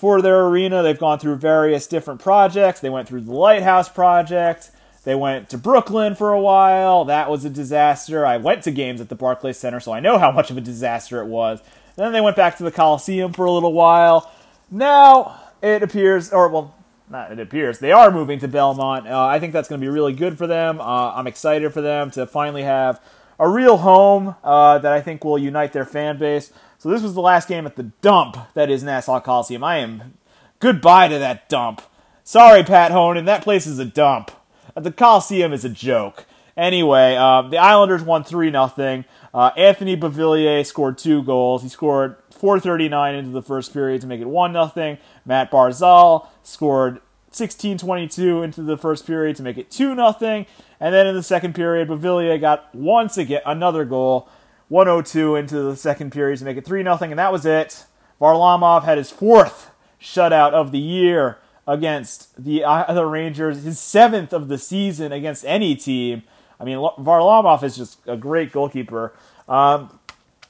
for 0.00 0.22
their 0.22 0.46
arena. 0.46 0.82
They've 0.82 0.98
gone 0.98 1.18
through 1.18 1.36
various 1.36 1.86
different 1.86 2.20
projects. 2.20 2.80
They 2.80 2.88
went 2.88 3.06
through 3.06 3.20
the 3.20 3.34
Lighthouse 3.34 3.90
Project. 3.90 4.70
They 5.04 5.14
went 5.14 5.50
to 5.50 5.58
Brooklyn 5.58 6.14
for 6.14 6.32
a 6.32 6.40
while. 6.40 7.04
That 7.04 7.30
was 7.30 7.44
a 7.44 7.50
disaster. 7.50 8.24
I 8.24 8.38
went 8.38 8.62
to 8.64 8.70
games 8.70 9.02
at 9.02 9.10
the 9.10 9.14
Barclays 9.14 9.58
Center, 9.58 9.78
so 9.78 9.92
I 9.92 10.00
know 10.00 10.16
how 10.16 10.32
much 10.32 10.50
of 10.50 10.56
a 10.56 10.62
disaster 10.62 11.20
it 11.20 11.26
was. 11.26 11.60
Then 11.96 12.12
they 12.12 12.20
went 12.22 12.34
back 12.36 12.56
to 12.56 12.64
the 12.64 12.70
Coliseum 12.70 13.34
for 13.34 13.44
a 13.44 13.52
little 13.52 13.74
while. 13.74 14.32
Now 14.70 15.38
it 15.62 15.82
appears, 15.82 16.32
or 16.32 16.48
well, 16.48 16.74
not 17.10 17.30
it 17.30 17.38
appears 17.38 17.78
they 17.78 17.92
are 17.92 18.10
moving 18.10 18.38
to 18.38 18.48
Belmont. 18.48 19.06
Uh, 19.06 19.26
I 19.26 19.38
think 19.38 19.52
that's 19.52 19.68
going 19.68 19.82
to 19.82 19.84
be 19.84 19.90
really 19.90 20.14
good 20.14 20.38
for 20.38 20.46
them. 20.46 20.80
Uh, 20.80 21.12
I'm 21.12 21.26
excited 21.26 21.74
for 21.74 21.82
them 21.82 22.10
to 22.12 22.26
finally 22.26 22.62
have 22.62 23.02
a 23.38 23.48
real 23.48 23.78
home 23.78 24.34
uh, 24.42 24.78
that 24.78 24.92
I 24.92 25.02
think 25.02 25.24
will 25.24 25.38
unite 25.38 25.74
their 25.74 25.84
fan 25.84 26.18
base. 26.18 26.52
So 26.80 26.88
this 26.88 27.02
was 27.02 27.12
the 27.12 27.20
last 27.20 27.46
game 27.46 27.66
at 27.66 27.76
the 27.76 27.92
dump 28.00 28.38
that 28.54 28.70
is 28.70 28.82
Nassau 28.82 29.20
Coliseum. 29.20 29.62
I 29.62 29.76
am 29.76 30.14
goodbye 30.60 31.08
to 31.08 31.18
that 31.18 31.46
dump. 31.50 31.82
Sorry, 32.24 32.64
Pat 32.64 32.90
Honan, 32.90 33.26
that 33.26 33.42
place 33.42 33.66
is 33.66 33.78
a 33.78 33.84
dump. 33.84 34.30
The 34.74 34.90
Coliseum 34.90 35.52
is 35.52 35.62
a 35.62 35.68
joke. 35.68 36.24
Anyway, 36.56 37.16
um, 37.16 37.50
the 37.50 37.58
Islanders 37.58 38.02
won 38.02 38.24
three 38.24 38.50
nothing. 38.50 39.04
Uh, 39.34 39.50
Anthony 39.58 39.94
Beauvillier 39.94 40.64
scored 40.64 40.96
two 40.96 41.22
goals. 41.22 41.62
He 41.62 41.68
scored 41.68 42.16
4:39 42.30 43.14
into 43.14 43.30
the 43.30 43.42
first 43.42 43.74
period 43.74 44.00
to 44.00 44.06
make 44.06 44.22
it 44.22 44.28
one 44.28 44.54
nothing. 44.54 44.96
Matt 45.26 45.50
Barzal 45.50 46.28
scored 46.42 47.02
16:22 47.30 48.42
into 48.42 48.62
the 48.62 48.78
first 48.78 49.06
period 49.06 49.36
to 49.36 49.42
make 49.42 49.58
it 49.58 49.70
two 49.70 49.94
nothing. 49.94 50.46
And 50.80 50.94
then 50.94 51.06
in 51.06 51.14
the 51.14 51.22
second 51.22 51.54
period, 51.54 51.88
Beauvillier 51.88 52.40
got 52.40 52.74
once 52.74 53.18
again 53.18 53.42
another 53.44 53.84
goal, 53.84 54.30
102 54.70 55.36
into 55.36 55.62
the 55.62 55.76
second 55.76 56.12
period 56.12 56.38
to 56.38 56.44
make 56.44 56.56
it 56.56 56.64
three 56.64 56.82
nothing, 56.82 57.12
and 57.12 57.18
that 57.18 57.32
was 57.32 57.44
it. 57.44 57.84
Varlamov 58.20 58.84
had 58.84 58.98
his 58.98 59.10
fourth 59.10 59.70
shutout 60.00 60.52
of 60.52 60.72
the 60.72 60.78
year 60.78 61.38
against 61.66 62.42
the 62.42 62.64
uh, 62.64 62.92
the 62.92 63.04
Rangers, 63.04 63.64
his 63.64 63.78
seventh 63.78 64.32
of 64.32 64.48
the 64.48 64.58
season 64.58 65.12
against 65.12 65.44
any 65.44 65.74
team. 65.74 66.22
I 66.58 66.64
mean, 66.64 66.78
Varlamov 66.78 67.62
is 67.64 67.76
just 67.76 67.98
a 68.06 68.16
great 68.16 68.52
goalkeeper. 68.52 69.12
Um, 69.48 69.98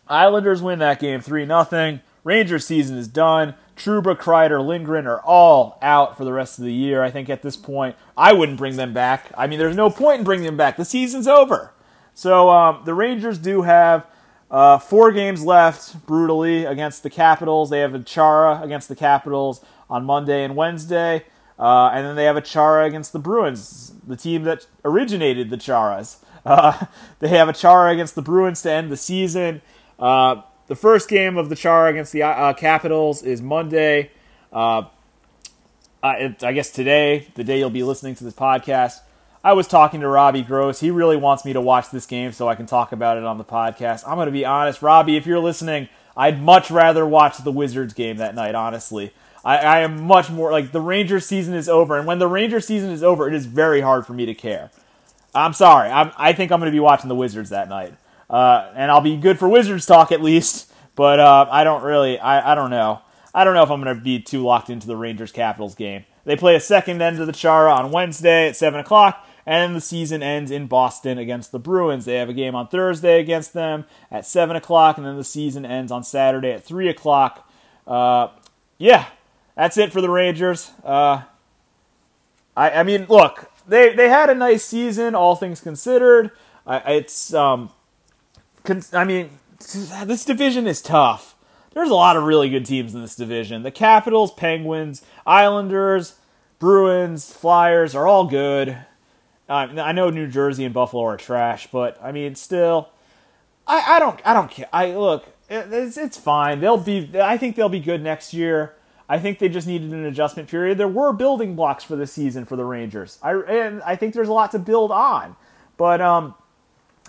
Islanders 0.07 0.61
win 0.61 0.81
that 0.81 1.01
game 1.01 1.21
3 1.21 1.47
0. 1.47 2.01
Rangers 2.23 2.67
season 2.67 2.99
is 2.99 3.09
done. 3.09 3.55
Truba, 3.77 4.15
Kreider, 4.15 4.65
Lindgren 4.65 5.07
are 5.07 5.21
all 5.21 5.79
out 5.81 6.19
for 6.19 6.27
the 6.27 6.33
rest 6.33 6.59
of 6.59 6.67
the 6.67 6.73
year. 6.73 7.03
I 7.03 7.11
think 7.11 7.31
at 7.31 7.41
this 7.41 7.57
point, 7.57 7.97
I 8.17 8.35
wouldn't 8.35 8.59
bring 8.59 8.77
them 8.77 8.93
back. 8.93 9.33
I 9.39 9.47
mean, 9.47 9.59
there's 9.59 9.77
no 9.77 9.89
point 9.89 10.19
in 10.19 10.25
bringing 10.25 10.45
them 10.45 10.59
back. 10.59 10.77
The 10.77 10.85
season's 10.85 11.27
over. 11.27 11.73
So 12.15 12.51
um, 12.51 12.83
the 12.85 12.95
Rangers 12.95 13.39
do 13.39 13.63
have 13.63 14.07
uh, 14.51 14.79
four 14.79 15.13
games 15.13 15.45
left, 15.45 16.07
brutally, 16.07 16.65
against 16.65 17.03
the 17.03 17.11
Capitals. 17.11 17.71
They 17.71 17.81
have 17.81 17.95
a 17.95 18.01
Chara 18.01 18.61
against 18.63 18.89
the 18.89 18.97
Capitals 18.97 19.65
on 19.89 20.05
Monday 20.05 20.45
and 20.45 20.57
Wednesday. 20.57 21.25
Uh, 21.59 21.91
and 21.93 22.07
then 22.07 22.17
they 22.17 22.25
have 22.25 22.37
a 22.37 22.41
Chara 22.41 22.87
against 22.87 23.13
the 23.13 23.19
Bruins, 23.19 23.93
the 24.07 24.17
team 24.17 24.45
that 24.45 24.67
originated 24.85 25.51
the 25.51 25.57
Charas. 25.57 26.17
Uh, 26.45 26.87
they 27.19 27.29
have 27.29 27.49
a 27.49 27.53
Chara 27.53 27.93
against 27.93 28.15
the 28.15 28.23
Bruins 28.23 28.63
to 28.63 28.73
end 28.73 28.91
the 28.91 28.97
season. 28.97 29.61
Uh, 29.99 30.43
the 30.67 30.75
first 30.75 31.09
game 31.09 31.37
of 31.37 31.49
the 31.49 31.57
Chara 31.57 31.91
against 31.91 32.13
the 32.13 32.23
uh, 32.23 32.55
Capitals 32.55 33.23
is 33.23 33.43
Monday. 33.43 34.11
Uh, 34.53 34.85
I 36.03 36.53
guess 36.55 36.71
today, 36.71 37.29
the 37.35 37.45
day 37.45 37.59
you'll 37.59 37.69
be 37.69 37.83
listening 37.83 38.15
to 38.15 38.25
this 38.25 38.33
podcast. 38.35 39.01
I 39.43 39.55
was 39.55 39.67
talking 39.67 40.01
to 40.01 40.09
Robbie 40.09 40.43
Gross. 40.43 40.81
He 40.81 40.91
really 40.91 41.17
wants 41.17 41.47
me 41.47 41.55
to 41.55 41.61
watch 41.63 41.91
this 41.91 42.05
game 42.05 42.33
so 42.33 42.47
I 42.47 42.55
can 42.55 42.67
talk 42.67 42.93
about 42.93 43.17
it 43.17 43.25
on 43.25 43.39
the 43.39 43.45
podcast. 43.45 44.07
I'm 44.07 44.17
going 44.17 44.27
to 44.27 44.33
be 44.33 44.45
honest, 44.45 44.83
Robbie, 44.83 45.17
if 45.17 45.27
you're 45.27 45.41
listening, 45.41 45.89
I'd 46.15 46.43
much 46.43 46.71
rather 46.71 47.07
watch 47.07 47.39
the 47.39 47.51
Wizards 47.51 47.95
game 47.95 48.19
that 48.19 48.35
night, 48.35 48.55
honestly. 48.55 49.15
I, 49.43 49.57
I 49.57 49.79
am 49.81 50.03
much 50.03 50.29
more 50.29 50.53
like 50.53 50.73
the 50.73 50.81
Rangers 50.83 51.25
season 51.25 51.55
is 51.55 51.71
over, 51.71 51.97
and 51.97 52.07
when 52.07 52.19
the 52.19 52.29
Rangers 52.29 52.67
season 52.67 52.91
is 52.91 53.03
over, 53.03 53.27
it 53.29 53.33
is 53.33 53.47
very 53.47 53.81
hard 53.81 54.07
for 54.07 54.13
me 54.13 54.27
to 54.27 54.35
care. 54.35 54.71
I'm 55.35 55.55
sorry. 55.55 55.89
I'm, 55.89 56.13
I 56.19 56.35
think 56.35 56.53
I'm 56.53 56.61
going 56.61 56.71
to 56.71 56.77
be 56.77 56.81
watching 56.81 57.09
the 57.09 57.15
Wizards 57.15 57.49
that 57.49 57.71
night, 57.71 57.95
uh, 58.29 58.71
and 58.75 58.91
I'll 58.91 59.01
be 59.01 59.17
good 59.17 59.39
for 59.39 59.49
Wizards 59.49 59.87
talk 59.87 60.13
at 60.13 60.21
least. 60.21 60.71
But 60.97 61.19
uh, 61.19 61.47
I 61.51 61.65
don't 61.65 61.83
really. 61.83 62.19
I, 62.19 62.53
I 62.53 62.55
don't 62.55 62.69
know. 62.69 63.01
I 63.35 63.45
don't 63.45 63.55
know 63.55 63.63
if 63.63 63.71
I'm 63.71 63.83
going 63.83 63.97
to 63.97 64.03
be 64.03 64.21
too 64.21 64.43
locked 64.43 64.69
into 64.69 64.87
the 64.87 64.97
Rangers 64.97 65.33
Capitals 65.33 65.75
game. 65.75 66.05
They 66.25 66.37
play 66.37 66.57
a 66.57 66.61
second 66.61 67.01
end 67.01 67.21
of 67.21 67.27
the 67.27 67.33
Chara 67.33 67.73
on 67.73 67.91
Wednesday 67.91 68.49
at 68.49 68.57
seven 68.57 68.81
o'clock, 68.81 69.27
and 69.51 69.75
the 69.75 69.81
season 69.81 70.23
ends 70.23 70.53
in 70.53 70.69
Boston 70.69 71.19
against 71.19 71.51
the 71.51 71.59
Bruins. 71.59 72.05
They 72.05 72.15
have 72.15 72.29
a 72.29 72.33
game 72.33 72.55
on 72.55 72.69
Thursday 72.69 73.19
against 73.19 73.53
them 73.53 73.85
at 74.09 74.25
seven 74.25 74.55
o'clock, 74.55 74.97
and 74.97 75.05
then 75.05 75.17
the 75.17 75.25
season 75.25 75.67
ends 75.67 75.91
on 75.91 76.05
Saturday 76.05 76.53
at 76.53 76.63
three 76.63 76.89
o'clock. 76.89 77.51
Uh, 77.85 78.29
yeah, 78.79 79.07
that's 79.57 79.77
it 79.77 79.93
for 79.93 80.01
the 80.01 80.09
Rangers. 80.09 80.71
Uh, 80.85 81.23
I, 82.57 82.71
I 82.71 82.83
mean, 82.85 83.07
look, 83.09 83.51
they 83.67 83.93
they 83.93 84.09
had 84.09 84.31
a 84.31 84.37
nice 84.37 84.65
season, 84.65 85.17
all 85.17 85.35
things 85.35 85.61
considered. 85.61 86.31
I, 86.65 86.79
it's 86.93 87.35
um, 87.35 87.71
I 88.93 89.03
mean, 89.03 89.31
this 89.59 90.25
division 90.25 90.69
is 90.69 90.81
tough. 90.81 91.35
There's 91.75 91.91
a 91.91 91.95
lot 91.95 92.17
of 92.17 92.23
really 92.23 92.51
good 92.51 92.67
teams 92.67 92.95
in 92.95 93.03
this 93.03 93.17
division. 93.17 93.65
The 93.65 93.73
Capitals, 93.73 94.33
Penguins, 94.33 95.03
Islanders, 95.27 96.15
Bruins, 96.61 97.33
Flyers 97.33 97.97
are 97.97 98.07
all 98.07 98.27
good. 98.27 98.77
I 99.51 99.93
know 99.93 100.11
New 100.11 100.29
Jersey 100.29 100.65
and 100.65 100.73
Buffalo 100.73 101.05
are 101.05 101.17
trash, 101.17 101.69
but 101.73 101.99
I 102.03 102.13
mean, 102.13 102.35
still, 102.37 102.91
I, 103.67 103.97
I 103.97 103.99
don't 103.99 104.21
I 104.25 104.33
don't 104.33 104.51
care. 104.51 104.69
I 104.73 104.93
look, 104.93 105.27
it's 105.49 105.97
it's 105.97 106.17
fine. 106.17 106.61
They'll 106.61 106.77
be. 106.77 107.11
I 107.21 107.37
think 107.37 107.57
they'll 107.57 107.69
be 107.69 107.81
good 107.81 108.03
next 108.03 108.33
year. 108.33 108.75
I 109.09 109.19
think 109.19 109.41
they 109.41 109.49
just 109.49 109.67
needed 109.67 109.91
an 109.93 110.05
adjustment 110.07 110.49
period. 110.49 110.79
There 110.79 110.87
were 110.87 111.13
building 111.13 111.57
blocks 111.57 111.83
for 111.83 111.97
the 111.97 112.07
season 112.07 112.45
for 112.45 112.55
the 112.55 112.65
Rangers. 112.65 113.19
I 113.23 113.33
and 113.33 113.83
I 113.83 113.97
think 113.97 114.15
there's 114.15 114.29
a 114.29 114.33
lot 114.33 114.53
to 114.53 114.61
build 114.61 114.93
on, 114.93 115.35
but 115.77 116.01
um, 116.01 116.35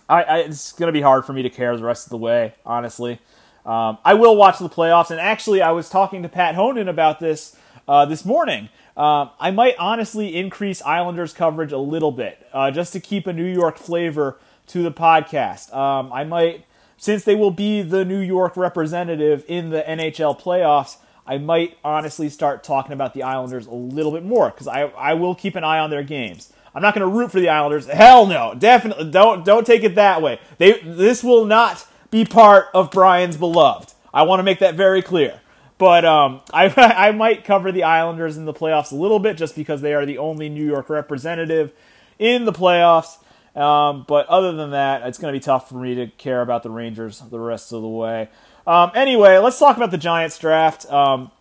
I, 0.09 0.23
I 0.23 0.37
it's 0.39 0.73
to 0.73 0.91
be 0.91 1.01
hard 1.01 1.25
for 1.25 1.33
me 1.33 1.43
to 1.43 1.49
care 1.49 1.77
the 1.77 1.83
rest 1.83 2.07
of 2.07 2.09
the 2.09 2.17
way. 2.17 2.55
Honestly, 2.65 3.19
um, 3.65 3.99
I 4.03 4.15
will 4.15 4.35
watch 4.35 4.57
the 4.57 4.69
playoffs. 4.69 5.11
And 5.11 5.19
actually, 5.19 5.61
I 5.61 5.71
was 5.71 5.89
talking 5.89 6.23
to 6.23 6.29
Pat 6.29 6.55
Honan 6.55 6.87
about 6.87 7.19
this 7.19 7.55
uh, 7.87 8.05
this 8.05 8.25
morning. 8.25 8.69
Um, 8.97 9.31
I 9.39 9.51
might 9.51 9.75
honestly 9.77 10.35
increase 10.35 10.81
Islanders 10.81 11.33
coverage 11.33 11.71
a 11.71 11.77
little 11.77 12.11
bit 12.11 12.47
uh, 12.53 12.71
just 12.71 12.93
to 12.93 12.99
keep 12.99 13.25
a 13.27 13.33
New 13.33 13.45
York 13.45 13.77
flavor 13.77 14.37
to 14.67 14.83
the 14.83 14.91
podcast. 14.91 15.73
Um, 15.73 16.11
I 16.11 16.23
might, 16.23 16.65
since 16.97 17.23
they 17.23 17.35
will 17.35 17.51
be 17.51 17.81
the 17.81 18.03
New 18.03 18.19
York 18.19 18.57
representative 18.57 19.45
in 19.47 19.69
the 19.69 19.81
NHL 19.81 20.39
playoffs, 20.39 20.97
I 21.25 21.37
might 21.37 21.77
honestly 21.83 22.29
start 22.29 22.63
talking 22.63 22.91
about 22.93 23.13
the 23.13 23.23
Islanders 23.23 23.65
a 23.65 23.73
little 23.73 24.11
bit 24.11 24.23
more 24.23 24.49
because 24.49 24.67
I, 24.67 24.81
I 24.81 25.13
will 25.13 25.35
keep 25.35 25.55
an 25.55 25.63
eye 25.63 25.79
on 25.79 25.89
their 25.89 26.03
games. 26.03 26.51
I'm 26.73 26.81
not 26.81 26.93
going 26.95 27.07
to 27.09 27.17
root 27.17 27.31
for 27.31 27.39
the 27.39 27.49
Islanders. 27.49 27.85
Hell 27.85 28.25
no, 28.25 28.53
definitely 28.57 29.11
don't 29.11 29.43
don't 29.45 29.65
take 29.65 29.83
it 29.83 29.95
that 29.95 30.21
way. 30.21 30.39
They 30.57 30.79
this 30.79 31.23
will 31.23 31.45
not 31.45 31.85
be 32.11 32.25
part 32.25 32.67
of 32.73 32.91
Brian's 32.91 33.37
beloved. 33.37 33.93
I 34.13 34.23
want 34.23 34.39
to 34.39 34.43
make 34.43 34.59
that 34.59 34.75
very 34.75 35.01
clear. 35.01 35.39
But 35.81 36.05
um, 36.05 36.41
I, 36.53 36.67
I 36.75 37.11
might 37.11 37.43
cover 37.43 37.71
the 37.71 37.85
Islanders 37.85 38.37
in 38.37 38.45
the 38.45 38.53
playoffs 38.53 38.91
a 38.91 38.95
little 38.95 39.17
bit 39.17 39.35
just 39.35 39.55
because 39.55 39.81
they 39.81 39.95
are 39.95 40.05
the 40.05 40.19
only 40.19 40.47
New 40.47 40.63
York 40.63 40.91
representative 40.91 41.73
in 42.19 42.45
the 42.45 42.53
playoffs. 42.53 43.17
Um, 43.59 44.05
but 44.07 44.27
other 44.27 44.51
than 44.51 44.71
that, 44.71 45.01
it's 45.07 45.17
going 45.17 45.33
to 45.33 45.39
be 45.39 45.43
tough 45.43 45.67
for 45.67 45.75
me 45.75 45.95
to 45.95 46.07
care 46.07 46.41
about 46.41 46.61
the 46.61 46.69
Rangers 46.69 47.19
the 47.19 47.39
rest 47.39 47.73
of 47.73 47.81
the 47.81 47.87
way. 47.87 48.29
Um, 48.67 48.91
anyway, 48.93 49.39
let's 49.39 49.57
talk 49.57 49.75
about 49.75 49.89
the 49.89 49.97
Giants 49.97 50.37
draft. 50.37 50.85
Um, 50.85 51.31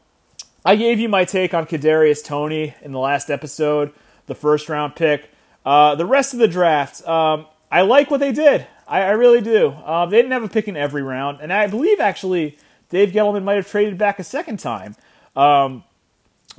I 0.65 0.75
gave 0.75 0.99
you 0.99 1.11
my 1.11 1.27
take 1.27 1.53
on 1.53 1.67
Kadarius 1.67 2.25
Toney 2.25 2.75
in 2.81 2.93
the 2.93 2.99
last 2.99 3.31
episode, 3.31 3.93
the 4.25 4.35
first 4.35 4.71
round 4.71 4.97
pick. 4.97 5.29
Uh, 5.67 5.97
the 5.97 6.07
rest 6.07 6.33
of 6.33 6.41
the 6.41 6.49
draft, 6.49 7.07
um, 7.07 7.45
I 7.71 7.83
like 7.83 8.11
what 8.11 8.21
they 8.21 8.33
did. 8.33 8.67
I, 8.89 9.03
I 9.03 9.11
really 9.11 9.43
do. 9.43 9.69
Uh, 9.69 10.07
they 10.07 10.17
didn't 10.17 10.33
have 10.33 10.45
a 10.45 10.49
pick 10.49 10.67
in 10.67 10.79
every 10.79 11.03
round, 11.03 11.41
and 11.43 11.53
I 11.53 11.67
believe 11.67 12.01
actually 12.01 12.57
Dave 12.91 13.11
Gettleman 13.11 13.45
might 13.45 13.55
have 13.55 13.69
traded 13.69 13.97
back 13.97 14.19
a 14.19 14.25
second 14.25 14.59
time. 14.59 14.97
Um, 15.35 15.85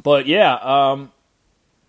but 0.02 0.26
yeah. 0.26 0.56
Um, 0.56 1.12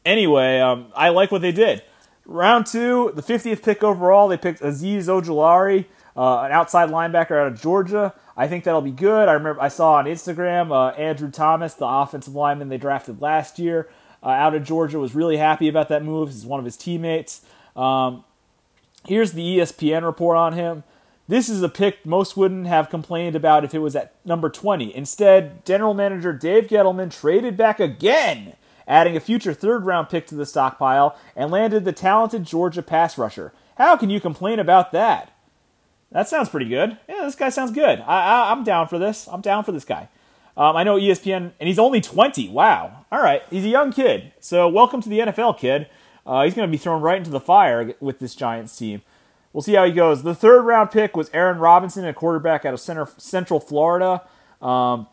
anyway, 0.04 0.60
um, 0.60 0.92
I 0.94 1.08
like 1.08 1.32
what 1.32 1.40
they 1.40 1.52
did. 1.52 1.82
Round 2.26 2.66
two, 2.66 3.12
the 3.14 3.22
50th 3.22 3.62
pick 3.62 3.82
overall, 3.82 4.28
they 4.28 4.36
picked 4.36 4.60
Azeez 4.60 5.04
Ojulari, 5.06 5.86
uh, 6.16 6.42
an 6.42 6.52
outside 6.52 6.88
linebacker 6.90 7.40
out 7.40 7.48
of 7.48 7.60
Georgia. 7.60 8.14
I 8.36 8.48
think 8.48 8.64
that'll 8.64 8.80
be 8.80 8.92
good. 8.92 9.28
I 9.28 9.32
remember 9.32 9.60
I 9.60 9.68
saw 9.68 9.94
on 9.94 10.04
Instagram 10.04 10.70
uh, 10.70 10.94
Andrew 10.94 11.30
Thomas, 11.30 11.74
the 11.74 11.86
offensive 11.86 12.34
lineman 12.34 12.68
they 12.68 12.78
drafted 12.78 13.20
last 13.20 13.58
year 13.58 13.88
uh, 14.22 14.28
out 14.28 14.54
of 14.54 14.64
Georgia, 14.64 14.98
was 14.98 15.14
really 15.14 15.36
happy 15.36 15.68
about 15.68 15.88
that 15.88 16.04
move. 16.04 16.30
He's 16.30 16.46
one 16.46 16.60
of 16.60 16.64
his 16.64 16.76
teammates. 16.76 17.42
Um, 17.74 18.24
here's 19.06 19.32
the 19.32 19.58
ESPN 19.58 20.04
report 20.04 20.36
on 20.36 20.52
him. 20.52 20.84
This 21.28 21.48
is 21.48 21.62
a 21.62 21.68
pick 21.68 22.04
most 22.04 22.36
wouldn't 22.36 22.66
have 22.66 22.90
complained 22.90 23.36
about 23.36 23.64
if 23.64 23.74
it 23.74 23.78
was 23.78 23.94
at 23.94 24.12
number 24.24 24.50
20. 24.50 24.94
Instead, 24.94 25.64
general 25.64 25.94
manager 25.94 26.32
Dave 26.32 26.66
Gettleman 26.66 27.16
traded 27.16 27.56
back 27.56 27.78
again, 27.78 28.54
adding 28.88 29.16
a 29.16 29.20
future 29.20 29.54
third 29.54 29.86
round 29.86 30.08
pick 30.08 30.26
to 30.26 30.34
the 30.34 30.44
stockpile 30.44 31.16
and 31.36 31.50
landed 31.50 31.84
the 31.84 31.92
talented 31.92 32.44
Georgia 32.44 32.82
pass 32.82 33.16
rusher. 33.16 33.52
How 33.78 33.96
can 33.96 34.10
you 34.10 34.20
complain 34.20 34.58
about 34.58 34.90
that? 34.92 35.32
That 36.10 36.28
sounds 36.28 36.48
pretty 36.48 36.68
good. 36.68 36.98
Yeah, 37.08 37.22
this 37.22 37.36
guy 37.36 37.48
sounds 37.48 37.70
good. 37.70 38.00
I, 38.00 38.52
am 38.52 38.64
down 38.64 38.88
for 38.88 38.98
this. 38.98 39.28
I'm 39.28 39.40
down 39.40 39.64
for 39.64 39.72
this 39.72 39.84
guy. 39.84 40.08
Um, 40.56 40.76
I 40.76 40.84
know 40.84 40.98
ESPN, 40.98 41.52
and 41.58 41.68
he's 41.68 41.78
only 41.78 42.02
20. 42.02 42.50
Wow. 42.50 43.06
All 43.10 43.22
right. 43.22 43.42
He's 43.48 43.64
a 43.64 43.68
young 43.68 43.92
kid. 43.92 44.32
So, 44.38 44.68
welcome 44.68 45.00
to 45.00 45.08
the 45.08 45.20
NFL, 45.20 45.58
kid. 45.58 45.88
Uh, 46.26 46.44
he's 46.44 46.54
going 46.54 46.68
to 46.68 46.70
be 46.70 46.76
thrown 46.76 47.00
right 47.00 47.16
into 47.16 47.30
the 47.30 47.40
fire 47.40 47.94
with 48.00 48.18
this 48.18 48.34
Giants 48.34 48.76
team. 48.76 49.00
We'll 49.52 49.62
see 49.62 49.74
how 49.74 49.84
he 49.84 49.92
goes. 49.92 50.22
The 50.22 50.34
third 50.34 50.62
round 50.62 50.90
pick 50.90 51.16
was 51.16 51.30
Aaron 51.34 51.58
Robinson, 51.58 52.04
a 52.06 52.14
quarterback 52.14 52.64
out 52.64 52.72
of 52.74 52.80
center, 52.80 53.06
Central 53.18 53.60
Florida. 53.60 54.22
Um, 54.62 55.06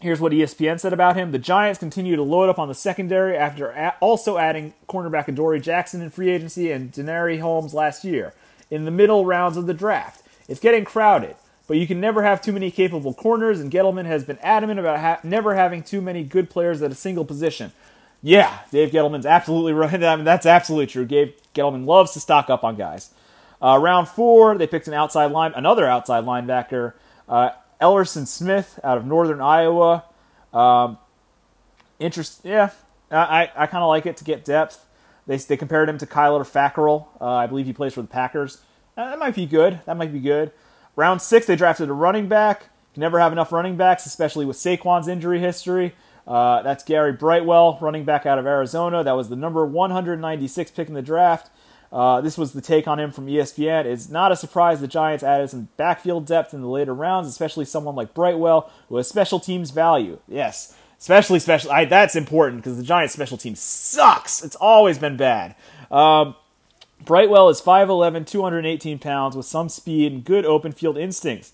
here's 0.00 0.20
what 0.20 0.32
ESPN 0.32 0.80
said 0.80 0.92
about 0.92 1.16
him. 1.16 1.30
The 1.30 1.38
Giants 1.38 1.78
continue 1.78 2.16
to 2.16 2.22
load 2.22 2.48
up 2.48 2.58
on 2.58 2.68
the 2.68 2.74
secondary 2.74 3.36
after 3.36 3.68
a- 3.70 3.94
also 4.00 4.36
adding 4.38 4.74
cornerback 4.88 5.28
Adoree 5.28 5.60
Jackson 5.60 6.02
in 6.02 6.10
free 6.10 6.30
agency 6.30 6.72
and 6.72 6.92
Denari 6.92 7.40
Holmes 7.40 7.72
last 7.74 8.04
year 8.04 8.34
in 8.70 8.84
the 8.84 8.90
middle 8.90 9.24
rounds 9.24 9.56
of 9.56 9.66
the 9.66 9.74
draft. 9.74 10.22
It's 10.48 10.60
getting 10.60 10.84
crowded, 10.84 11.36
but 11.68 11.76
you 11.76 11.86
can 11.86 12.00
never 12.00 12.22
have 12.22 12.42
too 12.42 12.52
many 12.52 12.70
capable 12.70 13.14
corners, 13.14 13.60
and 13.60 13.70
Gettleman 13.70 14.06
has 14.06 14.24
been 14.24 14.38
adamant 14.38 14.80
about 14.80 14.98
ha- 14.98 15.20
never 15.22 15.54
having 15.54 15.82
too 15.82 16.00
many 16.00 16.24
good 16.24 16.50
players 16.50 16.82
at 16.82 16.90
a 16.90 16.94
single 16.96 17.24
position. 17.24 17.72
Yeah, 18.22 18.58
Dave 18.72 18.90
Gettleman's 18.90 19.26
absolutely 19.26 19.72
right. 19.72 19.92
I 20.02 20.16
mean, 20.16 20.24
that's 20.24 20.46
absolutely 20.46 20.86
true. 20.88 21.04
Dave 21.04 21.34
Gettleman 21.54 21.86
loves 21.86 22.12
to 22.12 22.20
stock 22.20 22.50
up 22.50 22.64
on 22.64 22.74
guys. 22.76 23.10
Uh, 23.60 23.78
round 23.80 24.08
four, 24.08 24.56
they 24.56 24.66
picked 24.66 24.86
an 24.88 24.94
outside 24.94 25.32
line, 25.32 25.52
another 25.56 25.86
outside 25.86 26.24
linebacker, 26.24 26.92
uh, 27.28 27.50
Elerson 27.80 28.26
Smith 28.26 28.78
out 28.84 28.98
of 28.98 29.04
Northern 29.04 29.40
Iowa. 29.40 30.04
Um, 30.52 30.98
interest, 31.98 32.40
yeah, 32.44 32.70
I, 33.10 33.50
I 33.56 33.66
kind 33.66 33.82
of 33.82 33.88
like 33.88 34.06
it 34.06 34.16
to 34.18 34.24
get 34.24 34.44
depth. 34.44 34.84
They, 35.26 35.36
they 35.36 35.56
compared 35.56 35.88
him 35.88 35.98
to 35.98 36.06
Kyler 36.06 36.40
Fackrell. 36.40 37.06
Uh, 37.20 37.34
I 37.34 37.46
believe 37.46 37.66
he 37.66 37.72
plays 37.72 37.94
for 37.94 38.02
the 38.02 38.08
Packers. 38.08 38.62
Uh, 38.96 39.10
that 39.10 39.18
might 39.18 39.34
be 39.34 39.46
good. 39.46 39.80
That 39.86 39.96
might 39.96 40.12
be 40.12 40.20
good. 40.20 40.52
Round 40.96 41.20
six, 41.22 41.46
they 41.46 41.54
drafted 41.54 41.88
a 41.88 41.92
running 41.92 42.28
back. 42.28 42.70
Can 42.94 43.02
never 43.02 43.20
have 43.20 43.32
enough 43.32 43.52
running 43.52 43.76
backs, 43.76 44.06
especially 44.06 44.44
with 44.46 44.56
Saquon's 44.56 45.06
injury 45.06 45.38
history. 45.38 45.94
Uh, 46.26 46.62
that's 46.62 46.82
Gary 46.84 47.12
Brightwell, 47.12 47.78
running 47.80 48.04
back 48.04 48.26
out 48.26 48.38
of 48.38 48.46
Arizona. 48.46 49.04
That 49.04 49.12
was 49.12 49.28
the 49.28 49.36
number 49.36 49.64
196 49.64 50.70
pick 50.72 50.88
in 50.88 50.94
the 50.94 51.02
draft. 51.02 51.50
Uh, 51.92 52.20
this 52.20 52.36
was 52.36 52.52
the 52.52 52.60
take 52.60 52.86
on 52.86 53.00
him 53.00 53.10
from 53.10 53.26
ESPN. 53.26 53.86
It's 53.86 54.08
not 54.08 54.30
a 54.30 54.36
surprise 54.36 54.80
the 54.80 54.88
Giants 54.88 55.24
added 55.24 55.50
some 55.50 55.68
backfield 55.76 56.26
depth 56.26 56.52
in 56.52 56.60
the 56.60 56.68
later 56.68 56.94
rounds, 56.94 57.28
especially 57.28 57.64
someone 57.64 57.94
like 57.94 58.12
Brightwell, 58.14 58.70
who 58.88 58.96
has 58.96 59.08
special 59.08 59.40
teams 59.40 59.70
value. 59.70 60.18
Yes, 60.28 60.76
especially 60.98 61.38
special. 61.38 61.70
I, 61.70 61.86
that's 61.86 62.14
important 62.14 62.62
because 62.62 62.76
the 62.76 62.82
Giants' 62.82 63.14
special 63.14 63.38
team 63.38 63.54
sucks. 63.54 64.42
It's 64.42 64.56
always 64.56 64.98
been 64.98 65.16
bad. 65.16 65.54
Um, 65.90 66.34
Brightwell 67.04 67.48
is 67.48 67.60
5'11, 67.60 68.26
218 68.26 68.98
pounds, 68.98 69.36
with 69.36 69.46
some 69.46 69.68
speed 69.68 70.12
and 70.12 70.24
good 70.24 70.44
open 70.44 70.72
field 70.72 70.98
instincts. 70.98 71.52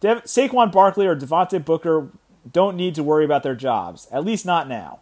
Dev- 0.00 0.24
Saquon 0.24 0.72
Barkley 0.72 1.06
or 1.06 1.16
Devontae 1.16 1.62
Booker 1.62 2.08
don't 2.50 2.76
need 2.76 2.94
to 2.94 3.02
worry 3.02 3.24
about 3.24 3.42
their 3.42 3.54
jobs, 3.54 4.06
at 4.10 4.24
least 4.24 4.46
not 4.46 4.68
now. 4.68 5.00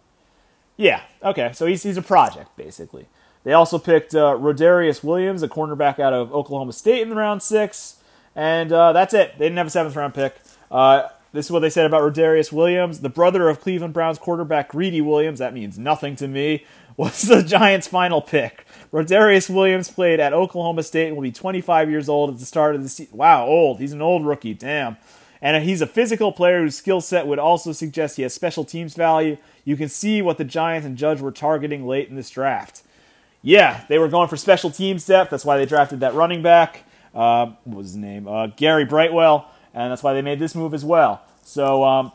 Yeah, 0.77 1.03
okay, 1.23 1.53
so 1.53 1.67
he's, 1.67 1.83
he's 1.83 1.97
a 1.97 2.03
project, 2.03 2.57
basically. 2.57 3.07
They 3.45 3.53
also 3.53 3.79
picked 3.79 4.15
uh, 4.15 4.37
Rodarius 4.39 5.03
Williams, 5.03 5.43
a 5.43 5.49
cornerback 5.49 5.99
out 5.99 6.13
of 6.13 6.33
Oklahoma 6.33 6.73
State, 6.73 7.03
in 7.03 7.09
the 7.09 7.17
round 7.17 7.43
six, 7.43 7.97
and 8.37 8.73
uh, 8.73 8.93
that's 8.93 9.15
it. 9.15 9.37
They 9.39 9.47
didn't 9.47 9.59
have 9.59 9.67
a 9.67 9.71
seventh 9.71 9.97
round 9.97 10.15
pick. 10.15 10.37
Uh, 10.71 11.09
this 11.33 11.47
is 11.47 11.53
what 11.53 11.61
they 11.61 11.71
said 11.71 11.87
about 11.87 12.03
Rodarius 12.03 12.53
Williams, 12.53 13.01
the 13.01 13.09
brother 13.09 13.49
of 13.49 13.61
Cleveland 13.61 13.95
Browns 13.95 14.19
quarterback 14.19 14.69
Greedy 14.69 15.01
Williams. 15.01 15.39
That 15.39 15.55
means 15.55 15.79
nothing 15.79 16.15
to 16.17 16.29
me. 16.29 16.65
Was 16.99 17.23
the 17.23 17.43
Giants' 17.43 17.89
final 17.89 18.21
pick. 18.21 18.67
Rodarius 18.93 19.49
Williams 19.49 19.91
played 19.91 20.21
at 20.21 20.35
Oklahoma 20.35 20.83
State 20.83 21.07
and 21.07 21.17
will 21.17 21.23
be 21.23 21.33
25 21.33 21.89
years 21.89 22.07
old 22.07 22.29
at 22.29 22.39
the 22.39 22.45
start 22.45 22.75
of 22.75 22.83
the 22.83 22.89
season. 22.91 23.17
Wow, 23.17 23.47
old. 23.47 23.81
He's 23.81 23.95
an 23.95 24.03
old 24.03 24.27
rookie. 24.27 24.53
Damn. 24.53 24.99
And 25.41 25.65
he's 25.65 25.81
a 25.81 25.87
physical 25.87 26.33
player 26.33 26.61
whose 26.61 26.77
skill 26.77 27.01
set 27.01 27.27
would 27.27 27.39
also 27.39 27.73
suggest 27.73 28.17
he 28.17 28.23
has 28.25 28.35
special 28.35 28.63
teams 28.63 28.93
value. 28.93 29.39
You 29.65 29.79
can 29.79 29.89
see 29.89 30.21
what 30.21 30.37
the 30.37 30.45
Giants 30.45 30.87
and 30.87 30.99
Judge 30.99 31.23
were 31.23 31.33
targeting 31.33 31.87
late 31.87 32.11
in 32.11 32.15
this 32.15 32.29
draft 32.29 32.83
yeah, 33.43 33.85
they 33.89 33.99
were 33.99 34.09
going 34.09 34.29
for 34.29 34.37
special 34.37 34.71
teams 34.71 35.05
depth. 35.05 35.31
That's 35.31 35.45
why 35.45 35.59
they 35.59 35.67
drafted 35.67 36.01
that 36.01 36.15
running 36.15 36.43
back. 36.43 36.85
Uh, 37.15 37.53
what 37.65 37.79
was 37.79 37.89
his 37.89 37.97
name? 37.97 38.27
Uh, 38.27 38.47
Gary 38.47 38.85
Brightwell, 38.85 39.51
and 39.75 39.91
that's 39.91 40.03
why 40.03 40.15
they 40.15 40.23
made 40.23 40.39
this 40.39 40.55
move 40.55 40.73
as 40.73 40.85
well. 40.85 41.23
So 41.45 41.85
um, 41.85 42.13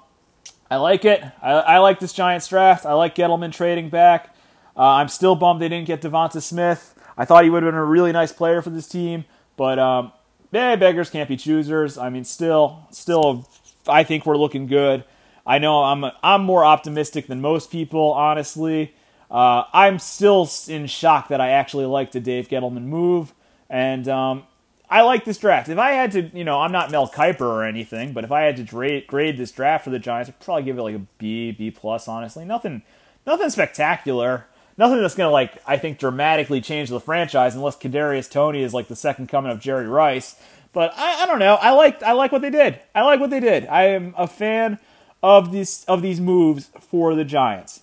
I 0.71 0.77
like 0.77 1.05
it. 1.05 1.23
I, 1.41 1.51
I, 1.51 1.77
like 1.79 1.99
this 1.99 2.13
Giants 2.13 2.47
draft. 2.47 2.85
I 2.85 2.93
like 2.93 3.13
Gettleman 3.13 3.51
trading 3.51 3.89
back. 3.89 4.33
Uh, 4.75 4.81
I'm 4.81 5.09
still 5.09 5.35
bummed 5.35 5.61
they 5.61 5.69
didn't 5.69 5.87
get 5.87 6.01
Devonta 6.01 6.41
Smith. 6.41 6.95
I 7.17 7.25
thought 7.25 7.43
he 7.43 7.49
would 7.49 7.63
have 7.63 7.71
been 7.71 7.79
a 7.79 7.85
really 7.85 8.11
nice 8.11 8.31
player 8.31 8.61
for 8.61 8.69
this 8.69 8.87
team, 8.87 9.25
but 9.55 9.79
um, 9.79 10.11
eh, 10.53 10.75
beggars 10.75 11.09
can't 11.09 11.27
be 11.27 11.35
choosers. 11.35 11.97
I 11.97 12.09
mean, 12.09 12.23
still, 12.23 12.87
still, 12.91 13.49
I 13.87 14.03
think 14.03 14.25
we're 14.25 14.37
looking 14.37 14.67
good. 14.67 15.03
I 15.45 15.59
know 15.59 15.83
I'm 15.83 16.05
I'm 16.21 16.43
more 16.43 16.65
optimistic 16.65 17.27
than 17.27 17.41
most 17.41 17.71
people, 17.71 18.11
honestly. 18.11 18.93
Uh, 19.29 19.63
I'm 19.73 19.99
still 19.99 20.49
in 20.67 20.87
shock 20.87 21.27
that 21.27 21.41
I 21.41 21.49
actually 21.49 21.85
liked 21.85 22.13
the 22.13 22.19
Dave 22.19 22.47
Gettleman 22.47 22.83
move, 22.83 23.33
and 23.69 24.07
um, 24.07 24.43
I 24.89 25.01
like 25.01 25.25
this 25.25 25.37
draft. 25.37 25.67
If 25.67 25.77
I 25.77 25.91
had 25.91 26.11
to, 26.13 26.21
you 26.33 26.45
know, 26.45 26.61
I'm 26.61 26.71
not 26.71 26.91
Mel 26.91 27.09
Kiper 27.09 27.41
or 27.41 27.65
anything, 27.65 28.13
but 28.13 28.23
if 28.23 28.31
I 28.31 28.41
had 28.41 28.55
to 28.57 29.01
grade, 29.05 29.37
this 29.37 29.51
draft 29.51 29.83
for 29.83 29.89
the 29.89 29.99
Giants, 29.99 30.29
I'd 30.29 30.39
probably 30.39 30.63
give 30.63 30.77
it 30.77 30.81
like 30.81 30.95
a 30.95 31.05
B, 31.17 31.51
B 31.51 31.71
plus. 31.71 32.07
Honestly, 32.07 32.45
nothing, 32.45 32.83
nothing 33.25 33.49
spectacular. 33.49 34.45
Nothing 34.77 35.01
that's 35.01 35.15
gonna 35.15 35.31
like 35.31 35.57
I 35.65 35.77
think 35.77 35.97
dramatically 35.97 36.61
change 36.61 36.89
the 36.89 36.99
franchise 36.99 37.55
unless 37.55 37.75
Kadarius 37.75 38.29
Toney 38.29 38.61
is 38.61 38.75
like 38.75 38.87
the 38.87 38.95
second 38.95 39.27
coming 39.27 39.51
of 39.51 39.59
Jerry 39.59 39.87
Rice. 39.87 40.39
But 40.71 40.93
I, 40.95 41.23
I 41.23 41.25
don't 41.25 41.39
know. 41.39 41.55
I 41.55 41.71
like 41.71 42.03
I 42.03 42.11
like 42.11 42.31
what 42.31 42.43
they 42.43 42.51
did. 42.51 42.79
I 42.93 43.01
like 43.01 43.19
what 43.19 43.31
they 43.31 43.39
did. 43.39 43.65
I 43.65 43.85
am 43.85 44.13
a 44.15 44.27
fan 44.27 44.77
of 45.23 45.51
these 45.51 45.83
of 45.85 46.03
these 46.03 46.21
moves 46.21 46.69
for 46.79 47.15
the 47.15 47.25
Giants. 47.25 47.81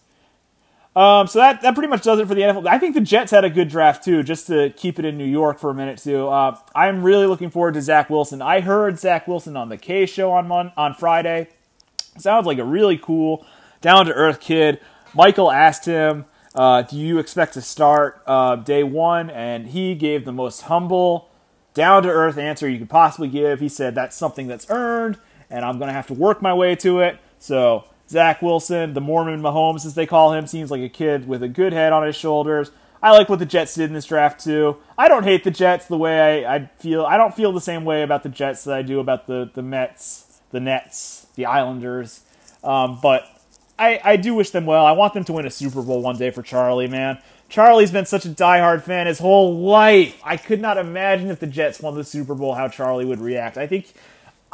Um, 0.97 1.27
so 1.27 1.41
that, 1.41 1.61
that 1.63 1.75
pretty 1.75 1.89
much 1.89 2.03
does 2.03 2.21
it 2.21 2.29
for 2.29 2.35
the 2.35 2.43
NFL. 2.43 2.69
I 2.69 2.79
think 2.79 2.95
the 2.95 3.01
Jets 3.01 3.33
had 3.33 3.45
a 3.45 3.51
good 3.51 3.69
draft 3.69 4.05
too, 4.05 4.23
just 4.23 4.47
to 4.47 4.71
keep 4.71 4.99
it 4.99 5.05
in 5.05 5.19
New 5.19 5.25
York 5.25 5.59
for 5.59 5.71
a 5.71 5.75
minute 5.75 5.99
too. 5.99 6.29
Uh, 6.29 6.57
I'm 6.75 7.03
really 7.03 7.27
looking 7.27 7.51
forward 7.51 7.75
to 7.75 7.83
Zach 7.83 8.09
Wilson. 8.09 8.41
I 8.41 8.61
heard 8.61 8.99
Zach 8.99 9.27
Wilson 9.27 9.57
on 9.57 9.69
the 9.69 9.77
Kay 9.77 10.07
show 10.07 10.31
on 10.31 10.47
Mon- 10.47 10.73
on 10.77 10.95
Friday. 10.95 11.49
Sounds 12.17 12.47
like 12.47 12.59
a 12.59 12.65
really 12.65 12.97
cool, 12.97 13.45
down 13.81 14.07
to 14.07 14.13
earth 14.13 14.39
kid. 14.39 14.81
Michael 15.15 15.51
asked 15.51 15.85
him, 15.85 16.27
uh, 16.55 16.83
"Do 16.83 16.97
you 16.97 17.19
expect 17.19 17.55
to 17.55 17.61
start 17.61 18.23
uh, 18.29 18.55
day 18.55 18.85
one?" 18.85 19.31
And 19.31 19.69
he 19.69 19.97
gave 19.97 20.25
the 20.25 20.33
most 20.33 20.63
humble 20.63 21.29
down 21.75 22.05
to 22.05 22.09
earth 22.09 22.39
answer 22.39 22.69
you 22.69 22.79
could 22.79 22.89
possibly 22.89 23.29
give. 23.29 23.59
He 23.59 23.69
said 23.69 23.97
that's 23.97 24.17
something 24.17 24.47
that's 24.47 24.67
earned, 24.71 25.19
and 25.51 25.65
I'm 25.65 25.79
going 25.79 25.89
to 25.89 25.95
have 25.95 26.07
to 26.07 26.15
work 26.15 26.41
my 26.41 26.55
way 26.55 26.77
to 26.77 27.01
it. 27.01 27.19
So 27.41 27.85
Zach 28.09 28.43
Wilson, 28.43 28.95
the 28.95 29.01
Mormon 29.01 29.41
Mahomes, 29.41 29.87
as 29.87 29.95
they 29.95 30.07
call 30.07 30.33
him, 30.33 30.47
seems 30.47 30.71
like 30.71 30.83
a 30.83 30.89
kid 30.89 31.27
with 31.27 31.43
a 31.43 31.49
good 31.49 31.73
head 31.73 31.93
on 31.93 32.07
his 32.07 32.17
shoulders. 32.17 32.71
I 33.03 33.11
like 33.11 33.29
what 33.29 33.39
the 33.39 33.47
Jets 33.47 33.75
did 33.75 33.91
in 33.91 33.93
this 33.93 34.07
draft 34.07 34.43
too. 34.43 34.79
I 34.97 35.09
don't 35.09 35.25
hate 35.25 35.45
the 35.45 35.51
Jets 35.51 35.87
the 35.87 35.99
way 35.99 36.45
I, 36.45 36.55
I 36.55 36.71
feel. 36.79 37.05
I 37.05 37.17
don't 37.17 37.35
feel 37.35 37.53
the 37.53 37.61
same 37.61 37.85
way 37.85 38.03
about 38.03 38.23
the 38.23 38.29
Jets 38.31 38.65
that 38.65 38.75
I 38.75 38.83
do 38.83 38.99
about 38.99 39.27
the 39.27 39.51
the 39.53 39.63
Mets, 39.63 40.41
the 40.53 40.61
Nets, 40.61 41.27
the 41.35 41.45
Islanders. 41.45 42.23
Um, 42.63 42.99
but 43.03 43.27
I, 43.79 44.01
I 44.03 44.17
do 44.17 44.35
wish 44.35 44.51
them 44.51 44.67
well. 44.67 44.87
I 44.87 44.93
want 44.93 45.15
them 45.15 45.25
to 45.25 45.33
win 45.33 45.47
a 45.47 45.51
Super 45.51 45.83
Bowl 45.83 46.01
one 46.01 46.17
day 46.17 46.31
for 46.31 46.43
Charlie, 46.43 46.89
man. 46.89 47.19
Charlie's 47.49 47.91
been 47.91 48.07
such 48.07 48.25
a 48.25 48.31
diehard 48.31 48.83
fan 48.83 49.07
his 49.07 49.19
whole 49.19 49.59
life. 49.59 50.19
I 50.25 50.37
could 50.37 50.61
not 50.61 50.79
imagine 50.79 51.31
if 51.31 51.41
the 51.41 51.47
Jets 51.47 51.81
won 51.81 51.95
the 51.95 52.05
Super 52.05 52.35
Bowl 52.35 52.55
how 52.55 52.69
Charlie 52.69 53.05
would 53.05 53.21
react. 53.21 53.59
I 53.59 53.67
think 53.67 53.93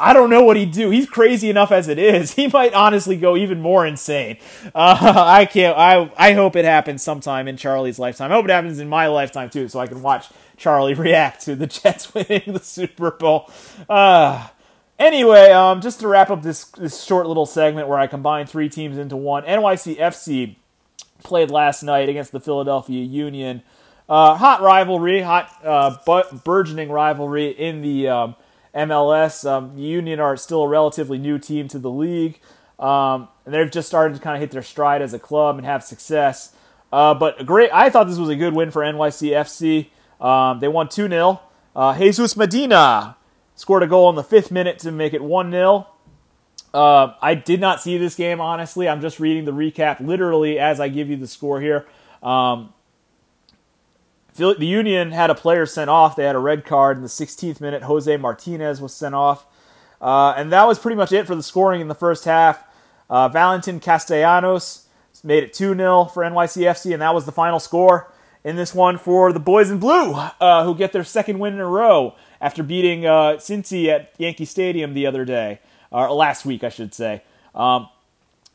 I 0.01 0.13
don't 0.13 0.29
know 0.29 0.43
what 0.43 0.57
he'd 0.57 0.71
do. 0.71 0.89
He's 0.89 1.07
crazy 1.09 1.49
enough 1.49 1.71
as 1.71 1.87
it 1.87 1.99
is. 1.99 2.33
He 2.41 2.47
might 2.47 2.73
honestly 2.73 3.17
go 3.17 3.37
even 3.37 3.61
more 3.61 3.85
insane. 3.85 4.37
Uh, 4.73 4.97
I 5.15 5.45
can't. 5.45 5.77
I 5.77 6.11
I 6.17 6.33
hope 6.33 6.55
it 6.55 6.65
happens 6.65 7.03
sometime 7.03 7.47
in 7.47 7.55
Charlie's 7.57 7.99
lifetime. 7.99 8.31
I 8.31 8.35
hope 8.35 8.45
it 8.45 8.51
happens 8.51 8.79
in 8.79 8.89
my 8.89 9.07
lifetime 9.07 9.49
too, 9.49 9.67
so 9.67 9.79
I 9.79 9.87
can 9.87 10.01
watch 10.01 10.29
Charlie 10.57 10.93
react 11.07 11.43
to 11.45 11.55
the 11.55 11.67
Jets 11.67 12.13
winning 12.13 12.53
the 12.53 12.59
Super 12.59 13.11
Bowl. 13.11 13.49
Uh, 13.87 14.47
Anyway, 15.01 15.49
um, 15.49 15.81
just 15.81 15.99
to 15.99 16.07
wrap 16.07 16.29
up 16.29 16.43
this 16.43 16.65
this 16.65 17.03
short 17.03 17.25
little 17.25 17.47
segment 17.47 17.87
where 17.87 17.97
I 17.97 18.05
combine 18.05 18.45
three 18.45 18.69
teams 18.69 18.99
into 18.99 19.17
one, 19.17 19.41
NYCFC 19.45 20.57
played 21.23 21.49
last 21.49 21.81
night 21.81 22.07
against 22.07 22.31
the 22.31 22.39
Philadelphia 22.39 23.03
Union. 23.03 23.63
Uh, 24.07 24.35
hot 24.35 24.61
rivalry, 24.61 25.21
hot 25.21 25.51
uh, 25.65 25.97
burgeoning 26.43 26.91
rivalry 26.91 27.47
in 27.47 27.81
the 27.81 28.09
um, 28.09 28.35
MLS. 28.75 29.49
Um, 29.49 29.77
Union 29.77 30.19
are 30.19 30.37
still 30.37 30.63
a 30.63 30.67
relatively 30.67 31.17
new 31.17 31.37
team 31.37 31.67
to 31.69 31.79
the 31.79 31.91
league, 31.91 32.39
um, 32.79 33.27
and 33.45 33.53
they've 33.53 33.71
just 33.71 33.87
started 33.87 34.15
to 34.15 34.21
kind 34.21 34.35
of 34.35 34.41
hit 34.41 34.51
their 34.51 34.63
stride 34.63 35.01
as 35.01 35.13
a 35.13 35.19
club 35.19 35.57
and 35.57 35.65
have 35.65 35.83
success. 35.83 36.55
Uh, 36.91 37.13
but 37.13 37.45
great, 37.45 37.69
I 37.73 37.89
thought 37.89 38.07
this 38.07 38.17
was 38.17 38.29
a 38.29 38.35
good 38.35 38.53
win 38.53 38.71
for 38.71 38.81
NYCFC. 38.81 39.87
Um, 40.19 40.59
they 40.59 40.67
won 40.67 40.87
two 40.89 41.07
0 41.07 41.41
uh, 41.75 41.97
Jesus 41.97 42.35
Medina 42.35 43.17
scored 43.55 43.83
a 43.83 43.87
goal 43.87 44.09
in 44.09 44.15
the 44.15 44.23
fifth 44.23 44.51
minute 44.51 44.79
to 44.79 44.91
make 44.91 45.13
it 45.13 45.23
1 45.23 45.51
0. 45.51 45.87
Uh, 46.73 47.13
I 47.21 47.35
did 47.35 47.59
not 47.59 47.81
see 47.81 47.97
this 47.97 48.15
game, 48.15 48.39
honestly. 48.39 48.87
I'm 48.87 49.01
just 49.01 49.19
reading 49.19 49.45
the 49.45 49.51
recap 49.51 49.99
literally 49.99 50.57
as 50.57 50.79
I 50.79 50.87
give 50.89 51.09
you 51.09 51.17
the 51.17 51.27
score 51.27 51.59
here. 51.59 51.85
Um, 52.23 52.73
the 54.35 54.65
Union 54.65 55.11
had 55.11 55.29
a 55.29 55.35
player 55.35 55.65
sent 55.65 55.89
off. 55.89 56.15
They 56.15 56.23
had 56.23 56.35
a 56.35 56.39
red 56.39 56.65
card 56.65 56.97
in 56.97 57.03
the 57.03 57.09
16th 57.09 57.59
minute. 57.59 57.83
Jose 57.83 58.15
Martinez 58.17 58.81
was 58.81 58.93
sent 58.93 59.15
off. 59.15 59.45
Uh, 60.01 60.33
and 60.35 60.51
that 60.51 60.67
was 60.67 60.79
pretty 60.79 60.95
much 60.95 61.11
it 61.11 61.27
for 61.27 61.35
the 61.35 61.43
scoring 61.43 61.81
in 61.81 61.87
the 61.87 61.95
first 61.95 62.25
half. 62.25 62.63
Uh, 63.09 63.27
Valentin 63.29 63.79
Castellanos 63.79 64.87
made 65.23 65.43
it 65.43 65.53
2 65.53 65.75
0 65.75 66.05
for 66.05 66.23
NYCFC, 66.23 66.93
and 66.93 67.01
that 67.01 67.13
was 67.13 67.25
the 67.25 67.31
final 67.31 67.59
score 67.59 68.11
in 68.43 68.55
this 68.55 68.73
one 68.73 68.97
for 68.97 69.31
the 69.31 69.39
boys 69.39 69.69
in 69.69 69.77
blue, 69.77 70.13
uh, 70.13 70.63
who 70.63 70.73
get 70.73 70.93
their 70.93 71.03
second 71.03 71.37
win 71.37 71.53
in 71.53 71.59
a 71.59 71.67
row 71.67 72.15
after 72.39 72.63
beating 72.63 73.05
uh, 73.05 73.33
Cincy 73.37 73.87
at 73.87 74.11
Yankee 74.17 74.45
Stadium 74.45 74.93
the 74.93 75.05
other 75.05 75.25
day, 75.25 75.59
or 75.91 76.11
last 76.11 76.45
week, 76.45 76.63
I 76.63 76.69
should 76.69 76.95
say. 76.95 77.21
Um, 77.53 77.89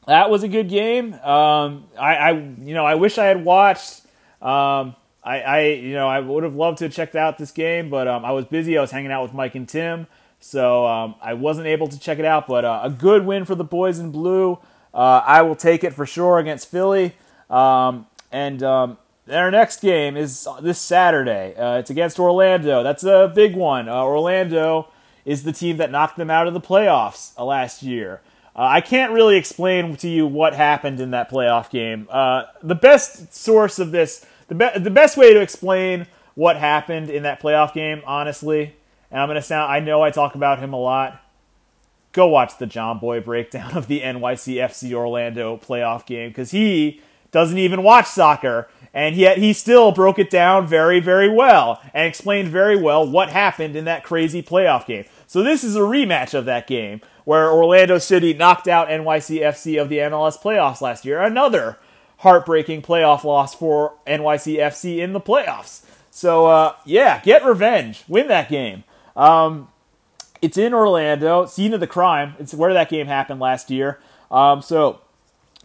that 0.08 0.30
was 0.30 0.42
a 0.42 0.48
good 0.48 0.68
game. 0.68 1.14
Um, 1.14 1.86
I, 1.98 2.16
I, 2.16 2.30
you 2.32 2.74
know, 2.74 2.84
I 2.84 2.94
wish 2.96 3.18
I 3.18 3.26
had 3.26 3.44
watched. 3.44 4.02
Um, 4.42 4.96
I, 5.26 5.40
I, 5.40 5.60
you 5.62 5.92
know, 5.92 6.08
I 6.08 6.20
would 6.20 6.44
have 6.44 6.54
loved 6.54 6.78
to 6.78 6.84
have 6.84 6.92
checked 6.92 7.16
out 7.16 7.36
this 7.36 7.50
game, 7.50 7.90
but 7.90 8.06
um, 8.06 8.24
I 8.24 8.30
was 8.30 8.44
busy. 8.44 8.78
I 8.78 8.80
was 8.80 8.92
hanging 8.92 9.10
out 9.10 9.24
with 9.24 9.34
Mike 9.34 9.56
and 9.56 9.68
Tim, 9.68 10.06
so 10.38 10.86
um, 10.86 11.16
I 11.20 11.34
wasn't 11.34 11.66
able 11.66 11.88
to 11.88 11.98
check 11.98 12.20
it 12.20 12.24
out. 12.24 12.46
But 12.46 12.64
uh, 12.64 12.82
a 12.84 12.90
good 12.90 13.26
win 13.26 13.44
for 13.44 13.56
the 13.56 13.64
boys 13.64 13.98
in 13.98 14.12
blue. 14.12 14.60
Uh, 14.94 15.22
I 15.26 15.42
will 15.42 15.56
take 15.56 15.82
it 15.82 15.92
for 15.92 16.06
sure 16.06 16.38
against 16.38 16.70
Philly. 16.70 17.16
Um, 17.50 18.06
and 18.30 18.62
um, 18.62 18.98
our 19.30 19.50
next 19.50 19.80
game 19.80 20.16
is 20.16 20.46
this 20.62 20.78
Saturday. 20.80 21.56
Uh, 21.56 21.78
it's 21.78 21.90
against 21.90 22.20
Orlando. 22.20 22.84
That's 22.84 23.02
a 23.02 23.30
big 23.34 23.56
one. 23.56 23.88
Uh, 23.88 24.02
Orlando 24.02 24.88
is 25.24 25.42
the 25.42 25.52
team 25.52 25.76
that 25.78 25.90
knocked 25.90 26.16
them 26.16 26.30
out 26.30 26.46
of 26.46 26.54
the 26.54 26.60
playoffs 26.60 27.32
uh, 27.36 27.44
last 27.44 27.82
year. 27.82 28.20
Uh, 28.54 28.62
I 28.62 28.80
can't 28.80 29.12
really 29.12 29.36
explain 29.36 29.96
to 29.96 30.08
you 30.08 30.24
what 30.26 30.54
happened 30.54 31.00
in 31.00 31.10
that 31.10 31.28
playoff 31.28 31.68
game. 31.68 32.06
The 32.62 32.74
best 32.74 33.34
source 33.34 33.80
of 33.80 33.90
this, 33.90 34.24
the, 34.48 34.54
be- 34.54 34.78
the 34.78 34.90
best 34.90 35.16
way 35.16 35.32
to 35.32 35.40
explain 35.40 36.06
what 36.34 36.56
happened 36.56 37.10
in 37.10 37.22
that 37.22 37.40
playoff 37.40 37.72
game, 37.72 38.02
honestly, 38.06 38.74
and 39.10 39.20
I'm 39.20 39.28
going 39.28 39.36
to 39.36 39.42
sound, 39.42 39.72
I 39.72 39.80
know 39.80 40.02
I 40.02 40.10
talk 40.10 40.34
about 40.34 40.58
him 40.58 40.72
a 40.72 40.78
lot. 40.78 41.22
Go 42.12 42.26
watch 42.28 42.58
the 42.58 42.66
Jomboy 42.66 43.24
breakdown 43.24 43.76
of 43.76 43.88
the 43.88 44.00
NYCFC 44.00 44.92
Orlando 44.92 45.56
playoff 45.56 46.06
game 46.06 46.30
because 46.30 46.50
he 46.50 47.00
doesn't 47.30 47.58
even 47.58 47.82
watch 47.82 48.06
soccer 48.06 48.68
and 48.94 49.14
yet 49.14 49.36
he 49.36 49.52
still 49.52 49.92
broke 49.92 50.18
it 50.18 50.30
down 50.30 50.66
very, 50.66 51.00
very 51.00 51.28
well 51.28 51.82
and 51.92 52.08
explained 52.08 52.48
very 52.48 52.80
well 52.80 53.06
what 53.06 53.28
happened 53.28 53.76
in 53.76 53.84
that 53.84 54.02
crazy 54.02 54.42
playoff 54.42 54.86
game. 54.86 55.04
So 55.26 55.42
this 55.42 55.62
is 55.62 55.76
a 55.76 55.80
rematch 55.80 56.32
of 56.32 56.46
that 56.46 56.66
game 56.66 57.02
where 57.24 57.52
Orlando 57.52 57.98
City 57.98 58.32
knocked 58.32 58.68
out 58.68 58.88
NYCFC 58.88 59.80
of 59.80 59.90
the 59.90 59.98
MLS 59.98 60.40
playoffs 60.40 60.80
last 60.80 61.04
year. 61.04 61.20
Another 61.20 61.76
heartbreaking 62.18 62.82
playoff 62.82 63.24
loss 63.24 63.54
for 63.54 63.94
NYCFC 64.06 64.98
in 64.98 65.12
the 65.12 65.20
playoffs. 65.20 65.84
So 66.10 66.46
uh, 66.46 66.76
yeah, 66.84 67.20
get 67.22 67.44
revenge, 67.44 68.04
win 68.08 68.28
that 68.28 68.48
game. 68.48 68.84
Um, 69.14 69.68
it's 70.42 70.56
in 70.56 70.74
Orlando, 70.74 71.46
scene 71.46 71.72
of 71.74 71.80
the 71.80 71.86
crime. 71.86 72.34
It's 72.38 72.54
where 72.54 72.72
that 72.72 72.88
game 72.88 73.06
happened 73.06 73.40
last 73.40 73.70
year. 73.70 73.98
Um, 74.30 74.62
so 74.62 75.00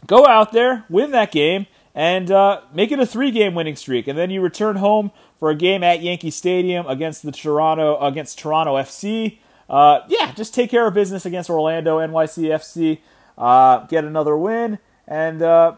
go 0.07 0.25
out 0.25 0.51
there, 0.51 0.85
win 0.89 1.11
that 1.11 1.31
game 1.31 1.67
and 1.93 2.31
uh, 2.31 2.61
make 2.73 2.91
it 2.91 2.99
a 2.99 3.05
three-game 3.05 3.53
winning 3.53 3.75
streak, 3.75 4.07
and 4.07 4.17
then 4.17 4.29
you 4.29 4.41
return 4.41 4.77
home 4.77 5.11
for 5.39 5.49
a 5.49 5.55
game 5.55 5.83
at 5.83 6.01
Yankee 6.01 6.31
Stadium 6.31 6.87
against 6.87 7.23
the 7.23 7.31
Toronto 7.31 7.99
against 7.99 8.39
Toronto 8.39 8.75
FC. 8.75 9.39
Uh, 9.69 10.01
yeah, 10.07 10.31
just 10.33 10.53
take 10.53 10.69
care 10.69 10.87
of 10.87 10.93
business 10.93 11.25
against 11.25 11.49
Orlando 11.49 11.99
NYCFC. 11.99 12.99
Uh, 13.37 13.85
get 13.87 14.05
another 14.05 14.37
win, 14.37 14.79
and 15.07 15.41
uh, 15.41 15.75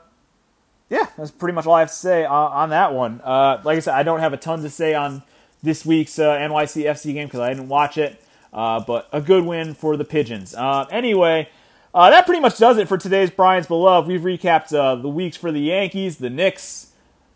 yeah, 0.94 1.08
that's 1.18 1.32
pretty 1.32 1.54
much 1.54 1.66
all 1.66 1.74
I 1.74 1.82
have 1.82 1.90
to 1.90 1.96
say 1.96 2.24
on, 2.26 2.52
on 2.52 2.70
that 2.70 2.94
one. 2.94 3.22
Uh, 3.24 3.62
like 3.64 3.78
I 3.78 3.80
said, 3.80 3.96
I 3.96 4.04
don't 4.04 4.20
have 4.20 4.34
a 4.34 4.38
ton 4.38 4.62
to 4.62 4.70
say 4.70 4.94
on 4.94 5.24
this 5.62 5.86
week's 5.86 6.20
uh, 6.20 6.38
NYCFC 6.38 7.14
game 7.14 7.28
because 7.28 7.40
I 7.40 7.50
didn't 7.50 7.70
watch 7.70 7.98
it, 7.98 8.24
but 8.52 9.08
a 9.12 9.22
good 9.22 9.46
win 9.46 9.74
for 9.74 9.98
the 9.98 10.06
Pigeons. 10.06 10.56
anyway. 10.56 11.50
Uh, 11.94 12.10
that 12.10 12.26
pretty 12.26 12.42
much 12.42 12.58
does 12.58 12.78
it 12.80 12.88
for 12.88 12.98
today's 12.98 13.30
Brian's 13.30 13.68
Beloved. 13.68 14.08
We've 14.08 14.22
recapped 14.22 14.76
uh, 14.76 14.96
the 14.96 15.10
weeks 15.10 15.38
for 15.38 15.52
the 15.52 15.60
Yankees, 15.60 16.18
the 16.18 16.30
Knicks, 16.30 16.88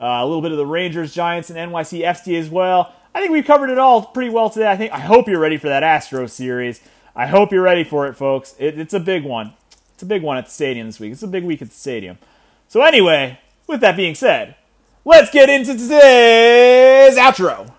uh, 0.01 0.05
a 0.05 0.25
little 0.25 0.41
bit 0.41 0.51
of 0.51 0.57
the 0.57 0.65
Rangers, 0.65 1.13
Giants, 1.13 1.51
and 1.51 1.71
NYCFC 1.71 2.39
as 2.39 2.49
well. 2.49 2.91
I 3.13 3.19
think 3.19 3.31
we 3.31 3.43
covered 3.43 3.69
it 3.69 3.77
all 3.77 4.03
pretty 4.03 4.31
well 4.31 4.49
today. 4.49 4.67
I 4.67 4.75
think 4.75 4.91
I 4.93 4.99
hope 4.99 5.27
you're 5.27 5.39
ready 5.39 5.57
for 5.57 5.69
that 5.69 5.83
Astro 5.83 6.25
series. 6.25 6.81
I 7.15 7.27
hope 7.27 7.51
you're 7.51 7.61
ready 7.61 7.83
for 7.83 8.07
it, 8.07 8.13
folks. 8.13 8.55
It, 8.57 8.79
it's 8.79 8.95
a 8.95 8.99
big 8.99 9.23
one. 9.23 9.53
It's 9.93 10.01
a 10.01 10.07
big 10.07 10.23
one 10.23 10.37
at 10.37 10.45
the 10.45 10.51
stadium 10.51 10.87
this 10.87 10.99
week. 10.99 11.11
It's 11.11 11.23
a 11.23 11.27
big 11.27 11.43
week 11.43 11.61
at 11.61 11.69
the 11.69 11.75
stadium. 11.75 12.17
So 12.67 12.81
anyway, 12.81 13.39
with 13.67 13.81
that 13.81 13.97
being 13.97 14.15
said, 14.15 14.55
let's 15.05 15.29
get 15.29 15.49
into 15.49 15.73
today's 15.73 17.17
outro. 17.17 17.73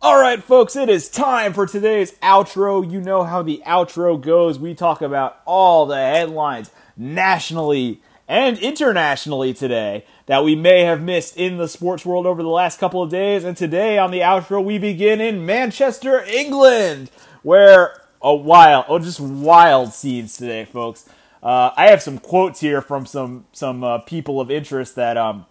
All 0.00 0.20
right, 0.20 0.42
folks, 0.42 0.76
it 0.76 0.88
is 0.88 1.08
time 1.08 1.52
for 1.52 1.66
today's 1.66 2.12
outro. 2.22 2.88
You 2.88 3.00
know 3.00 3.24
how 3.24 3.42
the 3.42 3.62
outro 3.66 4.20
goes. 4.20 4.58
We 4.58 4.74
talk 4.74 5.02
about 5.02 5.40
all 5.44 5.86
the 5.86 5.96
headlines 5.96 6.70
nationally 6.96 8.00
and 8.26 8.58
internationally 8.58 9.54
today 9.54 10.04
that 10.26 10.44
we 10.44 10.54
may 10.54 10.82
have 10.82 11.02
missed 11.02 11.36
in 11.36 11.56
the 11.56 11.68
sports 11.68 12.04
world 12.06 12.26
over 12.26 12.42
the 12.42 12.48
last 12.48 12.78
couple 12.78 13.02
of 13.02 13.10
days. 13.10 13.44
And 13.44 13.56
today 13.56 13.98
on 13.98 14.10
the 14.10 14.20
outro, 14.20 14.62
we 14.64 14.78
begin 14.78 15.20
in 15.20 15.44
Manchester, 15.44 16.22
England, 16.24 17.10
where 17.42 18.02
a 18.22 18.34
wild, 18.34 18.86
oh, 18.88 18.98
just 18.98 19.20
wild 19.20 19.92
scenes 19.92 20.36
today, 20.36 20.64
folks. 20.64 21.08
Uh, 21.42 21.70
I 21.76 21.88
have 21.88 22.02
some 22.02 22.18
quotes 22.18 22.60
here 22.60 22.82
from 22.82 23.06
some 23.06 23.46
some 23.52 23.84
uh, 23.84 23.98
people 23.98 24.40
of 24.40 24.50
interest 24.50 24.96
that 24.96 25.16
um, 25.16 25.46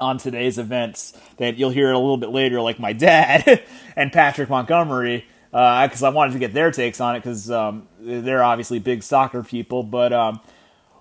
on 0.00 0.18
today's 0.18 0.58
events 0.58 1.16
that 1.36 1.56
you'll 1.56 1.70
hear 1.70 1.92
a 1.92 1.98
little 1.98 2.16
bit 2.16 2.30
later, 2.30 2.60
like 2.60 2.80
my 2.80 2.92
dad 2.92 3.62
and 3.96 4.12
Patrick 4.12 4.50
Montgomery, 4.50 5.26
because 5.50 6.02
uh, 6.02 6.06
I 6.06 6.10
wanted 6.10 6.32
to 6.32 6.38
get 6.40 6.52
their 6.52 6.72
takes 6.72 7.00
on 7.00 7.14
it 7.14 7.20
because 7.20 7.50
um, 7.50 7.86
they're 8.00 8.42
obviously 8.42 8.80
big 8.80 9.04
soccer 9.04 9.44
people. 9.44 9.84
But 9.84 10.12
um, 10.12 10.40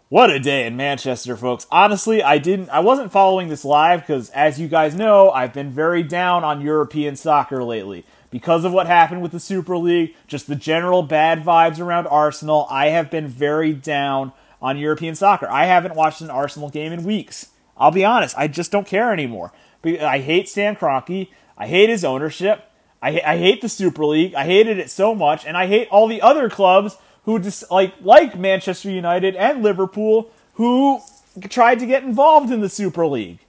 what 0.09 0.29
a 0.29 0.39
day 0.39 0.67
in 0.67 0.75
Manchester, 0.75 1.35
folks! 1.35 1.65
Honestly, 1.71 2.21
I 2.21 2.37
didn't, 2.37 2.69
I 2.69 2.81
wasn't 2.81 3.11
following 3.11 3.49
this 3.49 3.65
live 3.65 4.01
because, 4.01 4.29
as 4.29 4.59
you 4.59 4.67
guys 4.67 4.93
know, 4.93 5.31
I've 5.31 5.53
been 5.53 5.71
very 5.71 6.03
down 6.03 6.43
on 6.43 6.61
European 6.61 7.15
soccer 7.15 7.63
lately 7.63 8.05
because 8.31 8.65
of 8.65 8.71
what 8.71 8.87
happened 8.87 9.21
with 9.21 9.31
the 9.31 9.39
Super 9.39 9.77
League, 9.77 10.15
just 10.25 10.47
the 10.47 10.55
general 10.55 11.03
bad 11.03 11.43
vibes 11.43 11.79
around 11.79 12.07
Arsenal. 12.07 12.65
I 12.69 12.87
have 12.87 13.11
been 13.11 13.27
very 13.27 13.73
down 13.73 14.31
on 14.61 14.77
European 14.77 15.13
soccer. 15.15 15.47
I 15.49 15.65
haven't 15.65 15.95
watched 15.95 16.21
an 16.21 16.29
Arsenal 16.29 16.69
game 16.69 16.91
in 16.91 17.03
weeks. 17.03 17.49
I'll 17.77 17.91
be 17.91 18.05
honest, 18.05 18.37
I 18.37 18.47
just 18.47 18.71
don't 18.71 18.87
care 18.87 19.11
anymore. 19.11 19.51
I 19.85 20.19
hate 20.19 20.47
Stan 20.47 20.75
Kroenke. 20.75 21.29
I 21.57 21.67
hate 21.67 21.89
his 21.89 22.05
ownership. 22.05 22.71
I, 23.01 23.21
I 23.25 23.37
hate 23.37 23.61
the 23.61 23.69
Super 23.69 24.05
League. 24.05 24.35
I 24.35 24.45
hated 24.45 24.77
it 24.77 24.89
so 24.89 25.15
much, 25.15 25.45
and 25.45 25.57
I 25.57 25.67
hate 25.67 25.87
all 25.89 26.07
the 26.07 26.21
other 26.21 26.49
clubs 26.49 26.97
who 27.25 27.39
just 27.39 27.69
like 27.71 27.93
like 28.01 28.37
Manchester 28.37 28.89
United 28.89 29.35
and 29.35 29.63
Liverpool 29.63 30.31
who 30.55 31.01
tried 31.49 31.79
to 31.79 31.85
get 31.85 32.03
involved 32.03 32.51
in 32.51 32.61
the 32.61 32.69
Super 32.69 33.07
League. 33.07 33.39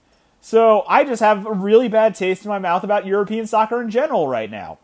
So 0.45 0.83
I 0.89 1.05
just 1.05 1.23
have 1.23 1.47
a 1.47 1.53
really 1.53 1.89
bad 1.89 2.17
taste 2.17 2.45
in 2.45 2.49
my 2.49 2.59
mouth 2.59 2.83
about 2.83 3.07
European 3.07 3.47
soccer 3.47 3.81
in 3.81 3.91
general 3.91 4.27
right 4.27 4.51
now. 4.51 4.79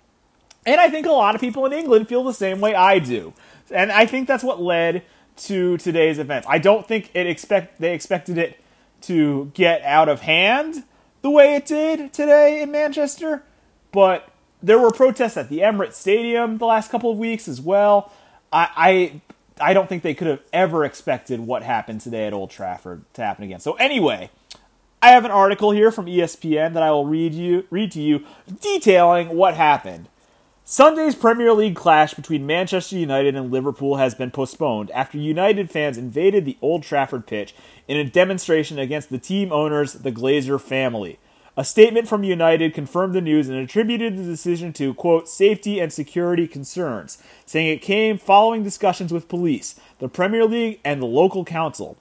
And 0.65 0.81
I 0.81 0.89
think 0.89 1.05
a 1.05 1.11
lot 1.11 1.35
of 1.35 1.41
people 1.41 1.67
in 1.67 1.73
England 1.73 2.09
feel 2.09 2.23
the 2.23 2.33
same 2.33 2.61
way 2.61 2.77
I 2.77 3.01
do. 3.01 3.35
And 3.71 3.91
I 3.91 4.07
think 4.07 4.29
that's 4.29 4.45
what 4.45 4.63
led 4.63 5.03
to 5.39 5.77
today's 5.79 6.21
event. 6.21 6.47
I 6.49 6.59
don't 6.59 6.87
think 6.87 7.11
it 7.13 7.27
expect 7.27 7.81
they 7.81 7.93
expected 7.93 8.39
it 8.39 8.63
to 9.03 9.51
get 9.53 9.83
out 9.83 10.09
of 10.09 10.21
hand 10.21 10.85
the 11.23 11.31
way 11.31 11.57
it 11.57 11.67
did 11.67 12.13
today 12.13 12.63
in 12.63 12.71
Manchester, 12.71 13.43
but 13.91 14.29
there 14.63 14.79
were 14.79 14.93
protests 14.93 15.37
at 15.37 15.49
the 15.49 15.59
Emirates 15.59 15.95
Stadium 15.95 16.59
the 16.59 16.67
last 16.67 16.91
couple 16.91 17.11
of 17.11 17.19
weeks 17.19 17.49
as 17.49 17.61
well. 17.61 18.13
I, 18.53 19.21
I 19.61 19.71
I 19.71 19.75
don't 19.75 19.89
think 19.89 20.05
they 20.05 20.15
could 20.15 20.29
have 20.29 20.43
ever 20.53 20.85
expected 20.85 21.41
what 21.41 21.65
happened 21.65 22.01
today 22.01 22.29
at 22.29 22.33
Old 22.33 22.51
Trafford 22.51 23.03
to 23.15 23.23
happen 23.23 23.43
again. 23.45 23.59
So 23.59 23.73
anyway, 23.75 24.31
I 25.01 25.11
have 25.11 25.25
an 25.25 25.31
article 25.31 25.71
here 25.71 25.93
from 25.93 26.07
ESPN 26.07 26.75
that 26.75 26.83
I 26.83 26.91
will 26.91 27.07
read 27.07 27.33
you 27.33 27.67
read 27.71 27.93
to 27.93 28.01
you 28.01 28.25
detailing 28.61 29.29
what 29.29 29.55
happened. 29.55 30.09
Sunday's 30.65 31.15
Premier 31.15 31.53
League 31.53 31.77
clash 31.77 32.15
between 32.15 32.47
Manchester 32.47 32.97
United 32.97 33.37
and 33.37 33.53
Liverpool 33.53 33.97
has 33.97 34.17
been 34.17 34.33
postponed 34.33 34.91
after 34.91 35.17
United 35.17 35.71
fans 35.71 35.97
invaded 35.97 36.45
the 36.45 36.59
Old 36.61 36.83
Trafford 36.83 37.29
pitch 37.29 37.55
in 37.87 37.97
a 37.97 38.11
demonstration 38.11 38.79
against 38.81 39.09
the 39.09 39.19
team 39.19 39.53
owners, 39.53 39.93
the 39.93 40.11
Glazer 40.11 40.61
family. 40.61 41.21
A 41.57 41.65
statement 41.65 42.09
from 42.09 42.25
United 42.25 42.75
confirmed 42.75 43.15
the 43.15 43.21
news 43.21 43.49
and 43.49 43.57
attributed 43.57 44.17
the 44.17 44.25
decision 44.25 44.73
to, 44.75 44.95
quote, 44.95 45.29
safety 45.29 45.79
and 45.79 45.93
security 45.93 46.49
concerns, 46.49 47.23
saying 47.47 47.69
it 47.69 47.83
came 47.83 48.19
following 48.19 48.65
discussions 48.65 49.13
with 49.13 49.29
police, 49.29 49.79
the 50.01 50.09
Premier 50.09 50.45
League, 50.45 50.81
and 50.85 51.01
the 51.01 51.07
local 51.07 51.45
council. 51.45 51.97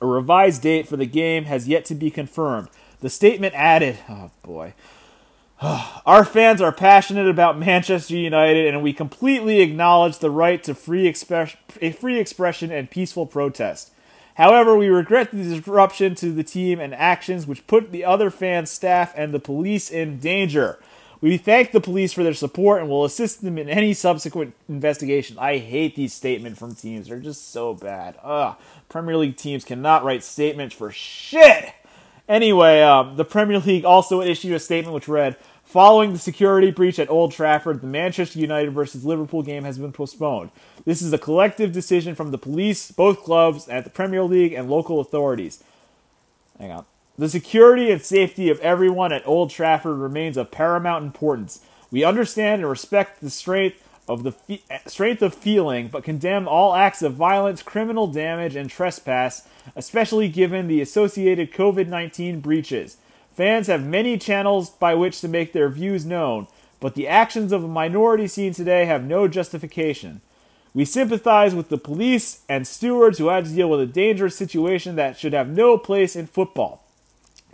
A 0.00 0.06
revised 0.06 0.62
date 0.62 0.86
for 0.86 0.96
the 0.96 1.06
game 1.06 1.44
has 1.44 1.68
yet 1.68 1.84
to 1.86 1.94
be 1.94 2.10
confirmed. 2.10 2.68
The 3.00 3.10
statement 3.10 3.54
added, 3.54 3.98
oh 4.08 4.30
boy, 4.42 4.74
our 5.62 6.24
fans 6.24 6.60
are 6.60 6.72
passionate 6.72 7.28
about 7.28 7.58
Manchester 7.58 8.16
United, 8.16 8.72
and 8.72 8.82
we 8.82 8.92
completely 8.92 9.60
acknowledge 9.60 10.18
the 10.18 10.30
right 10.30 10.62
to 10.64 10.74
free, 10.74 11.06
express- 11.06 11.56
free 11.98 12.18
expression 12.18 12.70
and 12.70 12.90
peaceful 12.90 13.26
protest. 13.26 13.92
However, 14.36 14.76
we 14.76 14.88
regret 14.88 15.32
the 15.32 15.42
disruption 15.42 16.14
to 16.16 16.30
the 16.30 16.44
team 16.44 16.78
and 16.78 16.94
actions 16.94 17.48
which 17.48 17.66
put 17.66 17.90
the 17.90 18.04
other 18.04 18.30
fans, 18.30 18.70
staff, 18.70 19.12
and 19.16 19.34
the 19.34 19.40
police 19.40 19.90
in 19.90 20.20
danger. 20.20 20.78
We 21.20 21.36
thank 21.36 21.72
the 21.72 21.80
police 21.80 22.12
for 22.12 22.22
their 22.22 22.34
support 22.34 22.80
and 22.80 22.88
will 22.88 23.04
assist 23.04 23.42
them 23.42 23.58
in 23.58 23.68
any 23.68 23.92
subsequent 23.92 24.54
investigation. 24.68 25.36
I 25.38 25.58
hate 25.58 25.96
these 25.96 26.14
statements 26.14 26.58
from 26.58 26.74
teams. 26.74 27.08
They're 27.08 27.18
just 27.18 27.50
so 27.50 27.74
bad. 27.74 28.16
Ugh. 28.22 28.56
Premier 28.88 29.16
League 29.16 29.36
teams 29.36 29.64
cannot 29.64 30.04
write 30.04 30.22
statements 30.22 30.74
for 30.74 30.92
shit. 30.92 31.74
Anyway, 32.28 32.82
um, 32.82 33.16
the 33.16 33.24
Premier 33.24 33.58
League 33.58 33.84
also 33.84 34.20
issued 34.20 34.52
a 34.52 34.60
statement 34.60 34.94
which 34.94 35.08
read 35.08 35.36
Following 35.68 36.14
the 36.14 36.18
security 36.18 36.70
breach 36.70 36.98
at 36.98 37.10
Old 37.10 37.32
Trafford, 37.32 37.82
the 37.82 37.86
Manchester 37.86 38.38
United 38.38 38.72
versus 38.72 39.04
Liverpool 39.04 39.42
game 39.42 39.64
has 39.64 39.76
been 39.76 39.92
postponed. 39.92 40.50
This 40.86 41.02
is 41.02 41.12
a 41.12 41.18
collective 41.18 41.72
decision 41.72 42.14
from 42.14 42.30
the 42.30 42.38
police, 42.38 42.90
both 42.90 43.22
clubs, 43.22 43.68
at 43.68 43.84
the 43.84 43.90
Premier 43.90 44.22
League, 44.22 44.54
and 44.54 44.70
local 44.70 44.98
authorities. 44.98 45.62
Hang 46.58 46.70
on. 46.70 46.86
The 47.18 47.28
security 47.28 47.90
and 47.90 48.00
safety 48.00 48.48
of 48.48 48.60
everyone 48.60 49.12
at 49.12 49.26
Old 49.26 49.50
Trafford 49.50 49.98
remains 49.98 50.36
of 50.36 50.52
paramount 50.52 51.04
importance. 51.04 51.60
We 51.90 52.04
understand 52.04 52.62
and 52.62 52.70
respect 52.70 53.20
the 53.20 53.28
strength 53.28 53.82
of 54.06 54.22
the 54.22 54.30
fe- 54.30 54.62
strength 54.86 55.20
of 55.22 55.34
feeling, 55.34 55.88
but 55.88 56.04
condemn 56.04 56.46
all 56.46 56.76
acts 56.76 57.02
of 57.02 57.14
violence, 57.14 57.60
criminal 57.60 58.06
damage, 58.06 58.54
and 58.54 58.70
trespass, 58.70 59.48
especially 59.74 60.28
given 60.28 60.68
the 60.68 60.80
associated 60.80 61.52
COVID 61.52 61.88
19 61.88 62.38
breaches. 62.38 62.98
Fans 63.34 63.66
have 63.66 63.84
many 63.84 64.16
channels 64.16 64.70
by 64.70 64.94
which 64.94 65.20
to 65.20 65.26
make 65.26 65.52
their 65.52 65.68
views 65.68 66.06
known, 66.06 66.46
but 66.78 66.94
the 66.94 67.08
actions 67.08 67.50
of 67.50 67.64
a 67.64 67.68
minority 67.68 68.28
seen 68.28 68.54
today 68.54 68.84
have 68.84 69.02
no 69.02 69.26
justification. 69.26 70.20
We 70.72 70.84
sympathize 70.84 71.52
with 71.52 71.68
the 71.68 71.78
police 71.78 72.42
and 72.48 72.64
stewards 72.64 73.18
who 73.18 73.26
had 73.26 73.46
to 73.46 73.50
deal 73.52 73.68
with 73.68 73.80
a 73.80 73.86
dangerous 73.86 74.36
situation 74.36 74.94
that 74.94 75.18
should 75.18 75.32
have 75.32 75.48
no 75.48 75.76
place 75.76 76.14
in 76.14 76.28
football. 76.28 76.84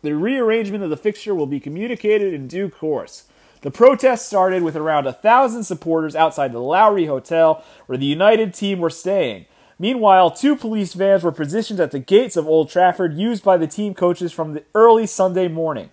The 0.04 0.14
rearrangement 0.14 0.84
of 0.84 0.90
the 0.90 0.98
fixture 0.98 1.34
will 1.34 1.46
be 1.46 1.58
communicated 1.58 2.34
in 2.34 2.46
due 2.46 2.68
course. 2.68 3.24
The 3.62 3.70
protest 3.70 4.26
started 4.26 4.62
with 4.62 4.76
around 4.76 5.06
a 5.06 5.14
thousand 5.14 5.64
supporters 5.64 6.14
outside 6.14 6.52
the 6.52 6.58
Lowry 6.58 7.06
Hotel 7.06 7.64
where 7.86 7.96
the 7.96 8.04
United 8.04 8.52
team 8.52 8.80
were 8.80 8.90
staying. 8.90 9.46
Meanwhile, 9.78 10.32
two 10.32 10.56
police 10.56 10.92
vans 10.92 11.22
were 11.22 11.32
positioned 11.32 11.80
at 11.80 11.90
the 11.90 11.98
gates 11.98 12.36
of 12.36 12.46
Old 12.46 12.68
Trafford, 12.68 13.14
used 13.14 13.42
by 13.42 13.56
the 13.56 13.66
team 13.66 13.94
coaches 13.94 14.30
from 14.30 14.52
the 14.52 14.62
early 14.74 15.06
Sunday 15.06 15.48
morning. 15.48 15.88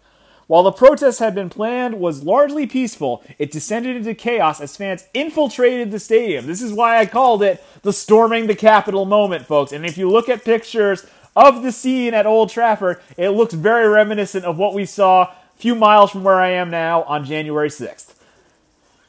While 0.47 0.63
the 0.63 0.73
protest 0.73 1.19
had 1.19 1.33
been 1.33 1.49
planned 1.49 1.97
was 1.97 2.25
largely 2.25 2.67
peaceful, 2.67 3.23
it 3.37 3.49
descended 3.49 3.95
into 3.95 4.13
chaos 4.13 4.59
as 4.59 4.75
fans 4.75 5.05
infiltrated 5.13 5.91
the 5.91 5.99
stadium. 5.99 6.47
This 6.47 6.61
is 6.61 6.73
why 6.73 6.97
I 6.97 7.05
called 7.05 7.41
it 7.41 7.63
the 7.83 7.93
storming 7.93 8.47
the 8.47 8.55
Capitol 8.55 9.05
moment, 9.05 9.45
folks. 9.45 9.71
And 9.71 9.85
if 9.85 9.97
you 9.97 10.09
look 10.09 10.27
at 10.27 10.43
pictures 10.43 11.05
of 11.35 11.63
the 11.63 11.71
scene 11.71 12.13
at 12.13 12.25
Old 12.25 12.49
Trafford, 12.49 13.01
it 13.17 13.29
looks 13.29 13.53
very 13.53 13.87
reminiscent 13.87 14.45
of 14.45 14.57
what 14.57 14.73
we 14.73 14.85
saw 14.85 15.23
a 15.23 15.35
few 15.55 15.75
miles 15.75 16.11
from 16.11 16.23
where 16.23 16.39
I 16.39 16.49
am 16.49 16.69
now 16.69 17.03
on 17.03 17.25
January 17.25 17.69
6th. 17.69 18.15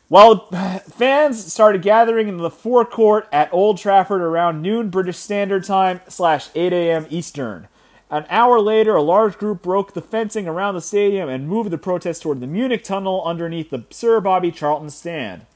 While 0.08 0.48
fans 0.90 1.52
started 1.52 1.82
gathering 1.82 2.28
in 2.28 2.36
the 2.36 2.50
forecourt 2.50 3.28
at 3.32 3.52
Old 3.52 3.78
Trafford 3.78 4.20
around 4.20 4.62
noon 4.62 4.90
British 4.90 5.16
Standard 5.16 5.64
Time 5.64 6.00
slash 6.08 6.48
8 6.54 6.72
a.m. 6.72 7.06
Eastern. 7.10 7.68
An 8.10 8.26
hour 8.28 8.60
later, 8.60 8.94
a 8.94 9.00
large 9.00 9.38
group 9.38 9.62
broke 9.62 9.94
the 9.94 10.02
fencing 10.02 10.46
around 10.46 10.74
the 10.74 10.82
stadium 10.82 11.30
and 11.30 11.48
moved 11.48 11.70
the 11.70 11.78
protest 11.78 12.20
toward 12.20 12.40
the 12.40 12.46
Munich 12.46 12.84
tunnel 12.84 13.22
underneath 13.24 13.70
the 13.70 13.86
Sir 13.88 14.20
Bobby 14.20 14.52
Charlton 14.52 14.90
stand. 14.90 15.46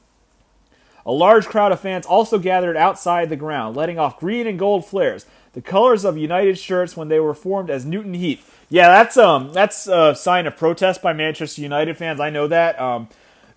A 1.05 1.11
large 1.11 1.45
crowd 1.45 1.71
of 1.71 1.79
fans 1.79 2.07
also 2.07 2.39
gathered 2.39 2.75
outside 2.75 3.29
the 3.29 3.35
ground, 3.35 3.77
letting 3.77 3.99
off 3.99 4.19
green 4.19 4.47
and 4.47 4.57
gold 4.57 4.87
flares, 4.87 5.27
the 5.57 5.61
colors 5.63 6.05
of 6.05 6.19
United 6.19 6.59
shirts 6.59 6.95
when 6.95 7.07
they 7.07 7.19
were 7.19 7.33
formed 7.33 7.71
as 7.71 7.83
Newton 7.83 8.13
Heath. 8.13 8.47
Yeah, 8.69 8.89
that's 8.89 9.17
um 9.17 9.53
that's 9.53 9.87
a 9.87 10.13
sign 10.13 10.45
of 10.45 10.55
protest 10.55 11.01
by 11.01 11.13
Manchester 11.13 11.63
United 11.63 11.97
fans. 11.97 12.19
I 12.19 12.29
know 12.29 12.45
that. 12.45 12.79
Um, 12.79 13.09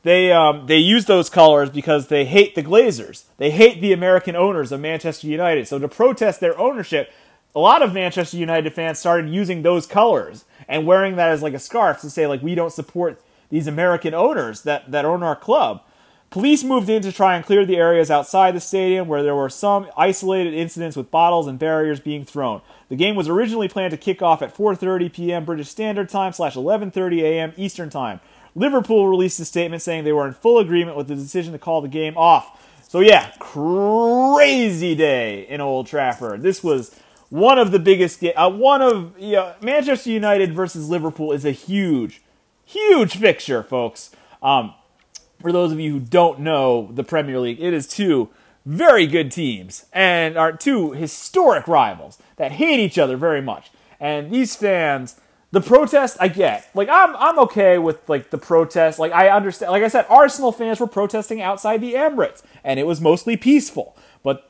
they 0.02 0.32
um, 0.32 0.66
they 0.66 0.78
use 0.78 1.04
those 1.04 1.28
colors 1.28 1.68
because 1.68 2.06
they 2.06 2.24
hate 2.24 2.54
the 2.54 2.62
Glazers. 2.62 3.24
They 3.36 3.50
hate 3.50 3.82
the 3.82 3.92
American 3.92 4.34
owners 4.34 4.72
of 4.72 4.80
Manchester 4.80 5.26
United. 5.26 5.68
So 5.68 5.78
to 5.78 5.88
protest 5.88 6.40
their 6.40 6.58
ownership, 6.58 7.12
a 7.54 7.60
lot 7.60 7.82
of 7.82 7.92
Manchester 7.92 8.38
United 8.38 8.72
fans 8.72 8.98
started 8.98 9.28
using 9.28 9.60
those 9.60 9.86
colors 9.86 10.46
and 10.66 10.86
wearing 10.86 11.16
that 11.16 11.28
as 11.28 11.42
like 11.42 11.52
a 11.52 11.58
scarf 11.58 12.00
to 12.00 12.08
say 12.08 12.26
like 12.26 12.40
we 12.40 12.54
don't 12.54 12.72
support 12.72 13.20
these 13.50 13.66
American 13.66 14.14
owners 14.14 14.62
that 14.62 14.90
that 14.90 15.04
own 15.04 15.22
our 15.22 15.36
club. 15.36 15.82
Police 16.30 16.62
moved 16.62 16.88
in 16.88 17.02
to 17.02 17.10
try 17.10 17.34
and 17.34 17.44
clear 17.44 17.66
the 17.66 17.76
areas 17.76 18.08
outside 18.08 18.54
the 18.54 18.60
stadium 18.60 19.08
where 19.08 19.24
there 19.24 19.34
were 19.34 19.48
some 19.48 19.88
isolated 19.96 20.54
incidents 20.54 20.96
with 20.96 21.10
bottles 21.10 21.48
and 21.48 21.58
barriers 21.58 21.98
being 21.98 22.24
thrown. 22.24 22.62
The 22.88 22.94
game 22.94 23.16
was 23.16 23.28
originally 23.28 23.66
planned 23.66 23.90
to 23.90 23.96
kick 23.96 24.22
off 24.22 24.40
at 24.40 24.56
4:30 24.56 25.12
p.m. 25.12 25.44
British 25.44 25.68
Standard 25.68 26.08
Time 26.08 26.32
slash 26.32 26.54
11:30 26.54 27.22
a.m. 27.22 27.52
Eastern 27.56 27.90
Time. 27.90 28.20
Liverpool 28.54 29.08
released 29.08 29.40
a 29.40 29.44
statement 29.44 29.82
saying 29.82 30.04
they 30.04 30.12
were 30.12 30.26
in 30.26 30.34
full 30.34 30.60
agreement 30.60 30.96
with 30.96 31.08
the 31.08 31.16
decision 31.16 31.52
to 31.52 31.58
call 31.58 31.80
the 31.80 31.88
game 31.88 32.16
off. 32.16 32.64
So 32.88 33.00
yeah, 33.00 33.32
crazy 33.40 34.94
day 34.94 35.48
in 35.48 35.60
Old 35.60 35.88
Trafford. 35.88 36.42
This 36.42 36.62
was 36.62 36.94
one 37.28 37.58
of 37.58 37.72
the 37.72 37.80
biggest. 37.80 38.22
Uh, 38.22 38.50
one 38.50 38.82
of 38.82 39.18
you 39.18 39.32
know, 39.32 39.54
Manchester 39.60 40.10
United 40.10 40.52
versus 40.52 40.88
Liverpool 40.88 41.32
is 41.32 41.44
a 41.44 41.52
huge, 41.52 42.22
huge 42.64 43.16
fixture, 43.16 43.64
folks. 43.64 44.10
Um, 44.40 44.74
for 45.40 45.52
those 45.52 45.72
of 45.72 45.80
you 45.80 45.92
who 45.92 46.00
don't 46.00 46.40
know 46.40 46.90
the 46.92 47.04
Premier 47.04 47.38
League, 47.38 47.60
it 47.60 47.72
is 47.72 47.86
two 47.86 48.28
very 48.66 49.06
good 49.06 49.32
teams 49.32 49.86
and 49.92 50.36
are 50.36 50.52
two 50.52 50.92
historic 50.92 51.66
rivals 51.66 52.18
that 52.36 52.52
hate 52.52 52.78
each 52.78 52.98
other 52.98 53.16
very 53.16 53.40
much. 53.40 53.70
And 53.98 54.30
these 54.30 54.54
fans 54.54 55.16
the 55.52 55.60
protest 55.60 56.16
I 56.20 56.28
get. 56.28 56.68
Like 56.74 56.88
I'm 56.88 57.16
I'm 57.16 57.38
okay 57.40 57.78
with 57.78 58.08
like 58.08 58.30
the 58.30 58.38
protest. 58.38 58.98
Like 58.98 59.12
I 59.12 59.30
understand 59.30 59.72
like 59.72 59.82
I 59.82 59.88
said 59.88 60.06
Arsenal 60.08 60.52
fans 60.52 60.78
were 60.80 60.86
protesting 60.86 61.40
outside 61.40 61.80
the 61.80 61.94
Emirates 61.94 62.42
and 62.62 62.78
it 62.78 62.86
was 62.86 63.00
mostly 63.00 63.36
peaceful. 63.36 63.96
But 64.22 64.48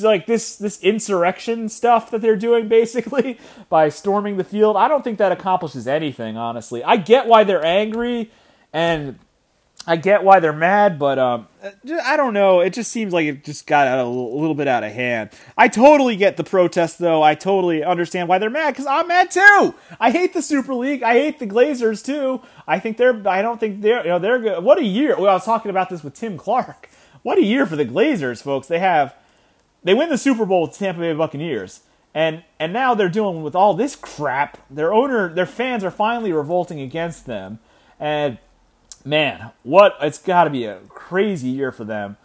like 0.00 0.26
this 0.26 0.56
this 0.56 0.80
insurrection 0.82 1.68
stuff 1.68 2.10
that 2.10 2.20
they're 2.20 2.36
doing 2.36 2.68
basically 2.80 3.38
by 3.68 3.88
storming 3.88 4.36
the 4.36 4.44
field, 4.44 4.76
I 4.76 4.88
don't 4.88 5.02
think 5.02 5.18
that 5.18 5.32
accomplishes 5.32 5.86
anything, 5.86 6.36
honestly. 6.36 6.84
I 6.84 6.96
get 6.96 7.26
why 7.26 7.44
they're 7.44 7.64
angry 7.64 8.30
and 8.72 9.18
I 9.86 9.96
get 9.96 10.24
why 10.24 10.40
they're 10.40 10.52
mad, 10.52 10.98
but 10.98 11.18
um, 11.18 11.46
I 12.04 12.16
don't 12.16 12.32
know. 12.32 12.60
It 12.60 12.72
just 12.72 12.90
seems 12.90 13.12
like 13.12 13.26
it 13.26 13.44
just 13.44 13.66
got 13.66 13.86
a 13.86 14.04
little 14.04 14.54
bit 14.54 14.66
out 14.66 14.82
of 14.82 14.92
hand. 14.92 15.30
I 15.58 15.68
totally 15.68 16.16
get 16.16 16.36
the 16.36 16.44
protest, 16.44 16.98
though. 16.98 17.22
I 17.22 17.34
totally 17.34 17.84
understand 17.84 18.28
why 18.28 18.38
they're 18.38 18.50
mad 18.50 18.70
because 18.70 18.86
I'm 18.86 19.08
mad 19.08 19.30
too. 19.30 19.74
I 20.00 20.10
hate 20.10 20.32
the 20.32 20.42
Super 20.42 20.74
League. 20.74 21.02
I 21.02 21.14
hate 21.14 21.38
the 21.38 21.46
Glazers 21.46 22.04
too. 22.04 22.40
I 22.66 22.78
think 22.78 22.96
they're. 22.96 23.26
I 23.28 23.42
don't 23.42 23.60
think 23.60 23.82
they're. 23.82 24.02
You 24.02 24.10
know, 24.10 24.18
they're 24.18 24.38
good. 24.38 24.64
What 24.64 24.78
a 24.78 24.84
year! 24.84 25.16
Well, 25.18 25.30
I 25.30 25.34
was 25.34 25.44
talking 25.44 25.70
about 25.70 25.90
this 25.90 26.02
with 26.02 26.14
Tim 26.14 26.38
Clark. 26.38 26.88
What 27.22 27.38
a 27.38 27.44
year 27.44 27.66
for 27.66 27.76
the 27.76 27.86
Glazers, 27.86 28.42
folks. 28.42 28.68
They 28.68 28.78
have. 28.78 29.14
They 29.82 29.92
win 29.92 30.08
the 30.08 30.18
Super 30.18 30.46
Bowl 30.46 30.62
with 30.62 30.78
Tampa 30.78 31.00
Bay 31.00 31.12
Buccaneers. 31.12 31.80
And 32.14 32.44
and 32.60 32.72
now 32.72 32.94
they're 32.94 33.08
dealing 33.08 33.42
with 33.42 33.56
all 33.56 33.74
this 33.74 33.96
crap. 33.96 34.58
Their 34.70 34.94
owner, 34.94 35.34
their 35.34 35.46
fans 35.46 35.82
are 35.82 35.90
finally 35.90 36.32
revolting 36.32 36.80
against 36.80 37.26
them. 37.26 37.58
And 37.98 38.38
man, 39.04 39.50
what 39.62 39.96
it's 40.00 40.18
got 40.18 40.44
to 40.44 40.50
be 40.50 40.64
a 40.64 40.80
crazy 40.88 41.48
year 41.48 41.70
for 41.70 41.84
them. 41.84 42.16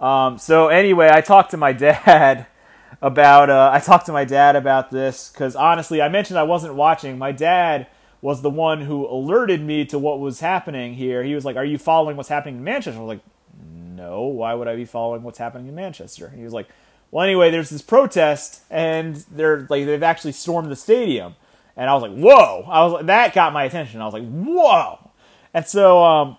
Um, 0.00 0.38
so 0.38 0.68
anyway, 0.68 1.08
I 1.10 1.20
talked 1.20 1.52
to 1.52 1.56
my 1.56 1.72
dad 1.72 2.46
about 3.02 3.50
uh, 3.50 3.70
I 3.72 3.80
talked 3.80 4.06
to 4.06 4.12
my 4.12 4.24
dad 4.24 4.56
about 4.56 4.90
this 4.90 5.30
because 5.30 5.56
honestly, 5.56 6.02
I 6.02 6.08
mentioned 6.08 6.38
I 6.38 6.42
wasn't 6.42 6.74
watching. 6.74 7.16
My 7.16 7.32
dad 7.32 7.86
was 8.20 8.42
the 8.42 8.50
one 8.50 8.80
who 8.80 9.06
alerted 9.06 9.60
me 9.60 9.84
to 9.84 9.98
what 9.98 10.18
was 10.18 10.40
happening 10.40 10.94
here. 10.94 11.22
He 11.22 11.34
was 11.34 11.44
like, 11.44 11.56
"Are 11.56 11.64
you 11.64 11.78
following 11.78 12.16
what's 12.16 12.28
happening 12.28 12.56
in 12.56 12.64
Manchester?" 12.64 12.98
I 12.98 13.02
was 13.02 13.16
like, 13.16 13.24
"No. 13.62 14.22
Why 14.22 14.54
would 14.54 14.68
I 14.68 14.76
be 14.76 14.84
following 14.84 15.22
what's 15.22 15.38
happening 15.38 15.68
in 15.68 15.74
Manchester?" 15.74 16.32
He 16.34 16.42
was 16.42 16.52
like, 16.52 16.68
"Well, 17.10 17.24
anyway, 17.24 17.50
there's 17.50 17.70
this 17.70 17.82
protest, 17.82 18.62
and 18.70 19.16
they're 19.30 19.66
like 19.70 19.86
they've 19.86 20.02
actually 20.02 20.32
stormed 20.32 20.70
the 20.70 20.76
stadium." 20.76 21.36
And 21.76 21.90
I 21.90 21.94
was 21.94 22.02
like, 22.02 22.16
"Whoa!" 22.16 22.64
I 22.68 22.84
was 22.84 22.92
like, 22.94 23.06
that 23.06 23.34
got 23.34 23.52
my 23.52 23.64
attention. 23.64 24.00
I 24.00 24.04
was 24.04 24.14
like, 24.14 24.28
"Whoa!" 24.28 25.10
And 25.54 25.66
so 25.66 26.04
um, 26.04 26.36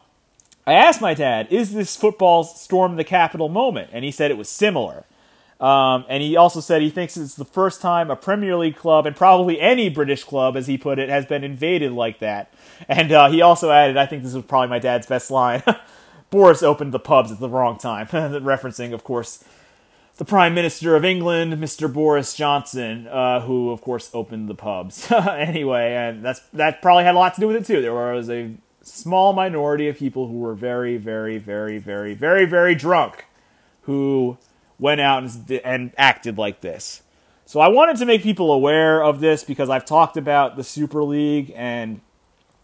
I 0.68 0.74
asked 0.74 1.02
my 1.02 1.14
dad, 1.14 1.48
is 1.50 1.74
this 1.74 1.96
football 1.96 2.44
storm 2.44 2.98
the 2.98 3.04
Capitol 3.04 3.50
moment? 3.50 3.90
And 3.94 4.06
he 4.06 4.12
said 4.12 4.30
it 4.30 4.38
was 4.38 4.50
similar. 4.50 5.06
Um, 5.60 6.06
and 6.10 6.22
he 6.22 6.36
also 6.36 6.60
said 6.60 6.82
he 6.82 6.90
thinks 6.90 7.16
it's 7.16 7.36
the 7.36 7.46
first 7.46 7.82
time 7.82 8.12
a 8.12 8.16
Premier 8.18 8.58
League 8.58 8.76
club, 8.76 9.06
and 9.06 9.16
probably 9.16 9.60
any 9.62 9.90
British 9.90 10.26
club, 10.26 10.58
as 10.58 10.68
he 10.68 10.78
put 10.78 11.00
it, 11.00 11.08
has 11.08 11.26
been 11.26 11.46
invaded 11.46 11.94
like 11.94 12.20
that. 12.20 12.54
And 12.90 13.12
uh, 13.14 13.30
he 13.32 13.42
also 13.42 13.72
added, 13.72 13.96
I 13.96 14.06
think 14.06 14.24
this 14.24 14.34
was 14.34 14.44
probably 14.44 14.68
my 14.68 14.80
dad's 14.80 15.08
best 15.08 15.32
line 15.32 15.64
Boris 16.30 16.62
opened 16.64 16.92
the 16.92 17.00
pubs 17.00 17.32
at 17.32 17.40
the 17.40 17.50
wrong 17.50 17.78
time. 17.78 18.08
Referencing, 18.08 18.94
of 18.94 19.06
course, 19.06 19.44
the 20.18 20.26
Prime 20.26 20.54
Minister 20.54 20.96
of 20.96 21.06
England, 21.06 21.54
Mr. 21.54 21.92
Boris 21.92 22.34
Johnson, 22.34 23.08
uh, 23.08 23.42
who, 23.42 23.72
of 23.72 23.80
course, 23.82 24.10
opened 24.14 24.50
the 24.50 24.56
pubs. 24.56 25.10
anyway, 25.12 25.94
and 25.94 26.24
that's 26.24 26.42
that 26.54 26.82
probably 26.82 27.06
had 27.06 27.16
a 27.16 27.18
lot 27.18 27.36
to 27.36 27.42
do 27.42 27.48
with 27.48 27.56
it, 27.56 27.66
too. 27.66 27.82
There 27.82 27.94
was 27.94 28.30
a 28.30 28.54
small 28.86 29.34
minority 29.34 29.88
of 29.88 29.98
people 29.98 30.28
who 30.28 30.38
were 30.38 30.54
very, 30.54 30.96
very, 30.96 31.40
very, 31.40 31.80
very, 31.80 32.14
very, 32.14 32.46
very 32.46 32.76
drunk 32.76 33.26
who 33.82 34.38
went 34.78 35.02
out 35.02 35.24
and, 35.24 35.52
and 35.64 35.92
acted 35.98 36.38
like 36.38 36.62
this. 36.62 37.02
So 37.48 37.60
I 37.60 37.68
wanted 37.68 37.98
to 37.98 38.06
make 38.06 38.22
people 38.22 38.54
aware 38.54 39.04
of 39.04 39.20
this 39.20 39.44
because 39.44 39.70
I've 39.70 39.86
talked 39.86 40.18
about 40.18 40.56
the 40.56 40.64
Super 40.64 41.04
League 41.04 41.52
and 41.56 42.00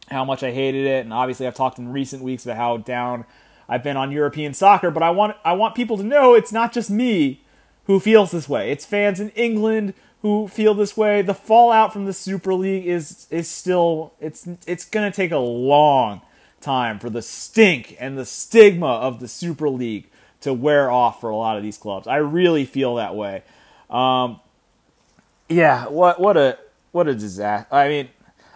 how 0.09 0.23
much 0.23 0.43
I 0.43 0.51
hated 0.51 0.85
it, 0.85 1.03
and 1.03 1.13
obviously 1.13 1.47
I've 1.47 1.55
talked 1.55 1.79
in 1.79 1.91
recent 1.91 2.21
weeks 2.21 2.45
about 2.45 2.57
how 2.57 2.77
down 2.77 3.25
I've 3.67 3.83
been 3.83 3.97
on 3.97 4.11
European 4.11 4.53
soccer. 4.53 4.91
But 4.91 5.03
I 5.03 5.09
want 5.09 5.37
I 5.43 5.53
want 5.53 5.73
people 5.73 5.97
to 5.97 6.03
know 6.03 6.35
it's 6.35 6.51
not 6.51 6.71
just 6.73 6.91
me 6.91 7.41
who 7.85 7.99
feels 7.99 8.31
this 8.31 8.47
way. 8.47 8.71
It's 8.71 8.85
fans 8.85 9.19
in 9.19 9.29
England 9.29 9.93
who 10.21 10.47
feel 10.47 10.73
this 10.73 10.95
way. 10.95 11.21
The 11.21 11.33
fallout 11.33 11.93
from 11.93 12.05
the 12.05 12.13
Super 12.13 12.53
League 12.53 12.85
is 12.85 13.27
is 13.29 13.49
still 13.49 14.13
it's 14.19 14.47
it's 14.67 14.85
going 14.85 15.09
to 15.09 15.15
take 15.15 15.31
a 15.31 15.37
long 15.37 16.21
time 16.59 16.99
for 16.99 17.09
the 17.09 17.21
stink 17.21 17.95
and 17.99 18.17
the 18.17 18.25
stigma 18.25 18.87
of 18.87 19.19
the 19.19 19.27
Super 19.27 19.69
League 19.69 20.09
to 20.41 20.53
wear 20.53 20.89
off 20.89 21.21
for 21.21 21.29
a 21.29 21.35
lot 21.35 21.57
of 21.57 21.63
these 21.63 21.77
clubs. 21.77 22.07
I 22.07 22.17
really 22.17 22.65
feel 22.65 22.95
that 22.95 23.15
way. 23.15 23.43
Um, 23.89 24.39
yeah, 25.49 25.87
what 25.87 26.19
what 26.19 26.37
a 26.37 26.57
what 26.91 27.07
a 27.07 27.15
disaster. 27.15 27.73
I 27.73 27.87
mean, 27.87 28.09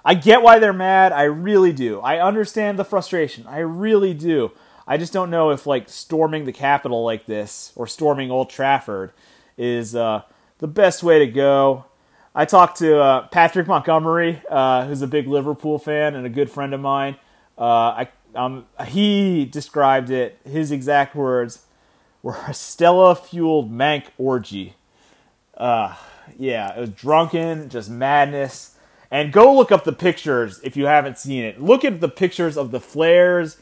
I 0.04 0.14
get 0.14 0.42
why 0.42 0.60
they're 0.60 0.74
mad. 0.74 1.12
I 1.14 1.24
really 1.24 1.74
do. 1.74 2.00
I 2.00 2.20
understand 2.20 2.78
the 2.78 2.86
frustration. 2.86 3.46
I 3.48 3.60
really 3.60 4.14
do. 4.14 4.52
I 4.88 4.98
just 4.98 5.14
don't 5.14 5.32
know 5.32 5.50
if 5.50 5.66
like 5.66 5.90
storming 5.90 6.46
the 6.46 6.52
Capitol 6.52 7.04
like 7.04 7.26
this 7.26 7.74
or 7.76 7.88
storming 7.88 8.30
Old 8.30 8.52
Trafford 8.52 9.12
is 9.58 9.96
uh, 9.96 10.22
the 10.60 10.68
best 10.68 11.04
way 11.04 11.20
to 11.20 11.28
go. 11.28 11.86
I 12.34 12.46
talked 12.46 12.80
to 12.80 13.00
uh, 13.00 13.28
Patrick 13.28 13.68
Montgomery, 13.68 14.42
uh, 14.50 14.86
who's 14.86 15.02
a 15.02 15.08
big 15.08 15.28
Liverpool 15.28 15.80
fan 15.80 16.16
and 16.16 16.26
a 16.26 16.30
good 16.30 16.50
friend 16.50 16.74
of 16.74 16.82
mine. 16.82 17.16
Uh, 17.58 17.64
I, 18.04 18.10
um, 18.36 18.66
he 18.88 19.46
described 19.46 20.10
it. 20.10 20.40
His 20.44 20.72
exact 20.72 21.16
words 21.16 21.66
were 22.22 22.38
a 22.48 22.54
Stella-fueled 22.54 23.72
Manc 23.72 24.12
orgy. 24.18 24.76
Uh, 25.56 25.96
yeah, 26.38 26.76
it 26.76 26.80
was 26.82 26.90
drunken, 26.90 27.70
just 27.70 27.90
madness. 27.90 28.76
And 29.12 29.32
go 29.32 29.56
look 29.56 29.72
up 29.72 29.86
the 29.86 29.94
pictures 29.94 30.60
if 30.64 30.76
you 30.76 30.88
haven't 30.88 31.18
seen 31.18 31.44
it. 31.44 31.62
Look 31.62 31.86
at 31.86 32.02
the 32.02 32.10
pictures 32.10 32.58
of 32.58 32.72
the 32.72 32.82
flares 32.82 33.62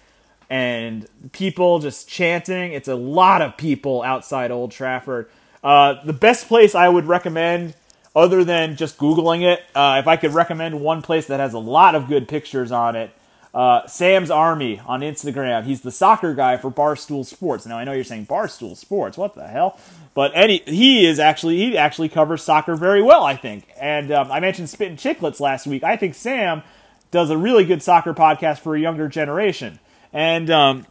and 0.49 1.07
people 1.31 1.79
just 1.79 2.07
chanting. 2.09 2.73
It's 2.73 2.87
a 2.87 2.95
lot 2.95 3.41
of 3.41 3.57
people 3.57 4.01
outside 4.01 4.49
Old 4.49 4.71
Trafford. 4.71 5.29
Uh, 5.63 6.03
the 6.03 6.13
best 6.13 6.47
place 6.47 6.75
I 6.75 6.89
would 6.89 7.05
recommend, 7.05 7.75
other 8.15 8.43
than 8.43 8.75
just 8.75 8.97
Googling 8.97 9.41
it, 9.43 9.63
uh, 9.73 9.97
if 9.99 10.07
I 10.07 10.17
could 10.17 10.33
recommend 10.33 10.81
one 10.81 11.01
place 11.01 11.27
that 11.27 11.39
has 11.39 11.53
a 11.53 11.59
lot 11.59 11.95
of 11.95 12.07
good 12.07 12.27
pictures 12.27 12.71
on 12.71 12.95
it, 12.95 13.11
uh, 13.53 13.85
Sam's 13.87 14.31
Army 14.31 14.81
on 14.85 15.01
Instagram. 15.01 15.63
He's 15.63 15.81
the 15.81 15.91
soccer 15.91 16.33
guy 16.33 16.57
for 16.57 16.71
Barstool 16.71 17.25
Sports. 17.25 17.65
Now 17.65 17.77
I 17.77 17.83
know 17.83 17.93
you're 17.93 18.03
saying 18.03 18.25
Barstool 18.25 18.75
Sports. 18.75 19.17
What 19.17 19.35
the 19.35 19.47
hell? 19.47 19.79
But 20.15 20.31
any 20.33 20.63
he 20.65 21.05
is 21.05 21.19
actually 21.19 21.57
he 21.57 21.77
actually 21.77 22.09
covers 22.09 22.41
soccer 22.41 22.75
very 22.75 23.01
well, 23.01 23.23
I 23.23 23.35
think. 23.35 23.67
And 23.79 24.11
um, 24.11 24.31
I 24.31 24.39
mentioned 24.39 24.69
Spittin' 24.69 24.97
Chicklets 24.97 25.39
last 25.39 25.67
week. 25.67 25.83
I 25.83 25.95
think 25.95 26.15
Sam 26.15 26.63
does 27.11 27.29
a 27.29 27.37
really 27.37 27.63
good 27.63 27.83
soccer 27.83 28.13
podcast 28.13 28.59
for 28.59 28.75
a 28.75 28.79
younger 28.79 29.07
generation, 29.07 29.79
and 30.11 30.49
um, 30.49 30.87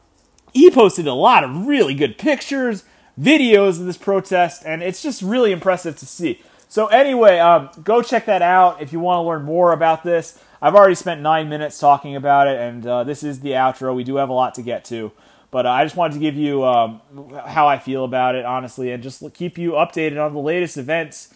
he 0.54 0.70
posted 0.70 1.08
a 1.08 1.14
lot 1.14 1.42
of 1.42 1.66
really 1.66 1.94
good 1.94 2.16
pictures 2.16 2.84
videos 3.20 3.78
of 3.80 3.86
this 3.86 3.96
protest, 3.96 4.62
and 4.64 4.82
it's 4.82 5.02
just 5.02 5.22
really 5.22 5.52
impressive 5.52 5.96
to 5.96 6.06
see. 6.06 6.40
So 6.68 6.86
anyway, 6.86 7.38
um, 7.38 7.68
go 7.84 8.00
check 8.00 8.26
that 8.26 8.40
out 8.40 8.80
if 8.80 8.92
you 8.92 9.00
want 9.00 9.18
to 9.18 9.28
learn 9.28 9.42
more 9.42 9.72
about 9.72 10.04
this. 10.04 10.38
I've 10.62 10.74
already 10.74 10.94
spent 10.94 11.20
nine 11.20 11.48
minutes 11.48 11.78
talking 11.78 12.16
about 12.16 12.48
it, 12.48 12.58
and 12.58 12.86
uh, 12.86 13.04
this 13.04 13.22
is 13.22 13.40
the 13.40 13.50
outro. 13.50 13.94
We 13.94 14.04
do 14.04 14.16
have 14.16 14.28
a 14.28 14.32
lot 14.32 14.54
to 14.54 14.62
get 14.62 14.84
to, 14.86 15.12
but 15.50 15.66
uh, 15.66 15.70
I 15.70 15.84
just 15.84 15.96
wanted 15.96 16.14
to 16.14 16.20
give 16.20 16.36
you 16.36 16.64
um, 16.64 17.00
how 17.46 17.66
I 17.68 17.78
feel 17.78 18.04
about 18.04 18.36
it, 18.36 18.44
honestly, 18.44 18.90
and 18.90 19.02
just 19.02 19.22
keep 19.34 19.58
you 19.58 19.72
updated 19.72 20.24
on 20.24 20.32
the 20.32 20.40
latest 20.40 20.78
events 20.78 21.34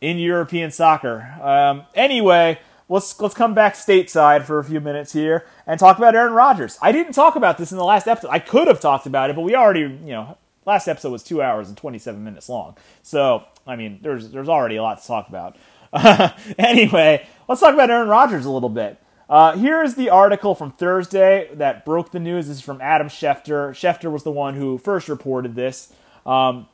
in 0.00 0.18
European 0.18 0.70
soccer. 0.70 1.34
Um, 1.42 1.84
anyway, 1.94 2.60
let's 2.88 3.18
let's 3.20 3.34
come 3.34 3.54
back 3.54 3.74
stateside 3.74 4.44
for 4.44 4.58
a 4.58 4.64
few 4.64 4.80
minutes 4.80 5.12
here 5.12 5.46
and 5.66 5.80
talk 5.80 5.98
about 5.98 6.14
Aaron 6.14 6.34
Rodgers. 6.34 6.78
I 6.80 6.92
didn't 6.92 7.14
talk 7.14 7.34
about 7.34 7.58
this 7.58 7.72
in 7.72 7.78
the 7.78 7.84
last 7.84 8.06
episode. 8.06 8.30
I 8.30 8.38
could 8.38 8.68
have 8.68 8.80
talked 8.80 9.06
about 9.06 9.30
it, 9.30 9.36
but 9.36 9.42
we 9.42 9.54
already, 9.54 9.80
you 9.80 10.12
know, 10.12 10.38
Last 10.66 10.88
episode 10.88 11.12
was 11.12 11.22
two 11.22 11.40
hours 11.40 11.68
and 11.68 11.76
27 11.76 12.22
minutes 12.22 12.48
long. 12.48 12.76
So, 13.02 13.44
I 13.66 13.76
mean, 13.76 14.00
there's, 14.02 14.30
there's 14.30 14.48
already 14.48 14.76
a 14.76 14.82
lot 14.82 15.00
to 15.00 15.06
talk 15.06 15.28
about. 15.28 15.56
anyway, 16.58 17.24
let's 17.48 17.60
talk 17.60 17.72
about 17.72 17.88
Aaron 17.88 18.08
Rodgers 18.08 18.44
a 18.44 18.50
little 18.50 18.68
bit. 18.68 19.00
Uh, 19.28 19.56
here 19.56 19.82
is 19.82 19.94
the 19.94 20.10
article 20.10 20.54
from 20.54 20.72
Thursday 20.72 21.48
that 21.54 21.84
broke 21.84 22.10
the 22.12 22.20
news. 22.20 22.48
This 22.48 22.58
is 22.58 22.62
from 22.62 22.80
Adam 22.80 23.08
Schefter. 23.08 23.70
Schefter 23.70 24.10
was 24.10 24.24
the 24.24 24.30
one 24.30 24.54
who 24.54 24.76
first 24.78 25.08
reported 25.08 25.54
this. 25.54 25.92
Um, 26.24 26.68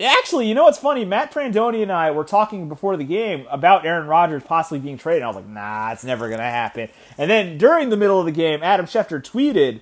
actually, 0.00 0.48
you 0.48 0.54
know 0.54 0.64
what's 0.64 0.78
funny? 0.78 1.04
Matt 1.04 1.32
Prandoni 1.32 1.82
and 1.82 1.92
I 1.92 2.10
were 2.10 2.24
talking 2.24 2.68
before 2.68 2.96
the 2.96 3.04
game 3.04 3.46
about 3.50 3.86
Aaron 3.86 4.06
Rodgers 4.06 4.42
possibly 4.42 4.78
being 4.78 4.98
traded. 4.98 5.22
I 5.22 5.26
was 5.28 5.36
like, 5.36 5.48
nah, 5.48 5.92
it's 5.92 6.04
never 6.04 6.28
going 6.28 6.40
to 6.40 6.44
happen. 6.44 6.88
And 7.16 7.30
then 7.30 7.58
during 7.58 7.90
the 7.90 7.96
middle 7.96 8.18
of 8.18 8.26
the 8.26 8.32
game, 8.32 8.62
Adam 8.62 8.86
Schefter 8.86 9.22
tweeted 9.22 9.80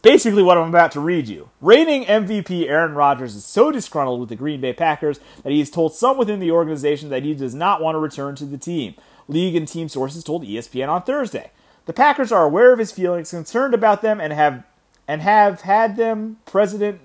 basically 0.00 0.42
what 0.42 0.56
I'm 0.56 0.68
about 0.68 0.92
to 0.92 1.00
read 1.00 1.28
you. 1.28 1.50
Reigning 1.60 2.04
MVP 2.04 2.68
Aaron 2.68 2.94
Rodgers 2.94 3.34
is 3.34 3.44
so 3.44 3.70
disgruntled 3.70 4.20
with 4.20 4.28
the 4.30 4.36
Green 4.36 4.60
Bay 4.60 4.72
Packers 4.72 5.20
that 5.42 5.52
he 5.52 5.58
has 5.58 5.70
told 5.70 5.94
some 5.94 6.16
within 6.16 6.40
the 6.40 6.50
organization 6.50 7.10
that 7.10 7.24
he 7.24 7.34
does 7.34 7.54
not 7.54 7.82
want 7.82 7.94
to 7.94 7.98
return 7.98 8.34
to 8.36 8.46
the 8.46 8.58
team. 8.58 8.94
League 9.28 9.54
and 9.54 9.68
team 9.68 9.88
sources 9.88 10.24
told 10.24 10.44
ESPN 10.44 10.88
on 10.88 11.02
Thursday. 11.02 11.50
The 11.84 11.92
Packers 11.92 12.32
are 12.32 12.44
aware 12.44 12.72
of 12.72 12.78
his 12.78 12.92
feelings, 12.92 13.30
concerned 13.30 13.74
about 13.74 14.02
them, 14.02 14.20
and 14.20 14.32
have 14.32 14.64
and 15.08 15.20
have 15.20 15.62
had 15.62 15.96
them 15.96 16.38
president 16.46 17.00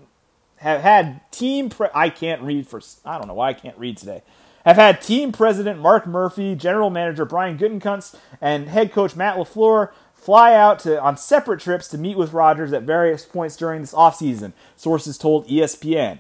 have 0.57 0.81
had 0.81 1.21
team 1.31 1.69
pre- 1.69 1.89
I 1.93 2.09
can't 2.09 2.41
read 2.41 2.67
for 2.67 2.81
I 3.03 3.17
don't 3.17 3.27
know 3.27 3.33
why 3.33 3.49
I 3.49 3.53
can't 3.53 3.77
read 3.77 3.97
today. 3.97 4.21
Have 4.65 4.75
had 4.75 5.01
team 5.01 5.31
president 5.31 5.79
Mark 5.79 6.05
Murphy, 6.05 6.53
general 6.53 6.89
manager 6.89 7.25
Brian 7.25 7.57
Gutekunst, 7.57 8.15
and 8.41 8.67
head 8.67 8.91
coach 8.91 9.15
Matt 9.15 9.37
LaFleur 9.37 9.91
fly 10.27 10.53
out 10.53 10.77
to 10.77 11.01
on 11.01 11.15
separate 11.15 11.61
trips 11.61 11.87
to 11.87 11.97
meet 11.97 12.17
with 12.17 12.33
Rodgers 12.33 12.73
at 12.73 12.83
various 12.83 13.25
points 13.25 13.55
during 13.55 13.79
this 13.79 13.93
offseason, 13.93 14.51
sources 14.75 15.17
told 15.17 15.47
ESPN. 15.47 16.19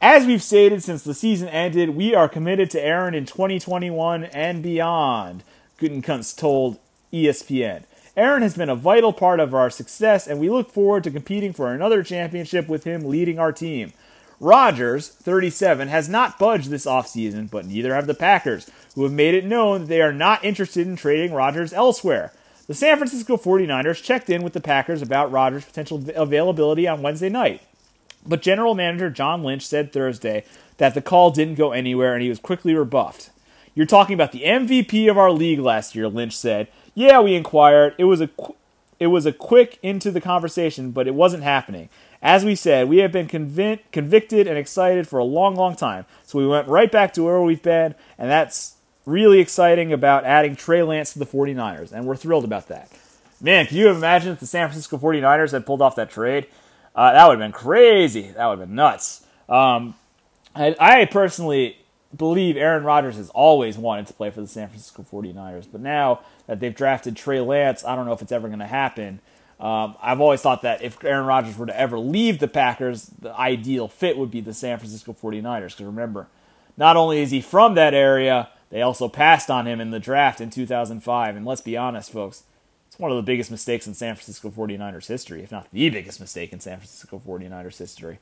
As 0.00 0.24
we've 0.24 0.40
stated 0.40 0.84
since 0.84 1.02
the 1.02 1.14
season 1.14 1.48
ended, 1.48 1.96
we 1.96 2.14
are 2.14 2.28
committed 2.28 2.70
to 2.70 2.80
Aaron 2.80 3.12
in 3.12 3.26
2021 3.26 4.22
and 4.26 4.62
beyond, 4.62 5.42
Gutekunst 5.80 6.38
told 6.38 6.78
ESPN. 7.12 7.82
Aaron 8.16 8.42
has 8.42 8.56
been 8.56 8.68
a 8.68 8.76
vital 8.76 9.12
part 9.12 9.40
of 9.40 9.52
our 9.52 9.68
success, 9.68 10.28
and 10.28 10.38
we 10.38 10.48
look 10.48 10.70
forward 10.70 11.02
to 11.02 11.10
competing 11.10 11.52
for 11.52 11.72
another 11.72 12.04
championship 12.04 12.68
with 12.68 12.84
him 12.84 13.04
leading 13.04 13.40
our 13.40 13.50
team. 13.50 13.92
Rodgers, 14.38 15.08
37, 15.08 15.88
has 15.88 16.08
not 16.08 16.38
budged 16.38 16.70
this 16.70 16.86
offseason, 16.86 17.50
but 17.50 17.66
neither 17.66 17.96
have 17.96 18.06
the 18.06 18.14
Packers, 18.14 18.70
who 18.94 19.02
have 19.02 19.12
made 19.12 19.34
it 19.34 19.44
known 19.44 19.80
that 19.80 19.86
they 19.88 20.00
are 20.00 20.12
not 20.12 20.44
interested 20.44 20.86
in 20.86 20.94
trading 20.94 21.32
Rodgers 21.32 21.72
elsewhere. 21.72 22.32
The 22.70 22.76
San 22.76 22.98
Francisco 22.98 23.36
49ers 23.36 24.00
checked 24.00 24.30
in 24.30 24.44
with 24.44 24.52
the 24.52 24.60
Packers 24.60 25.02
about 25.02 25.32
Rodgers' 25.32 25.64
potential 25.64 26.04
availability 26.14 26.86
on 26.86 27.02
Wednesday 27.02 27.28
night. 27.28 27.62
But 28.24 28.42
general 28.42 28.76
manager 28.76 29.10
John 29.10 29.42
Lynch 29.42 29.66
said 29.66 29.92
Thursday 29.92 30.44
that 30.76 30.94
the 30.94 31.02
call 31.02 31.32
didn't 31.32 31.56
go 31.56 31.72
anywhere 31.72 32.14
and 32.14 32.22
he 32.22 32.28
was 32.28 32.38
quickly 32.38 32.76
rebuffed. 32.76 33.30
You're 33.74 33.86
talking 33.86 34.14
about 34.14 34.30
the 34.30 34.44
MVP 34.44 35.10
of 35.10 35.18
our 35.18 35.32
league 35.32 35.58
last 35.58 35.96
year, 35.96 36.06
Lynch 36.06 36.36
said. 36.36 36.68
Yeah, 36.94 37.18
we 37.18 37.34
inquired. 37.34 37.96
It 37.98 38.04
was 38.04 38.20
a 38.20 38.28
qu- 38.28 38.54
it 39.00 39.08
was 39.08 39.26
a 39.26 39.32
quick 39.32 39.80
into 39.82 40.12
the 40.12 40.20
conversation, 40.20 40.92
but 40.92 41.08
it 41.08 41.14
wasn't 41.16 41.42
happening. 41.42 41.88
As 42.22 42.44
we 42.44 42.54
said, 42.54 42.88
we 42.88 42.98
have 42.98 43.10
been 43.10 43.26
convic- 43.26 43.90
convicted 43.90 44.46
and 44.46 44.56
excited 44.56 45.08
for 45.08 45.18
a 45.18 45.24
long, 45.24 45.56
long 45.56 45.74
time. 45.74 46.04
So 46.22 46.38
we 46.38 46.46
went 46.46 46.68
right 46.68 46.92
back 46.92 47.14
to 47.14 47.24
where 47.24 47.42
we've 47.42 47.64
been, 47.64 47.96
and 48.16 48.30
that's 48.30 48.76
really 49.06 49.40
exciting 49.40 49.92
about 49.92 50.24
adding 50.24 50.56
Trey 50.56 50.82
Lance 50.82 51.12
to 51.14 51.18
the 51.18 51.26
49ers, 51.26 51.92
and 51.92 52.06
we're 52.06 52.16
thrilled 52.16 52.44
about 52.44 52.68
that. 52.68 52.90
Man, 53.40 53.66
can 53.66 53.76
you 53.76 53.88
imagine 53.88 54.32
if 54.32 54.40
the 54.40 54.46
San 54.46 54.68
Francisco 54.68 54.98
49ers 54.98 55.52
had 55.52 55.64
pulled 55.64 55.80
off 55.80 55.96
that 55.96 56.10
trade? 56.10 56.46
Uh, 56.94 57.12
that 57.12 57.26
would 57.26 57.40
have 57.40 57.52
been 57.52 57.52
crazy. 57.52 58.30
That 58.32 58.46
would 58.46 58.58
have 58.58 58.68
been 58.68 58.74
nuts. 58.74 59.24
Um, 59.48 59.94
I, 60.54 60.76
I 60.78 61.04
personally 61.06 61.78
believe 62.14 62.56
Aaron 62.56 62.84
Rodgers 62.84 63.16
has 63.16 63.30
always 63.30 63.78
wanted 63.78 64.06
to 64.08 64.12
play 64.12 64.30
for 64.30 64.40
the 64.40 64.46
San 64.46 64.68
Francisco 64.68 65.06
49ers, 65.10 65.66
but 65.70 65.80
now 65.80 66.20
that 66.46 66.60
they've 66.60 66.74
drafted 66.74 67.16
Trey 67.16 67.40
Lance, 67.40 67.84
I 67.84 67.96
don't 67.96 68.06
know 68.06 68.12
if 68.12 68.20
it's 68.20 68.32
ever 68.32 68.48
going 68.48 68.60
to 68.60 68.66
happen. 68.66 69.20
Um, 69.60 69.94
I've 70.02 70.20
always 70.20 70.40
thought 70.40 70.62
that 70.62 70.82
if 70.82 71.02
Aaron 71.04 71.26
Rodgers 71.26 71.56
were 71.56 71.66
to 71.66 71.78
ever 71.78 71.98
leave 71.98 72.38
the 72.38 72.48
Packers, 72.48 73.04
the 73.18 73.32
ideal 73.38 73.88
fit 73.88 74.16
would 74.16 74.30
be 74.30 74.40
the 74.40 74.54
San 74.54 74.78
Francisco 74.78 75.12
49ers. 75.12 75.72
Because 75.72 75.82
remember, 75.82 76.28
not 76.78 76.96
only 76.96 77.20
is 77.20 77.30
he 77.30 77.42
from 77.42 77.74
that 77.74 77.92
area, 77.92 78.48
they 78.70 78.82
also 78.82 79.08
passed 79.08 79.50
on 79.50 79.66
him 79.66 79.80
in 79.80 79.90
the 79.90 80.00
draft 80.00 80.40
in 80.40 80.50
2005. 80.50 81.36
And 81.36 81.44
let's 81.44 81.60
be 81.60 81.76
honest, 81.76 82.12
folks, 82.12 82.44
it's 82.88 82.98
one 82.98 83.10
of 83.10 83.16
the 83.16 83.22
biggest 83.22 83.50
mistakes 83.50 83.86
in 83.86 83.94
San 83.94 84.14
Francisco 84.14 84.50
49ers 84.50 85.06
history, 85.06 85.42
if 85.42 85.52
not 85.52 85.68
the 85.72 85.90
biggest 85.90 86.20
mistake 86.20 86.52
in 86.52 86.60
San 86.60 86.78
Francisco 86.78 87.20
49ers 87.24 87.78
history. 87.78 88.18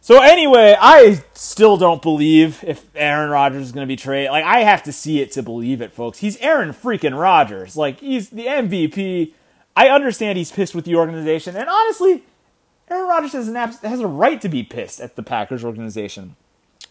So 0.00 0.22
anyway, 0.22 0.76
I 0.80 1.22
still 1.34 1.76
don't 1.76 2.00
believe 2.00 2.64
if 2.64 2.86
Aaron 2.94 3.28
Rodgers 3.30 3.66
is 3.66 3.72
going 3.72 3.86
to 3.86 3.88
be 3.88 3.96
traded. 3.96 4.30
Like 4.30 4.44
I 4.44 4.60
have 4.60 4.82
to 4.84 4.92
see 4.92 5.20
it 5.20 5.30
to 5.32 5.42
believe 5.42 5.82
it, 5.82 5.92
folks. 5.92 6.18
He's 6.18 6.38
Aaron 6.38 6.70
freaking 6.70 7.18
Rodgers. 7.20 7.76
Like 7.76 8.00
he's 8.00 8.30
the 8.30 8.46
MVP. 8.46 9.34
I 9.76 9.88
understand 9.88 10.38
he's 10.38 10.50
pissed 10.50 10.74
with 10.74 10.84
the 10.84 10.96
organization, 10.96 11.54
and 11.56 11.68
honestly, 11.68 12.24
Aaron 12.88 13.08
Rodgers 13.08 13.32
has, 13.32 13.48
an 13.48 13.56
abs- 13.56 13.80
has 13.80 14.00
a 14.00 14.06
right 14.06 14.40
to 14.40 14.48
be 14.48 14.62
pissed 14.62 15.00
at 15.00 15.14
the 15.16 15.22
Packers 15.22 15.64
organization. 15.64 16.34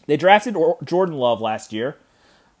They 0.06 0.16
drafted 0.16 0.56
Jordan 0.84 1.16
Love 1.16 1.40
last 1.40 1.72
year. 1.72 1.96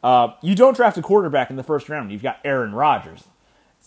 Uh, 0.02 0.28
you 0.42 0.54
don't 0.54 0.76
draft 0.76 0.96
a 0.96 1.02
quarterback 1.02 1.50
in 1.50 1.56
the 1.56 1.62
first 1.62 1.88
round. 1.88 2.06
When 2.06 2.12
you've 2.12 2.22
got 2.22 2.40
Aaron 2.44 2.72
Rodgers. 2.72 3.24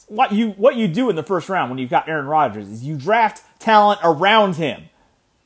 What 0.07 0.31
you 0.31 0.52
what 0.52 0.76
you 0.76 0.88
do 0.88 1.10
in 1.10 1.15
the 1.15 1.23
first 1.23 1.49
round 1.49 1.69
when 1.69 1.80
you've 1.80 1.90
got 1.90 2.10
Aaron 2.10 2.26
Rodgers 2.26 2.68
is 2.68 2.84
you 2.84 2.98
draft 2.98 3.44
talent 3.60 3.99
around 4.03 4.56
him. 4.56 4.90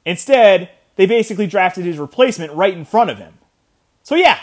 Instead, 0.05 0.69
they 0.95 1.05
basically 1.05 1.47
drafted 1.47 1.85
his 1.85 1.97
replacement 1.97 2.53
right 2.53 2.73
in 2.73 2.85
front 2.85 3.09
of 3.09 3.17
him. 3.17 3.33
So 4.03 4.15
yeah, 4.15 4.39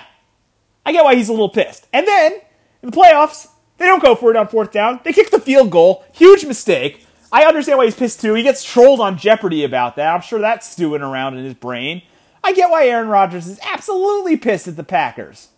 I 0.84 0.92
get 0.92 1.04
why 1.04 1.14
he's 1.14 1.28
a 1.28 1.32
little 1.32 1.48
pissed. 1.48 1.86
And 1.92 2.06
then 2.06 2.32
in 2.82 2.90
the 2.90 2.96
playoffs, 2.96 3.48
they 3.78 3.86
don't 3.86 4.02
go 4.02 4.14
for 4.14 4.30
it 4.30 4.36
on 4.36 4.48
fourth 4.48 4.70
down. 4.70 5.00
They 5.04 5.12
kick 5.12 5.30
the 5.30 5.40
field 5.40 5.70
goal. 5.70 6.04
Huge 6.12 6.44
mistake. 6.44 7.06
I 7.32 7.44
understand 7.46 7.78
why 7.78 7.86
he's 7.86 7.96
pissed 7.96 8.20
too. 8.20 8.34
He 8.34 8.42
gets 8.42 8.62
trolled 8.62 9.00
on 9.00 9.18
Jeopardy 9.18 9.64
about 9.64 9.96
that. 9.96 10.14
I'm 10.14 10.20
sure 10.20 10.38
that's 10.38 10.70
stewing 10.70 11.02
around 11.02 11.36
in 11.36 11.44
his 11.44 11.54
brain. 11.54 12.02
I 12.44 12.52
get 12.52 12.70
why 12.70 12.86
Aaron 12.86 13.08
Rodgers 13.08 13.48
is 13.48 13.58
absolutely 13.64 14.36
pissed 14.36 14.68
at 14.68 14.76
the 14.76 14.84
Packers. 14.84 15.48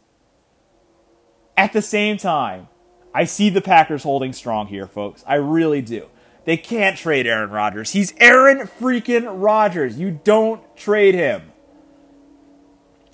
At 1.57 1.73
the 1.73 1.83
same 1.83 2.19
time, 2.19 2.69
I 3.15 3.24
see 3.24 3.49
the 3.49 3.62
Packers 3.62 4.03
holding 4.03 4.33
strong 4.33 4.66
here, 4.66 4.87
folks. 4.87 5.24
I 5.27 5.37
really 5.37 5.81
do. 5.81 6.07
They 6.45 6.57
can't 6.57 6.97
trade 6.97 7.27
Aaron 7.27 7.51
Rodgers. 7.51 7.93
He's 7.93 8.15
Aaron 8.19 8.59
freaking 8.59 9.24
Rodgers. 9.43 9.99
You 9.99 10.20
don't 10.23 10.62
trade 10.77 11.15
him. 11.15 11.51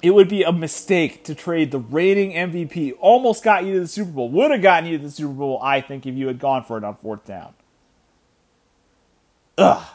It 0.03 0.11
would 0.11 0.29
be 0.29 0.43
a 0.43 0.53
mistake 0.53 1.23
to 1.25 1.35
trade 1.35 1.71
the 1.71 1.79
reigning 1.79 2.33
MVP. 2.33 2.95
Almost 3.01 3.45
got 3.45 3.65
you 3.65 3.75
to 3.75 3.81
the 3.81 3.87
Super 3.87 4.11
Bowl. 4.11 4.29
Would 4.31 4.51
have 4.51 4.61
gotten 4.61 4.91
you 4.91 4.99
to 4.99 5.05
the 5.05 5.11
Super 5.11 5.33
Bowl, 5.33 5.61
I 5.63 5.81
think, 5.81 6.05
if 6.05 6.15
you 6.17 6.27
had 6.27 6.41
gone 6.41 6.65
for 6.65 6.77
it 6.77 6.85
on 6.85 6.97
fourth 6.97 7.25
down. 7.25 7.55
Ugh. 9.57 9.87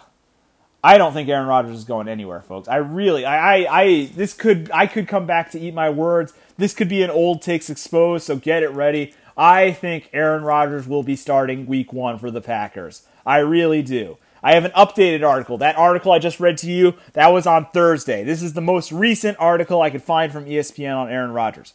I 0.88 0.98
don't 0.98 1.12
think 1.12 1.28
Aaron 1.28 1.50
Rodgers 1.50 1.80
is 1.80 1.84
going 1.84 2.08
anywhere, 2.08 2.40
folks. 2.40 2.70
I 2.70 2.78
really, 2.78 3.26
I, 3.26 3.58
I, 3.58 3.82
I, 3.82 4.06
this 4.16 4.34
could, 4.34 4.72
I 4.74 4.88
could 4.88 5.06
come 5.06 5.26
back 5.26 5.52
to 5.52 5.60
eat 5.60 5.74
my 5.74 5.90
words. 5.90 6.34
This 6.56 6.74
could 6.74 6.88
be 6.88 7.04
an 7.04 7.10
old 7.10 7.42
takes 7.42 7.70
exposed, 7.70 8.26
so 8.26 8.38
get 8.38 8.64
it 8.64 8.70
ready. 8.70 9.14
I 9.36 9.74
think 9.74 10.10
Aaron 10.14 10.44
Rodgers 10.44 10.88
will 10.88 11.04
be 11.04 11.18
starting 11.18 11.66
week 11.66 11.92
one 11.92 12.18
for 12.18 12.32
the 12.32 12.40
Packers. 12.40 13.02
I 13.26 13.40
really 13.40 13.82
do. 13.82 14.18
I 14.42 14.54
have 14.54 14.64
an 14.64 14.72
updated 14.72 15.28
article. 15.28 15.58
That 15.58 15.76
article 15.76 16.14
I 16.14 16.20
just 16.20 16.40
read 16.40 16.58
to 16.60 16.72
you, 16.72 16.94
that 17.12 17.34
was 17.34 17.46
on 17.46 17.66
Thursday. 17.74 18.24
This 18.24 18.42
is 18.42 18.54
the 18.54 18.62
most 18.62 18.94
recent 18.94 19.36
article 19.42 19.82
I 19.82 19.90
could 19.90 20.04
find 20.04 20.32
from 20.32 20.46
ESPN 20.46 20.96
on 20.96 21.10
Aaron 21.10 21.34
Rodgers. 21.34 21.74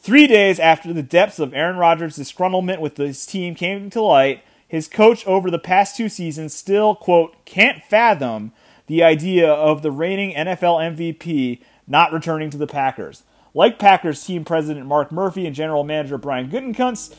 Three 0.00 0.26
days 0.26 0.58
after 0.58 0.92
the 0.92 1.04
depths 1.04 1.38
of 1.38 1.54
Aaron 1.54 1.76
Rodgers' 1.76 2.18
disgruntlement 2.18 2.80
with 2.80 2.96
his 2.96 3.24
team 3.24 3.54
came 3.54 3.88
to 3.90 4.02
light, 4.02 4.42
his 4.68 4.86
coach 4.86 5.26
over 5.26 5.50
the 5.50 5.58
past 5.58 5.96
two 5.96 6.10
seasons 6.10 6.54
still, 6.54 6.94
quote, 6.94 7.44
can't 7.46 7.82
fathom 7.82 8.52
the 8.86 9.02
idea 9.02 9.50
of 9.50 9.82
the 9.82 9.90
reigning 9.90 10.34
NFL 10.34 10.96
MVP 10.96 11.60
not 11.86 12.12
returning 12.12 12.50
to 12.50 12.58
the 12.58 12.66
Packers. 12.66 13.22
Like 13.54 13.78
Packers 13.78 14.22
team 14.22 14.44
president 14.44 14.86
Mark 14.86 15.10
Murphy 15.10 15.46
and 15.46 15.56
general 15.56 15.84
manager 15.84 16.18
Brian 16.18 16.50
Gutekunst 16.50 17.14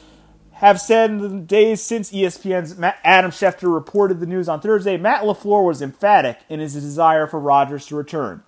have 0.53 0.79
said 0.79 1.09
in 1.09 1.17
the 1.19 1.29
days 1.39 1.81
since 1.81 2.11
ESPN's 2.11 2.79
Adam 3.03 3.31
Schefter 3.31 3.73
reported 3.73 4.19
the 4.19 4.25
news 4.25 4.49
on 4.49 4.59
Thursday, 4.59 4.97
Matt 4.97 5.23
LaFleur 5.23 5.65
was 5.65 5.81
emphatic 5.81 6.39
in 6.49 6.59
his 6.59 6.73
desire 6.73 7.27
for 7.27 7.39
Rodgers 7.39 7.85
to 7.87 7.95
return. 7.95 8.43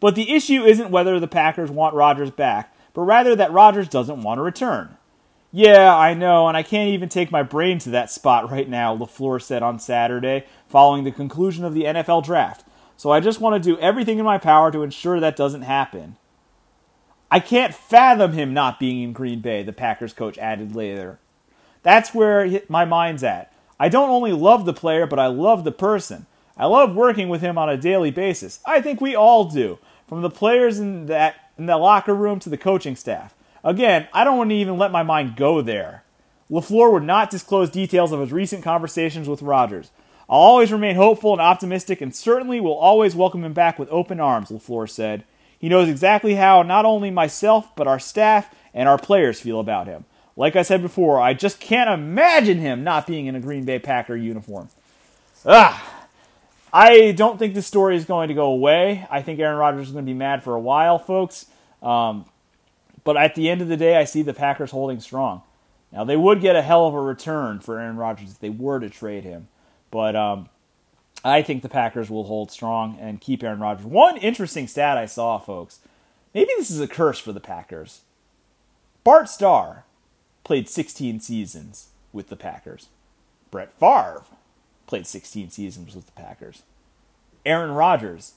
But 0.00 0.14
the 0.14 0.32
issue 0.32 0.64
isn't 0.64 0.90
whether 0.90 1.20
the 1.20 1.28
Packers 1.28 1.70
want 1.70 1.94
Rodgers 1.94 2.30
back, 2.30 2.74
but 2.94 3.02
rather 3.02 3.36
that 3.36 3.52
Rodgers 3.52 3.88
doesn't 3.88 4.22
want 4.22 4.38
to 4.38 4.42
return. 4.42 4.96
Yeah, 5.52 5.96
I 5.96 6.14
know, 6.14 6.46
and 6.46 6.56
I 6.56 6.62
can't 6.62 6.90
even 6.90 7.08
take 7.08 7.32
my 7.32 7.42
brain 7.42 7.78
to 7.80 7.90
that 7.90 8.10
spot 8.10 8.50
right 8.50 8.68
now, 8.68 8.96
LaFleur 8.96 9.42
said 9.42 9.64
on 9.64 9.80
Saturday, 9.80 10.44
following 10.68 11.02
the 11.02 11.10
conclusion 11.10 11.64
of 11.64 11.74
the 11.74 11.84
NFL 11.84 12.24
draft. 12.24 12.64
So 12.96 13.10
I 13.10 13.18
just 13.18 13.40
want 13.40 13.60
to 13.60 13.70
do 13.70 13.80
everything 13.80 14.18
in 14.18 14.24
my 14.24 14.38
power 14.38 14.70
to 14.70 14.82
ensure 14.82 15.18
that 15.18 15.34
doesn't 15.34 15.62
happen. 15.62 16.16
I 17.32 17.40
can't 17.40 17.74
fathom 17.74 18.32
him 18.32 18.54
not 18.54 18.78
being 18.78 19.02
in 19.02 19.12
Green 19.12 19.40
Bay, 19.40 19.62
the 19.64 19.72
Packers 19.72 20.12
coach 20.12 20.38
added 20.38 20.76
later. 20.76 21.18
That's 21.82 22.14
where 22.14 22.60
my 22.68 22.84
mind's 22.84 23.24
at. 23.24 23.52
I 23.78 23.88
don't 23.88 24.10
only 24.10 24.32
love 24.32 24.66
the 24.66 24.74
player, 24.74 25.06
but 25.06 25.18
I 25.18 25.26
love 25.26 25.64
the 25.64 25.72
person. 25.72 26.26
I 26.56 26.66
love 26.66 26.94
working 26.94 27.28
with 27.28 27.40
him 27.40 27.56
on 27.56 27.68
a 27.68 27.76
daily 27.76 28.10
basis. 28.10 28.60
I 28.66 28.80
think 28.80 29.00
we 29.00 29.16
all 29.16 29.46
do, 29.46 29.78
from 30.06 30.22
the 30.22 30.30
players 30.30 30.78
in 30.78 31.06
that 31.06 31.36
in 31.56 31.66
the 31.66 31.76
locker 31.76 32.14
room 32.14 32.38
to 32.40 32.50
the 32.50 32.58
coaching 32.58 32.96
staff. 32.96 33.34
Again, 33.62 34.08
I 34.12 34.24
don't 34.24 34.38
want 34.38 34.50
to 34.50 34.56
even 34.56 34.78
let 34.78 34.92
my 34.92 35.02
mind 35.02 35.36
go 35.36 35.60
there. 35.62 36.04
LaFleur 36.50 36.92
would 36.92 37.02
not 37.02 37.30
disclose 37.30 37.70
details 37.70 38.12
of 38.12 38.20
his 38.20 38.32
recent 38.32 38.64
conversations 38.64 39.28
with 39.28 39.42
Rodgers. 39.42 39.90
I'll 40.28 40.38
always 40.38 40.72
remain 40.72 40.96
hopeful 40.96 41.32
and 41.32 41.40
optimistic 41.40 42.00
and 42.00 42.14
certainly 42.14 42.60
will 42.60 42.74
always 42.74 43.14
welcome 43.14 43.44
him 43.44 43.52
back 43.52 43.78
with 43.78 43.88
open 43.90 44.20
arms, 44.20 44.50
LaFleur 44.50 44.88
said. 44.88 45.24
He 45.58 45.68
knows 45.68 45.88
exactly 45.88 46.36
how 46.36 46.62
not 46.62 46.84
only 46.84 47.10
myself, 47.10 47.74
but 47.76 47.86
our 47.86 47.98
staff 47.98 48.54
and 48.72 48.88
our 48.88 48.98
players 48.98 49.40
feel 49.40 49.60
about 49.60 49.86
him. 49.86 50.04
Like 50.36 50.56
I 50.56 50.62
said 50.62 50.80
before, 50.80 51.20
I 51.20 51.34
just 51.34 51.60
can't 51.60 51.90
imagine 51.90 52.58
him 52.58 52.82
not 52.82 53.06
being 53.06 53.26
in 53.26 53.36
a 53.36 53.40
Green 53.40 53.64
Bay 53.64 53.78
Packer 53.78 54.16
uniform. 54.16 54.70
Ah, 55.44 56.06
I 56.72 57.12
don't 57.12 57.38
think 57.38 57.54
this 57.54 57.66
story 57.66 57.96
is 57.96 58.04
going 58.04 58.28
to 58.28 58.34
go 58.34 58.46
away. 58.46 59.06
I 59.10 59.22
think 59.22 59.40
Aaron 59.40 59.58
Rodgers 59.58 59.88
is 59.88 59.92
going 59.92 60.06
to 60.06 60.10
be 60.10 60.16
mad 60.16 60.42
for 60.42 60.54
a 60.54 60.60
while, 60.60 60.98
folks. 60.98 61.46
Um, 61.82 62.24
but 63.04 63.16
at 63.16 63.34
the 63.34 63.48
end 63.48 63.62
of 63.62 63.68
the 63.68 63.76
day, 63.76 63.96
I 63.96 64.04
see 64.04 64.22
the 64.22 64.34
Packers 64.34 64.70
holding 64.70 65.00
strong. 65.00 65.42
Now, 65.92 66.04
they 66.04 66.16
would 66.16 66.40
get 66.40 66.56
a 66.56 66.62
hell 66.62 66.86
of 66.86 66.94
a 66.94 67.00
return 67.00 67.60
for 67.60 67.78
Aaron 67.78 67.96
Rodgers 67.96 68.32
if 68.32 68.38
they 68.38 68.50
were 68.50 68.78
to 68.78 68.88
trade 68.88 69.24
him. 69.24 69.48
But 69.90 70.14
um, 70.14 70.48
I 71.24 71.42
think 71.42 71.62
the 71.62 71.68
Packers 71.68 72.10
will 72.10 72.24
hold 72.24 72.50
strong 72.50 72.96
and 73.00 73.20
keep 73.20 73.42
Aaron 73.42 73.60
Rodgers. 73.60 73.86
One 73.86 74.16
interesting 74.16 74.68
stat 74.68 74.96
I 74.96 75.06
saw, 75.06 75.38
folks. 75.38 75.80
Maybe 76.32 76.50
this 76.56 76.70
is 76.70 76.80
a 76.80 76.86
curse 76.86 77.18
for 77.18 77.32
the 77.32 77.40
Packers. 77.40 78.02
Bart 79.02 79.28
Starr 79.28 79.84
played 80.44 80.68
16 80.68 81.20
seasons 81.20 81.88
with 82.12 82.28
the 82.28 82.36
Packers. 82.36 82.88
Brett 83.50 83.72
Favre 83.72 84.22
played 84.86 85.06
16 85.06 85.50
seasons 85.50 85.94
with 85.94 86.06
the 86.06 86.12
Packers. 86.12 86.62
Aaron 87.44 87.72
Rodgers 87.72 88.34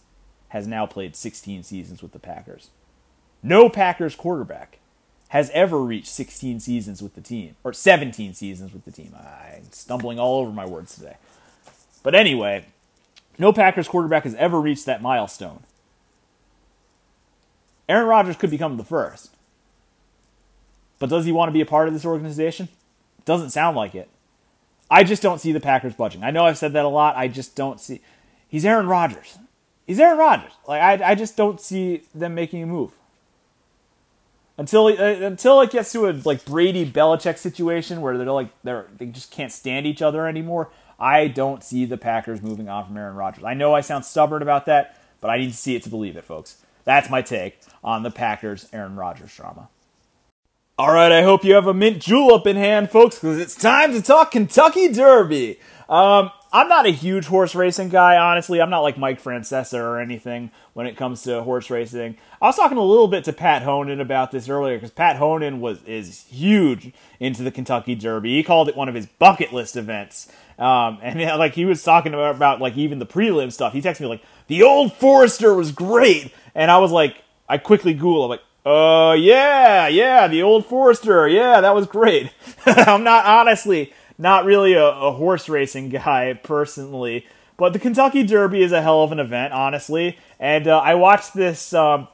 has 0.49 0.65
now 0.65 0.85
played 0.85 1.15
16 1.15 1.63
seasons 1.63 2.01
with 2.01 2.13
the 2.13 2.19
Packers. 2.19 2.69
No 3.43 3.67
Packers 3.67 4.15
quarterback 4.15 4.79
has 5.29 5.49
ever 5.53 5.79
reached 5.79 6.07
16 6.07 6.61
seasons 6.61 7.01
with 7.01 7.15
the 7.15 7.21
team, 7.21 7.55
or 7.63 7.73
17 7.73 8.33
seasons 8.33 8.71
with 8.71 8.85
the 8.85 8.91
team. 8.91 9.13
I'm 9.19 9.71
stumbling 9.71 10.17
all 10.17 10.39
over 10.39 10.51
my 10.51 10.65
words 10.65 10.95
today. 10.95 11.17
But 12.03 12.15
anyway, 12.15 12.65
no 13.37 13.51
Packers 13.51 13.87
quarterback 13.89 14.23
has 14.23 14.35
ever 14.35 14.61
reached 14.61 14.85
that 14.85 15.01
milestone. 15.01 15.63
Aaron 17.89 18.07
Rodgers 18.07 18.37
could 18.37 18.49
become 18.49 18.77
the 18.77 18.83
first. 18.83 19.31
But 20.99 21.09
does 21.09 21.25
he 21.25 21.33
want 21.33 21.49
to 21.49 21.53
be 21.53 21.61
a 21.61 21.65
part 21.65 21.89
of 21.89 21.93
this 21.93 22.05
organization? 22.05 22.69
Doesn't 23.25 23.49
sound 23.49 23.75
like 23.75 23.93
it. 23.93 24.07
I 24.89 25.03
just 25.03 25.21
don't 25.21 25.41
see 25.41 25.51
the 25.51 25.59
Packers 25.59 25.95
budging. 25.95 26.23
I 26.23 26.31
know 26.31 26.45
I've 26.45 26.57
said 26.57 26.73
that 26.73 26.85
a 26.85 26.89
lot. 26.89 27.17
I 27.17 27.27
just 27.27 27.55
don't 27.55 27.81
see. 27.81 27.99
He's 28.47 28.63
Aaron 28.63 28.87
Rodgers. 28.87 29.37
He's 29.85 29.99
Aaron 29.99 30.17
Rodgers. 30.17 30.51
Like 30.65 30.81
I, 30.81 31.11
I 31.11 31.15
just 31.15 31.35
don't 31.35 31.59
see 31.59 32.03
them 32.13 32.35
making 32.35 32.63
a 32.63 32.67
move 32.67 32.91
until 34.57 34.87
uh, 34.87 34.91
until 34.93 35.61
it 35.61 35.71
gets 35.71 35.91
to 35.93 36.07
a 36.07 36.11
like 36.25 36.45
Brady 36.45 36.89
Belichick 36.89 37.37
situation 37.37 38.01
where 38.01 38.17
they're 38.17 38.31
like 38.31 38.49
they're 38.63 38.87
they 38.97 39.07
just 39.07 39.31
can't 39.31 39.51
stand 39.51 39.85
each 39.85 40.01
other 40.01 40.27
anymore. 40.27 40.71
I 40.99 41.27
don't 41.27 41.63
see 41.63 41.85
the 41.85 41.97
Packers 41.97 42.41
moving 42.41 42.69
on 42.69 42.85
from 42.85 42.97
Aaron 42.97 43.15
Rodgers. 43.15 43.43
I 43.43 43.55
know 43.55 43.73
I 43.73 43.81
sound 43.81 44.05
stubborn 44.05 44.41
about 44.41 44.65
that, 44.67 44.97
but 45.21 45.29
I 45.29 45.37
need 45.37 45.51
to 45.51 45.57
see 45.57 45.75
it 45.75 45.83
to 45.83 45.89
believe 45.89 46.15
it, 46.15 46.23
folks. 46.23 46.57
That's 46.85 47.09
my 47.09 47.21
take 47.21 47.59
on 47.83 48.03
the 48.03 48.11
Packers 48.11 48.67
Aaron 48.71 48.95
Rodgers 48.95 49.35
drama. 49.35 49.69
All 50.77 50.93
right, 50.93 51.11
I 51.11 51.21
hope 51.21 51.43
you 51.43 51.53
have 51.53 51.67
a 51.67 51.73
mint 51.73 51.99
julep 51.99 52.47
in 52.47 52.55
hand, 52.55 52.89
folks, 52.89 53.19
because 53.19 53.37
it's 53.37 53.55
time 53.55 53.91
to 53.93 54.01
talk 54.01 54.31
Kentucky 54.31 54.91
Derby. 54.91 55.59
Um, 55.93 56.31
I'm 56.51 56.67
not 56.67 56.87
a 56.87 56.89
huge 56.89 57.27
horse 57.27 57.53
racing 57.53 57.89
guy, 57.89 58.17
honestly. 58.17 58.59
I'm 58.59 58.71
not 58.71 58.79
like 58.79 58.97
Mike 58.97 59.21
Francesa 59.21 59.77
or 59.77 59.99
anything 59.99 60.49
when 60.73 60.87
it 60.87 60.97
comes 60.97 61.21
to 61.23 61.43
horse 61.43 61.69
racing. 61.69 62.17
I 62.41 62.47
was 62.47 62.55
talking 62.55 62.79
a 62.79 62.83
little 62.83 63.07
bit 63.07 63.23
to 63.25 63.33
Pat 63.33 63.61
Honan 63.61 64.01
about 64.01 64.31
this 64.31 64.49
earlier 64.49 64.75
because 64.75 64.89
Pat 64.89 65.17
Honan 65.17 65.61
was 65.61 65.83
is 65.83 66.25
huge 66.31 66.93
into 67.19 67.43
the 67.43 67.51
Kentucky 67.51 67.93
Derby. 67.93 68.35
He 68.35 68.41
called 68.41 68.69
it 68.69 68.75
one 68.75 68.89
of 68.89 68.95
his 68.95 69.05
bucket 69.05 69.53
list 69.53 69.75
events. 69.75 70.31
Um, 70.57 70.97
and 71.03 71.19
yeah, 71.19 71.35
like 71.35 71.53
he 71.53 71.65
was 71.65 71.83
talking 71.83 72.15
about, 72.15 72.37
about 72.37 72.59
like 72.59 72.75
even 72.75 72.97
the 72.97 73.05
prelim 73.05 73.51
stuff. 73.51 73.73
He 73.73 73.81
texted 73.81 74.01
me 74.01 74.07
like 74.07 74.23
the 74.47 74.63
old 74.63 74.93
Forester 74.93 75.53
was 75.53 75.71
great, 75.71 76.33
and 76.55 76.71
I 76.71 76.79
was 76.79 76.91
like, 76.91 77.23
I 77.47 77.59
quickly 77.59 77.93
Google. 77.93 78.23
I'm 78.23 78.29
like, 78.31 78.41
uh, 78.65 79.13
yeah, 79.13 79.87
yeah, 79.89 80.27
the 80.27 80.41
old 80.41 80.65
Forester. 80.65 81.27
Yeah, 81.27 81.61
that 81.61 81.75
was 81.75 81.85
great. 81.85 82.31
I'm 82.65 83.03
not, 83.03 83.25
honestly, 83.25 83.93
not 84.17 84.45
really 84.45 84.73
a, 84.73 84.85
a, 84.85 85.11
horse 85.11 85.49
racing 85.49 85.89
guy 85.89 86.39
personally, 86.43 87.25
but 87.57 87.73
the 87.73 87.79
Kentucky 87.79 88.23
Derby 88.23 88.61
is 88.63 88.71
a 88.71 88.81
hell 88.81 89.03
of 89.03 89.11
an 89.11 89.19
event, 89.19 89.53
honestly. 89.53 90.17
And 90.39 90.67
uh, 90.67 90.79
I 90.79 90.95
watched 90.95 91.33
this 91.33 91.73
um, 91.73 92.07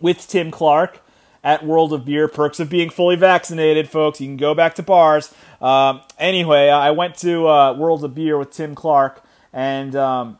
with 0.00 0.26
Tim 0.28 0.50
Clark 0.50 1.00
at 1.42 1.64
World 1.64 1.92
of 1.92 2.04
Beer. 2.04 2.28
Perks 2.28 2.60
of 2.60 2.68
being 2.68 2.90
fully 2.90 3.16
vaccinated, 3.16 3.88
folks. 3.88 4.20
You 4.20 4.26
can 4.26 4.36
go 4.36 4.54
back 4.54 4.74
to 4.74 4.82
bars. 4.82 5.32
Um, 5.60 6.02
anyway, 6.18 6.68
I 6.68 6.90
went 6.90 7.16
to 7.18 7.48
uh, 7.48 7.72
World 7.74 8.04
of 8.04 8.14
Beer 8.14 8.36
with 8.36 8.50
Tim 8.50 8.74
Clark, 8.74 9.24
and 9.52 9.96
um, 9.96 10.38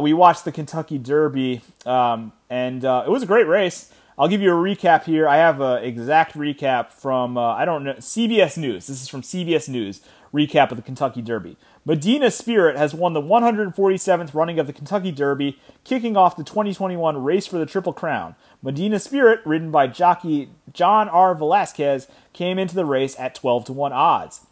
we 0.00 0.12
watched 0.12 0.44
the 0.44 0.52
Kentucky 0.52 0.98
Derby, 0.98 1.60
um, 1.84 2.32
and 2.48 2.84
uh, 2.84 3.04
it 3.06 3.10
was 3.10 3.22
a 3.22 3.26
great 3.26 3.46
race. 3.46 3.92
I'll 4.16 4.28
give 4.28 4.40
you 4.40 4.52
a 4.52 4.54
recap 4.54 5.04
here. 5.04 5.26
I 5.26 5.36
have 5.36 5.60
an 5.60 5.82
exact 5.82 6.34
recap 6.34 6.92
from, 6.92 7.36
uh, 7.36 7.54
I 7.54 7.64
don't 7.64 7.82
know, 7.82 7.94
CBS 7.94 8.56
News. 8.56 8.86
This 8.86 9.02
is 9.02 9.08
from 9.08 9.22
CBS 9.22 9.68
News, 9.68 10.00
recap 10.34 10.70
of 10.70 10.76
the 10.76 10.82
Kentucky 10.82 11.22
Derby. 11.22 11.56
Medina 11.84 12.30
Spirit 12.30 12.76
has 12.76 12.92
won 12.92 13.12
the 13.12 13.22
147th 13.22 14.34
running 14.34 14.58
of 14.58 14.66
the 14.66 14.72
Kentucky 14.72 15.12
Derby, 15.12 15.58
kicking 15.84 16.16
off 16.16 16.36
the 16.36 16.42
2021 16.42 17.22
race 17.22 17.46
for 17.46 17.58
the 17.58 17.66
Triple 17.66 17.92
Crown. 17.92 18.34
Medina 18.60 18.98
Spirit, 18.98 19.40
ridden 19.44 19.70
by 19.70 19.86
jockey 19.86 20.48
John 20.72 21.08
R. 21.08 21.34
Velazquez, 21.34 22.08
came 22.32 22.58
into 22.58 22.74
the 22.74 22.84
race 22.84 23.18
at 23.18 23.34
12 23.34 23.66
to 23.66 23.72
1 23.72 23.92
odds. 23.92 24.46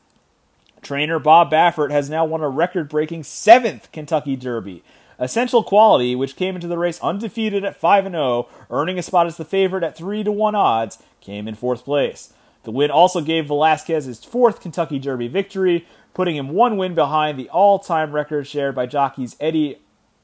Trainer 0.83 1.19
Bob 1.19 1.51
Baffert 1.51 1.91
has 1.91 2.11
now 2.11 2.25
won 2.25 2.43
a 2.43 2.49
record 2.49 2.89
breaking 2.89 3.25
seventh 3.25 3.91
Kentucky 3.93 4.37
Derby. 4.37 4.83
Essential 5.19 5.63
Quality, 5.63 6.17
which 6.17 6.37
came 6.37 6.55
into 6.55 6.67
the 6.67 6.79
race 6.79 7.01
undefeated 7.01 7.65
at 7.65 7.77
5 7.77 8.05
0, 8.11 8.49
earning 8.71 8.99
a 8.99 9.03
spot 9.03 9.27
as 9.27 9.37
the 9.37 9.45
favorite 9.45 9.85
at 9.85 9.97
3 9.97 10.25
to 10.25 10.33
1 10.33 10.55
odds, 10.55 10.99
came 11.21 11.47
in 11.47 11.55
fourth 11.55 11.85
place. 11.85 12.33
The 12.65 12.71
win 12.71 12.91
also 12.91 13.21
gave 13.21 13.47
Velazquez 13.47 14.05
his 14.05 14.25
fourth 14.25 14.61
Kentucky 14.61 14.99
Derby 14.99 15.29
victory, 15.29 15.87
putting 16.15 16.37
him 16.37 16.51
one 16.51 16.77
win 16.77 16.95
behind 16.95 17.39
the 17.39 17.49
all 17.49 17.79
time 17.79 18.13
record 18.13 18.47
shared 18.47 18.75
by 18.75 18.87
jockeys 18.87 19.37
Eddie 19.41 19.79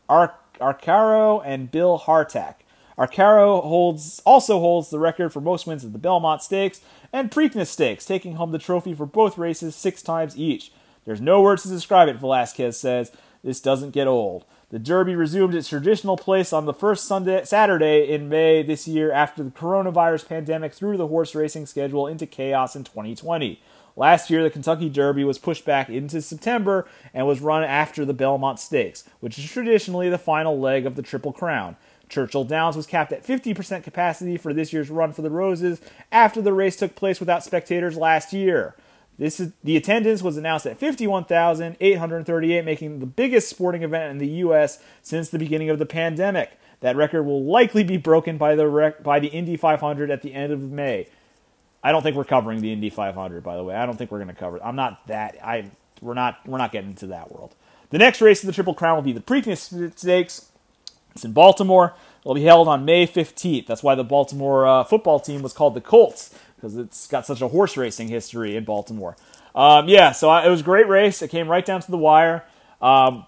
Ar- 0.08 0.34
Arcaro 0.60 1.42
and 1.44 1.70
Bill 1.70 1.98
Hartack. 1.98 2.56
Arcaro 2.96 3.62
holds 3.62 4.20
also 4.24 4.58
holds 4.58 4.90
the 4.90 4.98
record 4.98 5.32
for 5.32 5.40
most 5.40 5.66
wins 5.66 5.84
at 5.84 5.92
the 5.92 5.98
Belmont 5.98 6.42
Stakes 6.42 6.80
and 7.12 7.30
Preakness 7.30 7.68
Stakes, 7.68 8.04
taking 8.04 8.34
home 8.34 8.50
the 8.50 8.58
trophy 8.58 8.94
for 8.94 9.06
both 9.06 9.38
races 9.38 9.76
six 9.76 10.02
times 10.02 10.36
each. 10.36 10.72
There's 11.04 11.20
no 11.20 11.40
words 11.40 11.62
to 11.62 11.68
describe 11.68 12.08
it, 12.08 12.16
Velazquez 12.16 12.78
says. 12.78 13.12
This 13.42 13.60
doesn't 13.60 13.92
get 13.92 14.08
old. 14.08 14.44
The 14.70 14.78
Derby 14.78 15.14
resumed 15.14 15.54
its 15.54 15.70
traditional 15.70 16.18
place 16.18 16.52
on 16.52 16.66
the 16.66 16.74
first 16.74 17.06
Sunday, 17.06 17.42
Saturday 17.46 18.06
in 18.06 18.28
May 18.28 18.62
this 18.62 18.86
year 18.86 19.10
after 19.10 19.42
the 19.42 19.50
coronavirus 19.50 20.28
pandemic 20.28 20.74
threw 20.74 20.98
the 20.98 21.06
horse 21.06 21.34
racing 21.34 21.64
schedule 21.64 22.06
into 22.06 22.26
chaos 22.26 22.76
in 22.76 22.84
2020. 22.84 23.62
Last 23.96 24.28
year, 24.28 24.42
the 24.42 24.50
Kentucky 24.50 24.90
Derby 24.90 25.24
was 25.24 25.38
pushed 25.38 25.64
back 25.64 25.88
into 25.88 26.20
September 26.20 26.86
and 27.14 27.26
was 27.26 27.40
run 27.40 27.64
after 27.64 28.04
the 28.04 28.12
Belmont 28.12 28.60
Stakes, 28.60 29.04
which 29.20 29.38
is 29.38 29.50
traditionally 29.50 30.10
the 30.10 30.18
final 30.18 30.60
leg 30.60 30.84
of 30.84 30.96
the 30.96 31.02
Triple 31.02 31.32
Crown. 31.32 31.76
Churchill 32.10 32.44
Downs 32.44 32.76
was 32.76 32.86
capped 32.86 33.12
at 33.12 33.26
50% 33.26 33.82
capacity 33.82 34.36
for 34.36 34.52
this 34.52 34.70
year's 34.70 34.90
run 34.90 35.14
for 35.14 35.22
the 35.22 35.30
Roses 35.30 35.80
after 36.12 36.42
the 36.42 36.52
race 36.52 36.76
took 36.76 36.94
place 36.94 37.20
without 37.20 37.42
spectators 37.42 37.96
last 37.96 38.34
year. 38.34 38.74
This 39.18 39.40
is, 39.40 39.52
the 39.64 39.76
attendance 39.76 40.22
was 40.22 40.36
announced 40.36 40.64
at 40.64 40.78
51,838, 40.78 42.64
making 42.64 43.00
the 43.00 43.06
biggest 43.06 43.48
sporting 43.48 43.82
event 43.82 44.12
in 44.12 44.18
the 44.18 44.28
U.S. 44.38 44.80
since 45.02 45.28
the 45.28 45.38
beginning 45.38 45.70
of 45.70 45.80
the 45.80 45.86
pandemic. 45.86 46.52
That 46.80 46.94
record 46.94 47.24
will 47.24 47.44
likely 47.44 47.82
be 47.82 47.96
broken 47.96 48.38
by 48.38 48.54
the 48.54 48.68
rec- 48.68 49.02
by 49.02 49.18
the 49.18 49.26
Indy 49.26 49.56
500 49.56 50.12
at 50.12 50.22
the 50.22 50.32
end 50.32 50.52
of 50.52 50.70
May. 50.70 51.08
I 51.82 51.90
don't 51.90 52.02
think 52.02 52.14
we're 52.14 52.24
covering 52.24 52.60
the 52.60 52.72
Indy 52.72 52.90
500, 52.90 53.42
by 53.42 53.56
the 53.56 53.64
way. 53.64 53.74
I 53.74 53.84
don't 53.84 53.96
think 53.96 54.12
we're 54.12 54.18
going 54.18 54.28
to 54.28 54.34
cover 54.34 54.58
it. 54.58 54.62
I'm 54.64 54.76
not 54.76 55.04
that. 55.08 55.36
I 55.42 55.70
we're 56.00 56.14
not 56.14 56.38
we're 56.46 56.58
not 56.58 56.70
getting 56.70 56.90
into 56.90 57.08
that 57.08 57.32
world. 57.32 57.56
The 57.90 57.98
next 57.98 58.20
race 58.20 58.42
of 58.44 58.46
the 58.46 58.52
Triple 58.52 58.74
Crown 58.74 58.94
will 58.94 59.02
be 59.02 59.12
the 59.12 59.20
Preakness 59.20 59.98
Stakes. 59.98 60.52
It's 61.16 61.24
in 61.24 61.32
Baltimore. 61.32 61.94
It'll 62.20 62.34
be 62.34 62.44
held 62.44 62.68
on 62.68 62.84
May 62.84 63.06
15th. 63.06 63.66
That's 63.66 63.82
why 63.82 63.96
the 63.96 64.04
Baltimore 64.04 64.66
uh, 64.66 64.84
football 64.84 65.18
team 65.18 65.42
was 65.42 65.52
called 65.52 65.74
the 65.74 65.80
Colts 65.80 66.32
because 66.58 66.76
it's 66.76 67.06
got 67.06 67.24
such 67.24 67.40
a 67.40 67.48
horse 67.48 67.76
racing 67.76 68.08
history 68.08 68.56
in 68.56 68.64
Baltimore. 68.64 69.16
Um, 69.54 69.88
yeah, 69.88 70.12
so 70.12 70.28
I, 70.28 70.46
it 70.46 70.50
was 70.50 70.60
a 70.60 70.64
great 70.64 70.88
race. 70.88 71.22
It 71.22 71.28
came 71.28 71.48
right 71.48 71.64
down 71.64 71.80
to 71.80 71.90
the 71.90 71.98
wire. 71.98 72.44
Um, 72.82 73.24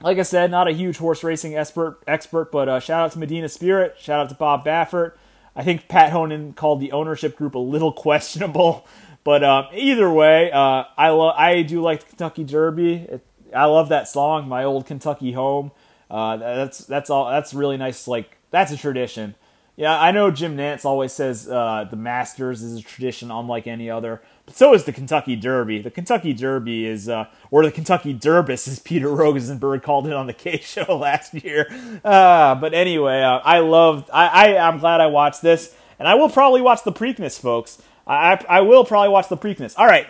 like 0.00 0.18
I 0.18 0.22
said, 0.22 0.50
not 0.50 0.68
a 0.68 0.72
huge 0.72 0.98
horse 0.98 1.24
racing 1.24 1.56
expert, 1.56 1.98
expert, 2.06 2.52
but 2.52 2.68
uh, 2.68 2.80
shout 2.80 3.04
out 3.04 3.12
to 3.12 3.18
Medina 3.18 3.48
Spirit. 3.48 3.96
Shout 3.98 4.20
out 4.20 4.28
to 4.28 4.34
Bob 4.34 4.64
Baffert. 4.64 5.12
I 5.56 5.64
think 5.64 5.88
Pat 5.88 6.12
Honan 6.12 6.52
called 6.52 6.80
the 6.80 6.92
ownership 6.92 7.36
group 7.36 7.54
a 7.54 7.58
little 7.58 7.92
questionable, 8.04 8.86
but 9.24 9.42
uh, 9.42 9.68
either 9.74 10.10
way, 10.10 10.52
uh, 10.52 10.84
I 10.96 11.08
lo- 11.08 11.30
I 11.36 11.62
do 11.62 11.82
like 11.82 12.00
the 12.00 12.06
Kentucky 12.06 12.44
Derby. 12.44 12.94
It, 12.94 13.26
I 13.54 13.64
love 13.64 13.88
that 13.88 14.06
song, 14.08 14.48
"My 14.48 14.64
Old 14.64 14.86
Kentucky 14.86 15.32
Home." 15.32 15.72
Uh, 16.10 16.36
that's 16.36 16.78
that's 16.78 17.10
all. 17.10 17.28
That's 17.30 17.52
really 17.52 17.76
nice. 17.76 18.06
Like 18.06 18.36
that's 18.50 18.70
a 18.70 18.76
tradition. 18.76 19.34
Yeah, 19.78 19.96
I 19.96 20.10
know 20.10 20.32
Jim 20.32 20.56
Nantz 20.56 20.84
always 20.84 21.12
says 21.12 21.48
uh, 21.48 21.86
the 21.88 21.94
Masters 21.94 22.64
is 22.64 22.80
a 22.80 22.82
tradition 22.82 23.30
unlike 23.30 23.68
any 23.68 23.88
other, 23.88 24.20
but 24.44 24.56
so 24.56 24.74
is 24.74 24.82
the 24.82 24.92
Kentucky 24.92 25.36
Derby. 25.36 25.80
The 25.80 25.90
Kentucky 25.92 26.32
Derby 26.32 26.84
is, 26.84 27.08
uh, 27.08 27.26
or 27.52 27.64
the 27.64 27.70
Kentucky 27.70 28.12
Derbis, 28.12 28.66
as 28.66 28.80
Peter 28.80 29.08
Rosenberg 29.08 29.84
called 29.84 30.08
it 30.08 30.12
on 30.12 30.26
the 30.26 30.32
K 30.32 30.58
Show 30.58 30.98
last 30.98 31.32
year. 31.32 31.68
Uh, 32.04 32.56
but 32.56 32.74
anyway, 32.74 33.22
uh, 33.22 33.38
I 33.38 33.60
loved. 33.60 34.10
I, 34.12 34.26
I 34.26 34.66
I'm 34.66 34.80
glad 34.80 35.00
I 35.00 35.06
watched 35.06 35.42
this, 35.42 35.76
and 36.00 36.08
I 36.08 36.16
will 36.16 36.28
probably 36.28 36.60
watch 36.60 36.82
the 36.82 36.90
Preakness, 36.90 37.38
folks. 37.40 37.80
I, 38.04 38.32
I, 38.32 38.44
I 38.48 38.60
will 38.62 38.84
probably 38.84 39.10
watch 39.10 39.28
the 39.28 39.36
Preakness. 39.36 39.78
All 39.78 39.86
right, 39.86 40.08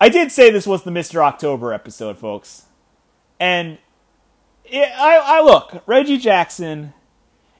I 0.00 0.08
did 0.08 0.32
say 0.32 0.50
this 0.50 0.66
was 0.66 0.84
the 0.84 0.90
Mister 0.90 1.22
October 1.22 1.74
episode, 1.74 2.16
folks, 2.16 2.62
and 3.38 3.76
it, 4.64 4.88
I, 4.98 5.18
I 5.22 5.42
look 5.42 5.82
Reggie 5.86 6.16
Jackson 6.16 6.94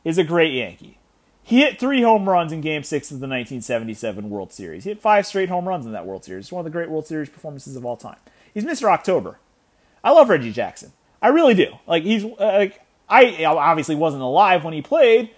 is 0.05 0.19
a 0.19 0.25
great 0.25 0.53
Yankee. 0.53 0.99
He 1.43 1.61
hit 1.61 1.79
three 1.79 2.03
home 2.03 2.29
runs 2.29 2.53
in 2.53 2.63
Game 2.63 2.83
6 2.83 3.11
of 3.11 3.21
the 3.21 3.27
1977 3.27 4.31
World 4.31 4.53
Series. 4.53 4.85
He 4.85 4.91
hit 4.91 5.01
five 5.01 5.27
straight 5.27 5.51
home 5.51 5.69
runs 5.69 5.85
in 5.85 5.93
that 5.93 6.07
World 6.07 6.25
Series. 6.25 6.47
It's 6.47 6.53
one 6.53 6.61
of 6.61 6.65
the 6.65 6.71
great 6.71 6.89
World 6.89 7.07
Series 7.07 7.29
performances 7.29 7.77
of 7.77 7.85
all 7.85 7.97
time. 7.97 8.17
He's 8.53 8.65
Mr. 8.65 8.91
October. 8.91 9.39
I 10.03 10.11
love 10.13 10.31
Reggie 10.31 10.53
Jackson. 10.53 10.93
I 11.21 11.29
really 11.29 11.55
do. 11.55 11.79
Like 11.87 12.03
he's 12.03 12.25
uh, 12.25 12.35
like 12.39 12.81
I 13.09 13.45
obviously 13.45 13.95
wasn't 13.95 14.23
alive 14.23 14.65
when 14.65 14.75
he 14.75 14.83
played, 14.83 15.31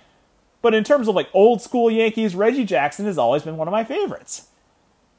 but 0.62 0.74
in 0.74 0.84
terms 0.84 1.09
of 1.09 1.14
like 1.14 1.28
old 1.32 1.62
school 1.62 1.90
Yankees, 1.90 2.34
Reggie 2.34 2.64
Jackson 2.64 3.06
has 3.06 3.18
always 3.18 3.43
been 3.43 3.56
one 3.56 3.68
of 3.68 3.72
my 3.72 3.84
favorites. 3.84 4.48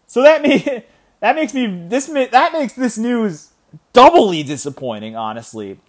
So 0.06 0.22
that 0.24 0.41
me 0.41 0.84
that 1.19 1.36
makes 1.36 1.53
me 1.53 1.88
this 1.88 2.07
that 2.07 2.53
makes 2.53 2.74
this 2.74 2.98
news 2.98 3.52
doubly 3.94 4.44
disappointing, 4.44 5.15
honestly, 5.15 5.80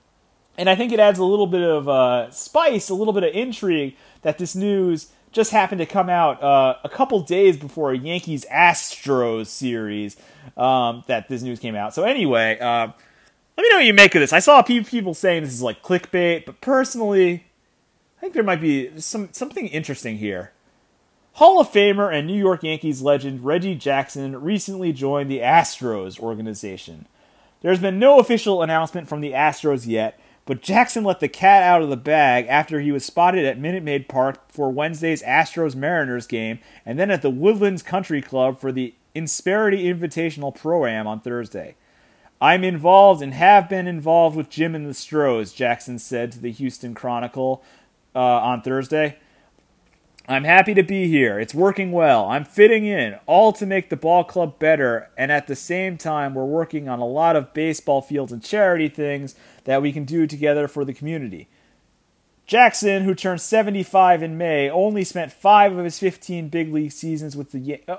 and 0.59 0.69
I 0.69 0.75
think 0.75 0.93
it 0.93 0.99
adds 0.99 1.21
a 1.21 1.25
little 1.25 1.47
bit 1.47 1.63
of 1.63 1.89
uh, 1.89 2.31
spice, 2.33 2.91
a 2.91 2.95
little 2.95 3.13
bit 3.15 3.23
of 3.23 3.33
intrigue 3.33 3.97
that 4.23 4.39
this 4.39 4.57
news 4.57 5.13
just 5.31 5.53
happened 5.53 5.79
to 5.79 5.87
come 5.87 6.11
out 6.11 6.43
uh, 6.43 6.77
a 6.83 6.89
couple 6.89 7.21
days 7.21 7.57
before 7.57 7.93
a 7.93 7.97
Yankees 7.97 8.45
Astros 8.53 9.47
series 9.47 10.17
um, 10.57 11.05
that 11.07 11.29
this 11.29 11.43
news 11.43 11.61
came 11.61 11.77
out. 11.77 11.95
So 11.95 12.03
anyway, 12.03 12.59
uh, 12.59 12.89
let 13.57 13.63
me 13.63 13.69
know 13.71 13.77
what 13.77 13.85
you 13.85 13.95
make 13.95 14.15
of 14.17 14.21
this. 14.21 14.33
I 14.33 14.41
saw 14.41 14.63
people 14.63 15.15
saying 15.15 15.45
this 15.45 15.53
is 15.53 15.63
like 15.63 15.83
clickbait, 15.83 16.45
but 16.45 16.61
personally, 16.61 17.45
I 18.17 18.21
think 18.21 18.35
there 18.35 18.43
might 18.43 18.61
be 18.61 18.99
some 19.01 19.29
something 19.33 19.69
interesting 19.69 20.19
here. 20.19 20.53
Hall 21.35 21.61
of 21.61 21.71
Famer 21.71 22.13
and 22.13 22.27
New 22.27 22.37
York 22.37 22.65
Yankees 22.65 23.01
legend 23.01 23.45
Reggie 23.45 23.77
Jackson 23.77 24.43
recently 24.43 24.93
joined 24.93 25.31
the 25.31 25.39
Astros 25.39 26.19
organization. 26.19 27.07
There's 27.61 27.79
been 27.79 28.01
no 28.01 28.19
official 28.19 28.61
announcement 28.61 29.09
from 29.09 29.21
the 29.21 29.33
Astros 29.33 29.87
yet, 29.87 30.19
but 30.49 30.63
Jackson 30.63 31.05
let 31.05 31.21
the 31.21 31.29
cat 31.29 31.63
out 31.63 31.83
of 31.83 31.91
the 31.91 31.97
bag 31.97 32.47
after 32.49 32.81
he 32.81 32.91
was 32.91 33.05
spotted 33.05 33.45
at 33.45 33.59
Minute 33.59 33.83
Maid 33.83 34.09
Park 34.09 34.51
for 34.51 34.71
Wednesday's 34.71 35.23
Astros 35.23 35.75
Mariners 35.75 36.27
game 36.27 36.59
and 36.87 36.99
then 36.99 37.11
at 37.11 37.21
the 37.21 37.29
Woodlands 37.29 37.83
Country 37.83 38.23
Club 38.23 38.59
for 38.59 38.73
the 38.73 38.95
Insperity 39.15 39.85
Invitational 39.85 40.55
Pro 40.55 40.87
Am 40.87 41.07
on 41.07 41.21
Thursday. 41.21 41.77
I'm 42.41 42.65
involved 42.65 43.21
and 43.21 43.35
have 43.35 43.69
been 43.69 43.87
involved 43.87 44.37
with 44.39 44.49
Jim 44.49 44.75
and 44.75 44.87
the 44.87 44.95
Stros, 44.95 45.53
Jackson 45.53 45.99
said 45.99 46.33
to 46.33 46.39
the 46.39 46.51
Houston 46.51 46.95
Chronicle 46.95 47.63
uh, 48.15 48.19
on 48.19 48.63
Thursday. 48.63 49.19
I'm 50.31 50.45
happy 50.45 50.73
to 50.75 50.83
be 50.83 51.09
here. 51.09 51.39
It's 51.39 51.55
working 51.55 51.91
well. 51.91 52.27
I'm 52.27 52.45
fitting 52.45 52.85
in, 52.85 53.17
all 53.27 53.51
to 53.55 53.65
make 53.65 53.89
the 53.89 53.97
ball 53.97 54.25
club 54.25 54.59
better, 54.59 55.09
and 55.17 55.33
at 55.33 55.47
the 55.47 55.57
same 55.57 55.97
time, 55.97 56.35
we're 56.35 56.45
working 56.45 56.87
on 56.87 57.01
a 57.01 57.07
lot 57.07 57.35
of 57.35 57.55
baseball 57.55 58.03
fields 58.03 58.31
and 58.31 58.43
charity 58.43 58.91
things 58.91 59.35
that 59.69 59.83
we 59.83 59.93
can 59.93 60.07
do 60.07 60.27
together 60.27 60.67
for 60.67 60.83
the 60.83 60.95
community. 60.95 61.47
Jackson, 62.47 63.03
who 63.03 63.15
turned 63.15 63.43
75 63.43 64.23
in 64.23 64.39
May, 64.39 64.71
only 64.71 65.05
spent 65.05 65.31
five 65.31 65.77
of 65.77 65.85
his 65.85 65.99
15 65.99 66.49
big 66.49 66.73
league 66.73 66.91
seasons 66.91 67.37
with 67.37 67.53
the. 67.53 67.83
Uh, 67.87 67.99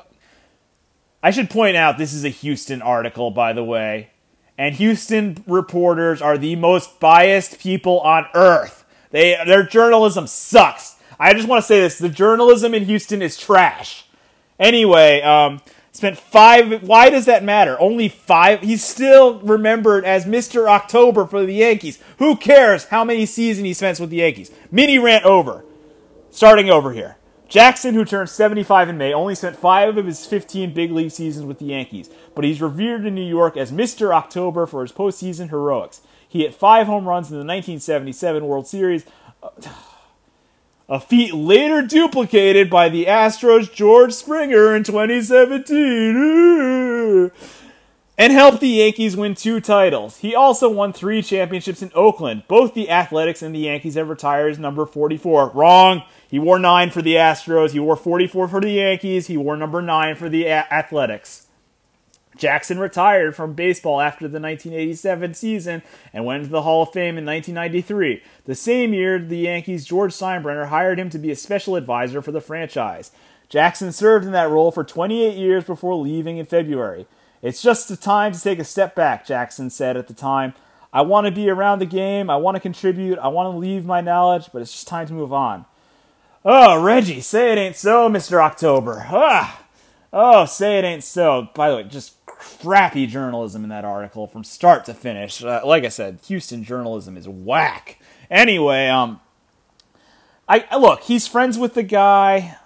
I 1.22 1.30
should 1.30 1.48
point 1.52 1.78
out 1.78 2.00
this 2.00 2.12
is 2.12 2.26
a 2.26 2.30
Houston 2.30 2.82
article, 2.82 3.30
by 3.30 3.54
the 3.54 3.64
way, 3.64 4.10
and 4.58 4.74
Houston 4.78 5.44
reporters 5.46 6.24
are 6.24 6.40
the 6.40 6.56
most 6.56 7.00
biased 7.00 7.60
people 7.60 8.00
on 8.00 8.26
earth. 8.34 8.84
They 9.12 9.38
their 9.46 9.62
journalism 9.62 10.26
sucks. 10.26 10.96
I 11.20 11.36
just 11.36 11.48
want 11.48 11.62
to 11.62 11.68
say 11.68 11.82
this: 11.82 12.00
the 12.00 12.10
journalism 12.10 12.74
in 12.74 12.86
Houston 12.86 13.22
is 13.22 13.38
trash. 13.38 14.06
Anyway, 14.60 15.22
um, 15.22 15.62
spent 16.00 16.18
five. 16.18 16.84
Why 16.84 17.10
does 17.10 17.26
that 17.26 17.44
matter? 17.44 17.80
Only 17.80 18.10
five. 18.10 18.62
He's 18.62 18.84
still 18.84 19.40
remembered 19.40 20.06
as 20.06 20.26
Mister 20.26 20.68
October 20.68 21.26
for 21.26 21.46
the 21.46 21.54
Yankees. 21.54 22.00
Who 22.18 22.36
cares 22.36 22.86
how 22.86 23.04
many 23.04 23.26
seasons 23.26 23.66
he 23.66 23.74
spent 23.74 24.00
with 24.00 24.10
the 24.10 24.18
Yankees? 24.18 24.52
Mini 24.72 24.98
rant 24.98 25.26
over. 25.26 25.64
Starting 26.32 26.70
over 26.70 26.94
here. 26.94 27.18
Jackson, 27.48 27.96
who 27.96 28.06
turned 28.06 28.30
75 28.30 28.90
in 28.90 28.98
May, 28.98 29.12
only 29.12 29.34
spent 29.34 29.56
five 29.56 29.98
of 29.98 30.06
his 30.06 30.24
15 30.26 30.72
big 30.72 30.92
league 30.92 31.10
seasons 31.10 31.48
with 31.48 31.58
the 31.58 31.66
Yankees, 31.66 32.08
but 32.36 32.46
he's 32.46 32.62
revered 32.62 33.06
in 33.08 33.16
New 33.16 33.28
York 33.28 33.58
as 33.58 33.72
Mr. 33.72 34.14
October 34.14 34.68
for 34.68 34.84
his 34.84 34.92
postseason 34.92 35.50
heroics. 35.50 36.02
He 36.28 36.44
hit 36.44 36.54
five 36.54 36.86
home 36.86 37.08
runs 37.08 37.32
in 37.32 37.38
the 37.38 37.40
1977 37.40 38.46
World 38.46 38.68
Series 38.68 39.04
uh, 39.42 39.50
a 40.90 41.00
feat 41.00 41.34
later 41.34 41.82
duplicated 41.84 42.70
by 42.70 42.90
the 42.90 43.06
Astros' 43.06 43.72
George 43.72 44.12
Springer 44.12 44.76
in 44.76 44.84
2017, 44.84 47.32
and 48.18 48.34
helped 48.34 48.60
the 48.60 48.68
Yankees 48.68 49.16
win 49.16 49.36
two 49.36 49.62
titles. 49.62 50.18
He 50.18 50.34
also 50.36 50.68
won 50.68 50.92
three 50.92 51.22
championships 51.22 51.82
in 51.84 51.92
Oakland. 51.94 52.44
Both 52.48 52.74
the 52.74 52.90
Athletics 52.90 53.42
and 53.42 53.56
the 53.56 53.60
Yankees 53.60 53.96
have 53.96 54.10
retired 54.10 54.52
as 54.52 54.60
number 54.60 54.86
44. 54.86 55.52
Wrong. 55.54 56.04
He 56.28 56.40
wore 56.40 56.60
nine 56.60 56.90
for 56.90 57.02
the 57.02 57.16
Astros. 57.16 57.72
He 57.72 57.80
wore 57.80 57.96
44 57.96 58.50
for 58.50 58.60
the 58.60 58.72
Yankees. 58.72 59.28
He 59.28 59.38
wore 59.38 59.56
number 59.56 59.82
nine 59.82 60.16
for 60.16 60.28
the 60.28 60.48
a- 60.48 60.68
Athletics. 60.72 61.46
Jackson 62.40 62.80
retired 62.80 63.36
from 63.36 63.54
baseball 63.54 64.00
after 64.00 64.28
the 64.28 64.40
1987 64.40 65.34
season 65.34 65.84
and 66.14 66.26
went 66.26 66.40
into 66.40 66.52
the 66.52 66.62
Hall 66.62 66.84
of 66.84 66.94
Fame 66.94 67.18
in 67.18 67.26
1993. 67.26 68.24
The 68.46 68.56
same 68.56 68.94
year, 68.94 69.20
the 69.20 69.38
Yankees' 69.38 69.86
George 69.86 70.14
Steinbrenner 70.14 70.70
hired 70.70 71.00
him 71.00 71.10
to 71.10 71.20
be 71.20 71.32
a 71.32 71.36
special 71.36 71.76
advisor 71.76 72.22
for 72.22 72.32
the 72.32 72.42
franchise. 72.42 73.12
Jackson 73.50 73.92
served 73.92 74.26
in 74.26 74.32
that 74.32 74.50
role 74.50 74.72
for 74.72 74.84
28 74.84 75.36
years 75.36 75.66
before 75.66 75.96
leaving 75.96 76.38
in 76.38 76.46
February. 76.46 77.08
It's 77.42 77.62
just 77.62 77.90
the 77.90 77.98
time 77.98 78.32
to 78.32 78.42
take 78.42 78.60
a 78.60 78.64
step 78.64 78.96
back, 78.96 79.26
Jackson 79.26 79.70
said 79.70 79.98
at 79.98 80.08
the 80.08 80.14
time. 80.14 80.54
I 80.94 81.02
want 81.02 81.26
to 81.26 81.32
be 81.32 81.50
around 81.50 81.80
the 81.80 81.86
game. 81.86 82.30
I 82.30 82.38
want 82.38 82.56
to 82.56 82.62
contribute. 82.62 83.20
I 83.20 83.28
want 83.28 83.54
to 83.54 83.58
leave 83.58 83.86
my 83.86 84.02
knowledge, 84.02 84.50
but 84.54 84.62
it's 84.62 84.72
just 84.72 84.88
time 84.88 85.08
to 85.08 85.14
move 85.14 85.34
on. 85.34 85.66
Oh, 86.46 86.82
Reggie, 86.82 87.20
say 87.20 87.52
it 87.52 87.58
ain't 87.58 87.76
so, 87.76 88.10
Mr. 88.10 88.42
October. 88.42 89.06
Ah! 89.10 89.59
Oh, 90.12 90.46
say 90.46 90.80
it 90.80 90.86
ain't 90.86 91.04
so. 91.04 91.50
By 91.54 91.70
the 91.70 91.76
way, 91.78 91.84
just 91.84 92.26
crappy 92.26 93.06
journalism 93.06 93.64
in 93.64 93.70
that 93.70 93.86
article 93.86 94.28
from 94.28 94.44
start 94.44 94.86
to 94.86 94.94
finish. 94.94 95.44
Uh, 95.44 95.62
like 95.64 95.84
I 95.84 95.90
said, 95.90 96.20
Houston 96.28 96.64
journalism 96.64 97.18
is 97.18 97.28
whack. 97.28 98.02
Anyway, 98.32 98.88
um, 98.88 99.20
I 100.48 100.78
look, 100.78 101.02
he's 101.02 101.28
friends 101.28 101.58
with 101.58 101.76
the 101.76 101.84
guy. 101.84 102.58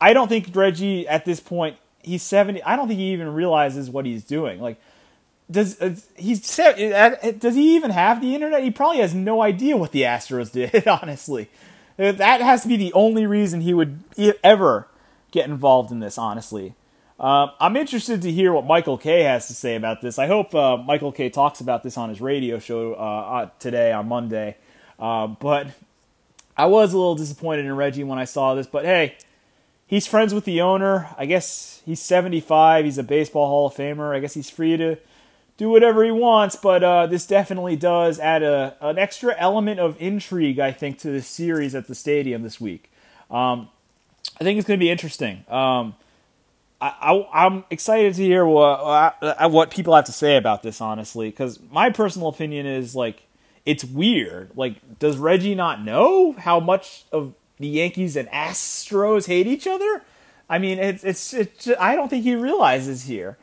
I 0.00 0.12
don't 0.12 0.28
think 0.28 0.54
Reggie 0.54 1.06
at 1.08 1.24
this 1.24 1.40
point 1.40 1.76
he's 2.02 2.22
seventy. 2.22 2.62
I 2.62 2.76
don't 2.76 2.88
think 2.88 3.00
he 3.00 3.12
even 3.12 3.32
realizes 3.32 3.88
what 3.88 4.04
he's 4.04 4.24
doing. 4.24 4.60
Like, 4.60 4.80
does 5.50 5.80
uh, 5.80 5.96
he's 6.16 6.58
uh, 6.58 7.32
does 7.38 7.54
he 7.54 7.76
even 7.76 7.90
have 7.90 8.20
the 8.20 8.34
internet? 8.34 8.62
He 8.62 8.70
probably 8.70 9.00
has 9.00 9.14
no 9.14 9.42
idea 9.42 9.76
what 9.76 9.92
the 9.92 10.02
Astros 10.02 10.52
did. 10.72 10.86
Honestly, 10.86 11.48
that 11.96 12.40
has 12.40 12.62
to 12.62 12.68
be 12.68 12.76
the 12.76 12.92
only 12.92 13.26
reason 13.26 13.60
he 13.62 13.74
would 13.74 14.00
ever 14.42 14.88
get 15.30 15.48
involved 15.48 15.90
in 15.92 16.00
this. 16.00 16.18
Honestly, 16.18 16.74
uh, 17.20 17.48
I'm 17.60 17.76
interested 17.76 18.22
to 18.22 18.32
hear 18.32 18.50
what 18.50 18.64
Michael 18.64 18.96
Kay 18.96 19.24
has 19.24 19.46
to 19.48 19.54
say 19.54 19.76
about 19.76 20.00
this. 20.00 20.18
I 20.18 20.26
hope 20.26 20.54
uh, 20.54 20.78
Michael 20.78 21.12
Kay 21.12 21.28
talks 21.28 21.60
about 21.60 21.82
this 21.82 21.98
on 21.98 22.08
his 22.08 22.18
radio 22.18 22.58
show 22.58 22.94
uh, 22.94 22.96
uh 22.96 23.50
today 23.58 23.92
on 23.92 24.08
Monday. 24.08 24.56
Uh, 24.98 25.26
but 25.26 25.68
I 26.56 26.64
was 26.64 26.94
a 26.94 26.96
little 26.96 27.14
disappointed 27.14 27.66
in 27.66 27.76
Reggie 27.76 28.04
when 28.04 28.18
I 28.18 28.24
saw 28.24 28.54
this. 28.54 28.66
But 28.66 28.86
hey, 28.86 29.18
he's 29.86 30.06
friends 30.06 30.32
with 30.32 30.46
the 30.46 30.62
owner. 30.62 31.10
I 31.18 31.26
guess 31.26 31.82
he's 31.84 32.00
75. 32.00 32.86
He's 32.86 32.96
a 32.96 33.02
baseball 33.02 33.48
Hall 33.48 33.66
of 33.66 33.74
Famer. 33.74 34.16
I 34.16 34.20
guess 34.20 34.32
he's 34.32 34.48
free 34.48 34.78
to 34.78 34.96
do 35.58 35.68
whatever 35.68 36.02
he 36.02 36.10
wants. 36.10 36.56
But 36.56 36.82
uh, 36.82 37.06
this 37.06 37.26
definitely 37.26 37.76
does 37.76 38.18
add 38.18 38.42
a, 38.42 38.78
an 38.80 38.98
extra 38.98 39.34
element 39.38 39.78
of 39.78 40.00
intrigue, 40.00 40.58
I 40.58 40.72
think, 40.72 40.98
to 41.00 41.10
the 41.10 41.20
series 41.20 41.74
at 41.74 41.86
the 41.86 41.94
stadium 41.94 42.42
this 42.42 42.58
week. 42.58 42.90
Um, 43.30 43.68
I 44.40 44.44
think 44.44 44.58
it's 44.58 44.66
going 44.66 44.80
to 44.80 44.82
be 44.82 44.90
interesting. 44.90 45.44
Um, 45.48 45.94
I, 46.80 47.46
am 47.46 47.64
excited 47.70 48.14
to 48.14 48.22
hear 48.22 48.46
what 48.46 48.80
uh, 49.20 49.48
what 49.48 49.70
people 49.70 49.94
have 49.94 50.06
to 50.06 50.12
say 50.12 50.36
about 50.36 50.62
this, 50.62 50.80
honestly, 50.80 51.28
because 51.28 51.60
my 51.70 51.90
personal 51.90 52.28
opinion 52.28 52.66
is 52.66 52.96
like 52.96 53.24
it's 53.66 53.84
weird. 53.84 54.50
Like, 54.56 54.98
does 54.98 55.18
Reggie 55.18 55.54
not 55.54 55.84
know 55.84 56.32
how 56.32 56.58
much 56.58 57.04
of 57.12 57.34
the 57.58 57.68
Yankees 57.68 58.16
and 58.16 58.28
Astros 58.30 59.26
hate 59.26 59.46
each 59.46 59.66
other? 59.66 60.02
I 60.48 60.58
mean, 60.58 60.78
it's 60.78 61.04
it's, 61.04 61.34
it's 61.34 61.68
I 61.78 61.94
don't 61.94 62.08
think 62.08 62.24
he 62.24 62.34
realizes 62.34 63.04
here. 63.04 63.36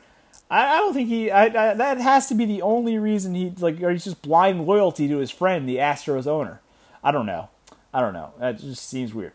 I, 0.50 0.74
I 0.74 0.76
don't 0.78 0.94
think 0.94 1.08
he. 1.08 1.30
I, 1.30 1.44
I, 1.44 1.74
that 1.74 1.98
has 1.98 2.26
to 2.28 2.34
be 2.34 2.44
the 2.44 2.62
only 2.62 2.98
reason 2.98 3.34
he 3.34 3.50
like, 3.58 3.80
or 3.80 3.90
he's 3.90 4.04
just 4.04 4.22
blind 4.22 4.66
loyalty 4.66 5.08
to 5.08 5.18
his 5.18 5.30
friend, 5.30 5.68
the 5.68 5.76
Astros 5.76 6.26
owner. 6.26 6.60
I 7.02 7.12
don't 7.12 7.26
know. 7.26 7.50
I 7.94 8.00
don't 8.00 8.12
know. 8.12 8.32
That 8.38 8.58
just 8.58 8.88
seems 8.88 9.14
weird. 9.14 9.32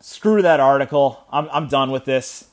Screw 0.00 0.42
that 0.42 0.58
article. 0.58 1.24
I'm 1.30 1.48
I'm 1.52 1.68
done 1.68 1.90
with 1.90 2.04
this. 2.04 2.47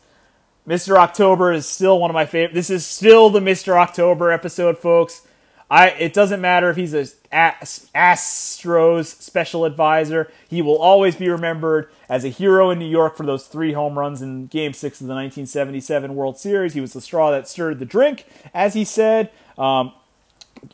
Mr. 0.68 0.98
October 0.98 1.52
is 1.52 1.68
still 1.68 2.00
one 2.00 2.10
of 2.10 2.16
my 2.16 2.26
favorite. 2.26 2.54
This 2.54 2.70
is 2.70 2.86
still 2.86 3.30
the 3.30 3.40
Mr. 3.40 3.78
October 3.78 4.32
episode, 4.32 4.78
folks. 4.78 5.22
I 5.70 5.90
it 5.90 6.14
doesn't 6.14 6.42
matter 6.42 6.70
if 6.70 6.76
he's 6.76 6.94
a 6.94 7.06
Astros 7.32 9.06
special 9.22 9.66
advisor. 9.66 10.32
He 10.48 10.62
will 10.62 10.78
always 10.78 11.16
be 11.16 11.30
remembered 11.30 11.90
as 12.08 12.24
a 12.24 12.30
hero 12.30 12.70
in 12.70 12.80
New 12.80 12.90
York 12.90 13.18
for 13.18 13.26
those 13.26 13.48
three 13.48 13.74
home 13.74 13.98
runs 13.98 14.22
in 14.22 14.48
Game 14.48 14.74
Six 14.74 15.02
of 15.02 15.08
the 15.08 15.14
1977 15.14 16.16
World 16.16 16.38
Series. 16.38 16.74
He 16.74 16.82
was 16.82 16.94
the 16.94 17.02
straw 17.02 17.32
that 17.32 17.48
stirred 17.48 17.80
the 17.80 17.86
drink, 17.86 18.26
as 18.54 18.74
he 18.74 18.86
said. 18.86 19.32
Um, 19.58 19.94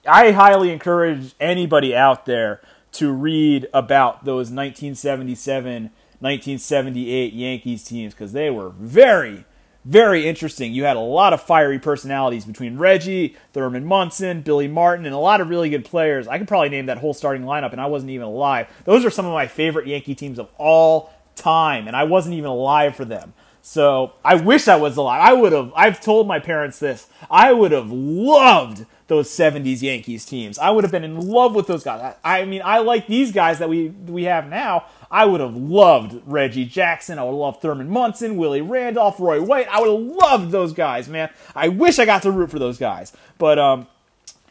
I 0.06 0.32
highly 0.32 0.72
encourage 0.72 1.34
anybody 1.40 1.96
out 1.96 2.26
there 2.26 2.62
to 2.94 3.12
read 3.12 3.68
about 3.74 4.26
those 4.26 4.52
1977, 4.52 5.84
1978 6.20 7.34
Yankees 7.34 7.84
teams 7.84 8.14
because 8.14 8.34
they 8.34 8.50
were 8.50 8.70
very 8.70 9.46
very 9.84 10.28
interesting. 10.28 10.74
You 10.74 10.84
had 10.84 10.96
a 10.96 11.02
lot 11.02 11.34
of 11.34 11.42
fiery 11.42 11.80
personalities 11.80 12.46
between 12.46 12.78
Reggie, 12.78 13.36
Thurman 13.54 13.86
Munson, 13.86 14.42
Billy 14.42 14.68
Martin, 14.68 15.06
and 15.06 15.16
a 15.16 15.20
lot 15.20 15.42
of 15.42 15.50
really 15.50 15.70
good 15.70 15.86
players. 15.86 16.28
I 16.28 16.38
could 16.38 16.48
probably 16.48 16.70
name 16.70 16.86
that 16.86 17.00
whole 17.00 17.14
starting 17.14 17.44
lineup, 17.44 17.72
and 17.72 17.82
I 17.82 17.88
wasn't 17.88 18.12
even 18.12 18.28
alive. 18.28 18.68
Those 18.86 19.06
are 19.06 19.10
some 19.10 19.26
of 19.26 19.34
my 19.34 19.48
favorite 19.48 19.88
Yankee 19.88 20.16
teams 20.16 20.38
of 20.38 20.50
all 20.58 21.12
time, 21.36 21.88
and 21.88 21.96
I 21.96 22.04
wasn't 22.04 22.36
even 22.36 22.50
alive 22.50 22.96
for 22.96 23.06
them. 23.06 23.34
So 23.64 24.14
I 24.24 24.36
wish 24.36 24.68
I 24.68 24.76
was 24.76 24.98
alive. 24.98 25.22
I 25.22 25.34
would 25.34 25.54
have. 25.54 25.72
I've 25.76 26.02
told 26.02 26.28
my 26.28 26.40
parents 26.40 26.80
this. 26.80 27.08
I 27.30 27.52
would 27.54 27.72
have 27.72 27.92
loved 27.92 28.86
those 29.12 29.30
70s 29.30 29.82
Yankees 29.82 30.24
teams. 30.24 30.58
I 30.58 30.70
would 30.70 30.86
have 30.86 30.92
been 30.92 31.04
in 31.04 31.20
love 31.20 31.54
with 31.54 31.68
those 31.68 31.84
guys. 31.84 32.16
I, 32.24 32.40
I 32.40 32.46
mean, 32.46 32.62
I 32.64 32.78
like 32.78 33.08
these 33.08 33.34
guys 33.34 33.60
that 33.60 33.68
we 33.68 33.90
we 33.90 34.24
have 34.24 34.48
now. 34.48 34.86
I 35.12 35.26
would 35.26 35.42
have 35.42 35.54
loved 35.54 36.22
Reggie 36.26 36.64
Jackson. 36.64 37.20
I 37.20 37.24
would 37.24 37.32
have 37.32 37.38
loved 37.38 37.62
Thurman 37.62 37.90
Munson, 37.90 38.38
Willie 38.38 38.62
Randolph, 38.62 39.20
Roy 39.20 39.42
White. 39.42 39.68
I 39.68 39.82
would 39.82 39.92
have 39.92 40.16
loved 40.16 40.52
those 40.52 40.72
guys, 40.72 41.10
man. 41.10 41.30
I 41.54 41.68
wish 41.68 42.00
I 42.00 42.06
got 42.06 42.22
to 42.22 42.32
root 42.32 42.52
for 42.52 42.58
those 42.58 42.78
guys. 42.78 43.12
But 43.38 43.60
um, 43.60 43.88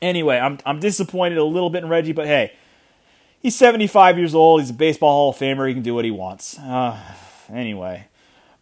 anyway, 0.02 0.36
I'm 0.38 0.58
I'm 0.66 0.78
disappointed 0.78 1.38
a 1.38 1.44
little 1.44 1.70
bit 1.70 1.82
in 1.82 1.88
Reggie, 1.88 2.12
but 2.12 2.26
hey, 2.26 2.52
he's 3.40 3.56
75 3.56 4.18
years 4.18 4.34
old. 4.34 4.60
He's 4.60 4.68
a 4.68 4.74
baseball 4.74 5.10
Hall 5.10 5.30
of 5.30 5.36
Famer. 5.36 5.68
He 5.68 5.72
can 5.72 5.82
do 5.82 5.94
what 5.94 6.04
he 6.04 6.10
wants. 6.10 6.58
Uh, 6.58 7.00
anyway. 7.50 8.09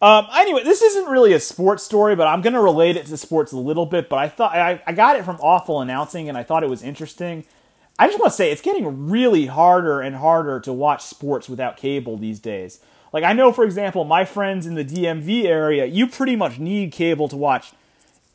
Um, 0.01 0.29
anyway, 0.33 0.62
this 0.62 0.81
isn't 0.81 1.07
really 1.07 1.33
a 1.33 1.41
sports 1.41 1.83
story, 1.83 2.15
but 2.15 2.29
I'm 2.29 2.41
going 2.41 2.53
to 2.53 2.61
relate 2.61 2.97
it 2.97 3.07
to 3.07 3.16
sports 3.16 3.53
a 3.53 3.57
little 3.57 3.87
bit. 3.87 4.09
But 4.09 4.19
I 4.19 4.29
thought 4.29 4.55
I, 4.55 4.81
I 4.87 4.93
got 4.93 5.16
it 5.16 5.25
from 5.25 5.37
Awful 5.41 5.81
Announcing, 5.81 6.29
and 6.29 6.39
I 6.39 6.43
thought 6.43 6.62
it 6.62 6.70
was 6.70 6.83
interesting. 6.83 7.45
I 7.99 8.07
just 8.07 8.20
want 8.20 8.31
to 8.31 8.37
say 8.37 8.53
it's 8.53 8.62
getting 8.62 9.09
really 9.09 9.47
harder 9.47 10.01
and 10.01 10.16
harder 10.16 10.61
to 10.61 10.73
watch 10.73 11.03
sports 11.03 11.49
without 11.49 11.77
cable 11.77 12.16
these 12.16 12.39
days. 12.39 12.79
Like 13.12 13.25
I 13.25 13.33
know, 13.33 13.53
for 13.53 13.65
example, 13.65 14.05
my 14.05 14.25
friends 14.25 14.66
in 14.66 14.75
the 14.75 14.85
DMV 14.85 15.45
area, 15.45 15.85
you 15.87 16.07
pretty 16.07 16.37
much 16.37 16.59
need 16.59 16.93
cable 16.93 17.27
to 17.29 17.37
watch 17.37 17.73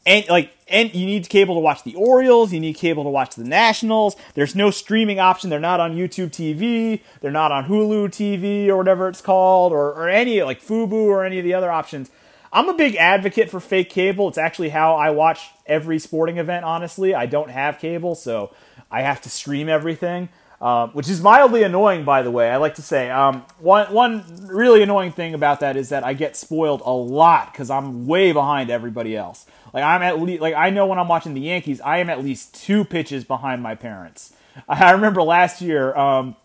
and 0.05 0.27
like 0.29 0.55
and 0.67 0.93
you 0.93 1.05
need 1.05 1.29
cable 1.29 1.55
to 1.55 1.59
watch 1.59 1.83
the 1.83 1.95
Orioles, 1.95 2.51
you 2.51 2.59
need 2.59 2.73
cable 2.73 3.03
to 3.03 3.09
watch 3.09 3.35
the 3.35 3.43
Nationals. 3.43 4.15
There's 4.33 4.55
no 4.55 4.71
streaming 4.71 5.19
option. 5.19 5.49
They're 5.49 5.59
not 5.59 5.79
on 5.79 5.95
YouTube 5.95 6.31
TV, 6.31 7.01
they're 7.21 7.31
not 7.31 7.51
on 7.51 7.65
Hulu 7.65 8.09
TV 8.09 8.67
or 8.67 8.77
whatever 8.77 9.07
it's 9.07 9.21
called 9.21 9.71
or 9.71 9.93
or 9.93 10.09
any 10.09 10.41
like 10.43 10.61
Fubo 10.61 10.93
or 10.93 11.25
any 11.25 11.39
of 11.39 11.43
the 11.43 11.53
other 11.53 11.71
options. 11.71 12.09
I'm 12.51 12.69
a 12.69 12.73
big 12.73 12.95
advocate 12.97 13.49
for 13.49 13.59
fake 13.59 13.89
cable. 13.89 14.27
It's 14.27 14.37
actually 14.37 14.69
how 14.69 14.95
I 14.95 15.09
watch 15.09 15.49
every 15.65 15.97
sporting 15.97 16.37
event, 16.37 16.63
honestly. 16.63 17.15
I 17.15 17.25
don't 17.25 17.49
have 17.49 17.79
cable, 17.79 18.13
so 18.13 18.53
I 18.91 19.01
have 19.01 19.21
to 19.21 19.29
stream 19.29 19.69
everything. 19.69 20.29
Uh, 20.61 20.87
which 20.87 21.09
is 21.09 21.21
mildly 21.21 21.63
annoying, 21.63 22.05
by 22.05 22.21
the 22.21 22.31
way. 22.31 22.49
I 22.49 22.55
like 22.55 22.75
to 22.75 22.81
say 22.81 23.09
um, 23.09 23.43
one 23.59 23.91
one 23.91 24.23
really 24.47 24.81
annoying 24.81 25.11
thing 25.11 25.33
about 25.33 25.59
that 25.59 25.75
is 25.75 25.89
that 25.89 26.05
I 26.05 26.13
get 26.13 26.37
spoiled 26.37 26.81
a 26.85 26.93
lot 26.93 27.51
because 27.51 27.69
I'm 27.69 28.07
way 28.07 28.31
behind 28.31 28.69
everybody 28.69 29.17
else. 29.17 29.45
Like 29.73 29.83
I'm 29.83 30.01
at 30.01 30.21
least 30.21 30.41
like 30.41 30.53
I 30.53 30.69
know 30.69 30.85
when 30.85 30.99
I'm 30.99 31.07
watching 31.07 31.33
the 31.33 31.41
Yankees, 31.41 31.81
I 31.81 31.97
am 31.97 32.09
at 32.09 32.23
least 32.23 32.53
two 32.53 32.85
pitches 32.85 33.23
behind 33.23 33.61
my 33.61 33.75
parents. 33.75 34.33
I 34.67 34.91
remember 34.91 35.23
last 35.23 35.61
year. 35.61 35.95
Um, 35.95 36.35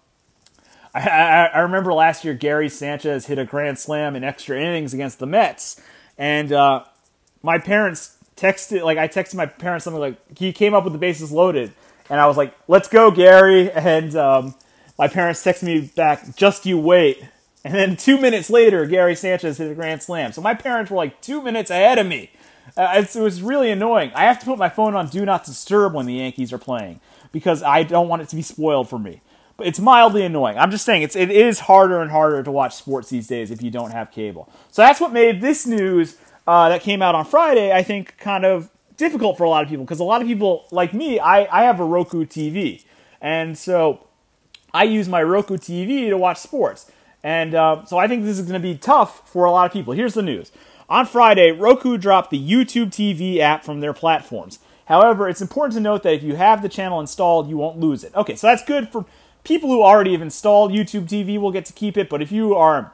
I, 0.95 1.01
I, 1.01 1.45
I, 1.55 1.59
remember 1.61 1.93
last 1.93 2.25
year 2.25 2.33
Gary 2.33 2.71
Sanchez 2.71 3.27
hit 3.27 3.39
a 3.39 3.45
grand 3.45 3.79
slam 3.79 4.17
in 4.17 4.25
extra 4.25 4.59
innings 4.59 4.95
against 4.95 5.19
the 5.19 5.27
Mets, 5.27 5.81
and 6.17 6.51
uh, 6.51 6.85
my 7.43 7.59
parents 7.59 8.17
texted 8.37 8.83
like 8.83 8.97
I 8.97 9.07
texted 9.07 9.35
my 9.35 9.47
parents 9.47 9.85
something 9.85 10.01
like 10.01 10.39
he 10.39 10.53
came 10.53 10.73
up 10.73 10.85
with 10.85 10.95
the 10.95 10.99
bases 10.99 11.31
loaded, 11.31 11.73
and 12.09 12.19
I 12.19 12.27
was 12.27 12.39
like, 12.39 12.55
"Let's 12.67 12.89
go, 12.89 13.11
Gary!" 13.11 13.71
And 13.75 14.17
um, 14.17 14.55
my 14.99 15.09
parents 15.09 15.45
texted 15.45 15.65
me 15.65 15.93
back, 15.95 16.35
"Just 16.37 16.65
you 16.65 16.79
wait." 16.79 17.23
And 17.65 17.75
then 17.75 17.97
two 17.97 18.19
minutes 18.19 18.49
later, 18.49 18.87
Gary 18.87 19.15
Sanchez 19.15 19.59
hit 19.59 19.71
a 19.71 19.75
grand 19.75 20.03
slam. 20.03 20.33
So 20.33 20.41
my 20.41 20.55
parents 20.55 20.91
were 20.91 20.97
like 20.97 21.21
two 21.21 21.43
minutes 21.43 21.71
ahead 21.71 21.99
of 21.99 22.07
me. 22.07 22.31
Uh, 22.79 23.05
it 23.05 23.19
was 23.19 23.43
really 23.43 23.73
annoying. 23.73 24.13
I 24.15 24.23
have 24.23 24.39
to 24.39 24.47
put 24.47 24.57
my 24.57 24.69
phone 24.69 24.95
on 24.95 25.09
Do 25.09 25.25
Not 25.25 25.45
Disturb 25.45 25.95
when 25.95 26.07
the 26.07 26.15
Yankees 26.15 26.53
are 26.53 26.59
playing 26.59 27.01
because 27.33 27.61
I 27.61 27.83
don't 27.83 28.09
want 28.09 28.23
it 28.23 28.29
to 28.29 28.37
be 28.37 28.43
spoiled 28.43 28.89
for 28.89 29.01
me. 29.01 29.21
But 29.57 29.67
it's 29.67 29.81
mildly 29.81 30.23
annoying. 30.23 30.57
I'm 30.57 30.71
just 30.71 30.85
saying 30.85 31.03
it's 31.03 31.17
it 31.17 31.33
is 31.33 31.59
harder 31.59 32.01
and 32.01 32.13
harder 32.13 32.45
to 32.45 32.51
watch 32.53 32.77
sports 32.77 33.11
these 33.11 33.27
days 33.27 33.51
if 33.51 33.61
you 33.61 33.73
don't 33.73 33.91
have 33.91 34.13
cable. 34.13 34.49
So 34.71 34.83
that's 34.83 35.01
what 35.01 35.13
made 35.13 35.41
this 35.41 35.67
news 35.67 36.17
uh, 36.47 36.69
that 36.69 36.81
came 36.81 37.03
out 37.03 37.17
on 37.17 37.25
Friday, 37.25 37.73
I 37.73 37.83
think, 37.83 38.17
kind 38.19 38.45
of 38.45 38.71
difficult 38.97 39.37
for 39.37 39.43
a 39.43 39.51
lot 39.51 39.65
of 39.65 39.69
people 39.69 39.85
because 39.85 39.99
a 39.99 40.05
lot 40.05 40.23
of 40.23 40.29
people 40.29 40.67
like 40.71 40.95
me, 40.95 41.19
I, 41.19 41.49
I 41.51 41.65
have 41.65 41.81
a 41.81 41.85
Roku 41.85 42.25
TV, 42.25 42.85
and 43.21 43.59
so 43.59 44.07
I 44.73 44.85
use 44.85 45.09
my 45.09 45.23
Roku 45.25 45.57
TV 45.57 46.09
to 46.11 46.17
watch 46.17 46.39
sports. 46.39 46.91
And 47.25 47.57
uh, 47.57 47.85
so 47.85 47.99
I 47.99 48.07
think 48.07 48.23
this 48.23 48.39
is 48.39 48.47
going 48.47 48.61
to 48.61 48.67
be 48.67 48.77
tough 48.77 49.29
for 49.29 49.45
a 49.45 49.51
lot 49.51 49.67
of 49.67 49.73
people. 49.73 49.93
Here's 49.93 50.15
the 50.15 50.23
news. 50.23 50.53
On 50.89 51.05
Friday, 51.05 51.53
Roku 51.53 51.99
dropped 51.99 52.31
the 52.31 52.41
YouTube 52.41 52.89
TV 52.89 53.39
app 53.39 53.63
from 53.63 53.81
their 53.81 53.93
platforms. 53.93 54.59
However, 54.87 55.29
it's 55.29 55.43
important 55.43 55.75
to 55.75 55.81
note 55.81 56.03
that 56.03 56.15
if 56.15 56.23
you 56.23 56.37
have 56.37 56.63
the 56.63 56.69
channel 56.69 56.99
installed, 56.99 57.49
you 57.49 57.59
won't 57.59 57.79
lose 57.79 58.05
it. 58.05 58.15
Okay, 58.15 58.35
so 58.35 58.47
that's 58.47 58.65
good 58.65 58.89
for 58.89 59.05
people 59.45 59.69
who 59.69 59.83
already 59.83 60.13
have 60.13 60.23
installed 60.23 60.73
YouTube 60.73 61.07
TV 61.07 61.39
will 61.39 61.53
get 61.53 61.67
to 61.67 61.75
keep 61.75 61.99
it, 61.99 62.09
but 62.09 62.23
if 62.23 62.33
you 62.33 62.55
are 62.55 62.93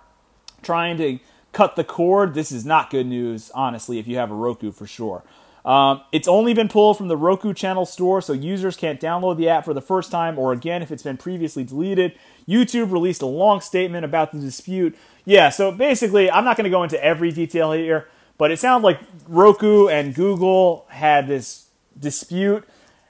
trying 0.63 0.97
to 0.97 1.21
cut 1.53 1.77
the 1.77 1.85
cord, 1.85 2.35
this 2.35 2.51
is 2.51 2.65
not 2.65 2.91
good 2.91 3.07
news, 3.07 3.53
honestly, 3.55 4.01
if 4.01 4.09
you 4.09 4.17
have 4.17 4.33
a 4.33 4.35
Roku 4.35 4.73
for 4.73 4.89
sure. 4.89 5.23
Um, 5.65 6.03
it's 6.13 6.29
only 6.29 6.53
been 6.53 6.69
pulled 6.69 6.99
from 6.99 7.09
the 7.09 7.17
Roku 7.17 7.55
channel 7.55 7.87
store, 7.87 8.21
so 8.21 8.33
users 8.33 8.77
can't 8.77 9.01
download 9.01 9.39
the 9.39 9.49
app 9.49 9.65
for 9.65 9.73
the 9.73 9.81
first 9.81 10.11
time 10.11 10.39
or 10.39 10.53
again 10.53 10.83
if 10.83 10.91
it's 10.91 11.03
been 11.03 11.17
previously 11.17 11.65
deleted. 11.65 12.19
YouTube 12.47 12.93
released 12.93 13.23
a 13.23 13.27
long 13.27 13.61
statement 13.61 14.05
about 14.05 14.33
the 14.33 14.39
dispute, 14.39 14.95
yeah, 15.25 15.49
so 15.49 15.73
basically, 15.73 16.31
I'm 16.31 16.45
not 16.45 16.57
going 16.57 16.65
to 16.65 16.71
go 16.71 16.83
into 16.83 17.03
every 17.03 17.33
detail 17.33 17.73
here, 17.73 18.09
but 18.37 18.51
it 18.51 18.59
sounds 18.59 18.85
like 18.85 19.01
Roku 19.29 19.89
and 19.89 20.15
Google 20.15 20.87
had 20.89 21.27
this 21.27 21.67
dispute, 21.99 22.65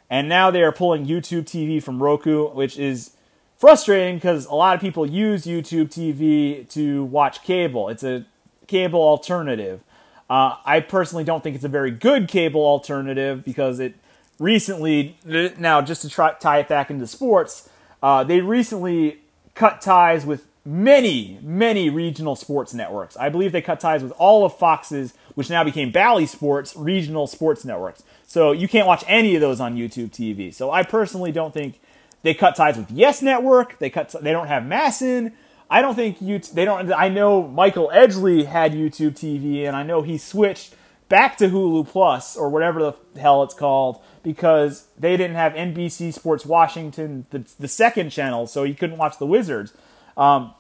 and 0.09 0.28
now 0.28 0.51
they 0.51 0.62
are 0.62 0.73
pulling 0.73 1.07
YouTube 1.07 1.45
TV 1.45 1.82
from 1.82 2.03
Roku, 2.03 2.49
which 2.51 2.78
is 2.78 3.12
frustrating 3.59 4.16
because 4.16 4.47
a 4.47 4.55
lot 4.55 4.74
of 4.74 4.81
people 4.81 5.07
use 5.07 5.45
YouTube 5.45 5.89
TV 5.89 6.69
to 6.70 7.05
watch 7.05 7.43
cable. 7.43 7.89
It's 7.89 8.05
a 8.05 8.27
cable 8.66 9.03
alternative. 9.03 9.81
Uh, 10.28 10.57
I 10.65 10.81
personally 10.81 11.24
don't 11.24 11.43
think 11.43 11.57
it's 11.57 11.65
a 11.65 11.69
very 11.69 11.91
good 11.91 12.28
cable 12.28 12.65
alternative 12.65 13.45
because 13.45 13.81
it 13.81 13.95
recently, 14.39 15.19
now 15.24 15.81
just 15.81 16.03
to 16.03 16.09
try, 16.09 16.32
tie 16.35 16.61
it 16.61 16.69
back 16.69 16.91
into 16.91 17.07
sports, 17.07 17.69
uh, 18.03 18.24
they 18.24 18.41
recently 18.41 19.20
cut 19.55 19.81
ties 19.81 20.24
with 20.27 20.47
many, 20.65 21.39
many 21.43 21.91
regional 21.91 22.36
sports 22.36 22.73
networks. 22.73 23.16
I 23.16 23.28
believe 23.28 23.53
they 23.53 23.62
cut 23.62 23.81
ties 23.81 24.03
with 24.03 24.12
all 24.12 24.45
of 24.45 24.57
Fox's, 24.57 25.15
which 25.35 25.51
now 25.51 25.62
became 25.65 25.91
Bally 25.91 26.27
Sports, 26.27 26.74
regional 26.77 27.27
sports 27.27 27.65
networks. 27.65 28.03
So 28.27 28.53
you 28.53 28.66
can't 28.66 28.86
watch 28.86 29.05
any 29.07 29.35
of 29.35 29.41
those 29.41 29.61
on 29.61 29.77
YouTube 29.77 30.11
TV. 30.11 30.53
So 30.53 30.70
I 30.70 30.82
personally 30.82 31.32
don't 31.32 31.53
think 31.53 31.81
they 32.23 32.35
cut 32.35 32.57
ties 32.57 32.77
with 32.77 32.91
Yes 32.91 33.20
Network. 33.23 33.78
They 33.78 33.91
cut. 33.91 34.15
They 34.20 34.32
don't 34.32 34.49
have 34.49 34.62
MASN. 34.62 35.32
I 35.70 35.82
don't 35.82 35.95
think 35.95 36.20
you. 36.20 36.39
They 36.39 36.65
don't. 36.65 36.93
I 36.93 37.09
know 37.09 37.47
Michael 37.47 37.91
Edgley 37.93 38.47
had 38.47 38.73
YouTube 38.73 39.12
TV, 39.12 39.66
and 39.66 39.77
I 39.77 39.82
know 39.82 40.03
he 40.03 40.16
switched 40.16 40.74
back 41.09 41.36
to 41.36 41.49
Hulu 41.49 41.86
Plus 41.86 42.36
or 42.36 42.49
whatever 42.49 42.81
the 42.81 43.20
hell 43.20 43.43
it's 43.43 43.55
called 43.55 44.01
because 44.23 44.86
they 44.99 45.16
didn't 45.16 45.36
have 45.36 45.53
NBC 45.53 46.12
Sports 46.15 46.47
Washington, 46.47 47.27
the, 47.31 47.45
the 47.61 47.69
second 47.69 48.11
channel, 48.11 48.47
so 48.47 48.65
he 48.65 48.74
couldn't 48.74 48.97
watch 48.97 49.19
the 49.19 49.27
Wizards. 49.27 49.74
Um, 50.16 50.55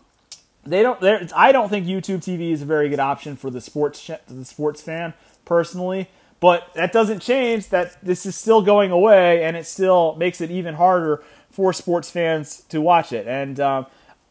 they 0.64 0.82
don't. 0.82 1.02
I 1.34 1.52
don't 1.52 1.68
think 1.68 1.86
YouTube 1.86 2.18
TV 2.18 2.52
is 2.52 2.62
a 2.62 2.64
very 2.66 2.88
good 2.88 3.00
option 3.00 3.36
for 3.36 3.50
the 3.50 3.60
sports 3.60 4.10
the 4.26 4.44
sports 4.44 4.80
fan 4.80 5.14
personally. 5.44 6.08
But 6.40 6.68
that 6.74 6.92
doesn't 6.92 7.20
change 7.20 7.68
that 7.68 7.96
this 8.02 8.26
is 8.26 8.36
still 8.36 8.60
going 8.60 8.90
away, 8.90 9.44
and 9.44 9.56
it 9.56 9.66
still 9.66 10.14
makes 10.16 10.40
it 10.40 10.50
even 10.50 10.74
harder 10.74 11.22
for 11.50 11.72
sports 11.72 12.10
fans 12.10 12.64
to 12.68 12.80
watch 12.80 13.12
it. 13.12 13.26
And 13.26 13.58
um, 13.60 13.86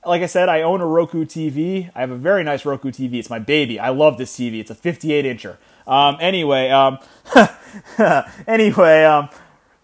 like 0.06 0.22
I 0.22 0.28
said, 0.28 0.50
I 0.50 0.62
own 0.62 0.82
a 0.82 0.86
Roku 0.86 1.26
TV. 1.26 1.90
I 1.95 2.02
have 2.02 2.12
a 2.12 2.16
very 2.16 2.44
nice 2.44 2.66
Roku 2.66 2.91
TV. 2.91 3.16
It's 3.16 3.30
my 3.30 3.40
baby. 3.40 3.80
I 3.80 3.90
love 3.90 4.18
this 4.18 4.38
TV. 4.38 4.60
It's 4.60 4.70
a 4.70 4.76
58 4.76 5.26
incher. 5.26 5.58
Um, 5.88 6.18
anyway, 6.20 6.70
um, 6.70 7.00
anyway, 8.48 9.04
um, 9.06 9.30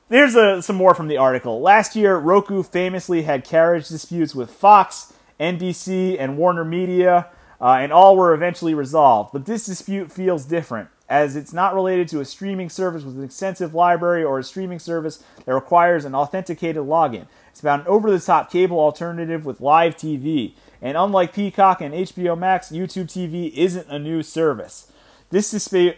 here's 0.10 0.36
a, 0.36 0.62
some 0.62 0.76
more 0.76 0.94
from 0.94 1.08
the 1.08 1.18
article. 1.18 1.62
Last 1.62 1.96
year, 1.96 2.18
Roku 2.18 2.64
famously 2.64 3.24
had 3.24 3.44
carriage 3.44 3.88
disputes 3.88 4.36
with 4.36 4.52
Fox 4.52 5.14
NBC, 5.40 6.18
and 6.20 6.38
Warner 6.38 6.66
Media, 6.66 7.28
uh, 7.62 7.78
and 7.80 7.92
all 7.92 8.16
were 8.16 8.34
eventually 8.34 8.74
resolved. 8.74 9.32
But 9.34 9.46
this 9.46 9.66
dispute 9.66 10.12
feels 10.12 10.46
different, 10.46 10.90
as 11.08 11.36
it's 11.36 11.54
not 11.54 11.74
related 11.74 12.08
to 12.10 12.20
a 12.20 12.26
streaming 12.26 12.70
service 12.70 13.04
with 13.04 13.18
an 13.18 13.24
extensive 13.24 13.74
library 13.74 14.24
or 14.24 14.40
a 14.40 14.44
streaming 14.44 14.80
service 14.80 15.24
that 15.46 15.54
requires 15.54 16.06
an 16.06 16.16
authenticated 16.16 16.84
login. 16.84 17.28
It's 17.50 17.60
about 17.60 17.82
an 17.82 17.88
over 17.88 18.10
the 18.12 18.20
top 18.20 18.52
cable 18.52 18.80
alternative 18.80 19.46
with 19.46 19.62
live 19.62 19.96
TV. 19.96 20.54
And 20.82 20.96
unlike 20.96 21.34
Peacock 21.34 21.82
and 21.82 21.94
HBO 21.94 22.38
Max, 22.38 22.70
YouTube 22.70 23.06
TV 23.06 23.54
isn't 23.54 23.90
a 23.90 24.00
new 24.00 24.24
service. 24.24 24.92
This 25.30 25.52
dispute 25.52 25.98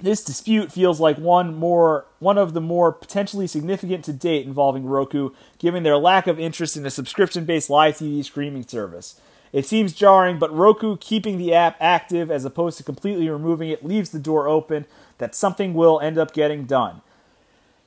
this 0.00 0.24
dispute 0.24 0.72
feels 0.72 1.00
like 1.00 1.18
one 1.18 1.54
more 1.54 2.06
one 2.24 2.38
of 2.38 2.54
the 2.54 2.60
more 2.60 2.90
potentially 2.90 3.46
significant 3.46 4.04
to 4.06 4.12
date 4.12 4.46
involving 4.46 4.84
Roku, 4.84 5.30
given 5.58 5.82
their 5.82 5.98
lack 5.98 6.26
of 6.26 6.40
interest 6.40 6.76
in 6.76 6.84
a 6.84 6.90
subscription-based 6.90 7.70
live 7.70 7.98
TV 7.98 8.24
streaming 8.24 8.66
service. 8.66 9.20
It 9.52 9.66
seems 9.66 9.92
jarring, 9.92 10.40
but 10.40 10.52
Roku 10.52 10.96
keeping 10.96 11.38
the 11.38 11.54
app 11.54 11.76
active 11.78 12.30
as 12.30 12.44
opposed 12.44 12.78
to 12.78 12.82
completely 12.82 13.28
removing 13.28 13.68
it 13.68 13.84
leaves 13.84 14.10
the 14.10 14.18
door 14.18 14.48
open 14.48 14.86
that 15.18 15.34
something 15.34 15.74
will 15.74 16.00
end 16.00 16.18
up 16.18 16.32
getting 16.32 16.64
done. 16.64 17.02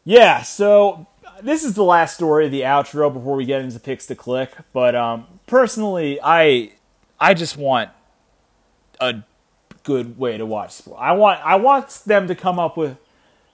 Yeah, 0.06 0.44
so 0.44 1.08
this 1.42 1.66
is 1.66 1.74
the 1.74 1.84
last 1.84 2.14
story 2.14 2.46
of 2.46 2.52
the 2.52 2.62
outro 2.62 3.12
before 3.12 3.36
we 3.36 3.44
get 3.44 3.62
into 3.62 3.80
picks 3.80 4.06
to 4.06 4.16
click. 4.16 4.52
But 4.72 4.96
um, 4.96 5.28
personally, 5.48 6.20
I 6.24 6.72
I 7.20 7.34
just 7.34 7.58
want 7.58 7.90
a 9.02 9.24
good 9.84 10.18
way 10.18 10.38
to 10.38 10.46
watch 10.46 10.72
sport. 10.72 11.00
I 11.02 11.12
want 11.14 11.42
I 11.44 11.56
want 11.56 11.90
them 12.06 12.28
to 12.28 12.36
come 12.36 12.60
up 12.60 12.78
with 12.78 12.98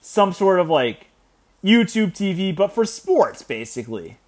some 0.04 0.34
sort 0.34 0.60
of 0.60 0.68
like 0.68 1.06
YouTube 1.64 2.12
TV, 2.12 2.54
but 2.54 2.72
for 2.72 2.84
sports, 2.84 3.42
basically. 3.42 4.18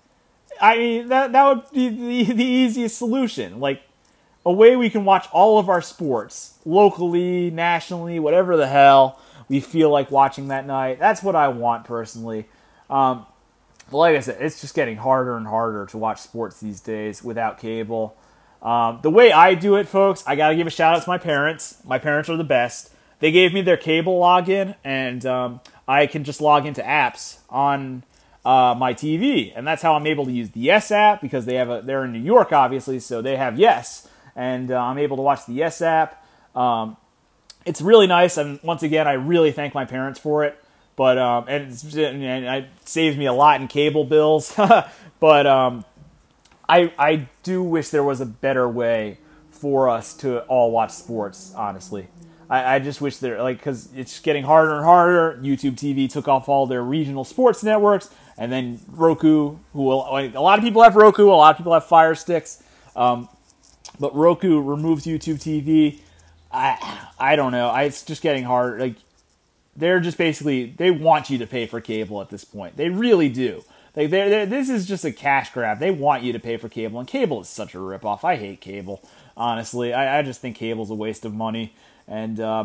I 0.58 0.78
mean, 0.78 1.08
that 1.08 1.32
that 1.32 1.44
would 1.46 1.70
be 1.70 1.90
the, 1.90 2.32
the 2.32 2.44
easiest 2.44 2.96
solution. 2.96 3.60
Like 3.60 3.82
a 4.46 4.52
way 4.52 4.74
we 4.74 4.88
can 4.88 5.04
watch 5.04 5.28
all 5.32 5.58
of 5.58 5.68
our 5.68 5.82
sports 5.82 6.58
locally, 6.64 7.50
nationally, 7.50 8.18
whatever 8.18 8.56
the 8.56 8.66
hell 8.66 9.20
we 9.50 9.60
feel 9.60 9.90
like 9.90 10.10
watching 10.10 10.48
that 10.48 10.66
night. 10.66 10.98
That's 10.98 11.22
what 11.22 11.36
I 11.36 11.48
want 11.48 11.84
personally. 11.84 12.46
Um, 12.88 13.26
but 13.90 13.98
like 13.98 14.16
I 14.16 14.20
said, 14.20 14.38
it's 14.40 14.62
just 14.62 14.74
getting 14.74 14.96
harder 14.96 15.36
and 15.36 15.46
harder 15.46 15.84
to 15.86 15.98
watch 15.98 16.20
sports 16.20 16.58
these 16.58 16.80
days 16.80 17.22
without 17.22 17.60
cable. 17.60 18.16
Um, 18.62 19.00
the 19.02 19.10
way 19.10 19.30
I 19.30 19.54
do 19.54 19.76
it, 19.76 19.86
folks, 19.86 20.24
I 20.26 20.36
gotta 20.36 20.56
give 20.56 20.66
a 20.66 20.70
shout 20.70 20.96
out 20.96 21.02
to 21.02 21.08
my 21.08 21.18
parents. 21.18 21.82
My 21.84 21.98
parents 21.98 22.30
are 22.30 22.36
the 22.38 22.44
best. 22.44 22.92
They 23.18 23.32
gave 23.32 23.54
me 23.54 23.62
their 23.62 23.76
cable 23.76 24.20
login, 24.20 24.74
and 24.84 25.24
um, 25.24 25.60
I 25.88 26.06
can 26.06 26.24
just 26.24 26.40
log 26.40 26.66
into 26.66 26.82
apps 26.82 27.38
on 27.48 28.02
uh, 28.44 28.74
my 28.76 28.94
TV, 28.94 29.52
and 29.56 29.66
that's 29.66 29.82
how 29.82 29.94
I'm 29.94 30.06
able 30.06 30.26
to 30.26 30.32
use 30.32 30.50
the 30.50 30.60
Yes 30.60 30.90
app 30.90 31.20
because 31.20 31.46
they 31.46 31.54
have 31.54 31.70
a. 31.70 31.82
They're 31.82 32.04
in 32.04 32.12
New 32.12 32.20
York, 32.22 32.52
obviously, 32.52 33.00
so 33.00 33.22
they 33.22 33.36
have 33.36 33.58
Yes, 33.58 34.08
and 34.34 34.70
uh, 34.70 34.78
I'm 34.78 34.98
able 34.98 35.16
to 35.16 35.22
watch 35.22 35.46
the 35.46 35.54
Yes 35.54 35.80
app. 35.80 36.24
Um, 36.54 36.96
it's 37.64 37.80
really 37.80 38.06
nice, 38.06 38.36
and 38.36 38.60
once 38.62 38.82
again, 38.82 39.08
I 39.08 39.14
really 39.14 39.50
thank 39.50 39.74
my 39.74 39.84
parents 39.84 40.20
for 40.20 40.44
it. 40.44 40.62
But 40.94 41.18
um, 41.18 41.44
and, 41.48 41.70
and 41.94 42.44
it 42.44 42.68
saves 42.84 43.16
me 43.16 43.26
a 43.26 43.32
lot 43.32 43.60
in 43.60 43.68
cable 43.68 44.04
bills. 44.04 44.54
but 45.20 45.46
um, 45.46 45.84
I 46.68 46.92
I 46.98 47.28
do 47.42 47.62
wish 47.62 47.90
there 47.90 48.04
was 48.04 48.20
a 48.20 48.26
better 48.26 48.68
way 48.68 49.18
for 49.50 49.88
us 49.88 50.14
to 50.18 50.40
all 50.42 50.70
watch 50.70 50.92
sports. 50.92 51.52
Honestly, 51.54 52.08
I, 52.48 52.76
I 52.76 52.78
just 52.78 53.00
wish 53.00 53.18
they're 53.18 53.42
like 53.42 53.58
because 53.58 53.88
it's 53.94 54.20
getting 54.20 54.44
harder 54.44 54.76
and 54.76 54.84
harder. 54.84 55.38
YouTube 55.42 55.74
TV 55.74 56.10
took 56.10 56.28
off 56.28 56.48
all 56.48 56.66
their 56.66 56.82
regional 56.82 57.24
sports 57.24 57.62
networks, 57.62 58.10
and 58.38 58.52
then 58.52 58.80
Roku, 58.88 59.56
who 59.72 59.82
will, 59.82 60.02
a 60.06 60.40
lot 60.40 60.58
of 60.58 60.64
people 60.64 60.82
have 60.82 60.94
Roku, 60.96 61.28
a 61.28 61.32
lot 61.32 61.50
of 61.50 61.56
people 61.56 61.72
have 61.72 61.84
Fire 61.84 62.14
Sticks, 62.14 62.62
um, 62.94 63.28
but 63.98 64.14
Roku 64.14 64.60
removes 64.60 65.06
YouTube 65.06 65.36
TV. 65.36 66.00
I 66.52 67.08
I 67.18 67.36
don't 67.36 67.52
know. 67.52 67.68
I, 67.68 67.84
it's 67.84 68.02
just 68.02 68.22
getting 68.22 68.44
hard. 68.44 68.80
Like 68.80 68.94
they're 69.74 70.00
just 70.00 70.16
basically 70.16 70.66
they 70.76 70.90
want 70.90 71.30
you 71.30 71.38
to 71.38 71.46
pay 71.46 71.66
for 71.66 71.80
cable 71.80 72.20
at 72.20 72.30
this 72.30 72.44
point. 72.44 72.76
They 72.76 72.88
really 72.88 73.28
do. 73.28 73.64
Like 73.96 74.10
they're, 74.10 74.28
they're, 74.28 74.46
this 74.46 74.68
is 74.68 74.86
just 74.86 75.04
a 75.04 75.12
cash 75.12 75.52
grab. 75.52 75.78
They 75.78 75.90
want 75.90 76.22
you 76.22 76.32
to 76.32 76.38
pay 76.38 76.58
for 76.58 76.68
cable, 76.68 77.00
and 77.00 77.08
cable 77.08 77.40
is 77.40 77.48
such 77.48 77.74
a 77.74 77.78
ripoff. 77.78 78.24
I 78.24 78.36
hate 78.36 78.60
cable. 78.60 79.02
Honestly, 79.36 79.92
I, 79.92 80.18
I 80.18 80.22
just 80.22 80.40
think 80.40 80.56
cable's 80.56 80.90
a 80.90 80.94
waste 80.94 81.24
of 81.24 81.34
money, 81.34 81.74
and 82.08 82.40
uh, 82.40 82.64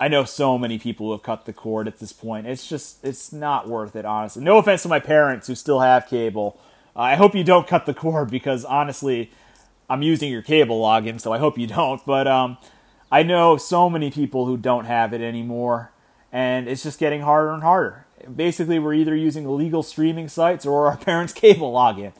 I 0.00 0.08
know 0.08 0.24
so 0.24 0.58
many 0.58 0.78
people 0.78 1.06
who 1.06 1.12
have 1.12 1.22
cut 1.22 1.44
the 1.44 1.52
cord 1.52 1.86
at 1.86 1.98
this 1.98 2.12
point. 2.12 2.46
It's 2.46 2.68
just 2.68 3.04
it's 3.04 3.32
not 3.32 3.68
worth 3.68 3.94
it. 3.94 4.04
Honestly, 4.04 4.42
no 4.42 4.58
offense 4.58 4.82
to 4.82 4.88
my 4.88 5.00
parents 5.00 5.46
who 5.46 5.54
still 5.54 5.80
have 5.80 6.06
cable. 6.06 6.60
Uh, 6.96 7.00
I 7.00 7.14
hope 7.14 7.34
you 7.34 7.44
don't 7.44 7.66
cut 7.66 7.86
the 7.86 7.94
cord 7.94 8.30
because 8.30 8.64
honestly, 8.64 9.30
I'm 9.88 10.02
using 10.02 10.30
your 10.30 10.42
cable 10.42 10.82
login, 10.82 11.20
so 11.20 11.32
I 11.32 11.38
hope 11.38 11.58
you 11.58 11.66
don't. 11.66 12.04
But 12.04 12.26
um, 12.26 12.58
I 13.10 13.22
know 13.22 13.56
so 13.56 13.88
many 13.88 14.10
people 14.10 14.46
who 14.46 14.56
don't 14.56 14.86
have 14.86 15.12
it 15.12 15.20
anymore, 15.20 15.92
and 16.32 16.68
it's 16.68 16.82
just 16.82 16.98
getting 16.98 17.20
harder 17.22 17.52
and 17.52 17.62
harder. 17.62 18.06
Basically, 18.34 18.78
we're 18.78 18.94
either 18.94 19.14
using 19.14 19.44
illegal 19.44 19.82
streaming 19.82 20.28
sites 20.28 20.64
or 20.64 20.86
our 20.88 20.96
parents' 21.08 21.32
cable 21.32 21.72
login. 21.72 22.12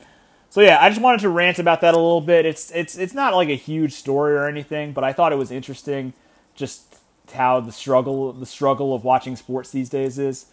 So 0.51 0.61
yeah, 0.61 0.79
I 0.83 0.91
just 0.91 1.01
wanted 1.01 1.21
to 1.23 1.31
rant 1.31 1.59
about 1.59 1.81
that 1.81 1.95
a 1.95 1.97
little 1.97 2.21
bit. 2.21 2.45
It's 2.45 2.71
it's 2.73 2.99
it's 2.99 3.15
not 3.15 3.35
like 3.35 3.49
a 3.49 3.57
huge 3.57 3.95
story 3.95 4.35
or 4.35 4.47
anything, 4.47 4.93
but 4.93 5.03
I 5.03 5.15
thought 5.15 5.33
it 5.33 5.37
was 5.39 5.51
interesting, 5.51 6.13
just 6.55 6.97
how 7.35 7.61
the 7.61 7.73
struggle 7.73 8.33
the 8.33 8.47
struggle 8.47 8.95
of 8.95 9.05
watching 9.05 9.37
sports 9.37 9.71
these 9.71 9.89
days 9.89 10.19
is. 10.19 10.47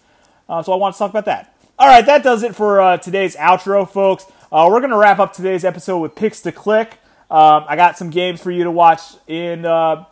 Uh, 0.48 0.64
so 0.64 0.74
I 0.74 0.76
want 0.78 0.96
to 0.96 1.00
talk 1.00 1.10
about 1.10 1.26
that. 1.26 1.56
All 1.78 1.88
right, 1.88 2.06
that 2.06 2.24
does 2.24 2.44
it 2.44 2.56
for 2.56 2.82
uh, 2.82 2.98
today's 2.98 3.36
outro, 3.36 3.90
folks. 3.90 4.26
Uh, 4.52 4.68
we're 4.70 4.82
gonna 4.82 4.98
wrap 4.98 5.20
up 5.20 5.34
today's 5.34 5.64
episode 5.64 6.00
with 6.00 6.16
picks 6.16 6.42
to 6.42 6.52
click. 6.52 6.98
Um, 7.30 7.66
I 7.68 7.76
got 7.76 7.98
some 7.98 8.10
games 8.10 8.42
for 8.42 8.52
you 8.52 8.64
to 8.64 8.72
watch 8.72 9.02
in 9.28 9.66
uh, 9.66 10.06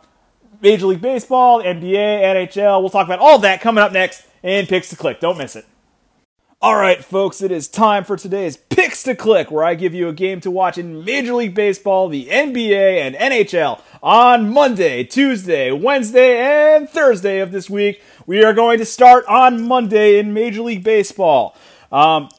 Major 0.62 0.88
League 0.88 1.02
Baseball, 1.02 1.64
NBA, 1.64 2.22
NHL. 2.22 2.80
We'll 2.82 2.90
talk 2.90 3.08
about 3.08 3.20
all 3.20 3.40
that 3.40 3.62
coming 3.62 3.84
up 3.84 3.92
next 3.92 4.24
in 4.44 4.68
Picks 4.68 4.90
to 4.90 4.96
Click. 4.96 5.20
Don't 5.20 5.38
miss 5.38 5.56
it. 5.56 5.66
All 6.60 6.76
right, 6.76 7.06
folks, 7.06 7.44
it 7.44 7.52
is 7.52 7.68
time 7.68 8.04
for 8.04 8.18
today's 8.18 8.58
Picks 8.58 9.04
to 9.04 9.14
Click, 9.14 9.52
where 9.52 9.64
I 9.64 9.76
give 9.76 9.94
you 9.94 10.10
a 10.10 10.14
game 10.14 10.42
to 10.42 10.50
watch 10.50 10.80
in 10.80 11.06
Major 11.06 11.36
League 11.36 11.54
Baseball, 11.54 12.10
the 12.10 12.26
NBA, 12.26 13.00
and 13.00 13.16
NHL 13.16 13.80
on 14.02 14.52
Monday, 14.52 15.04
Tuesday, 15.04 15.72
Wednesday, 15.72 16.76
and 16.76 16.90
Thursday 16.90 17.42
of 17.42 17.52
this 17.52 17.70
week. 17.70 18.02
We 18.26 18.44
are 18.44 18.54
going 18.54 18.80
to 18.80 18.86
start 18.86 19.24
on 19.28 19.68
Monday 19.68 20.18
in 20.18 20.34
Major 20.34 20.64
League 20.64 20.84
Baseball. 20.84 21.56
Um, 21.92 22.30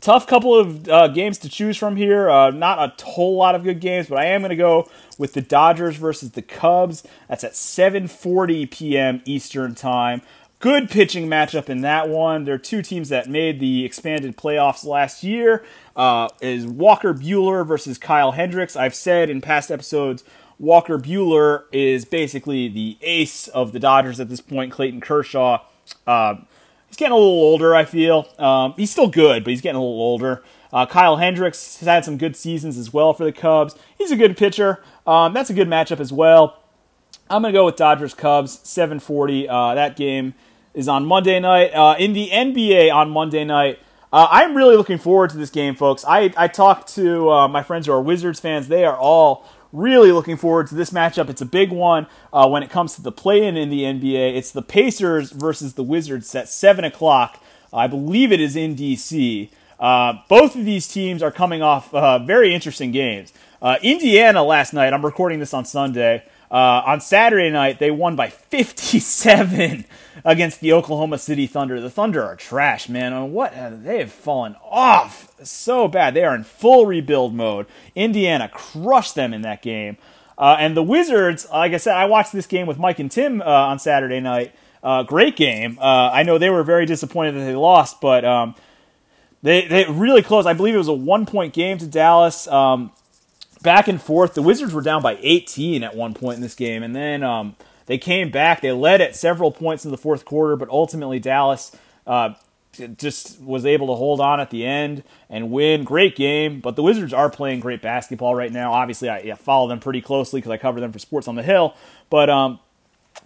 tough 0.00 0.28
couple 0.28 0.56
of 0.56 0.88
uh, 0.88 1.08
games 1.08 1.38
to 1.38 1.48
choose 1.48 1.76
from 1.76 1.96
here. 1.96 2.30
Uh, 2.30 2.50
not 2.50 2.78
a 2.78 3.04
whole 3.04 3.34
lot 3.34 3.56
of 3.56 3.64
good 3.64 3.80
games, 3.80 4.06
but 4.06 4.18
I 4.18 4.26
am 4.26 4.42
going 4.42 4.50
to 4.50 4.56
go 4.56 4.88
with 5.18 5.32
the 5.32 5.42
Dodgers 5.42 5.96
versus 5.96 6.30
the 6.30 6.42
Cubs. 6.42 7.02
That's 7.28 7.42
at 7.42 7.54
7:40 7.54 8.70
p.m. 8.70 9.22
Eastern 9.24 9.74
Time. 9.74 10.22
Good 10.66 10.90
pitching 10.90 11.28
matchup 11.28 11.68
in 11.68 11.82
that 11.82 12.08
one. 12.08 12.42
There 12.42 12.56
are 12.56 12.58
two 12.58 12.82
teams 12.82 13.08
that 13.10 13.30
made 13.30 13.60
the 13.60 13.84
expanded 13.84 14.36
playoffs 14.36 14.84
last 14.84 15.22
year. 15.22 15.64
Uh, 15.94 16.28
is 16.40 16.66
Walker 16.66 17.14
Buehler 17.14 17.64
versus 17.64 17.98
Kyle 17.98 18.32
Hendricks. 18.32 18.74
I've 18.74 18.92
said 18.92 19.30
in 19.30 19.40
past 19.40 19.70
episodes, 19.70 20.24
Walker 20.58 20.98
Buehler 20.98 21.66
is 21.70 22.04
basically 22.04 22.66
the 22.66 22.98
ace 23.00 23.46
of 23.46 23.70
the 23.70 23.78
Dodgers 23.78 24.18
at 24.18 24.28
this 24.28 24.40
point. 24.40 24.72
Clayton 24.72 25.00
Kershaw. 25.00 25.62
Uh, 26.04 26.34
he's 26.88 26.96
getting 26.96 27.12
a 27.12 27.16
little 27.16 27.30
older, 27.30 27.72
I 27.72 27.84
feel. 27.84 28.26
Um, 28.36 28.74
he's 28.76 28.90
still 28.90 29.06
good, 29.06 29.44
but 29.44 29.52
he's 29.52 29.60
getting 29.60 29.76
a 29.76 29.80
little 29.80 30.02
older. 30.02 30.42
Uh, 30.72 30.84
Kyle 30.84 31.18
Hendricks 31.18 31.78
has 31.78 31.86
had 31.86 32.04
some 32.04 32.18
good 32.18 32.34
seasons 32.34 32.76
as 32.76 32.92
well 32.92 33.14
for 33.14 33.22
the 33.22 33.30
Cubs. 33.30 33.76
He's 33.96 34.10
a 34.10 34.16
good 34.16 34.36
pitcher. 34.36 34.82
Um, 35.06 35.32
that's 35.32 35.48
a 35.48 35.54
good 35.54 35.68
matchup 35.68 36.00
as 36.00 36.12
well. 36.12 36.60
I'm 37.30 37.42
going 37.42 37.54
to 37.54 37.56
go 37.56 37.66
with 37.66 37.76
Dodgers 37.76 38.14
Cubs 38.14 38.58
740. 38.64 39.48
Uh, 39.48 39.74
that 39.76 39.94
game 39.94 40.34
is 40.76 40.86
on 40.86 41.06
Monday 41.06 41.40
night. 41.40 41.72
Uh, 41.74 41.96
in 41.98 42.12
the 42.12 42.28
NBA 42.28 42.94
on 42.94 43.10
Monday 43.10 43.44
night, 43.44 43.80
uh, 44.12 44.28
I'm 44.30 44.54
really 44.54 44.76
looking 44.76 44.98
forward 44.98 45.30
to 45.30 45.38
this 45.38 45.50
game, 45.50 45.74
folks. 45.74 46.04
I, 46.06 46.32
I 46.36 46.46
talked 46.46 46.94
to 46.94 47.30
uh, 47.30 47.48
my 47.48 47.62
friends 47.62 47.86
who 47.86 47.92
are 47.92 48.00
Wizards 48.00 48.38
fans. 48.38 48.68
They 48.68 48.84
are 48.84 48.96
all 48.96 49.44
really 49.72 50.12
looking 50.12 50.36
forward 50.36 50.68
to 50.68 50.74
this 50.74 50.90
matchup. 50.90 51.28
It's 51.30 51.40
a 51.40 51.46
big 51.46 51.72
one 51.72 52.06
uh, 52.32 52.48
when 52.48 52.62
it 52.62 52.70
comes 52.70 52.94
to 52.96 53.02
the 53.02 53.10
play-in 53.10 53.56
in 53.56 53.70
the 53.70 53.82
NBA. 53.82 54.36
It's 54.36 54.52
the 54.52 54.62
Pacers 54.62 55.32
versus 55.32 55.74
the 55.74 55.82
Wizards 55.82 56.32
at 56.34 56.48
seven 56.48 56.84
o'clock. 56.84 57.42
I 57.72 57.86
believe 57.86 58.30
it 58.30 58.40
is 58.40 58.54
in 58.54 58.76
DC. 58.76 59.50
Uh, 59.80 60.14
both 60.28 60.56
of 60.56 60.64
these 60.64 60.86
teams 60.86 61.22
are 61.22 61.30
coming 61.30 61.62
off 61.62 61.92
uh, 61.92 62.18
very 62.18 62.54
interesting 62.54 62.92
games. 62.92 63.32
Uh, 63.60 63.76
Indiana 63.82 64.44
last 64.44 64.72
night. 64.72 64.92
I'm 64.92 65.04
recording 65.04 65.40
this 65.40 65.52
on 65.52 65.64
Sunday. 65.64 66.22
Uh, 66.50 66.82
on 66.86 67.00
Saturday 67.00 67.50
night, 67.50 67.78
they 67.78 67.90
won 67.90 68.14
by 68.14 68.28
57 68.28 69.84
against 70.24 70.60
the 70.60 70.72
Oklahoma 70.72 71.18
City 71.18 71.46
Thunder. 71.46 71.80
The 71.80 71.90
Thunder 71.90 72.22
are 72.22 72.36
trash, 72.36 72.88
man. 72.88 73.12
I 73.12 73.20
mean, 73.20 73.32
what 73.32 73.52
they 73.82 73.98
have 73.98 74.12
fallen 74.12 74.56
off 74.62 75.32
so 75.42 75.88
bad. 75.88 76.14
They 76.14 76.24
are 76.24 76.34
in 76.34 76.44
full 76.44 76.86
rebuild 76.86 77.34
mode. 77.34 77.66
Indiana 77.94 78.48
crushed 78.52 79.14
them 79.14 79.34
in 79.34 79.42
that 79.42 79.62
game. 79.62 79.96
Uh, 80.38 80.56
and 80.58 80.76
the 80.76 80.82
Wizards, 80.82 81.46
like 81.50 81.72
I 81.72 81.78
said, 81.78 81.94
I 81.94 82.04
watched 82.04 82.32
this 82.32 82.46
game 82.46 82.66
with 82.66 82.78
Mike 82.78 82.98
and 82.98 83.10
Tim 83.10 83.40
uh, 83.40 83.44
on 83.44 83.78
Saturday 83.78 84.20
night. 84.20 84.54
Uh, 84.82 85.02
great 85.02 85.34
game. 85.34 85.78
Uh, 85.80 86.10
I 86.12 86.22
know 86.22 86.38
they 86.38 86.50
were 86.50 86.62
very 86.62 86.86
disappointed 86.86 87.32
that 87.32 87.44
they 87.44 87.54
lost, 87.54 88.00
but 88.00 88.24
um, 88.24 88.54
they 89.42 89.66
they 89.66 89.84
really 89.86 90.22
close. 90.22 90.46
I 90.46 90.52
believe 90.52 90.74
it 90.74 90.78
was 90.78 90.88
a 90.88 90.92
one 90.92 91.26
point 91.26 91.54
game 91.54 91.78
to 91.78 91.86
Dallas. 91.86 92.46
Um, 92.46 92.92
back 93.66 93.88
and 93.88 94.00
forth. 94.00 94.34
The 94.34 94.42
Wizards 94.42 94.72
were 94.72 94.80
down 94.80 95.02
by 95.02 95.18
18 95.20 95.82
at 95.82 95.96
one 95.96 96.14
point 96.14 96.36
in 96.36 96.40
this 96.40 96.54
game, 96.54 96.84
and 96.84 96.94
then 96.94 97.24
um, 97.24 97.56
they 97.86 97.98
came 97.98 98.30
back. 98.30 98.60
They 98.60 98.70
led 98.70 99.00
at 99.00 99.16
several 99.16 99.50
points 99.50 99.84
in 99.84 99.90
the 99.90 99.98
fourth 99.98 100.24
quarter, 100.24 100.54
but 100.54 100.68
ultimately 100.68 101.18
Dallas 101.18 101.76
uh, 102.06 102.34
just 102.96 103.40
was 103.40 103.66
able 103.66 103.88
to 103.88 103.94
hold 103.94 104.20
on 104.20 104.38
at 104.38 104.50
the 104.50 104.64
end 104.64 105.02
and 105.28 105.50
win. 105.50 105.82
Great 105.82 106.14
game, 106.14 106.60
but 106.60 106.76
the 106.76 106.82
Wizards 106.84 107.12
are 107.12 107.28
playing 107.28 107.58
great 107.58 107.82
basketball 107.82 108.36
right 108.36 108.52
now. 108.52 108.72
Obviously, 108.72 109.08
I 109.08 109.18
yeah, 109.18 109.34
follow 109.34 109.66
them 109.66 109.80
pretty 109.80 110.00
closely 110.00 110.40
because 110.40 110.52
I 110.52 110.58
cover 110.58 110.80
them 110.80 110.92
for 110.92 111.00
Sports 111.00 111.26
on 111.26 111.34
the 111.34 111.42
Hill. 111.42 111.74
But 112.08 112.30
um, 112.30 112.60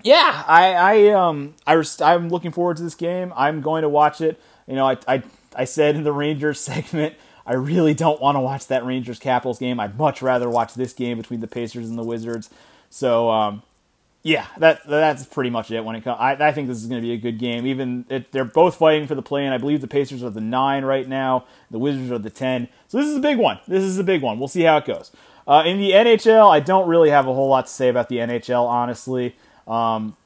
yeah, 0.03 0.43
I 0.47 0.73
I 0.73 1.09
um 1.09 1.55
I 1.67 1.83
I'm 2.01 2.31
looking 2.31 2.51
forward 2.51 2.79
to 2.79 2.83
this 2.83 2.95
game. 2.95 3.31
I'm 3.37 3.61
going 3.61 3.83
to 3.83 3.91
watch 3.91 4.23
it. 4.23 4.41
You 4.67 4.77
know, 4.77 4.89
I 4.89 4.97
I, 5.07 5.23
I 5.55 5.65
said 5.65 5.97
in 5.97 6.03
the 6.03 6.13
Rangers 6.13 6.59
segment 6.61 7.15
I 7.51 7.55
really 7.55 7.95
don't 7.95 8.21
want 8.21 8.37
to 8.37 8.41
watch 8.41 8.69
that 8.69 8.85
Rangers 8.85 9.19
Capitals 9.19 9.59
game. 9.59 9.81
I'd 9.81 9.99
much 9.99 10.23
rather 10.23 10.49
watch 10.49 10.75
this 10.75 10.93
game 10.93 11.19
between 11.19 11.41
the 11.41 11.49
Pacers 11.49 11.89
and 11.89 11.99
the 11.99 12.05
Wizards. 12.05 12.49
So, 12.91 13.29
um, 13.29 13.65
yeah, 14.23 14.47
that 14.59 14.87
that's 14.87 15.25
pretty 15.25 15.51
much 15.51 15.73
it 15.73 15.85
when 15.85 15.97
it 15.97 16.05
comes. 16.05 16.19
I, 16.21 16.35
I 16.35 16.53
think 16.53 16.69
this 16.69 16.77
is 16.77 16.87
going 16.87 17.03
to 17.03 17.05
be 17.05 17.13
a 17.13 17.17
good 17.17 17.41
game. 17.41 17.67
Even 17.67 18.05
if 18.09 18.31
they're 18.31 18.45
both 18.45 18.77
fighting 18.77 19.09
for 19.09 19.17
the 19.17 19.23
play, 19.23 19.45
and 19.45 19.53
I 19.53 19.59
believe 19.59 19.81
the 19.81 19.89
Pacers 19.89 20.23
are 20.23 20.31
the 20.31 20.41
nine 20.41 20.85
right 20.85 21.09
now, 21.09 21.45
the 21.73 21.81
Wizards 21.81 22.13
are 22.13 22.21
the 22.21 22.31
ten. 22.31 22.69
So 22.87 22.99
this 22.99 23.09
is 23.09 23.17
a 23.17 23.21
big 23.21 23.37
one. 23.37 23.59
This 23.67 23.83
is 23.83 23.99
a 23.99 24.05
big 24.05 24.23
one. 24.23 24.39
We'll 24.39 24.47
see 24.47 24.63
how 24.63 24.77
it 24.77 24.85
goes. 24.85 25.11
Uh, 25.45 25.65
in 25.67 25.79
the 25.79 25.91
NHL, 25.91 26.49
I 26.49 26.61
don't 26.61 26.87
really 26.87 27.11
have 27.11 27.27
a 27.27 27.35
whole 27.35 27.49
lot 27.49 27.67
to 27.67 27.73
say 27.73 27.89
about 27.89 28.09
the 28.09 28.19
NHL, 28.19 28.65
honestly. 28.65 29.35
Um, 29.67 30.17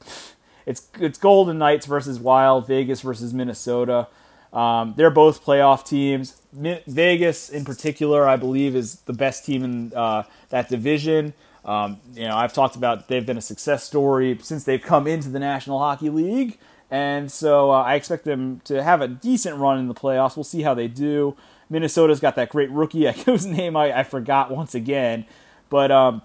it's 0.66 0.88
it's 1.01 1.16
Golden 1.16 1.56
Knights 1.56 1.86
versus 1.86 2.20
Wild, 2.20 2.66
Vegas 2.66 3.01
versus 3.01 3.32
Minnesota. 3.32 4.09
Um, 4.55 4.94
they're 4.97 5.10
both 5.10 5.44
playoff 5.44 5.85
teams. 5.85 6.40
Vegas, 6.86 7.51
in 7.51 7.64
particular, 7.64 8.28
I 8.28 8.36
believe, 8.36 8.76
is 8.76 9.01
the 9.01 9.12
best 9.12 9.44
team 9.44 9.64
in 9.64 9.93
uh, 9.94 10.22
that 10.51 10.68
division. 10.68 11.35
Um, 11.64 11.98
you 12.12 12.28
know, 12.28 12.36
I've 12.36 12.52
talked 12.52 12.76
about 12.76 13.09
they've 13.09 13.26
been 13.26 13.39
a 13.39 13.43
success 13.43 13.82
story 13.85 14.39
since 14.43 14.64
they've 14.64 14.81
come 14.81 15.06
into 15.06 15.28
the 15.28 15.40
National 15.40 15.78
Hockey 15.78 16.10
League, 16.10 16.59
and 16.90 17.32
so 17.32 17.72
uh, 17.72 17.82
I 17.82 17.94
expect 17.94 18.24
them 18.24 18.60
to 18.64 18.82
have 18.82 19.01
a 19.01 19.09
decent 19.09 19.56
run 19.56 19.78
in 19.78 19.89
the 19.89 19.94
playoffs. 19.94 20.36
We'll 20.36 20.44
see 20.44 20.62
how 20.62 20.74
they 20.74 20.86
do. 20.86 21.36
Minnesota's 21.68 22.20
got 22.20 22.36
that 22.36 22.51
great 22.51 22.70
rookie 22.70 23.10
whose 23.24 23.47
name 23.47 23.76
I, 23.76 24.01
I 24.01 24.02
forgot 24.05 24.51
once 24.51 24.74
again, 24.74 25.24
but 25.70 25.90
um, 25.90 26.22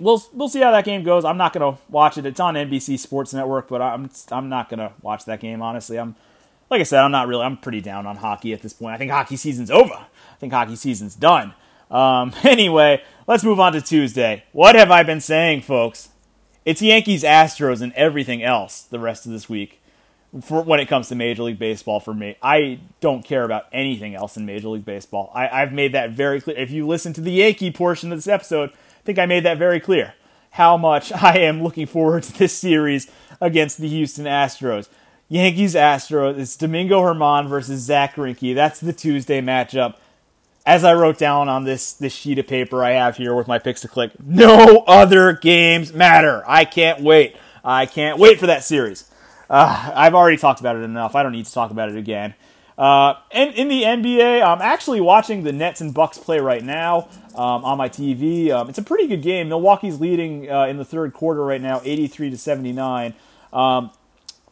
we'll 0.00 0.24
we'll 0.32 0.48
see 0.48 0.60
how 0.60 0.72
that 0.72 0.84
game 0.84 1.04
goes. 1.04 1.24
I'm 1.24 1.36
not 1.36 1.52
gonna 1.52 1.78
watch 1.88 2.18
it. 2.18 2.26
It's 2.26 2.40
on 2.40 2.54
NBC 2.54 2.98
Sports 2.98 3.32
Network, 3.32 3.68
but 3.68 3.80
I'm 3.80 4.10
I'm 4.32 4.48
not 4.48 4.70
gonna 4.70 4.92
watch 5.02 5.26
that 5.26 5.40
game. 5.40 5.62
Honestly, 5.62 5.98
I'm 5.98 6.16
like 6.70 6.80
I 6.80 6.84
said, 6.84 7.00
I'm 7.00 7.10
not 7.10 7.28
really. 7.28 7.42
I'm 7.42 7.56
pretty 7.56 7.80
down 7.80 8.06
on 8.06 8.16
hockey 8.16 8.52
at 8.52 8.62
this 8.62 8.72
point. 8.72 8.94
I 8.94 8.98
think 8.98 9.10
hockey 9.10 9.36
season's 9.36 9.70
over. 9.70 9.94
I 9.94 10.36
think 10.38 10.52
hockey 10.52 10.76
season's 10.76 11.14
done. 11.14 11.54
Um, 11.90 12.32
anyway, 12.42 13.02
let's 13.26 13.44
move 13.44 13.60
on 13.60 13.72
to 13.74 13.80
Tuesday. 13.80 14.44
What 14.52 14.74
have 14.74 14.90
I 14.90 15.02
been 15.02 15.20
saying, 15.20 15.62
folks? 15.62 16.08
It's 16.64 16.80
Yankees, 16.80 17.22
Astros, 17.22 17.82
and 17.82 17.92
everything 17.92 18.42
else 18.42 18.82
the 18.82 18.98
rest 18.98 19.26
of 19.26 19.32
this 19.32 19.48
week. 19.48 19.80
For 20.42 20.62
when 20.62 20.80
it 20.80 20.86
comes 20.86 21.08
to 21.08 21.14
Major 21.14 21.44
League 21.44 21.60
Baseball, 21.60 22.00
for 22.00 22.12
me, 22.12 22.36
I 22.42 22.80
don't 23.00 23.24
care 23.24 23.44
about 23.44 23.66
anything 23.70 24.16
else 24.16 24.36
in 24.36 24.46
Major 24.46 24.68
League 24.68 24.84
Baseball. 24.84 25.30
I, 25.32 25.48
I've 25.48 25.72
made 25.72 25.92
that 25.92 26.10
very 26.10 26.40
clear. 26.40 26.56
If 26.56 26.72
you 26.72 26.86
listen 26.88 27.12
to 27.12 27.20
the 27.20 27.30
Yankee 27.30 27.70
portion 27.70 28.10
of 28.10 28.18
this 28.18 28.26
episode, 28.26 28.70
I 28.70 29.02
think 29.04 29.18
I 29.18 29.26
made 29.26 29.44
that 29.44 29.58
very 29.58 29.78
clear 29.78 30.14
how 30.52 30.76
much 30.76 31.12
I 31.22 31.38
am 31.38 31.62
looking 31.62 31.86
forward 31.86 32.24
to 32.24 32.38
this 32.38 32.56
series 32.56 33.08
against 33.40 33.78
the 33.78 33.88
Houston 33.88 34.24
Astros. 34.24 34.88
Yankees 35.34 35.74
Astros. 35.74 36.38
It's 36.38 36.56
Domingo 36.56 37.00
German 37.00 37.48
versus 37.48 37.80
Zack 37.80 38.14
Greinke. 38.14 38.54
That's 38.54 38.78
the 38.78 38.92
Tuesday 38.92 39.40
matchup. 39.40 39.96
As 40.64 40.84
I 40.84 40.94
wrote 40.94 41.18
down 41.18 41.48
on 41.48 41.64
this 41.64 41.92
this 41.92 42.12
sheet 42.12 42.38
of 42.38 42.46
paper 42.46 42.84
I 42.84 42.92
have 42.92 43.16
here 43.16 43.34
with 43.34 43.48
my 43.48 43.58
picks 43.58 43.80
to 43.80 43.88
click, 43.88 44.12
no 44.24 44.84
other 44.86 45.32
games 45.32 45.92
matter. 45.92 46.44
I 46.46 46.64
can't 46.64 47.00
wait. 47.00 47.34
I 47.64 47.84
can't 47.84 48.16
wait 48.20 48.38
for 48.38 48.46
that 48.46 48.62
series. 48.62 49.10
Uh, 49.50 49.90
I've 49.92 50.14
already 50.14 50.36
talked 50.36 50.60
about 50.60 50.76
it 50.76 50.82
enough. 50.82 51.16
I 51.16 51.24
don't 51.24 51.32
need 51.32 51.46
to 51.46 51.52
talk 51.52 51.72
about 51.72 51.88
it 51.88 51.96
again. 51.96 52.34
Uh, 52.78 53.14
and 53.32 53.56
in 53.56 53.66
the 53.66 53.82
NBA, 53.82 54.40
I'm 54.40 54.62
actually 54.62 55.00
watching 55.00 55.42
the 55.42 55.52
Nets 55.52 55.80
and 55.80 55.92
Bucks 55.92 56.16
play 56.16 56.38
right 56.38 56.62
now 56.62 57.08
um, 57.34 57.64
on 57.64 57.76
my 57.76 57.88
TV. 57.88 58.52
Um, 58.52 58.68
it's 58.68 58.78
a 58.78 58.84
pretty 58.84 59.08
good 59.08 59.22
game. 59.22 59.48
Milwaukee's 59.48 60.00
leading 60.00 60.48
uh, 60.48 60.66
in 60.66 60.76
the 60.76 60.84
third 60.84 61.12
quarter 61.12 61.44
right 61.44 61.60
now, 61.60 61.80
83 61.82 62.30
to 62.30 62.38
79. 62.38 63.14
Um, 63.52 63.90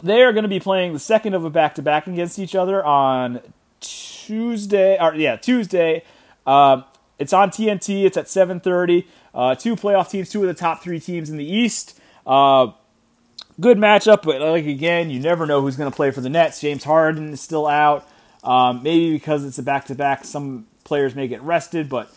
they 0.02 0.22
are 0.22 0.32
going 0.32 0.42
to 0.42 0.48
be 0.48 0.60
playing 0.60 0.92
the 0.92 0.98
second 0.98 1.34
of 1.34 1.44
a 1.44 1.50
back-to-back 1.50 2.06
against 2.06 2.38
each 2.38 2.54
other 2.54 2.84
on 2.84 3.40
Tuesday. 3.80 4.98
Or 5.00 5.14
yeah, 5.14 5.36
Tuesday. 5.36 6.04
Um, 6.46 6.84
it's 7.18 7.32
on 7.32 7.50
TNT. 7.50 8.04
It's 8.04 8.16
at 8.16 8.26
7:30. 8.26 9.06
Uh, 9.34 9.54
two 9.54 9.76
playoff 9.76 10.10
teams, 10.10 10.30
two 10.30 10.42
of 10.42 10.48
the 10.48 10.54
top 10.54 10.82
three 10.82 11.00
teams 11.00 11.30
in 11.30 11.36
the 11.36 11.44
East. 11.44 11.98
Uh, 12.26 12.72
good 13.60 13.78
matchup, 13.78 14.22
but 14.22 14.40
like 14.40 14.66
again, 14.66 15.10
you 15.10 15.20
never 15.20 15.46
know 15.46 15.60
who's 15.60 15.76
going 15.76 15.90
to 15.90 15.94
play 15.94 16.10
for 16.10 16.20
the 16.20 16.28
Nets. 16.28 16.60
James 16.60 16.84
Harden 16.84 17.32
is 17.32 17.40
still 17.40 17.66
out. 17.66 18.06
Um, 18.44 18.82
maybe 18.82 19.12
because 19.12 19.44
it's 19.44 19.58
a 19.58 19.62
back 19.62 19.86
to 19.86 19.94
back, 19.94 20.24
some 20.24 20.66
players 20.84 21.14
may 21.14 21.28
get 21.28 21.40
rested, 21.42 21.88
but 21.88 22.12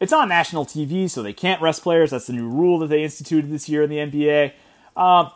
it's 0.00 0.12
on 0.12 0.28
national 0.28 0.64
TV, 0.64 1.08
so 1.08 1.22
they 1.22 1.34
can't 1.34 1.60
rest 1.60 1.82
players. 1.82 2.10
That's 2.10 2.26
the 2.26 2.32
new 2.32 2.48
rule 2.48 2.78
that 2.78 2.88
they 2.88 3.04
instituted 3.04 3.50
this 3.50 3.68
year 3.68 3.82
in 3.82 3.90
the 3.90 3.98
NBA. 3.98 4.52
Uh, 4.96 5.28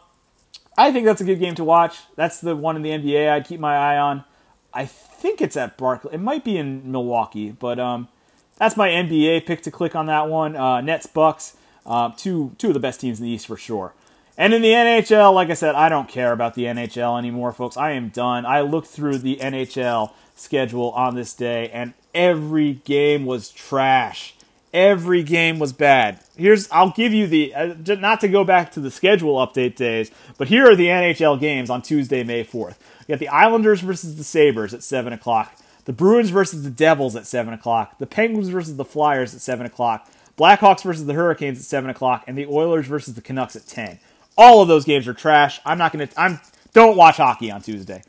I 0.77 0.93
think 0.93 1.07
that's 1.07 1.21
a 1.21 1.25
good 1.25 1.41
game 1.41 1.55
to 1.57 1.65
watch. 1.65 1.99
That's 2.17 2.41
the 2.41 2.57
one 2.57 2.77
in 2.77 2.83
the 2.83 2.91
NBA 2.91 3.31
I'd 3.31 3.47
keep 3.47 3.61
my 3.61 3.77
eye 3.77 3.99
on. 3.99 4.25
I 4.73 4.87
think 4.87 5.41
it's 5.41 5.57
at 5.57 5.77
Barclays. 5.77 6.15
It 6.15 6.21
might 6.21 6.45
be 6.45 6.57
in 6.57 6.91
Milwaukee, 6.91 7.51
but 7.51 7.79
um, 7.79 8.09
that's 8.57 8.77
my 8.77 8.89
NBA 8.89 9.47
pick 9.47 9.63
to 9.63 9.71
click 9.71 9.97
on 9.97 10.07
that 10.07 10.29
one. 10.29 10.57
Uh, 10.57 10.81
Nets 10.81 11.07
Bucks, 11.07 11.57
uh, 11.85 12.11
two 12.17 12.55
two 12.59 12.69
of 12.69 12.75
the 12.75 12.81
best 12.81 13.01
teams 13.01 13.19
in 13.19 13.27
the 13.27 13.33
East 13.33 13.47
for 13.47 13.57
sure. 13.57 13.95
And 14.39 14.55
in 14.55 14.63
the 14.63 14.71
NHL, 14.71 15.35
like 15.35 15.51
I 15.51 15.55
said, 15.55 15.75
I 15.75 15.89
don't 15.89 16.09
care 16.09 16.33
about 16.33 16.55
the 16.55 16.65
NHL 16.65 17.19
anymore, 17.19 17.53
folks. 17.53 17.77
I 17.77 17.91
am 17.91 18.09
done. 18.09 18.47
I 18.47 18.63
looked 18.63 18.87
through 18.87 19.19
the 19.19 19.37
NHL 19.37 20.13
schedule 20.35 20.93
on 20.93 21.15
this 21.15 21.35
day, 21.35 21.69
and 21.71 21.93
every 22.15 22.75
game 22.75 23.27
was 23.27 23.51
trash. 23.51 24.35
Every 24.73 25.23
game 25.25 25.59
was 25.59 25.73
bad. 25.73 26.21
Here's 26.41 26.71
I'll 26.71 26.91
give 26.91 27.13
you 27.13 27.27
the 27.27 27.55
uh, 27.55 27.75
not 27.87 28.21
to 28.21 28.29
go 28.29 28.45
back 28.45 28.73
to 28.73 28.81
the 28.81 28.91
schedule 28.91 29.35
update 29.47 29.77
days, 29.77 30.11
but 30.39 30.49
here 30.49 30.71
are 30.71 30.75
the 30.75 30.87
NHL 30.87 31.39
games 31.39 31.69
on 31.69 31.83
Tuesday, 31.83 32.25
May 32.25 32.45
fourth. 32.45 32.83
You 33.07 33.13
got 33.13 33.19
the 33.19 33.29
Islanders 33.29 33.83
versus 33.83 34.17
the 34.17 34.25
Sabres 34.25 34.73
at 34.73 34.83
seven 34.83 35.13
o'clock. 35.13 35.55
The 35.85 35.93
Bruins 35.93 36.31
versus 36.31 36.63
the 36.63 36.71
Devils 36.71 37.15
at 37.15 37.27
seven 37.27 37.53
o'clock. 37.53 37.99
The 37.99 38.07
Penguins 38.07 38.49
versus 38.49 38.77
the 38.77 38.87
Flyers 38.87 39.35
at 39.35 39.43
seven 39.43 39.67
o'clock. 39.67 40.11
Blackhawks 40.39 40.83
versus 40.83 41.05
the 41.05 41.13
Hurricanes 41.13 41.59
at 41.59 41.65
seven 41.65 41.91
o'clock, 41.91 42.25
and 42.27 42.39
the 42.39 42.47
Oilers 42.47 42.87
versus 42.87 43.15
the 43.15 43.21
Canucks 43.21 43.55
at 43.55 43.67
ten. 43.67 43.99
All 44.39 44.63
of 44.63 44.69
those 44.69 44.87
games 44.87 45.07
are 45.07 45.15
trash. 45.15 45.61
I'm 45.67 45.77
not 45.77 45.93
gonna. 45.93 46.09
I'm 46.17 46.41
don't 46.73 46.97
watch 46.97 47.19
hockey 47.19 47.51
on 47.51 47.61
Tuesday. 47.61 48.03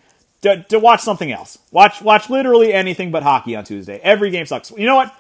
To 0.44 0.80
watch 0.80 1.02
something 1.02 1.32
else. 1.32 1.60
Watch 1.72 2.02
watch 2.02 2.30
literally 2.30 2.72
anything 2.72 3.12
but 3.12 3.24
hockey 3.24 3.58
on 3.58 3.66
Tuesday. 3.66 4.00
Every 4.02 4.32
game 4.32 4.46
sucks. 4.46 4.72
You 4.72 4.86
know 4.86 4.96
what? 4.96 5.14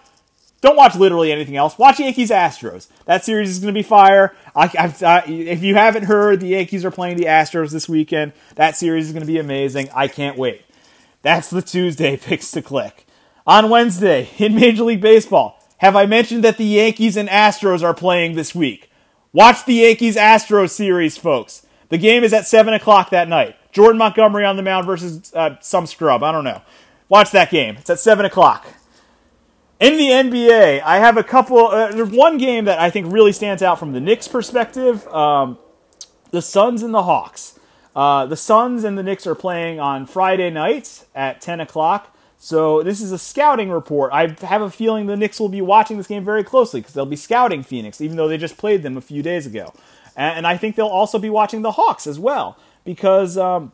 Don't 0.61 0.77
watch 0.77 0.95
literally 0.95 1.31
anything 1.31 1.57
else. 1.57 1.77
Watch 1.79 1.99
Yankees 1.99 2.29
Astros. 2.29 2.87
That 3.05 3.25
series 3.25 3.49
is 3.49 3.59
going 3.59 3.73
to 3.73 3.77
be 3.77 3.83
fire. 3.83 4.35
I, 4.55 4.93
I, 5.03 5.23
if 5.27 5.63
you 5.63 5.73
haven't 5.73 6.03
heard, 6.03 6.39
the 6.39 6.49
Yankees 6.49 6.85
are 6.85 6.91
playing 6.91 7.17
the 7.17 7.25
Astros 7.25 7.71
this 7.71 7.89
weekend. 7.89 8.33
That 8.55 8.75
series 8.75 9.07
is 9.07 9.11
going 9.11 9.21
to 9.21 9.27
be 9.27 9.39
amazing. 9.39 9.89
I 9.95 10.07
can't 10.07 10.37
wait. 10.37 10.61
That's 11.23 11.49
the 11.49 11.63
Tuesday 11.63 12.15
picks 12.21 12.51
to 12.51 12.61
click. 12.61 13.07
On 13.47 13.71
Wednesday, 13.71 14.29
in 14.37 14.53
Major 14.53 14.83
League 14.83 15.01
Baseball, 15.01 15.59
have 15.77 15.95
I 15.95 16.05
mentioned 16.05 16.43
that 16.43 16.57
the 16.57 16.63
Yankees 16.63 17.17
and 17.17 17.27
Astros 17.27 17.81
are 17.81 17.95
playing 17.95 18.35
this 18.35 18.53
week? 18.53 18.91
Watch 19.33 19.65
the 19.65 19.73
Yankees 19.73 20.15
Astros 20.15 20.69
series, 20.69 21.17
folks. 21.17 21.65
The 21.89 21.97
game 21.97 22.23
is 22.23 22.33
at 22.33 22.45
7 22.45 22.71
o'clock 22.73 23.09
that 23.09 23.27
night. 23.27 23.55
Jordan 23.71 23.97
Montgomery 23.97 24.45
on 24.45 24.57
the 24.57 24.61
mound 24.61 24.85
versus 24.85 25.33
uh, 25.33 25.55
some 25.59 25.87
scrub. 25.87 26.21
I 26.21 26.31
don't 26.31 26.43
know. 26.43 26.61
Watch 27.09 27.31
that 27.31 27.49
game. 27.49 27.77
It's 27.77 27.89
at 27.89 27.99
7 27.99 28.25
o'clock. 28.25 28.67
In 29.81 29.97
the 29.97 30.09
NBA, 30.09 30.83
I 30.83 30.99
have 30.99 31.17
a 31.17 31.23
couple. 31.23 31.65
Uh, 31.65 31.91
there's 31.91 32.11
one 32.11 32.37
game 32.37 32.65
that 32.65 32.77
I 32.77 32.91
think 32.91 33.11
really 33.11 33.31
stands 33.31 33.63
out 33.63 33.79
from 33.79 33.93
the 33.93 33.99
Knicks' 33.99 34.27
perspective. 34.27 35.07
Um, 35.07 35.57
the 36.29 36.43
Suns 36.43 36.83
and 36.83 36.93
the 36.93 37.01
Hawks. 37.01 37.59
Uh, 37.95 38.27
the 38.27 38.37
Suns 38.37 38.83
and 38.83 38.95
the 38.95 39.01
Knicks 39.01 39.25
are 39.25 39.33
playing 39.33 39.79
on 39.79 40.05
Friday 40.05 40.51
nights 40.51 41.07
at 41.15 41.41
10 41.41 41.61
o'clock. 41.61 42.15
So 42.37 42.83
this 42.83 43.01
is 43.01 43.11
a 43.11 43.17
scouting 43.17 43.71
report. 43.71 44.11
I 44.13 44.35
have 44.41 44.61
a 44.61 44.69
feeling 44.69 45.07
the 45.07 45.17
Knicks 45.17 45.39
will 45.39 45.49
be 45.49 45.61
watching 45.61 45.97
this 45.97 46.05
game 46.05 46.23
very 46.23 46.43
closely 46.43 46.81
because 46.81 46.93
they'll 46.93 47.07
be 47.07 47.15
scouting 47.15 47.63
Phoenix, 47.63 48.01
even 48.01 48.17
though 48.17 48.27
they 48.27 48.37
just 48.37 48.57
played 48.57 48.83
them 48.83 48.97
a 48.97 49.01
few 49.01 49.23
days 49.23 49.47
ago. 49.47 49.73
And, 50.15 50.45
I 50.45 50.57
think 50.57 50.75
they'll 50.75 50.85
also 50.85 51.17
be 51.17 51.31
watching 51.31 51.63
the 51.63 51.71
Hawks 51.71 52.05
as 52.05 52.19
well 52.19 52.55
because 52.83 53.35
um, 53.35 53.71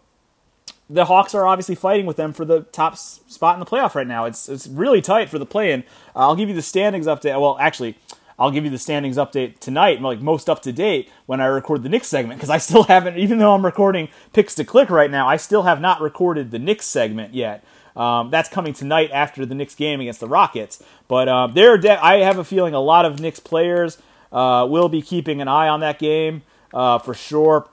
the 0.90 1.06
Hawks 1.06 1.36
are 1.36 1.46
obviously 1.46 1.76
fighting 1.76 2.06
with 2.06 2.18
them 2.18 2.34
for 2.34 2.46
the 2.46 2.62
top 2.62 2.98
spot 2.98 3.56
in 3.56 3.60
the 3.60 3.66
playoff 3.66 3.96
right 3.96 4.08
now. 4.08 4.26
It's 4.26 4.48
it's 4.48 4.68
really 4.68 5.02
tight 5.02 5.30
for 5.30 5.40
the 5.40 5.46
play-in. 5.46 5.82
Uh, 6.16 6.20
I'll 6.20 6.36
give 6.36 6.50
you 6.50 6.56
the 6.56 6.62
standings 6.62 7.08
update. 7.08 7.40
Well, 7.40 7.58
actually, 7.60 7.98
I'll 8.40 8.52
give 8.52 8.64
you 8.64 8.70
the 8.70 8.78
standings 8.78 9.18
update 9.18 9.60
tonight, 9.60 10.02
like 10.02 10.22
most 10.22 10.50
up 10.50 10.62
to 10.64 10.72
date 10.72 11.10
when 11.26 11.42
I 11.42 11.46
record 11.48 11.84
the 11.84 11.90
Knicks 11.90 12.08
segment 12.08 12.40
because 12.40 12.50
I 12.50 12.58
still 12.58 12.84
haven't. 12.88 13.18
Even 13.18 13.40
though 13.40 13.54
I'm 13.54 13.66
recording 13.66 14.10
picks 14.34 14.56
to 14.56 14.64
click 14.64 14.90
right 14.90 15.12
now, 15.12 15.28
I 15.28 15.38
still 15.38 15.64
have 15.64 15.82
not 15.82 16.02
recorded 16.02 16.52
the 16.52 16.60
Knicks 16.60 16.86
segment 16.86 17.34
yet. 17.34 17.64
Um, 17.96 18.30
that's 18.30 18.48
coming 18.48 18.74
tonight 18.74 19.10
after 19.12 19.44
the 19.44 19.56
Knicks 19.56 19.74
game 19.74 20.00
against 20.00 20.20
the 20.20 20.28
Rockets. 20.28 20.84
But 21.08 21.28
uh, 21.28 21.48
there, 21.48 21.78
de- 21.80 22.04
I 22.04 22.18
have 22.18 22.38
a 22.38 22.44
feeling 22.44 22.76
a 22.76 22.80
lot 22.80 23.06
of 23.06 23.20
Knicks 23.20 23.40
players 23.40 23.98
uh, 24.32 24.68
will 24.70 24.88
be 24.88 25.02
keeping 25.02 25.42
an 25.42 25.48
eye 25.48 25.68
on 25.68 25.80
that 25.80 25.98
game 25.98 26.44
uh, 26.74 27.00
for 27.00 27.16
sure 27.16 27.68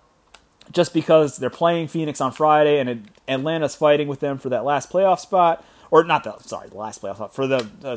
just 0.73 0.95
because 0.95 1.37
they're 1.37 1.51
playing 1.51 1.89
Phoenix 1.89 2.21
on 2.21 2.33
Friday 2.33 2.79
and 2.79 3.09
Atlanta's 3.29 3.75
fighting 3.75 4.09
with 4.09 4.21
them 4.21 4.39
for 4.39 4.49
that 4.49 4.65
last 4.65 4.91
playoff 4.91 5.21
spot, 5.21 5.65
or 5.91 6.05
not 6.05 6.25
the 6.25 6.37
sorry, 6.39 6.69
the 6.69 6.77
last 6.77 7.03
playoff 7.03 7.17
spot 7.17 7.35
for 7.35 7.47
the 7.47 7.69
uh, 7.85 7.97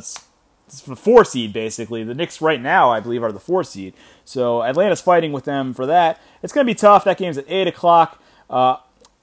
for 0.70 0.92
the 0.92 0.96
four 0.96 1.24
seed 1.24 1.54
basically. 1.54 2.04
The 2.04 2.14
Knicks 2.14 2.42
right 2.42 2.62
now, 2.62 2.92
I 2.92 3.00
believe, 3.00 3.24
are 3.24 3.32
the 3.32 3.40
four 3.40 3.64
seed. 3.64 3.94
So 4.26 4.64
Atlanta's 4.64 5.02
fighting 5.02 5.32
with 5.32 5.46
them 5.46 5.74
for 5.74 5.86
that. 5.86 6.22
It's 6.44 6.54
going 6.54 6.66
to 6.66 6.72
be 6.72 6.76
tough. 6.76 7.04
That 7.06 7.18
game's 7.18 7.38
at 7.38 7.46
eight 7.48 7.68
o'clock. 7.68 8.22
Uh, 8.50 8.78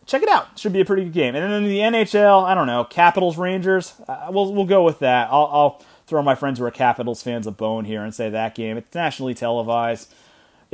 check 0.06 0.22
it 0.22 0.28
out. 0.28 0.58
Should 0.58 0.72
be 0.72 0.80
a 0.80 0.84
pretty 0.84 1.04
good 1.04 1.12
game. 1.12 1.34
And 1.34 1.44
then 1.44 1.62
in 1.62 1.68
the 1.68 1.78
NHL, 1.78 2.44
I 2.44 2.54
don't 2.54 2.66
know, 2.66 2.84
Capitals 2.84 3.36
Rangers. 3.36 3.94
Uh, 4.08 4.28
we'll 4.30 4.52
we'll 4.52 4.64
go 4.64 4.84
with 4.84 5.00
that. 5.00 5.28
I'll, 5.30 5.50
I'll 5.52 5.82
throw 6.06 6.22
my 6.22 6.34
friends 6.34 6.58
who 6.58 6.64
are 6.64 6.70
Capitals 6.70 7.22
fans 7.22 7.46
a 7.46 7.50
bone 7.50 7.84
here 7.84 8.02
and 8.02 8.14
say 8.14 8.30
that 8.30 8.54
game. 8.54 8.76
It's 8.76 8.94
nationally 8.94 9.34
televised 9.34 10.12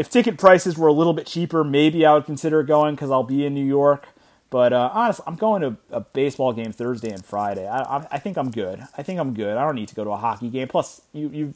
if 0.00 0.08
ticket 0.08 0.38
prices 0.38 0.78
were 0.78 0.88
a 0.88 0.94
little 0.94 1.12
bit 1.12 1.26
cheaper, 1.26 1.62
maybe 1.62 2.06
I 2.06 2.14
would 2.14 2.24
consider 2.24 2.62
going 2.62 2.94
because 2.94 3.10
I'll 3.10 3.22
be 3.22 3.44
in 3.44 3.52
New 3.52 3.66
York. 3.66 4.08
But 4.48 4.72
uh, 4.72 4.88
honestly, 4.94 5.24
I'm 5.26 5.34
going 5.34 5.60
to 5.60 5.76
a 5.90 6.00
baseball 6.00 6.54
game 6.54 6.72
Thursday 6.72 7.10
and 7.10 7.22
Friday. 7.22 7.68
I, 7.68 7.80
I, 7.80 8.06
I, 8.12 8.18
think 8.18 8.38
I'm 8.38 8.50
good. 8.50 8.82
I 8.96 9.02
think 9.02 9.20
I'm 9.20 9.34
good. 9.34 9.58
I 9.58 9.62
don't 9.62 9.74
need 9.74 9.88
to 9.88 9.94
go 9.94 10.02
to 10.04 10.10
a 10.12 10.16
hockey 10.16 10.48
game. 10.48 10.68
Plus, 10.68 11.02
you, 11.12 11.28
you, 11.28 11.54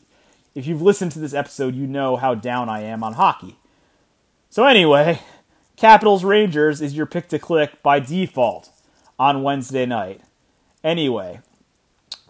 if 0.54 0.66
you've 0.66 0.82
listened 0.82 1.12
to 1.12 1.20
this 1.20 1.32
episode, 1.32 1.74
you 1.74 1.86
know 1.86 2.16
how 2.16 2.34
down 2.34 2.68
I 2.68 2.82
am 2.82 3.02
on 3.02 3.14
hockey. 3.14 3.56
So 4.50 4.66
anyway, 4.66 5.20
Capitals 5.76 6.22
Rangers 6.22 6.82
is 6.82 6.94
your 6.94 7.06
pick 7.06 7.28
to 7.28 7.38
click 7.38 7.82
by 7.82 7.98
default 7.98 8.68
on 9.18 9.42
Wednesday 9.42 9.86
night. 9.86 10.20
Anyway, 10.84 11.40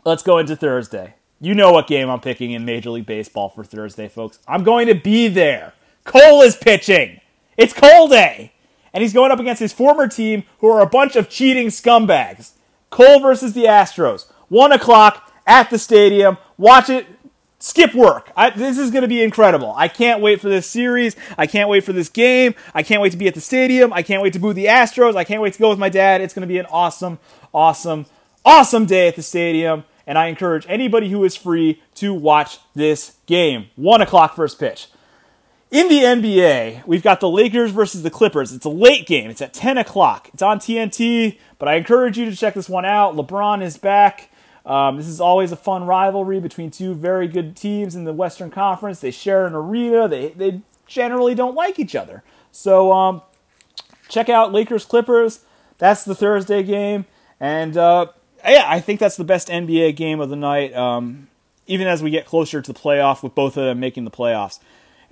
let's 0.04 0.22
go 0.22 0.38
into 0.38 0.54
Thursday. 0.54 1.14
You 1.40 1.56
know 1.56 1.72
what 1.72 1.88
game 1.88 2.08
I'm 2.08 2.20
picking 2.20 2.52
in 2.52 2.64
Major 2.64 2.90
League 2.90 3.04
Baseball 3.04 3.48
for 3.48 3.64
Thursday, 3.64 4.06
folks. 4.06 4.38
I'm 4.46 4.62
going 4.62 4.86
to 4.86 4.94
be 4.94 5.26
there. 5.26 5.72
Cole 6.04 6.42
is 6.42 6.56
pitching. 6.56 7.20
It's 7.56 7.72
Cole 7.72 8.08
Day. 8.08 8.52
And 8.92 9.02
he's 9.02 9.12
going 9.12 9.32
up 9.32 9.40
against 9.40 9.60
his 9.60 9.72
former 9.72 10.06
team, 10.06 10.44
who 10.58 10.68
are 10.68 10.80
a 10.80 10.86
bunch 10.86 11.16
of 11.16 11.28
cheating 11.28 11.68
scumbags. 11.68 12.52
Cole 12.90 13.20
versus 13.20 13.52
the 13.52 13.64
Astros. 13.64 14.30
One 14.48 14.70
o'clock 14.70 15.32
at 15.46 15.70
the 15.70 15.78
stadium. 15.78 16.38
Watch 16.56 16.88
it. 16.88 17.06
Skip 17.58 17.94
work. 17.94 18.30
I, 18.36 18.50
this 18.50 18.76
is 18.76 18.90
going 18.90 19.02
to 19.02 19.08
be 19.08 19.22
incredible. 19.22 19.72
I 19.74 19.88
can't 19.88 20.20
wait 20.20 20.40
for 20.40 20.48
this 20.50 20.68
series. 20.68 21.16
I 21.38 21.46
can't 21.46 21.68
wait 21.68 21.82
for 21.82 21.94
this 21.94 22.10
game. 22.10 22.54
I 22.74 22.82
can't 22.82 23.00
wait 23.00 23.12
to 23.12 23.18
be 23.18 23.26
at 23.26 23.34
the 23.34 23.40
stadium. 23.40 23.92
I 23.92 24.02
can't 24.02 24.22
wait 24.22 24.34
to 24.34 24.38
boo 24.38 24.52
the 24.52 24.66
Astros. 24.66 25.16
I 25.16 25.24
can't 25.24 25.40
wait 25.40 25.54
to 25.54 25.58
go 25.58 25.70
with 25.70 25.78
my 25.78 25.88
dad. 25.88 26.20
It's 26.20 26.34
going 26.34 26.42
to 26.42 26.46
be 26.46 26.58
an 26.58 26.66
awesome, 26.66 27.18
awesome, 27.54 28.04
awesome 28.44 28.84
day 28.84 29.08
at 29.08 29.16
the 29.16 29.22
stadium. 29.22 29.84
And 30.06 30.18
I 30.18 30.26
encourage 30.26 30.66
anybody 30.68 31.10
who 31.10 31.24
is 31.24 31.34
free 31.34 31.82
to 31.94 32.12
watch 32.12 32.58
this 32.74 33.16
game. 33.24 33.70
One 33.76 34.02
o'clock 34.02 34.36
first 34.36 34.60
pitch. 34.60 34.88
In 35.74 35.88
the 35.88 36.02
NBA, 36.02 36.86
we've 36.86 37.02
got 37.02 37.18
the 37.18 37.28
Lakers 37.28 37.72
versus 37.72 38.04
the 38.04 38.10
Clippers. 38.10 38.52
It's 38.52 38.64
a 38.64 38.68
late 38.68 39.08
game. 39.08 39.28
It's 39.28 39.42
at 39.42 39.52
10 39.52 39.76
o'clock. 39.76 40.30
It's 40.32 40.40
on 40.40 40.60
TNT, 40.60 41.36
but 41.58 41.66
I 41.66 41.74
encourage 41.74 42.16
you 42.16 42.30
to 42.30 42.36
check 42.36 42.54
this 42.54 42.68
one 42.68 42.84
out. 42.84 43.16
LeBron 43.16 43.60
is 43.60 43.76
back. 43.76 44.30
Um, 44.64 44.98
this 44.98 45.08
is 45.08 45.20
always 45.20 45.50
a 45.50 45.56
fun 45.56 45.84
rivalry 45.84 46.38
between 46.38 46.70
two 46.70 46.94
very 46.94 47.26
good 47.26 47.56
teams 47.56 47.96
in 47.96 48.04
the 48.04 48.12
Western 48.12 48.52
Conference. 48.52 49.00
They 49.00 49.10
share 49.10 49.46
an 49.46 49.54
arena. 49.56 50.06
They 50.06 50.28
they 50.28 50.60
generally 50.86 51.34
don't 51.34 51.56
like 51.56 51.80
each 51.80 51.96
other. 51.96 52.22
So 52.52 52.92
um, 52.92 53.22
check 54.08 54.28
out 54.28 54.52
Lakers 54.52 54.84
Clippers. 54.84 55.40
That's 55.78 56.04
the 56.04 56.14
Thursday 56.14 56.62
game, 56.62 57.04
and 57.40 57.76
uh, 57.76 58.12
yeah, 58.46 58.62
I 58.68 58.78
think 58.78 59.00
that's 59.00 59.16
the 59.16 59.24
best 59.24 59.48
NBA 59.48 59.96
game 59.96 60.20
of 60.20 60.30
the 60.30 60.36
night. 60.36 60.72
Um, 60.72 61.26
even 61.66 61.88
as 61.88 62.00
we 62.00 62.10
get 62.10 62.26
closer 62.26 62.62
to 62.62 62.72
the 62.72 62.78
playoff, 62.78 63.24
with 63.24 63.34
both 63.34 63.56
of 63.56 63.64
them 63.64 63.80
making 63.80 64.04
the 64.04 64.12
playoffs. 64.12 64.60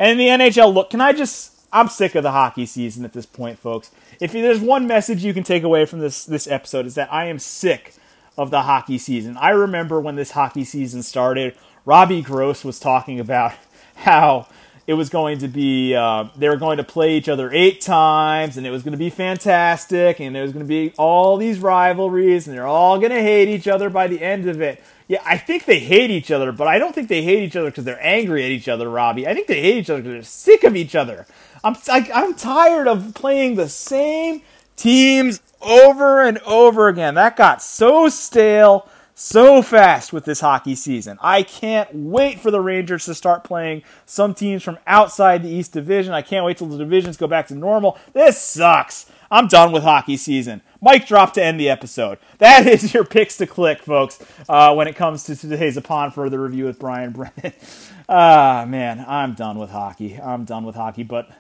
And 0.02 0.18
the 0.18 0.26
NHL, 0.26 0.74
look, 0.74 0.90
can 0.90 1.00
I 1.00 1.12
just? 1.12 1.52
I'm 1.72 1.88
sick 1.88 2.16
of 2.16 2.24
the 2.24 2.32
hockey 2.32 2.66
season 2.66 3.04
at 3.04 3.12
this 3.12 3.24
point, 3.24 3.56
folks. 3.56 3.92
If 4.20 4.32
there's 4.32 4.58
one 4.58 4.88
message 4.88 5.24
you 5.24 5.32
can 5.32 5.44
take 5.44 5.62
away 5.62 5.86
from 5.86 6.00
this 6.00 6.24
this 6.24 6.48
episode 6.48 6.86
is 6.86 6.96
that 6.96 7.12
I 7.12 7.26
am 7.26 7.38
sick 7.38 7.94
of 8.36 8.50
the 8.50 8.62
hockey 8.62 8.98
season. 8.98 9.36
I 9.36 9.50
remember 9.50 10.00
when 10.00 10.16
this 10.16 10.32
hockey 10.32 10.64
season 10.64 11.04
started, 11.04 11.54
Robbie 11.84 12.20
Gross 12.20 12.64
was 12.64 12.80
talking 12.80 13.20
about 13.20 13.52
how 13.94 14.48
it 14.86 14.94
was 14.94 15.08
going 15.08 15.38
to 15.38 15.48
be 15.48 15.94
uh, 15.94 16.28
they 16.36 16.48
were 16.48 16.56
going 16.56 16.76
to 16.76 16.84
play 16.84 17.16
each 17.16 17.28
other 17.28 17.50
eight 17.52 17.80
times 17.80 18.56
and 18.56 18.66
it 18.66 18.70
was 18.70 18.82
going 18.82 18.92
to 18.92 18.98
be 18.98 19.10
fantastic 19.10 20.20
and 20.20 20.34
there 20.34 20.42
was 20.42 20.52
going 20.52 20.64
to 20.64 20.68
be 20.68 20.92
all 20.98 21.36
these 21.36 21.58
rivalries 21.58 22.46
and 22.48 22.56
they're 22.56 22.66
all 22.66 22.98
going 22.98 23.12
to 23.12 23.22
hate 23.22 23.48
each 23.48 23.68
other 23.68 23.88
by 23.90 24.06
the 24.06 24.20
end 24.20 24.48
of 24.48 24.60
it. 24.60 24.82
Yeah 25.08 25.22
i 25.24 25.36
think 25.36 25.64
they 25.64 25.78
hate 25.78 26.10
each 26.10 26.30
other 26.30 26.52
but 26.52 26.66
i 26.66 26.78
don't 26.78 26.94
think 26.94 27.08
they 27.08 27.22
hate 27.22 27.42
each 27.42 27.56
other 27.56 27.70
because 27.70 27.84
they're 27.84 28.04
angry 28.04 28.44
at 28.44 28.50
each 28.50 28.68
other 28.68 28.88
robbie. 28.88 29.26
I 29.26 29.34
think 29.34 29.46
they 29.46 29.60
hate 29.60 29.76
each 29.76 29.90
other 29.90 30.02
because 30.02 30.14
they're 30.14 30.22
sick 30.22 30.64
of 30.64 30.74
each 30.76 30.94
other. 30.94 31.26
I'm 31.64 31.76
I, 31.88 32.10
i'm 32.14 32.34
tired 32.34 32.88
of 32.88 33.14
playing 33.14 33.56
the 33.56 33.68
same 33.68 34.42
teams 34.76 35.40
over 35.60 36.22
and 36.22 36.38
over 36.38 36.88
again. 36.88 37.14
That 37.14 37.36
got 37.36 37.62
so 37.62 38.08
stale 38.08 38.88
so 39.22 39.62
fast 39.62 40.12
with 40.12 40.24
this 40.24 40.40
hockey 40.40 40.74
season. 40.74 41.16
I 41.20 41.44
can't 41.44 41.94
wait 41.94 42.40
for 42.40 42.50
the 42.50 42.60
Rangers 42.60 43.04
to 43.04 43.14
start 43.14 43.44
playing 43.44 43.82
some 44.04 44.34
teams 44.34 44.64
from 44.64 44.78
outside 44.86 45.42
the 45.42 45.48
East 45.48 45.72
Division. 45.72 46.12
I 46.12 46.22
can't 46.22 46.44
wait 46.44 46.56
till 46.56 46.66
the 46.66 46.76
divisions 46.76 47.16
go 47.16 47.28
back 47.28 47.46
to 47.46 47.54
normal. 47.54 47.98
This 48.12 48.40
sucks. 48.40 49.06
I'm 49.30 49.46
done 49.46 49.70
with 49.70 49.84
hockey 49.84 50.16
season. 50.16 50.60
Mic 50.82 51.06
drop 51.06 51.32
to 51.34 51.42
end 51.42 51.60
the 51.60 51.70
episode. 51.70 52.18
That 52.38 52.66
is 52.66 52.92
your 52.92 53.04
picks 53.04 53.36
to 53.36 53.46
click, 53.46 53.82
folks, 53.82 54.18
uh, 54.48 54.74
when 54.74 54.88
it 54.88 54.96
comes 54.96 55.22
to 55.24 55.36
today's 55.36 55.76
Upon 55.76 56.10
Further 56.10 56.42
Review 56.42 56.64
with 56.64 56.78
Brian 56.78 57.12
Brennan. 57.12 57.52
Ah, 58.08 58.66
man, 58.68 59.02
I'm 59.08 59.32
done 59.32 59.58
with 59.58 59.70
hockey. 59.70 60.18
I'm 60.20 60.44
done 60.44 60.64
with 60.64 60.74
hockey, 60.74 61.04
but 61.04 61.30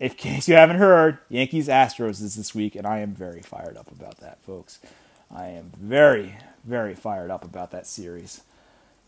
in 0.00 0.10
case 0.10 0.48
you 0.48 0.54
haven't 0.54 0.78
heard, 0.78 1.18
Yankees 1.28 1.68
Astros 1.68 2.22
is 2.22 2.34
this 2.34 2.54
week, 2.54 2.74
and 2.74 2.86
I 2.86 2.98
am 2.98 3.14
very 3.14 3.42
fired 3.42 3.76
up 3.76 3.92
about 3.92 4.16
that, 4.16 4.42
folks. 4.42 4.80
I 5.32 5.48
am 5.48 5.70
very, 5.78 6.36
very 6.64 6.94
fired 6.94 7.30
up 7.30 7.44
about 7.44 7.70
that 7.72 7.86
series. 7.86 8.42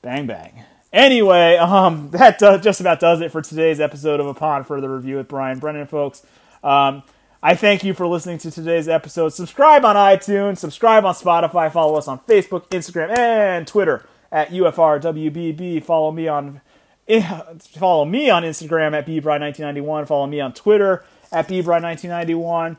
Bang 0.02 0.26
bang. 0.26 0.64
Anyway, 0.92 1.56
um, 1.56 2.10
that 2.12 2.38
just 2.38 2.80
about 2.80 3.00
does 3.00 3.20
it 3.20 3.32
for 3.32 3.42
today's 3.42 3.80
episode 3.80 4.20
of 4.20 4.26
Upon 4.26 4.64
Further 4.64 4.94
Review 4.94 5.16
with 5.16 5.28
Brian 5.28 5.58
Brennan, 5.58 5.86
folks. 5.86 6.24
Um, 6.62 7.02
I 7.42 7.54
thank 7.54 7.84
you 7.84 7.94
for 7.94 8.06
listening 8.06 8.38
to 8.38 8.50
today's 8.50 8.88
episode. 8.88 9.28
Subscribe 9.30 9.84
on 9.84 9.94
iTunes, 9.94 10.58
subscribe 10.58 11.04
on 11.04 11.14
Spotify, 11.14 11.70
follow 11.70 11.96
us 11.96 12.08
on 12.08 12.18
Facebook, 12.20 12.68
Instagram, 12.68 13.16
and 13.16 13.66
Twitter 13.66 14.06
at 14.32 14.50
UFRWBB. 14.50 15.82
Follow 15.82 16.10
me 16.12 16.28
on 16.28 16.60
follow 17.78 18.04
me 18.04 18.30
on 18.30 18.42
Instagram 18.42 18.94
at 18.94 19.06
bbry1991. 19.06 20.06
Follow 20.08 20.26
me 20.26 20.40
on 20.40 20.52
Twitter 20.52 21.04
at 21.30 21.46
bbry1991. 21.46 22.76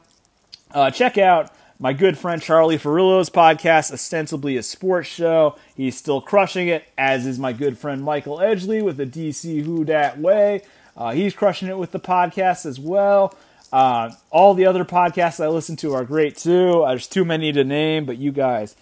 Uh, 0.71 0.91
check 0.91 1.17
out 1.17 1.51
my 1.79 1.93
good 1.93 2.17
friend 2.17 2.41
Charlie 2.41 2.77
Ferrillo's 2.77 3.29
podcast, 3.29 3.91
ostensibly 3.91 4.57
a 4.57 4.63
sports 4.63 5.07
show. 5.07 5.55
He's 5.75 5.95
still 5.97 6.21
crushing 6.21 6.67
it, 6.67 6.85
as 6.97 7.25
is 7.25 7.37
my 7.37 7.53
good 7.53 7.77
friend 7.77 8.03
Michael 8.03 8.37
Edgley 8.37 8.83
with 8.83 8.97
the 8.97 9.05
DC 9.05 9.63
Who 9.63 9.85
Dat 9.85 10.17
Way. 10.19 10.61
Uh, 10.95 11.11
he's 11.11 11.35
crushing 11.35 11.67
it 11.67 11.77
with 11.77 11.91
the 11.91 11.99
podcast 11.99 12.65
as 12.65 12.79
well. 12.79 13.35
Uh, 13.71 14.11
all 14.31 14.53
the 14.53 14.65
other 14.65 14.85
podcasts 14.85 15.43
I 15.43 15.47
listen 15.49 15.75
to 15.77 15.93
are 15.93 16.03
great 16.03 16.37
too. 16.37 16.81
Uh, 16.83 16.89
there's 16.89 17.07
too 17.07 17.25
many 17.25 17.51
to 17.51 17.63
name, 17.63 18.05
but 18.05 18.17
you 18.17 18.31
guys 18.31 18.75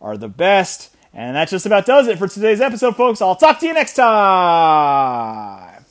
are 0.00 0.18
the 0.18 0.28
best. 0.28 0.94
And 1.14 1.36
that 1.36 1.48
just 1.48 1.66
about 1.66 1.86
does 1.86 2.08
it 2.08 2.18
for 2.18 2.26
today's 2.28 2.60
episode, 2.60 2.96
folks. 2.96 3.22
I'll 3.22 3.36
talk 3.36 3.60
to 3.60 3.66
you 3.66 3.74
next 3.74 3.94
time. 3.94 5.84